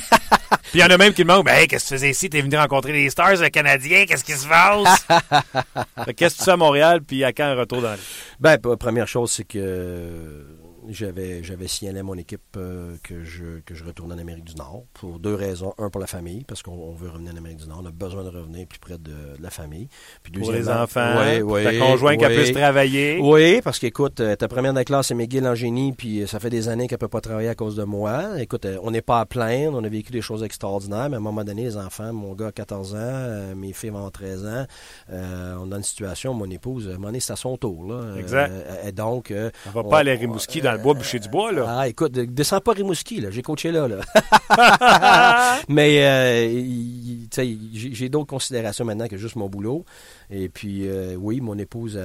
Puis 0.71 0.80
il 0.80 0.80
y 0.80 0.84
en 0.84 0.89
a 0.89 0.97
même 0.97 1.13
qui 1.13 1.24
demandent 1.24 1.45
ben, 1.45 1.67
Qu'est-ce 1.67 1.86
que 1.86 1.89
tu 1.89 1.93
faisais 1.95 2.09
ici? 2.09 2.30
Tu 2.30 2.38
es 2.38 2.41
venu 2.41 2.57
rencontrer 2.57 2.91
les 2.91 3.09
Stars, 3.09 3.38
le 3.38 3.49
Canadien, 3.49 4.05
qu'est-ce 4.05 4.24
qui 4.24 4.34
se 4.34 4.47
passe? 4.47 5.05
Qu'est-ce 6.15 6.36
que 6.36 6.39
tu 6.39 6.45
fais 6.45 6.51
à 6.51 6.57
Montréal 6.57 7.01
Puis 7.01 7.24
à 7.24 7.32
quand 7.32 7.53
le 7.53 7.59
retour 7.59 7.82
dans 7.82 7.89
la 7.89 7.95
Ligue? 7.95 8.05
Ben, 8.39 8.57
première 8.57 9.07
chose, 9.07 9.32
c'est 9.32 9.43
que 9.43 10.45
j'avais, 10.89 11.43
j'avais 11.43 11.67
signalé 11.67 11.99
à 11.99 12.03
mon 12.03 12.15
équipe 12.15 12.41
euh, 12.57 12.95
que, 13.03 13.23
je, 13.23 13.59
que 13.65 13.75
je 13.75 13.84
retourne 13.84 14.11
en 14.11 14.17
Amérique 14.17 14.43
du 14.43 14.55
Nord 14.55 14.84
pour 14.93 15.19
deux 15.19 15.36
raisons. 15.36 15.73
Un, 15.77 15.89
pour 15.89 16.01
la 16.01 16.07
famille, 16.07 16.43
parce 16.43 16.61
qu'on 16.61 16.93
veut 16.93 17.09
revenir 17.09 17.34
en 17.34 17.38
Amérique 17.38 17.59
du 17.59 17.67
Nord. 17.67 17.81
On 17.84 17.86
a 17.86 17.91
besoin 17.91 18.23
de 18.23 18.29
revenir 18.29 18.67
plus 18.67 18.79
près 18.79 18.97
de, 18.97 19.11
la 19.39 19.49
famille. 19.49 19.88
Puis 20.23 20.31
pour 20.31 20.51
les 20.51 20.69
enfants, 20.69 21.17
ouais, 21.17 21.63
ta 21.63 21.77
conjointe 21.77 22.19
qui 22.19 22.25
puisse 22.25 22.53
travailler. 22.53 23.19
Oui, 23.21 23.61
parce 23.61 23.79
qu'écoute, 23.79 24.19
euh, 24.19 24.36
ta 24.36 24.47
première 24.47 24.73
de 24.73 24.77
la 24.77 24.86
classe, 24.86 25.07
c'est 25.07 25.15
McGill 25.15 25.45
en 25.47 25.55
génie, 25.55 25.93
puis 25.93 26.27
ça 26.27 26.39
fait 26.39 26.49
des 26.49 26.67
années 26.69 26.88
qu'elle 26.88 26.97
ne 26.97 27.01
peut 27.01 27.07
pas 27.07 27.21
travailler 27.21 27.49
à 27.49 27.55
cause 27.55 27.75
de 27.75 27.84
moi. 27.84 28.39
Écoute, 28.39 28.65
euh, 28.65 28.77
on 28.84 28.91
n'est 28.91 29.01
pas 29.01 29.19
à 29.19 29.25
plaindre, 29.25 29.77
on 29.77 29.84
a 29.84 29.89
vécu 29.89 30.11
des 30.11 30.21
choses 30.21 30.43
extraordinaires, 30.43 31.09
mais 31.09 31.15
à 31.15 31.19
un 31.19 31.23
moment 31.23 31.43
donné, 31.43 31.63
les 31.63 31.77
enfants, 31.77 32.13
mon 32.13 32.34
gars 32.34 32.47
a 32.47 32.51
14 32.51 32.95
ans, 32.95 33.55
mes 33.55 33.73
filles 33.73 33.91
vont 33.91 34.09
13 34.09 34.45
ans, 34.45 34.65
on 35.09 35.71
a 35.71 35.77
une 35.77 35.84
situation, 35.84 36.34
mon 36.34 36.49
épouse, 36.49 36.88
à 36.88 36.91
un 36.91 36.93
moment 36.93 37.07
donné, 37.07 37.19
c'est 37.19 37.34
à 37.34 37.38
son 37.38 37.57
tour. 37.57 37.86
Là. 37.86 38.15
Exact. 38.17 38.51
et 38.86 38.91
donc... 38.91 39.34
on 39.67 39.69
va 39.71 39.84
pas 39.84 39.99
aller 39.99 40.11
à 40.11 40.15
Rimouski 40.15 40.61
dans 40.61 40.72
dans 40.74 40.78
le 40.78 40.84
bois, 40.84 40.93
boucher 40.93 41.19
du 41.19 41.30
bois, 41.30 41.51
là. 41.51 41.65
Ah, 41.67 41.88
écoute, 41.88 42.11
descends 42.13 42.59
pas 42.59 42.74
Rimouski, 42.74 43.21
là. 43.21 43.30
J'ai 43.32 43.41
coaché 43.41 43.71
là, 43.71 43.88
là. 43.88 45.59
Mais, 45.69 46.03
euh, 46.03 46.47
tu 46.51 47.28
sais, 47.32 47.57
j'ai 47.74 48.09
d'autres 48.09 48.28
considérations 48.28 48.86
maintenant 48.86 49.07
que 49.07 49.17
juste 49.17 49.36
mon 49.36 49.49
boulot. 49.49 49.86
Et 50.30 50.49
puis, 50.49 50.88
euh, 50.88 51.15
oui, 51.15 51.41
mon 51.41 51.57
épouse, 51.57 51.99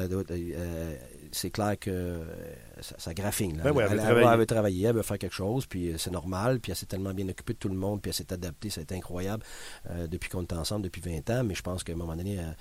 c'est 1.33 1.51
clair 1.51 1.79
que 1.79 2.21
ça, 2.81 3.15
graphine. 3.15 3.59
Là. 3.59 3.73
Ben 3.73 3.89
elle, 3.91 4.39
veut 4.39 4.47
travailler. 4.47 4.87
elle 4.87 4.95
veut 4.95 5.03
faire 5.03 5.19
quelque 5.19 5.35
chose, 5.35 5.67
puis 5.67 5.95
c'est 5.99 6.11
normal, 6.11 6.61
puis 6.61 6.73
elle 6.73 6.77
s'est 6.77 6.87
tellement 6.87 7.15
bien 7.15 7.29
occupée 7.29 7.55
de 7.55 7.59
tout 7.59 7.69
le 7.69 7.77
monde, 7.77 8.01
puis 8.01 8.11
elle 8.11 8.15
s'est 8.15 8.33
adaptée, 8.33 8.71
ça 8.71 8.81
a 8.81 8.83
été 8.83 8.95
incroyable 8.95 9.43
depuis 10.09 10.29
qu'on 10.31 10.43
est 10.43 10.53
ensemble 10.53 10.83
depuis 10.83 11.01
20 11.01 11.31
ans, 11.31 11.45
mais 11.45 11.55
je 11.55 11.63
pense 11.63 11.85
qu'à 11.85 11.93
un 11.93 11.97
moment 11.97 12.17
donné, 12.17 12.37
elle, 12.37 12.57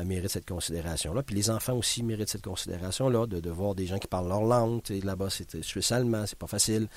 elle 0.00 0.06
mérite 0.06 0.30
cette 0.30 0.48
considération-là. 0.48 1.22
Puis 1.22 1.34
les 1.34 1.50
enfants 1.50 1.74
aussi 1.74 2.02
méritent 2.02 2.28
cette 2.28 2.44
considération-là, 2.44 3.26
de, 3.26 3.40
de 3.40 3.50
voir 3.50 3.74
des 3.74 3.86
gens 3.86 3.98
qui 3.98 4.06
parlent 4.06 4.28
leur 4.28 4.42
langue. 4.42 4.80
Là-bas, 4.88 5.28
c'est 5.30 5.62
suisse-allemand, 5.62 6.24
c'est 6.26 6.38
pas 6.38 6.46
facile. 6.46 6.88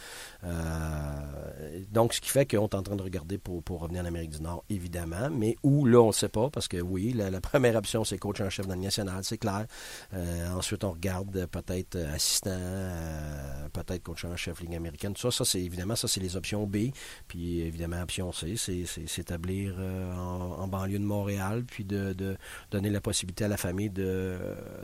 Euh, 0.43 1.79
donc, 1.91 2.13
ce 2.13 2.21
qui 2.21 2.29
fait 2.29 2.45
qu'on 2.45 2.67
est 2.67 2.75
en 2.75 2.83
train 2.83 2.95
de 2.95 3.03
regarder 3.03 3.37
pour, 3.37 3.63
pour 3.63 3.81
revenir 3.81 4.01
en 4.01 4.05
Amérique 4.05 4.31
du 4.31 4.41
Nord, 4.41 4.63
évidemment, 4.69 5.29
mais 5.31 5.55
où, 5.63 5.85
là, 5.85 5.99
on 5.99 6.07
ne 6.07 6.11
sait 6.11 6.29
pas, 6.29 6.49
parce 6.49 6.67
que 6.67 6.77
oui, 6.77 7.13
la, 7.13 7.41
première 7.41 7.75
option, 7.75 8.03
c'est 8.03 8.17
coach 8.17 8.41
en 8.41 8.49
chef 8.49 8.67
dans 8.67 8.75
le 8.75 8.81
national, 8.81 9.23
c'est 9.23 9.37
clair. 9.37 9.65
Euh, 10.13 10.51
ensuite, 10.53 10.83
on 10.83 10.91
regarde 10.91 11.47
peut-être 11.47 11.97
assistant, 12.13 12.50
euh, 12.51 13.69
peut-être 13.73 14.03
coach 14.03 14.25
en 14.25 14.35
chef 14.35 14.61
Ligue 14.61 14.75
américaine. 14.75 15.13
Tout 15.13 15.21
ça, 15.21 15.31
ça, 15.31 15.45
c'est 15.45 15.61
évidemment, 15.61 15.95
ça, 15.95 16.07
c'est 16.07 16.19
les 16.19 16.35
options 16.35 16.65
B. 16.67 16.91
Puis, 17.27 17.61
évidemment, 17.61 18.01
option 18.01 18.31
C, 18.31 18.55
c'est 18.57 18.85
s'établir 18.85 19.75
en, 19.79 20.67
banlieue 20.67 20.99
de 20.99 21.03
Montréal, 21.03 21.63
puis 21.65 21.83
de, 21.83 22.13
de 22.13 22.37
donner 22.69 22.89
la 22.89 23.01
possibilité 23.01 23.45
à 23.45 23.47
la 23.47 23.57
famille 23.57 23.89
de, 23.89 24.37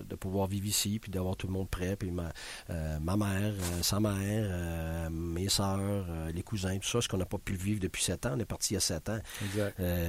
de 0.07 0.15
pouvoir 0.15 0.47
vivre 0.47 0.65
ici, 0.65 0.99
puis 0.99 1.11
d'avoir 1.11 1.35
tout 1.37 1.47
le 1.47 1.53
monde 1.53 1.69
prêt, 1.69 1.95
puis 1.95 2.11
ma, 2.11 2.31
euh, 2.69 2.97
ma 3.01 3.15
mère, 3.15 3.53
euh, 3.53 3.81
sa 3.81 3.99
mère, 3.99 4.13
euh, 4.49 5.09
mes 5.09 5.49
soeurs, 5.49 6.05
les 6.33 6.41
cousins, 6.41 6.77
tout 6.77 6.87
ça, 6.87 7.01
ce 7.01 7.07
qu'on 7.07 7.17
n'a 7.17 7.25
pas 7.25 7.37
pu 7.37 7.53
vivre 7.53 7.79
depuis 7.79 8.03
sept 8.03 8.25
ans. 8.25 8.33
On 8.35 8.39
est 8.39 8.45
parti 8.45 8.73
il 8.73 8.75
y 8.75 8.77
a 8.77 8.81
sept 8.81 9.09
ans. 9.09 9.19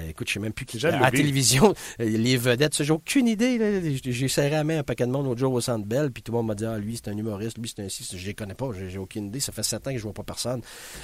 écoute, 0.08 0.28
je 0.28 0.34
sais 0.34 0.40
même 0.40 0.52
plus 0.52 0.66
qui. 0.66 0.84
À 0.86 0.98
la 0.98 1.10
télévision, 1.10 1.74
les 1.98 2.36
vedettes, 2.36 2.82
j'ai 2.82 2.92
aucune 2.92 3.26
idée. 3.26 3.98
J'ai 4.02 4.28
serré 4.28 4.56
à 4.56 4.64
main 4.64 4.78
un 4.80 4.82
paquet 4.82 5.06
de 5.06 5.10
monde 5.10 5.26
l'autre 5.26 5.40
jour 5.40 5.52
au 5.52 5.60
Centre 5.60 5.86
Bell, 5.86 6.10
puis 6.10 6.22
tout 6.22 6.32
le 6.32 6.38
monde 6.38 6.46
m'a 6.46 6.54
dit, 6.54 6.64
ah, 6.64 6.78
lui, 6.78 6.96
c'est 6.96 7.08
un 7.08 7.16
humoriste, 7.16 7.47
lui, 7.56 7.72
c'est 7.74 7.82
un 7.82 7.88
ci, 7.88 8.06
je 8.16 8.26
les 8.26 8.34
connais 8.34 8.54
pas, 8.54 8.70
j'ai 8.88 8.98
aucune 8.98 9.26
idée. 9.26 9.40
Ça 9.40 9.52
fait 9.52 9.62
sept 9.62 9.86
ans 9.86 9.92
que 9.92 9.98
je 9.98 10.02
vois 10.02 10.12
pas 10.12 10.24
personne. 10.24 10.60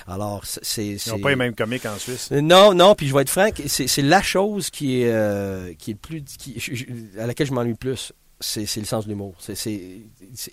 Alors, 0.07 0.45
c'est. 0.45 0.87
Ils 0.87 1.11
n'ont 1.11 1.21
pas 1.21 1.31
les 1.31 1.37
mêmes 1.37 1.55
comiques 1.55 1.87
en 1.87 1.99
Suisse. 1.99 2.31
Non, 2.31 2.75
non, 2.75 2.95
puis 2.95 3.09
je 3.09 3.15
vais 3.15 3.23
être 3.23 3.31
franc, 3.31 3.49
c'est 3.67 4.03
la 4.03 4.23
chose 4.23 4.71
qui 4.71 5.03
est, 5.03 5.77
qui 5.79 5.93
est 5.93 5.95
plus. 5.95 6.23
Qui, 6.23 6.57
à 7.19 7.27
laquelle 7.27 7.47
je 7.47 7.53
m'ennuie 7.53 7.75
plus 7.75 8.13
c'est 8.41 8.77
le 8.77 8.85
sens 8.85 9.05
de 9.05 9.11
l'humour. 9.11 9.37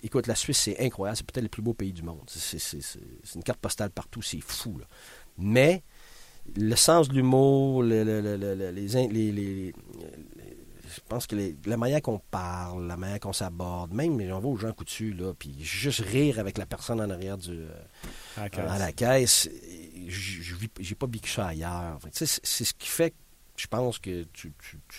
Écoute, 0.02 0.26
la 0.26 0.34
Suisse, 0.34 0.58
c'est 0.58 0.80
incroyable. 0.80 1.16
C'est 1.18 1.26
peut-être 1.26 1.44
le 1.44 1.48
plus 1.48 1.62
beau 1.62 1.74
pays 1.74 1.92
du 1.92 2.02
monde. 2.02 2.22
C'est 2.26 3.34
une 3.34 3.42
carte 3.42 3.60
postale 3.60 3.90
partout. 3.90 4.22
C'est 4.22 4.40
fou. 4.40 4.80
Mais 5.38 5.82
le 6.56 6.76
sens 6.76 7.08
de 7.08 7.14
l'humour, 7.14 7.82
les, 7.82 8.04
les, 8.04 8.22
je 8.90 9.72
pense 11.12 11.26
que 11.26 11.36
la 11.66 11.76
manière 11.76 12.00
qu'on 12.00 12.18
parle, 12.18 12.86
la 12.86 12.96
manière 12.96 13.20
qu'on 13.20 13.34
s'aborde, 13.34 13.92
même 13.92 14.18
on 14.32 14.38
va 14.38 14.48
aux 14.48 14.56
gens 14.56 14.72
coutus, 14.72 15.14
là, 15.14 15.34
puis 15.34 15.54
juste 15.60 16.00
rire 16.00 16.38
avec 16.38 16.56
la 16.56 16.64
personne 16.64 17.02
en 17.02 17.10
arrière 17.10 17.36
du, 17.36 17.66
à 18.36 18.78
la 18.78 18.92
caisse, 18.92 19.50
je 20.08 20.54
n'ai 20.54 20.94
pas 20.94 21.06
vécu 21.06 21.30
ça 21.30 21.48
ailleurs. 21.48 21.98
C'est 22.12 22.26
ce 22.26 22.72
qui 22.72 22.88
fait 22.88 23.14
je 23.62 23.68
pense 23.68 24.00
que 24.00 24.24
tu, 24.32 24.52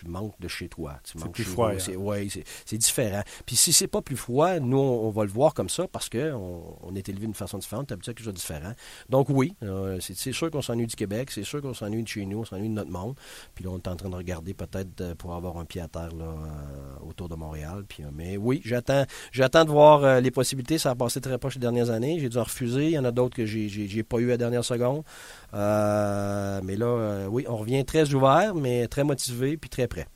manques 0.05 0.39
de 0.39 0.47
chez 0.47 0.70
toi. 0.70 0.95
C'est 1.03 1.20
plus 1.32 1.43
froid. 1.43 1.74
Oui, 1.97 2.32
c'est 2.66 2.78
différent. 2.78 3.22
Puis 3.45 3.57
si 3.57 3.74
c'est 3.74 3.88
pas 3.88 4.01
plus 4.01 4.16
froid, 4.16 4.59
nous, 4.59 4.78
on, 4.78 5.09
va 5.09 5.26
le 5.26 5.30
voir 5.30 5.53
comme 5.53 5.68
ça 5.68 5.86
parce 5.88 6.07
qu'on 6.07 6.78
on 6.82 6.95
est 6.95 7.09
élevé 7.09 7.26
d'une 7.26 7.34
façon 7.34 7.57
différente, 7.57 7.88
tu 7.88 7.95
quelque 7.95 8.24
chose 8.24 8.34
de 8.34 8.39
différent. 8.39 8.72
Donc 9.09 9.28
oui, 9.30 9.53
euh, 9.64 9.97
c'est 9.99 10.32
sûr 10.32 10.49
qu'on 10.49 10.61
s'ennuie 10.61 10.88
du 10.88 10.95
Québec, 10.95 11.30
c'est 11.30 11.43
sûr 11.43 11.61
qu'on 11.61 11.74
s'ennuie 11.74 12.03
de 12.03 12.07
chez 12.07 12.26
nous, 12.26 12.39
on 12.39 12.45
s'ennuie 12.45 12.70
de 12.70 12.74
notre 12.74 12.89
monde. 12.89 13.16
Puis 13.53 13.66
là, 13.66 13.72
on 13.72 13.78
est 13.78 13.88
en 13.89 13.97
train 13.97 14.09
de 14.09 14.16
regarder 14.16 14.53
peut-être 14.53 15.01
euh, 15.01 15.16
pour 15.16 15.34
avoir 15.34 15.57
un 15.57 15.66
pied 15.66 15.82
à 15.82 15.89
terre 15.89 16.16
là, 16.16 16.26
euh, 16.26 17.05
autour 17.09 17.28
de 17.28 17.36
Montréal. 17.36 17.84
Puis, 17.88 18.03
mais 18.14 18.38
oui, 18.38 18.61
j'attends 18.64 19.05
j'attends 19.34 19.66
de 19.66 19.72
voir 19.72 20.22
les 20.22 20.32
possibilités. 20.32 20.78
Ça 20.78 20.91
a 20.91 20.95
passé 20.95 21.20
très 21.20 21.38
proche 21.38 21.55
les 21.55 21.61
dernières 21.61 21.89
années. 21.89 22.18
J'ai 22.18 22.30
dû 22.30 22.38
en 22.38 22.43
refuser. 22.43 22.86
Il 22.86 22.91
y 22.91 22.99
en 22.99 23.05
a 23.05 23.11
d'autres 23.11 23.36
que 23.36 23.45
j'ai 23.45 24.03
pas 24.03 24.20
eu 24.20 24.28
à 24.28 24.30
la 24.30 24.38
dernière 24.38 24.64
seconde. 24.64 25.03
mais 25.51 26.78
là, 26.78 27.28
oui, 27.30 27.45
on 27.49 27.57
revient 27.57 27.84
très 27.84 28.14
ouvert 28.14 28.53
mais 28.62 28.88
très 28.88 29.04
motivé 29.04 29.58
puis 29.58 29.70
très 29.70 29.88
prêt. 29.88 30.08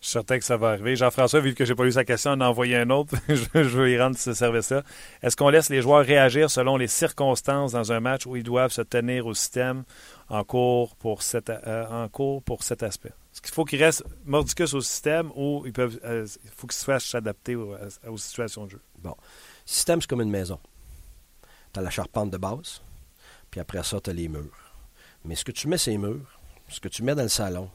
Je 0.00 0.06
suis 0.06 0.12
certain 0.12 0.38
que 0.38 0.44
ça 0.46 0.56
va 0.56 0.70
arriver. 0.70 0.96
Jean-François, 0.96 1.40
vu 1.40 1.54
que 1.54 1.66
j'ai 1.66 1.74
pas 1.74 1.84
eu 1.84 1.92
sa 1.92 2.06
question, 2.06 2.30
on 2.30 2.40
a 2.40 2.48
envoyé 2.48 2.74
un 2.74 2.88
autre. 2.88 3.14
je 3.28 3.60
veux 3.60 3.90
y 3.90 4.00
rendre 4.00 4.16
ce 4.16 4.32
service-là. 4.32 4.82
Est-ce 5.22 5.36
qu'on 5.36 5.50
laisse 5.50 5.68
les 5.68 5.82
joueurs 5.82 6.04
réagir 6.04 6.50
selon 6.50 6.78
les 6.78 6.86
circonstances 6.86 7.72
dans 7.72 7.92
un 7.92 8.00
match 8.00 8.24
où 8.24 8.34
ils 8.34 8.42
doivent 8.42 8.72
se 8.72 8.80
tenir 8.80 9.26
au 9.26 9.34
système 9.34 9.84
en 10.30 10.42
cours 10.42 10.96
pour, 10.96 11.22
cet, 11.22 11.50
euh, 11.50 11.86
en 11.86 12.08
cours 12.08 12.42
pour 12.42 12.62
cet 12.62 12.82
aspect? 12.82 13.12
Est-ce 13.32 13.42
qu'il 13.42 13.52
faut 13.52 13.66
qu'ils 13.66 13.84
restent 13.84 14.04
mordicus 14.24 14.72
au 14.72 14.80
système 14.80 15.30
ou 15.36 15.64
il 15.66 15.72
peuvent, 15.74 16.00
euh, 16.04 16.26
faut 16.56 16.66
qu'ils 16.66 16.78
soient 16.78 16.98
s'adapter 16.98 17.54
aux, 17.54 17.76
aux, 18.08 18.16
situations 18.16 18.64
de 18.64 18.70
jeu? 18.70 18.80
Bon. 19.00 19.10
Le 19.10 19.16
système, 19.66 20.00
c'est 20.00 20.08
comme 20.08 20.22
une 20.22 20.30
maison. 20.30 20.58
Tu 21.74 21.78
as 21.78 21.82
la 21.82 21.90
charpente 21.90 22.30
de 22.30 22.38
base, 22.38 22.80
puis 23.50 23.60
après 23.60 23.82
ça, 23.84 24.00
tu 24.00 24.08
as 24.08 24.12
les 24.14 24.28
murs. 24.28 24.74
Mais 25.26 25.34
ce 25.34 25.44
que 25.44 25.52
tu 25.52 25.68
mets 25.68 25.78
ces 25.78 25.98
murs, 25.98 26.40
ce 26.68 26.80
que 26.80 26.88
tu 26.88 27.02
mets 27.02 27.14
dans 27.14 27.22
le 27.22 27.28
salon, 27.28 27.68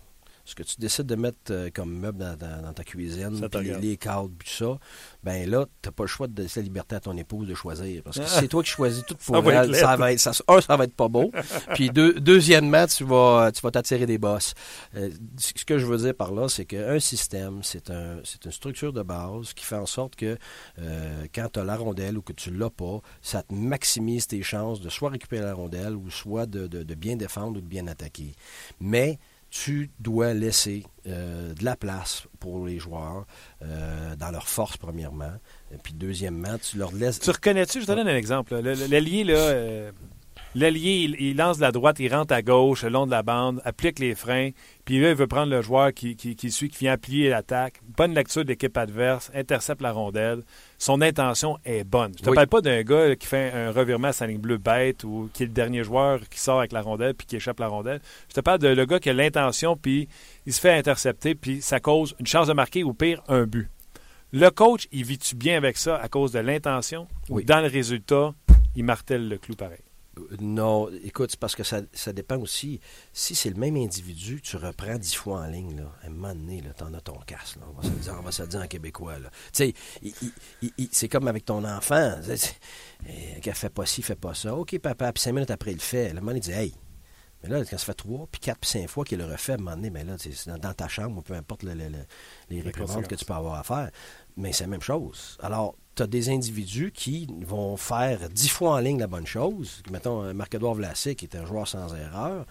ce 0.46 0.54
que 0.54 0.62
tu 0.62 0.76
décides 0.78 1.08
de 1.08 1.16
mettre 1.16 1.38
euh, 1.50 1.70
comme 1.74 1.92
meuble 1.98 2.20
dans, 2.20 2.74
ta 2.74 2.84
cuisine, 2.84 3.48
puis 3.50 3.72
les 3.82 3.98
cadres, 3.98 4.30
puis 4.38 4.48
tout 4.48 4.66
ça, 4.66 4.80
ben 5.24 5.50
là, 5.50 5.66
tu 5.82 5.90
n'as 5.90 5.92
pas 5.92 6.04
le 6.04 6.08
choix 6.08 6.28
de 6.28 6.44
laisser 6.44 6.60
la 6.60 6.66
liberté 6.66 6.96
à 6.96 7.00
ton 7.00 7.18
épouse 7.18 7.48
de 7.48 7.56
choisir. 7.56 8.04
Parce 8.04 8.20
que 8.20 8.26
si 8.26 8.40
c'est 8.40 8.48
toi 8.48 8.62
qui 8.62 8.70
choisis 8.70 9.04
tout 9.06 9.16
pour 9.16 9.52
elle, 9.52 9.76
ça 9.76 9.96
va 9.96 10.14
être, 10.14 10.20
ça, 10.20 10.32
un, 10.48 10.62
ça 10.62 10.78
va 10.78 10.84
être 10.84 10.96
pas 10.96 11.08
beau. 11.08 11.32
puis 11.74 11.90
deux, 11.90 12.14
deuxièmement, 12.14 12.86
tu 12.86 13.04
vas 13.04 13.52
tu 13.52 13.62
vas 13.62 13.72
t'attirer 13.72 14.06
des 14.06 14.20
bosses. 14.20 14.54
Euh, 14.96 15.10
ce 15.38 15.66
que 15.66 15.80
je 15.80 15.86
veux 15.86 15.98
dire 15.98 16.14
par 16.14 16.32
là, 16.32 16.48
c'est 16.48 16.66
qu'un 16.66 17.00
système, 17.00 17.64
c'est 17.64 17.90
un, 17.90 18.18
une 18.46 18.52
structure 18.52 18.94
de 18.94 19.02
base 19.02 19.54
qui 19.54 19.66
fait 19.66 19.76
en 19.76 19.88
sorte 19.88 20.16
que 20.16 20.38
euh, 20.80 21.26
quand 21.34 21.50
tu 21.54 21.60
as 21.60 21.64
la 21.64 21.76
rondelle 21.76 22.20
ou 22.20 22.22
que 22.22 22.34
tu 22.34 22.52
l'as 22.52 22.70
pas, 22.70 23.02
ça 23.22 23.42
te 23.42 23.54
maximise 23.54 24.28
tes 24.28 24.44
chances 24.44 24.80
de 24.80 24.90
soit 24.90 25.10
récupérer 25.10 25.46
la 25.46 25.56
rondelle 25.56 25.96
ou 25.96 26.12
soit 26.12 26.46
de, 26.46 26.68
de 26.68 26.96
bien 26.96 27.16
défendre 27.16 27.58
ou 27.58 27.62
de 27.62 27.68
bien 27.68 27.88
attaquer. 27.88 28.36
Mais 28.80 29.18
tu 29.64 29.90
dois 30.00 30.34
laisser 30.34 30.84
euh, 31.08 31.54
de 31.54 31.64
la 31.64 31.78
place 31.78 32.28
pour 32.42 32.66
les 32.66 32.78
joueurs 32.78 33.26
euh, 33.64 34.16
dans 34.18 34.30
leur 34.30 34.50
force, 34.50 34.76
premièrement. 34.76 35.32
Et 35.74 35.78
puis, 35.78 35.94
deuxièmement, 35.94 36.58
tu 36.58 36.78
leur 36.78 36.92
laisses. 36.92 37.22
Tu 37.22 37.30
reconnais-tu, 37.30 37.82
je 37.82 37.86
te 37.86 37.92
donne 37.94 38.10
un 38.10 38.18
exemple. 38.18 38.54
L'allié, 38.56 39.24
là, 39.24 39.36
euh, 39.36 39.92
L'allié, 40.58 41.14
il, 41.20 41.36
lance 41.36 41.58
de 41.58 41.64
la 41.64 41.74
droite, 41.74 42.00
il 42.00 42.16
rentre 42.16 42.34
à 42.34 42.42
gauche, 42.42 42.84
le 42.84 42.90
long 42.90 43.06
de 43.06 43.12
la 43.12 43.24
bande, 43.24 43.62
applique 43.66 44.00
les 44.00 44.16
freins, 44.16 44.52
puis 44.86 45.02
là, 45.02 45.10
il 45.10 45.16
veut 45.16 45.28
prendre 45.28 45.52
le 45.52 45.62
joueur 45.62 45.94
qui, 45.94 46.16
qui, 46.16 46.50
suit, 46.50 46.70
qui 46.70 46.86
vient 46.86 46.94
appuyer 46.94 47.28
l'attaque. 47.28 47.82
Bonne 47.98 48.14
lecture 48.14 48.46
de 48.46 48.48
l'équipe 48.48 48.78
adverse, 48.78 49.30
intercepte 49.36 49.82
la 49.82 49.92
rondelle. 49.92 50.44
Son 50.78 51.02
intention 51.02 51.58
est 51.66 51.84
bonne. 51.84 52.14
Je 52.18 52.24
te 52.24 52.30
parle 52.30 52.48
pas 52.48 52.62
d'un 52.62 52.84
gars 52.84 53.18
qui 53.18 53.28
fait 53.28 53.52
un 53.52 53.70
revirement 53.72 54.08
à 54.08 54.14
sa 54.14 54.28
ligne 54.28 54.40
bleue 54.40 54.58
bête 54.58 55.04
ou 55.04 55.30
qui 55.34 55.44
est 55.44 55.48
le 55.48 55.52
dernier 55.52 55.84
joueur 55.84 56.22
qui 56.30 56.40
sort 56.40 56.60
avec 56.60 56.72
la 56.72 56.82
rondelle 56.82 57.16
puis 57.16 57.28
qui 57.28 57.36
échappe 57.36 57.60
la 57.60 57.68
rondelle. 57.68 58.00
Je 58.30 58.36
te 58.36 58.40
parle 58.40 58.60
de 58.60 58.70
le 58.70 58.86
gars 58.86 59.00
qui 59.00 59.10
a 59.10 59.14
l'intention, 59.14 59.76
puis 59.76 60.08
il 60.46 60.54
se 60.54 60.62
fait 60.62 60.72
intercepter, 60.72 61.36
puis 61.36 61.62
ça 61.62 61.82
cause 61.82 62.16
une 62.18 62.28
chance 62.28 62.48
de 62.48 62.54
marquer 62.54 62.86
ou 62.86 62.94
pire, 62.94 63.22
un 63.28 63.46
but. 63.46 63.70
Le 64.32 64.50
coach, 64.52 64.88
il 64.94 65.04
vit-tu 65.04 65.36
bien 65.36 65.58
avec 65.58 65.76
ça 65.76 65.98
à 65.98 66.08
cause 66.08 66.32
de 66.32 66.40
l'intention? 66.40 67.08
Ou 67.30 67.42
dans 67.42 67.60
le 67.60 67.68
résultat, 67.68 68.34
il 68.78 68.86
martèle 68.86 69.28
le 69.28 69.38
clou 69.38 69.56
pareil? 69.56 69.85
Non, 70.40 70.90
écoute, 71.04 71.32
c'est 71.32 71.40
parce 71.40 71.56
que 71.56 71.64
ça, 71.64 71.82
dépend 72.14 72.38
aussi. 72.38 72.80
Si 73.14 73.36
c'est 73.36 73.50
le 73.50 73.56
même 73.56 73.76
individu, 73.76 74.42
tu 74.42 74.58
reprends 74.58 74.98
dix 74.98 75.16
fois 75.16 75.42
en 75.42 75.48
ligne, 75.48 75.76
là, 75.78 75.92
à 76.04 76.08
un 76.08 76.10
moment 76.10 76.34
donné, 76.34 76.64
t'en 76.78 76.94
as 76.94 77.02
ton 77.02 77.20
casse. 77.26 77.58
on, 77.68 77.74
va 77.74 77.84
se 77.84 77.90
dire, 77.90 78.16
on 78.18 78.22
va 78.22 78.32
se 78.32 78.44
dire 78.44 78.62
en 78.62 78.68
québécois. 78.68 79.16
Tu 79.54 79.74
sais, 80.62 80.84
c'est 80.92 81.10
comme 81.10 81.28
avec 81.28 81.46
ton 81.46 81.64
enfant. 81.64 82.16
Eh, 83.08 83.40
qu'elle 83.42 83.54
fait 83.54 83.70
pas 83.70 83.86
ci, 83.86 84.02
fait 84.02 84.16
pas 84.16 84.34
ça. 84.34 84.56
OK, 84.56 84.80
papa, 84.80 85.12
puis 85.12 85.22
cinq 85.22 85.34
minutes 85.34 85.52
après, 85.52 85.72
il 85.72 85.76
le 85.76 85.82
fait. 85.82 86.10
Le 86.10 86.22
moment, 86.22 86.32
il 86.32 86.40
dit, 86.40 86.52
hey, 86.52 86.74
mais 87.44 87.50
là, 87.50 87.60
quand 87.60 87.78
ça 87.78 87.86
fait 87.86 87.94
trois, 87.94 88.28
puis 88.32 88.40
quatre, 88.40 88.60
puis 88.60 88.70
cinq 88.70 88.88
fois 88.88 89.04
qu'il 89.06 89.20
le 89.20 89.26
refait, 89.26 89.52
à 89.52 89.56
un 89.56 89.58
moment 89.60 89.76
donné, 89.76 89.90
mais 89.90 90.04
là, 90.04 90.16
c'est 90.18 90.50
dans, 90.50 90.74
ta 90.74 90.88
chambre, 90.88 91.20
ou 91.20 91.22
peu 91.22 91.34
importe 91.34 91.64
les 91.64 92.62
réprimandes 92.62 93.08
que 93.08 93.16
tu 93.16 93.26
peux 93.26 93.34
avoir 93.34 93.60
à 93.60 93.64
faire. 93.64 93.92
Mais 94.38 94.52
c'est 94.54 94.64
la 94.64 94.70
même 94.70 94.82
chose. 94.82 95.38
Alors, 95.42 95.76
tu 95.96 96.04
as 96.04 96.08
des 96.08 96.30
individus 96.30 96.92
qui 96.92 97.28
vont 97.46 97.78
faire 97.78 98.30
dix 98.30 98.50
fois 98.50 98.72
en 98.72 98.80
ligne 98.80 99.00
la 99.00 99.08
bonne 99.08 99.28
chose. 99.28 99.82
Mettons, 99.92 100.34
Marc-Edouard 100.34 100.76
Vlasic, 100.76 101.20
qui 101.20 101.26
est 101.26 101.36
un 101.36 101.46
joueur 101.46 101.68
sans 101.68 101.94
erreur. 101.96 102.46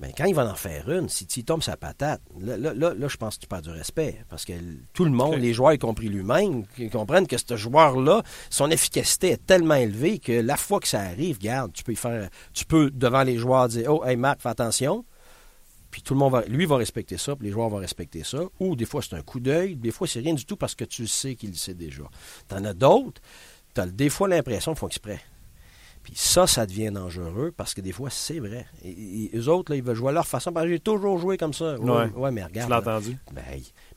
Mais 0.00 0.14
quand 0.16 0.24
il 0.24 0.34
va 0.34 0.50
en 0.50 0.54
faire 0.54 0.90
une, 0.90 1.10
si 1.10 1.26
tu 1.26 1.44
tombes 1.44 1.62
sa 1.62 1.76
patate, 1.76 2.22
là, 2.40 2.56
là, 2.56 2.72
là, 2.72 2.94
je 3.06 3.16
pense 3.18 3.36
que 3.36 3.42
tu 3.42 3.46
perds 3.46 3.60
du 3.60 3.70
respect. 3.70 4.24
Parce 4.30 4.46
que 4.46 4.54
tout 4.94 5.04
le 5.04 5.10
monde, 5.10 5.34
les 5.34 5.52
joueurs, 5.52 5.74
y 5.74 5.78
compris 5.78 6.08
lui-même, 6.08 6.64
comprennent 6.90 7.26
que 7.26 7.36
ce 7.36 7.56
joueur-là, 7.56 8.22
son 8.48 8.70
efficacité 8.70 9.32
est 9.32 9.46
tellement 9.46 9.74
élevée 9.74 10.18
que 10.18 10.32
la 10.32 10.56
fois 10.56 10.80
que 10.80 10.88
ça 10.88 11.00
arrive, 11.00 11.38
garde, 11.38 11.72
tu 11.74 11.84
peux 11.84 11.92
y 11.92 11.96
faire. 11.96 12.30
Tu 12.54 12.64
peux, 12.64 12.90
devant 12.90 13.24
les 13.24 13.36
joueurs, 13.36 13.68
dire 13.68 13.92
Oh, 13.92 14.02
hey 14.02 14.16
Marc, 14.16 14.40
fais 14.40 14.48
attention. 14.48 15.04
Puis 15.90 16.02
tout 16.02 16.14
le 16.14 16.20
monde 16.20 16.32
va, 16.32 16.44
lui 16.46 16.66
va 16.66 16.76
respecter 16.76 17.18
ça, 17.18 17.34
puis 17.34 17.46
les 17.46 17.52
joueurs 17.52 17.68
vont 17.68 17.78
respecter 17.78 18.22
ça. 18.22 18.42
Ou 18.60 18.76
des 18.76 18.84
fois, 18.84 19.02
c'est 19.02 19.16
un 19.16 19.22
coup 19.22 19.40
d'œil, 19.40 19.74
des 19.76 19.90
fois, 19.90 20.06
c'est 20.06 20.20
rien 20.20 20.34
du 20.34 20.44
tout 20.44 20.56
parce 20.56 20.74
que 20.74 20.84
tu 20.84 21.06
sais 21.06 21.34
qu'il 21.34 21.50
le 21.50 21.56
sait 21.56 21.74
déjà. 21.74 22.04
T'en 22.48 22.64
as 22.64 22.74
d'autres, 22.74 23.20
tu 23.74 23.80
as 23.80 23.86
des 23.86 24.08
fois 24.08 24.28
l'impression 24.28 24.72
qu'ils 24.72 24.78
font 24.78 24.88
exprès. 24.88 25.20
Puis 26.02 26.14
ça, 26.16 26.46
ça 26.46 26.64
devient 26.64 26.90
dangereux 26.90 27.52
parce 27.54 27.74
que 27.74 27.80
des 27.80 27.92
fois, 27.92 28.08
c'est 28.08 28.38
vrai. 28.38 28.66
Et, 28.84 29.30
eux 29.34 29.48
autres, 29.48 29.72
là, 29.72 29.76
ils 29.76 29.82
veulent 29.82 29.96
jouer 29.96 30.10
à 30.10 30.12
leur 30.12 30.26
façon. 30.26 30.52
Parce 30.52 30.64
que 30.64 30.72
j'ai 30.72 30.80
toujours 30.80 31.18
joué 31.18 31.36
comme 31.36 31.52
ça. 31.52 31.78
Ouais, 31.78 32.08
ouais 32.10 32.30
mais 32.30 32.42
regarde. 32.42 32.68
Tu 32.68 32.70
l'as 32.70 32.78
entendu? 32.78 33.18
Ben, 33.32 33.42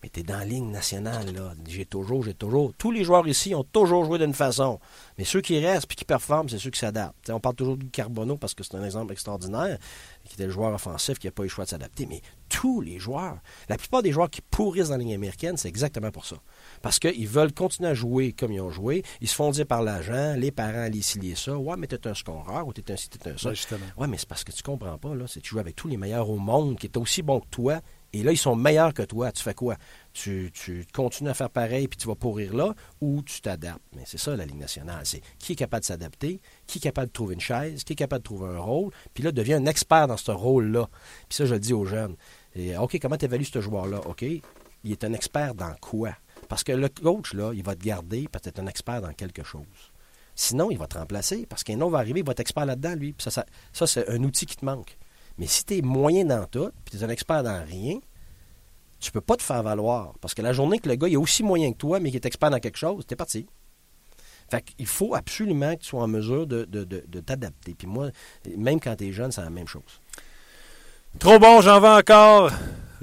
mais 0.03 0.09
t'es 0.09 0.21
dans 0.21 0.37
la 0.37 0.43
ligne 0.43 0.69
nationale, 0.69 1.33
là. 1.33 1.53
J'ai 1.65 1.85
toujours, 1.85 2.23
j'ai 2.23 2.33
toujours. 2.33 2.73
Tous 2.77 2.91
les 2.91 3.05
joueurs 3.05 3.25
ici 3.25 3.55
ont 3.55 3.63
toujours 3.63 4.03
joué 4.03 4.19
d'une 4.19 4.33
façon. 4.33 4.81
Mais 5.17 5.23
ceux 5.23 5.39
qui 5.39 5.57
restent 5.65 5.87
puis 5.87 5.95
qui 5.95 6.03
performent, 6.03 6.49
c'est 6.49 6.59
ceux 6.59 6.71
qui 6.71 6.79
s'adaptent. 6.79 7.29
on 7.29 7.39
parle 7.39 7.55
toujours 7.55 7.77
du 7.77 7.89
Carbono 7.89 8.35
parce 8.35 8.53
que 8.53 8.63
c'est 8.63 8.75
un 8.75 8.83
exemple 8.83 9.13
extraordinaire, 9.13 9.77
qui 10.25 10.33
était 10.33 10.45
le 10.45 10.51
joueur 10.51 10.73
offensif 10.73 11.19
qui 11.19 11.27
n'a 11.27 11.31
pas 11.31 11.43
eu 11.43 11.45
le 11.45 11.49
choix 11.49 11.63
de 11.63 11.69
s'adapter. 11.69 12.05
Mais 12.05 12.21
tous 12.49 12.81
les 12.81 12.99
joueurs, 12.99 13.37
la 13.69 13.77
plupart 13.77 14.03
des 14.03 14.11
joueurs 14.11 14.29
qui 14.29 14.41
pourrissent 14.41 14.89
dans 14.89 14.97
la 14.97 15.03
ligne 15.03 15.13
américaine, 15.13 15.55
c'est 15.55 15.69
exactement 15.69 16.11
pour 16.11 16.25
ça. 16.25 16.35
Parce 16.81 16.99
qu'ils 16.99 17.27
veulent 17.29 17.53
continuer 17.53 17.89
à 17.89 17.93
jouer 17.93 18.33
comme 18.33 18.51
ils 18.51 18.59
ont 18.59 18.71
joué. 18.71 19.03
Ils 19.21 19.29
se 19.29 19.35
font 19.35 19.51
dire 19.51 19.65
par 19.65 19.83
l'agent, 19.83 20.35
les 20.35 20.51
parents, 20.51 20.89
les 20.91 21.01
ci, 21.01 21.17
les 21.19 21.35
ça. 21.35 21.57
Ouais, 21.57 21.77
mais 21.77 21.87
t'es 21.87 22.05
un 22.07 22.13
scoreur 22.13 22.67
ou 22.67 22.73
t'es 22.73 22.91
un 22.91 22.97
ci, 22.97 23.07
t'es 23.07 23.29
un 23.29 23.37
ça. 23.37 23.51
Ouais, 23.95 24.07
mais 24.07 24.17
c'est 24.17 24.27
parce 24.27 24.43
que 24.43 24.51
tu 24.51 24.63
comprends 24.63 24.97
pas, 24.97 25.15
là. 25.15 25.27
C'est 25.27 25.39
tu 25.39 25.51
joues 25.51 25.59
avec 25.59 25.77
tous 25.77 25.87
les 25.87 25.95
meilleurs 25.95 26.29
au 26.29 26.39
monde 26.39 26.77
qui 26.77 26.87
est 26.87 26.97
aussi 26.97 27.21
bon 27.21 27.39
que 27.39 27.47
toi 27.49 27.79
et 28.13 28.21
là, 28.21 28.31
ils 28.31 28.37
sont 28.37 28.55
meilleurs 28.55 28.93
que 28.93 29.01
toi. 29.01 29.31
Tu 29.31 29.41
fais 29.41 29.55
quoi? 29.55 29.75
Tu, 30.13 30.51
continues 30.93 31.31
à 31.31 31.33
faire 31.33 31.49
pareil 31.49 31.87
puis 31.87 31.97
tu 31.97 32.07
vas 32.07 32.15
pourrir 32.15 32.53
là 32.53 32.75
ou 33.01 33.23
tu 33.23 33.41
t'adaptes. 33.41 33.81
Mais 33.95 34.03
c'est 34.05 34.19
ça 34.19 34.35
la 34.35 34.45
Ligue 34.45 34.59
nationale. 34.59 35.01
C'est 35.03 35.21
qui 35.39 35.53
est 35.53 35.55
capable 35.55 35.81
de 35.81 35.87
s'adapter, 35.87 36.39
qui 36.67 36.77
est 36.77 36.81
capable 36.81 37.07
de 37.07 37.13
trouver 37.13 37.33
une 37.33 37.41
chaise, 37.41 37.83
qui 37.83 37.93
est 37.93 37.95
capable 37.95 38.21
de 38.21 38.25
trouver 38.25 38.49
un 38.49 38.59
rôle, 38.59 38.91
puis 39.15 39.23
là, 39.23 39.31
devient 39.31 39.55
un 39.55 39.65
expert 39.65 40.07
dans 40.07 40.17
ce 40.17 40.31
rôle-là. 40.31 40.87
Puis 41.27 41.37
ça, 41.37 41.45
je 41.45 41.55
le 41.55 41.59
dis 41.59 41.73
aux 41.73 41.85
jeunes. 41.85 42.15
OK, 42.79 42.99
comment 43.01 43.17
tu 43.17 43.25
évalues 43.25 43.45
ce 43.45 43.61
joueur-là? 43.61 44.01
OK, 44.05 44.21
il 44.21 44.91
est 44.91 45.03
un 45.03 45.13
expert 45.13 45.55
dans 45.55 45.73
quoi? 45.81 46.15
Parce 46.47 46.63
que 46.63 46.71
le 46.71 46.89
coach, 46.89 47.33
là, 47.33 47.51
il 47.53 47.63
va 47.63 47.75
te 47.75 47.83
garder 47.83 48.27
parce 48.31 48.43
que 48.43 48.51
tu 48.51 48.61
un 48.61 48.67
expert 48.67 49.01
dans 49.01 49.13
quelque 49.13 49.43
chose. 49.43 49.63
Sinon, 50.35 50.69
il 50.69 50.77
va 50.77 50.87
te 50.87 50.97
remplacer 50.97 51.47
parce 51.47 51.63
qu'un 51.63 51.79
autre 51.81 51.91
va 51.91 51.99
arriver, 51.99 52.19
il 52.19 52.25
va 52.25 52.31
être 52.33 52.39
expert 52.39 52.65
là-dedans, 52.65 52.95
lui. 52.95 53.15
ça, 53.17 53.45
ça 53.71 53.87
c'est 53.87 54.07
un 54.09 54.23
outil 54.23 54.45
qui 54.45 54.55
te 54.55 54.65
manque. 54.65 54.97
Mais 55.37 55.47
si 55.47 55.65
tu 55.65 55.77
es 55.77 55.81
moyen 55.81 56.25
dans 56.25 56.45
tout, 56.45 56.71
puis 56.85 56.97
tu 56.97 56.97
es 56.97 57.03
un 57.03 57.09
expert 57.09 57.43
dans 57.43 57.65
rien, 57.65 57.99
tu 58.99 59.11
peux 59.11 59.21
pas 59.21 59.35
te 59.35 59.43
faire 59.43 59.63
valoir. 59.63 60.13
Parce 60.21 60.33
que 60.33 60.41
la 60.41 60.53
journée 60.53 60.79
que 60.79 60.87
le 60.87 60.95
gars 60.95 61.07
est 61.07 61.15
aussi 61.15 61.43
moyen 61.43 61.71
que 61.73 61.77
toi, 61.77 61.99
mais 61.99 62.11
qui 62.11 62.17
est 62.17 62.25
expert 62.25 62.49
dans 62.49 62.59
quelque 62.59 62.77
chose, 62.77 63.05
t'es 63.05 63.15
parti. 63.15 63.47
Fait 64.49 64.61
qu'il 64.61 64.85
faut 64.85 65.15
absolument 65.15 65.75
que 65.75 65.81
tu 65.81 65.87
sois 65.87 66.03
en 66.03 66.07
mesure 66.07 66.45
de, 66.45 66.65
de 66.65 67.19
t'adapter. 67.19 67.73
Puis 67.73 67.87
moi, 67.87 68.09
même 68.57 68.79
quand 68.79 68.95
tu 68.95 69.07
es 69.07 69.11
jeune, 69.11 69.31
c'est 69.31 69.41
la 69.41 69.49
même 69.49 69.67
chose. 69.67 70.01
Trop 71.19 71.39
bon, 71.39 71.61
j'en 71.61 71.79
veux 71.79 71.89
encore. 71.89 72.51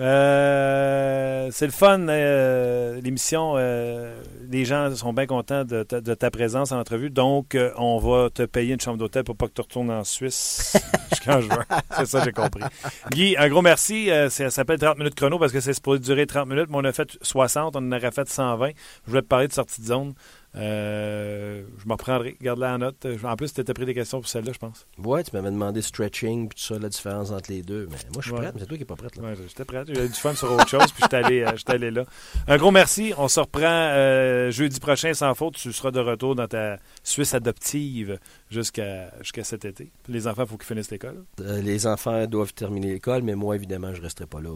Euh, 0.00 1.48
c'est 1.52 1.66
le 1.66 1.72
fun, 1.72 2.08
euh, 2.08 3.00
l'émission. 3.02 3.54
Euh, 3.56 4.18
les 4.48 4.64
gens 4.64 4.94
sont 4.96 5.12
bien 5.12 5.26
contents 5.26 5.64
de 5.64 5.82
ta, 5.82 6.30
présence 6.30 6.72
en 6.72 6.80
entrevue. 6.80 7.10
Donc, 7.10 7.56
on 7.76 7.98
va 7.98 8.30
te 8.30 8.42
payer 8.44 8.74
une 8.74 8.80
chambre 8.80 8.98
d'hôtel 8.98 9.24
pour 9.24 9.36
pas 9.36 9.46
que 9.46 9.52
tu 9.52 9.60
retournes 9.60 9.90
en 9.90 10.04
Suisse 10.04 10.76
je 11.26 11.30
veux. 11.30 11.64
C'est 11.96 12.06
ça, 12.06 12.24
j'ai 12.24 12.32
compris. 12.32 12.62
Guy, 13.10 13.36
un 13.36 13.48
gros 13.48 13.62
merci. 13.62 14.08
ça 14.30 14.50
s'appelle 14.50 14.78
30 14.78 14.98
minutes 14.98 15.14
chrono 15.14 15.38
parce 15.38 15.52
que 15.52 15.60
c'est 15.60 15.74
supposé 15.74 16.00
durer 16.00 16.26
30 16.26 16.48
minutes, 16.48 16.66
mais 16.70 16.78
on 16.78 16.84
a 16.84 16.92
fait 16.92 17.18
60, 17.20 17.76
on 17.76 17.78
en 17.78 17.92
aurait 17.92 18.10
fait 18.10 18.28
120. 18.28 18.70
Je 19.04 19.10
voulais 19.10 19.22
te 19.22 19.26
parler 19.26 19.48
de 19.48 19.52
sortie 19.52 19.82
de 19.82 19.86
zone. 19.86 20.14
Euh, 20.56 21.62
je 21.78 21.86
m'en 21.86 21.94
reprendrai. 21.94 22.36
Garde-la 22.40 22.74
en 22.74 22.78
note. 22.78 23.06
En 23.22 23.36
plus, 23.36 23.52
tu 23.52 23.60
étais 23.60 23.72
pris 23.72 23.84
des 23.84 23.94
questions 23.94 24.20
pour 24.20 24.28
celle-là, 24.28 24.52
je 24.52 24.58
pense. 24.58 24.86
Ouais, 24.98 25.22
tu 25.22 25.30
m'avais 25.34 25.50
demandé 25.50 25.80
stretching 25.80 26.48
puis 26.48 26.56
tout 26.56 26.74
ça, 26.74 26.78
la 26.80 26.88
différence 26.88 27.30
entre 27.30 27.50
les 27.50 27.62
deux. 27.62 27.86
Mais 27.90 27.96
moi, 28.12 28.20
je 28.20 28.22
suis 28.22 28.32
prêt, 28.32 28.50
mais 28.52 28.60
c'est 28.60 28.66
toi 28.66 28.76
qui 28.76 28.82
n'es 28.82 28.86
pas 28.86 28.96
prête. 28.96 29.16
Ouais, 29.18 29.34
j'étais 29.46 29.64
prêt. 29.64 29.84
J'ai 29.86 30.04
eu 30.04 30.08
du 30.08 30.14
fun 30.14 30.34
sur 30.34 30.52
autre 30.52 30.68
chose, 30.68 30.90
puis 30.92 31.04
je 31.10 31.16
allé, 31.16 31.42
euh, 31.42 31.52
allé 31.66 31.90
là. 31.90 32.04
Un 32.48 32.56
gros 32.56 32.70
merci. 32.70 33.12
On 33.16 33.28
se 33.28 33.40
reprend 33.40 33.62
euh, 33.64 34.50
jeudi 34.50 34.80
prochain 34.80 35.14
sans 35.14 35.34
faute. 35.34 35.54
Tu 35.54 35.72
seras 35.72 35.90
de 35.90 36.00
retour 36.00 36.34
dans 36.34 36.48
ta 36.48 36.78
Suisse 37.04 37.34
adoptive 37.34 38.18
jusqu'à 38.50 39.12
jusqu'à 39.20 39.44
cet 39.44 39.64
été. 39.64 39.92
Les 40.08 40.26
enfants, 40.26 40.42
il 40.42 40.48
faut 40.48 40.56
qu'ils 40.56 40.66
finissent 40.66 40.90
l'école. 40.90 41.24
les 41.38 41.86
enfants 41.86 42.26
doivent 42.26 42.54
terminer 42.54 42.92
l'école, 42.92 43.22
mais 43.22 43.34
moi, 43.34 43.56
évidemment, 43.56 43.94
je 43.94 44.00
ne 44.00 44.04
resterai 44.04 44.26
pas 44.26 44.40
là. 44.40 44.50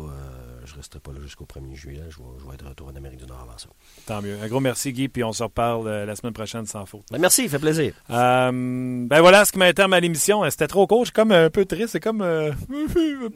je 0.65 0.75
resterai 0.75 1.01
pas 1.01 1.13
là 1.13 1.21
jusqu'au 1.23 1.45
1er 1.47 1.75
juillet. 1.75 2.03
Je 2.11 2.19
vais, 2.19 2.25
je 2.41 2.47
vais 2.47 2.55
être 2.55 2.65
de 2.65 2.69
retour 2.69 2.89
en 2.89 2.97
Amérique 2.97 3.21
du 3.21 3.27
Nord 3.27 3.41
avant 3.41 3.59
ça. 3.59 3.69
Tant 4.07 4.23
mieux. 4.23 4.37
Un 4.43 4.49
gros 4.49 4.61
merci, 4.61 4.93
Guy, 4.93 5.09
puis 5.09 5.25
on 5.25 5.33
se 5.33 5.43
reparle 5.43 5.89
la 5.89 6.17
semaine 6.17 6.33
prochaine 6.33 6.67
sans 6.67 6.87
faute. 6.87 7.05
Ben, 7.11 7.19
merci, 7.19 7.49
fait 7.49 7.59
plaisir. 7.59 7.95
Euh, 8.11 8.51
ben 8.53 9.21
voilà 9.21 9.45
ce 9.45 9.53
qui 9.53 9.59
m'a 9.59 9.73
terme 9.73 9.93
à 9.93 10.01
l'émission. 10.01 10.49
C'était 10.51 10.67
trop 10.67 10.87
court, 10.87 11.01
je 11.01 11.07
suis 11.07 11.13
comme 11.13 11.33
un 11.33 11.51
peu 11.51 11.65
triste, 11.65 11.91
c'est 11.91 12.01
comme 12.01 12.23
euh, 12.23 12.53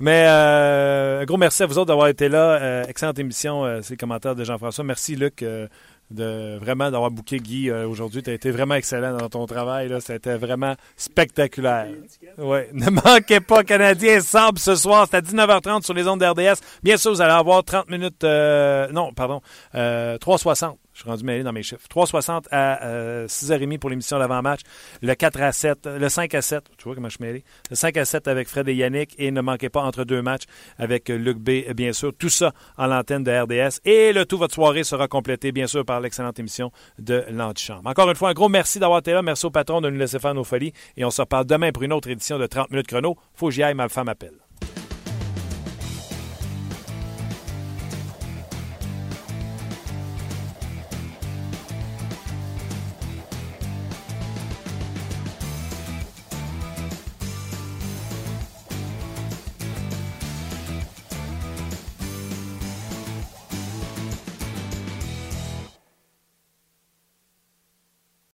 Mais 0.00 0.24
euh, 0.26 1.20
un 1.20 1.24
gros 1.24 1.36
merci 1.36 1.62
à 1.62 1.66
vous 1.66 1.78
autres 1.78 1.86
d'avoir 1.86 2.08
été 2.08 2.28
là. 2.28 2.84
excellente 2.88 3.18
émission, 3.18 3.80
c'est 3.82 3.94
le 3.94 3.96
commentaire 3.98 4.34
de 4.34 4.44
Jean-François. 4.44 4.84
Merci 4.84 5.16
Luc 5.16 5.44
de 6.10 6.58
vraiment 6.58 6.90
d'avoir 6.90 7.10
booké 7.10 7.38
Guy 7.38 7.70
aujourd'hui. 7.70 8.22
Tu 8.22 8.30
as 8.30 8.34
été 8.34 8.50
vraiment 8.50 8.74
excellent 8.74 9.16
dans 9.16 9.28
ton 9.28 9.46
travail. 9.46 9.92
C'était 10.00 10.36
vraiment 10.36 10.74
spectaculaire. 10.96 11.88
Ouais. 12.38 12.68
Ne 12.74 12.90
manquez 12.90 13.40
pas 13.40 13.64
Canadien 13.64 14.20
Sable 14.20 14.58
ce 14.58 14.74
soir. 14.74 15.06
C'est 15.10 15.16
à 15.16 15.20
19h30 15.20 15.82
sur 15.84 15.94
les 15.94 16.06
ondes 16.08 16.20
d'RDS. 16.20 16.60
Bien 16.82 16.96
sûr, 16.96 17.12
vous 17.12 17.20
allez 17.20 17.32
avoir 17.32 17.64
30 17.64 17.90
minutes. 17.90 18.24
non, 18.24 19.12
pardon. 19.14 19.40
360 19.72 20.78
je 20.81 20.81
suis 21.02 21.10
rendu 21.10 21.24
mêlé 21.24 21.42
dans 21.42 21.52
mes 21.52 21.62
chiffres. 21.62 21.86
3,60 21.88 22.44
à 22.50 23.26
6h30 23.26 23.74
euh, 23.74 23.78
pour 23.78 23.90
l'émission 23.90 24.18
d'avant-match. 24.18 24.60
Le 25.02 25.14
4 25.14 25.42
à 25.42 25.52
7, 25.52 25.86
le 25.86 26.08
5 26.08 26.34
à 26.34 26.42
7, 26.42 26.64
tu 26.78 26.84
vois 26.84 26.94
comment 26.94 27.08
je 27.08 27.16
suis 27.16 27.24
mêlé? 27.24 27.44
Le 27.70 27.76
5 27.76 27.96
à 27.96 28.04
7 28.04 28.28
avec 28.28 28.48
Fred 28.48 28.68
et 28.68 28.74
Yannick. 28.74 29.14
Et 29.18 29.30
ne 29.30 29.40
manquez 29.40 29.68
pas 29.68 29.82
entre 29.82 30.04
deux 30.04 30.22
matchs 30.22 30.44
avec 30.78 31.08
Luc 31.08 31.38
B, 31.38 31.72
bien 31.74 31.92
sûr. 31.92 32.12
Tout 32.16 32.28
ça 32.28 32.52
en 32.76 32.86
l'antenne 32.86 33.24
de 33.24 33.30
RDS. 33.30 33.80
Et 33.84 34.12
le 34.12 34.24
tout, 34.24 34.38
votre 34.38 34.54
soirée 34.54 34.84
sera 34.84 35.08
complété, 35.08 35.52
bien 35.52 35.66
sûr, 35.66 35.84
par 35.84 36.00
l'excellente 36.00 36.38
émission 36.38 36.70
de 36.98 37.24
l'Antichambre. 37.30 37.88
Encore 37.88 38.08
une 38.08 38.16
fois, 38.16 38.30
un 38.30 38.34
gros 38.34 38.48
merci 38.48 38.78
d'avoir 38.78 39.00
été 39.00 39.12
là. 39.12 39.22
Merci 39.22 39.46
au 39.46 39.50
patron 39.50 39.80
de 39.80 39.90
nous 39.90 39.98
laisser 39.98 40.18
faire 40.18 40.34
nos 40.34 40.44
folies. 40.44 40.72
Et 40.96 41.04
on 41.04 41.10
se 41.10 41.20
reparle 41.20 41.46
demain 41.46 41.72
pour 41.72 41.82
une 41.82 41.92
autre 41.92 42.08
édition 42.08 42.38
de 42.38 42.46
30 42.46 42.70
minutes 42.70 42.86
chrono. 42.86 43.16
Faut 43.34 43.46
que 43.46 43.52
j'y 43.52 43.62
aille, 43.62 43.74
ma 43.74 43.88
femme 43.88 44.06
m'appelle. 44.06 44.41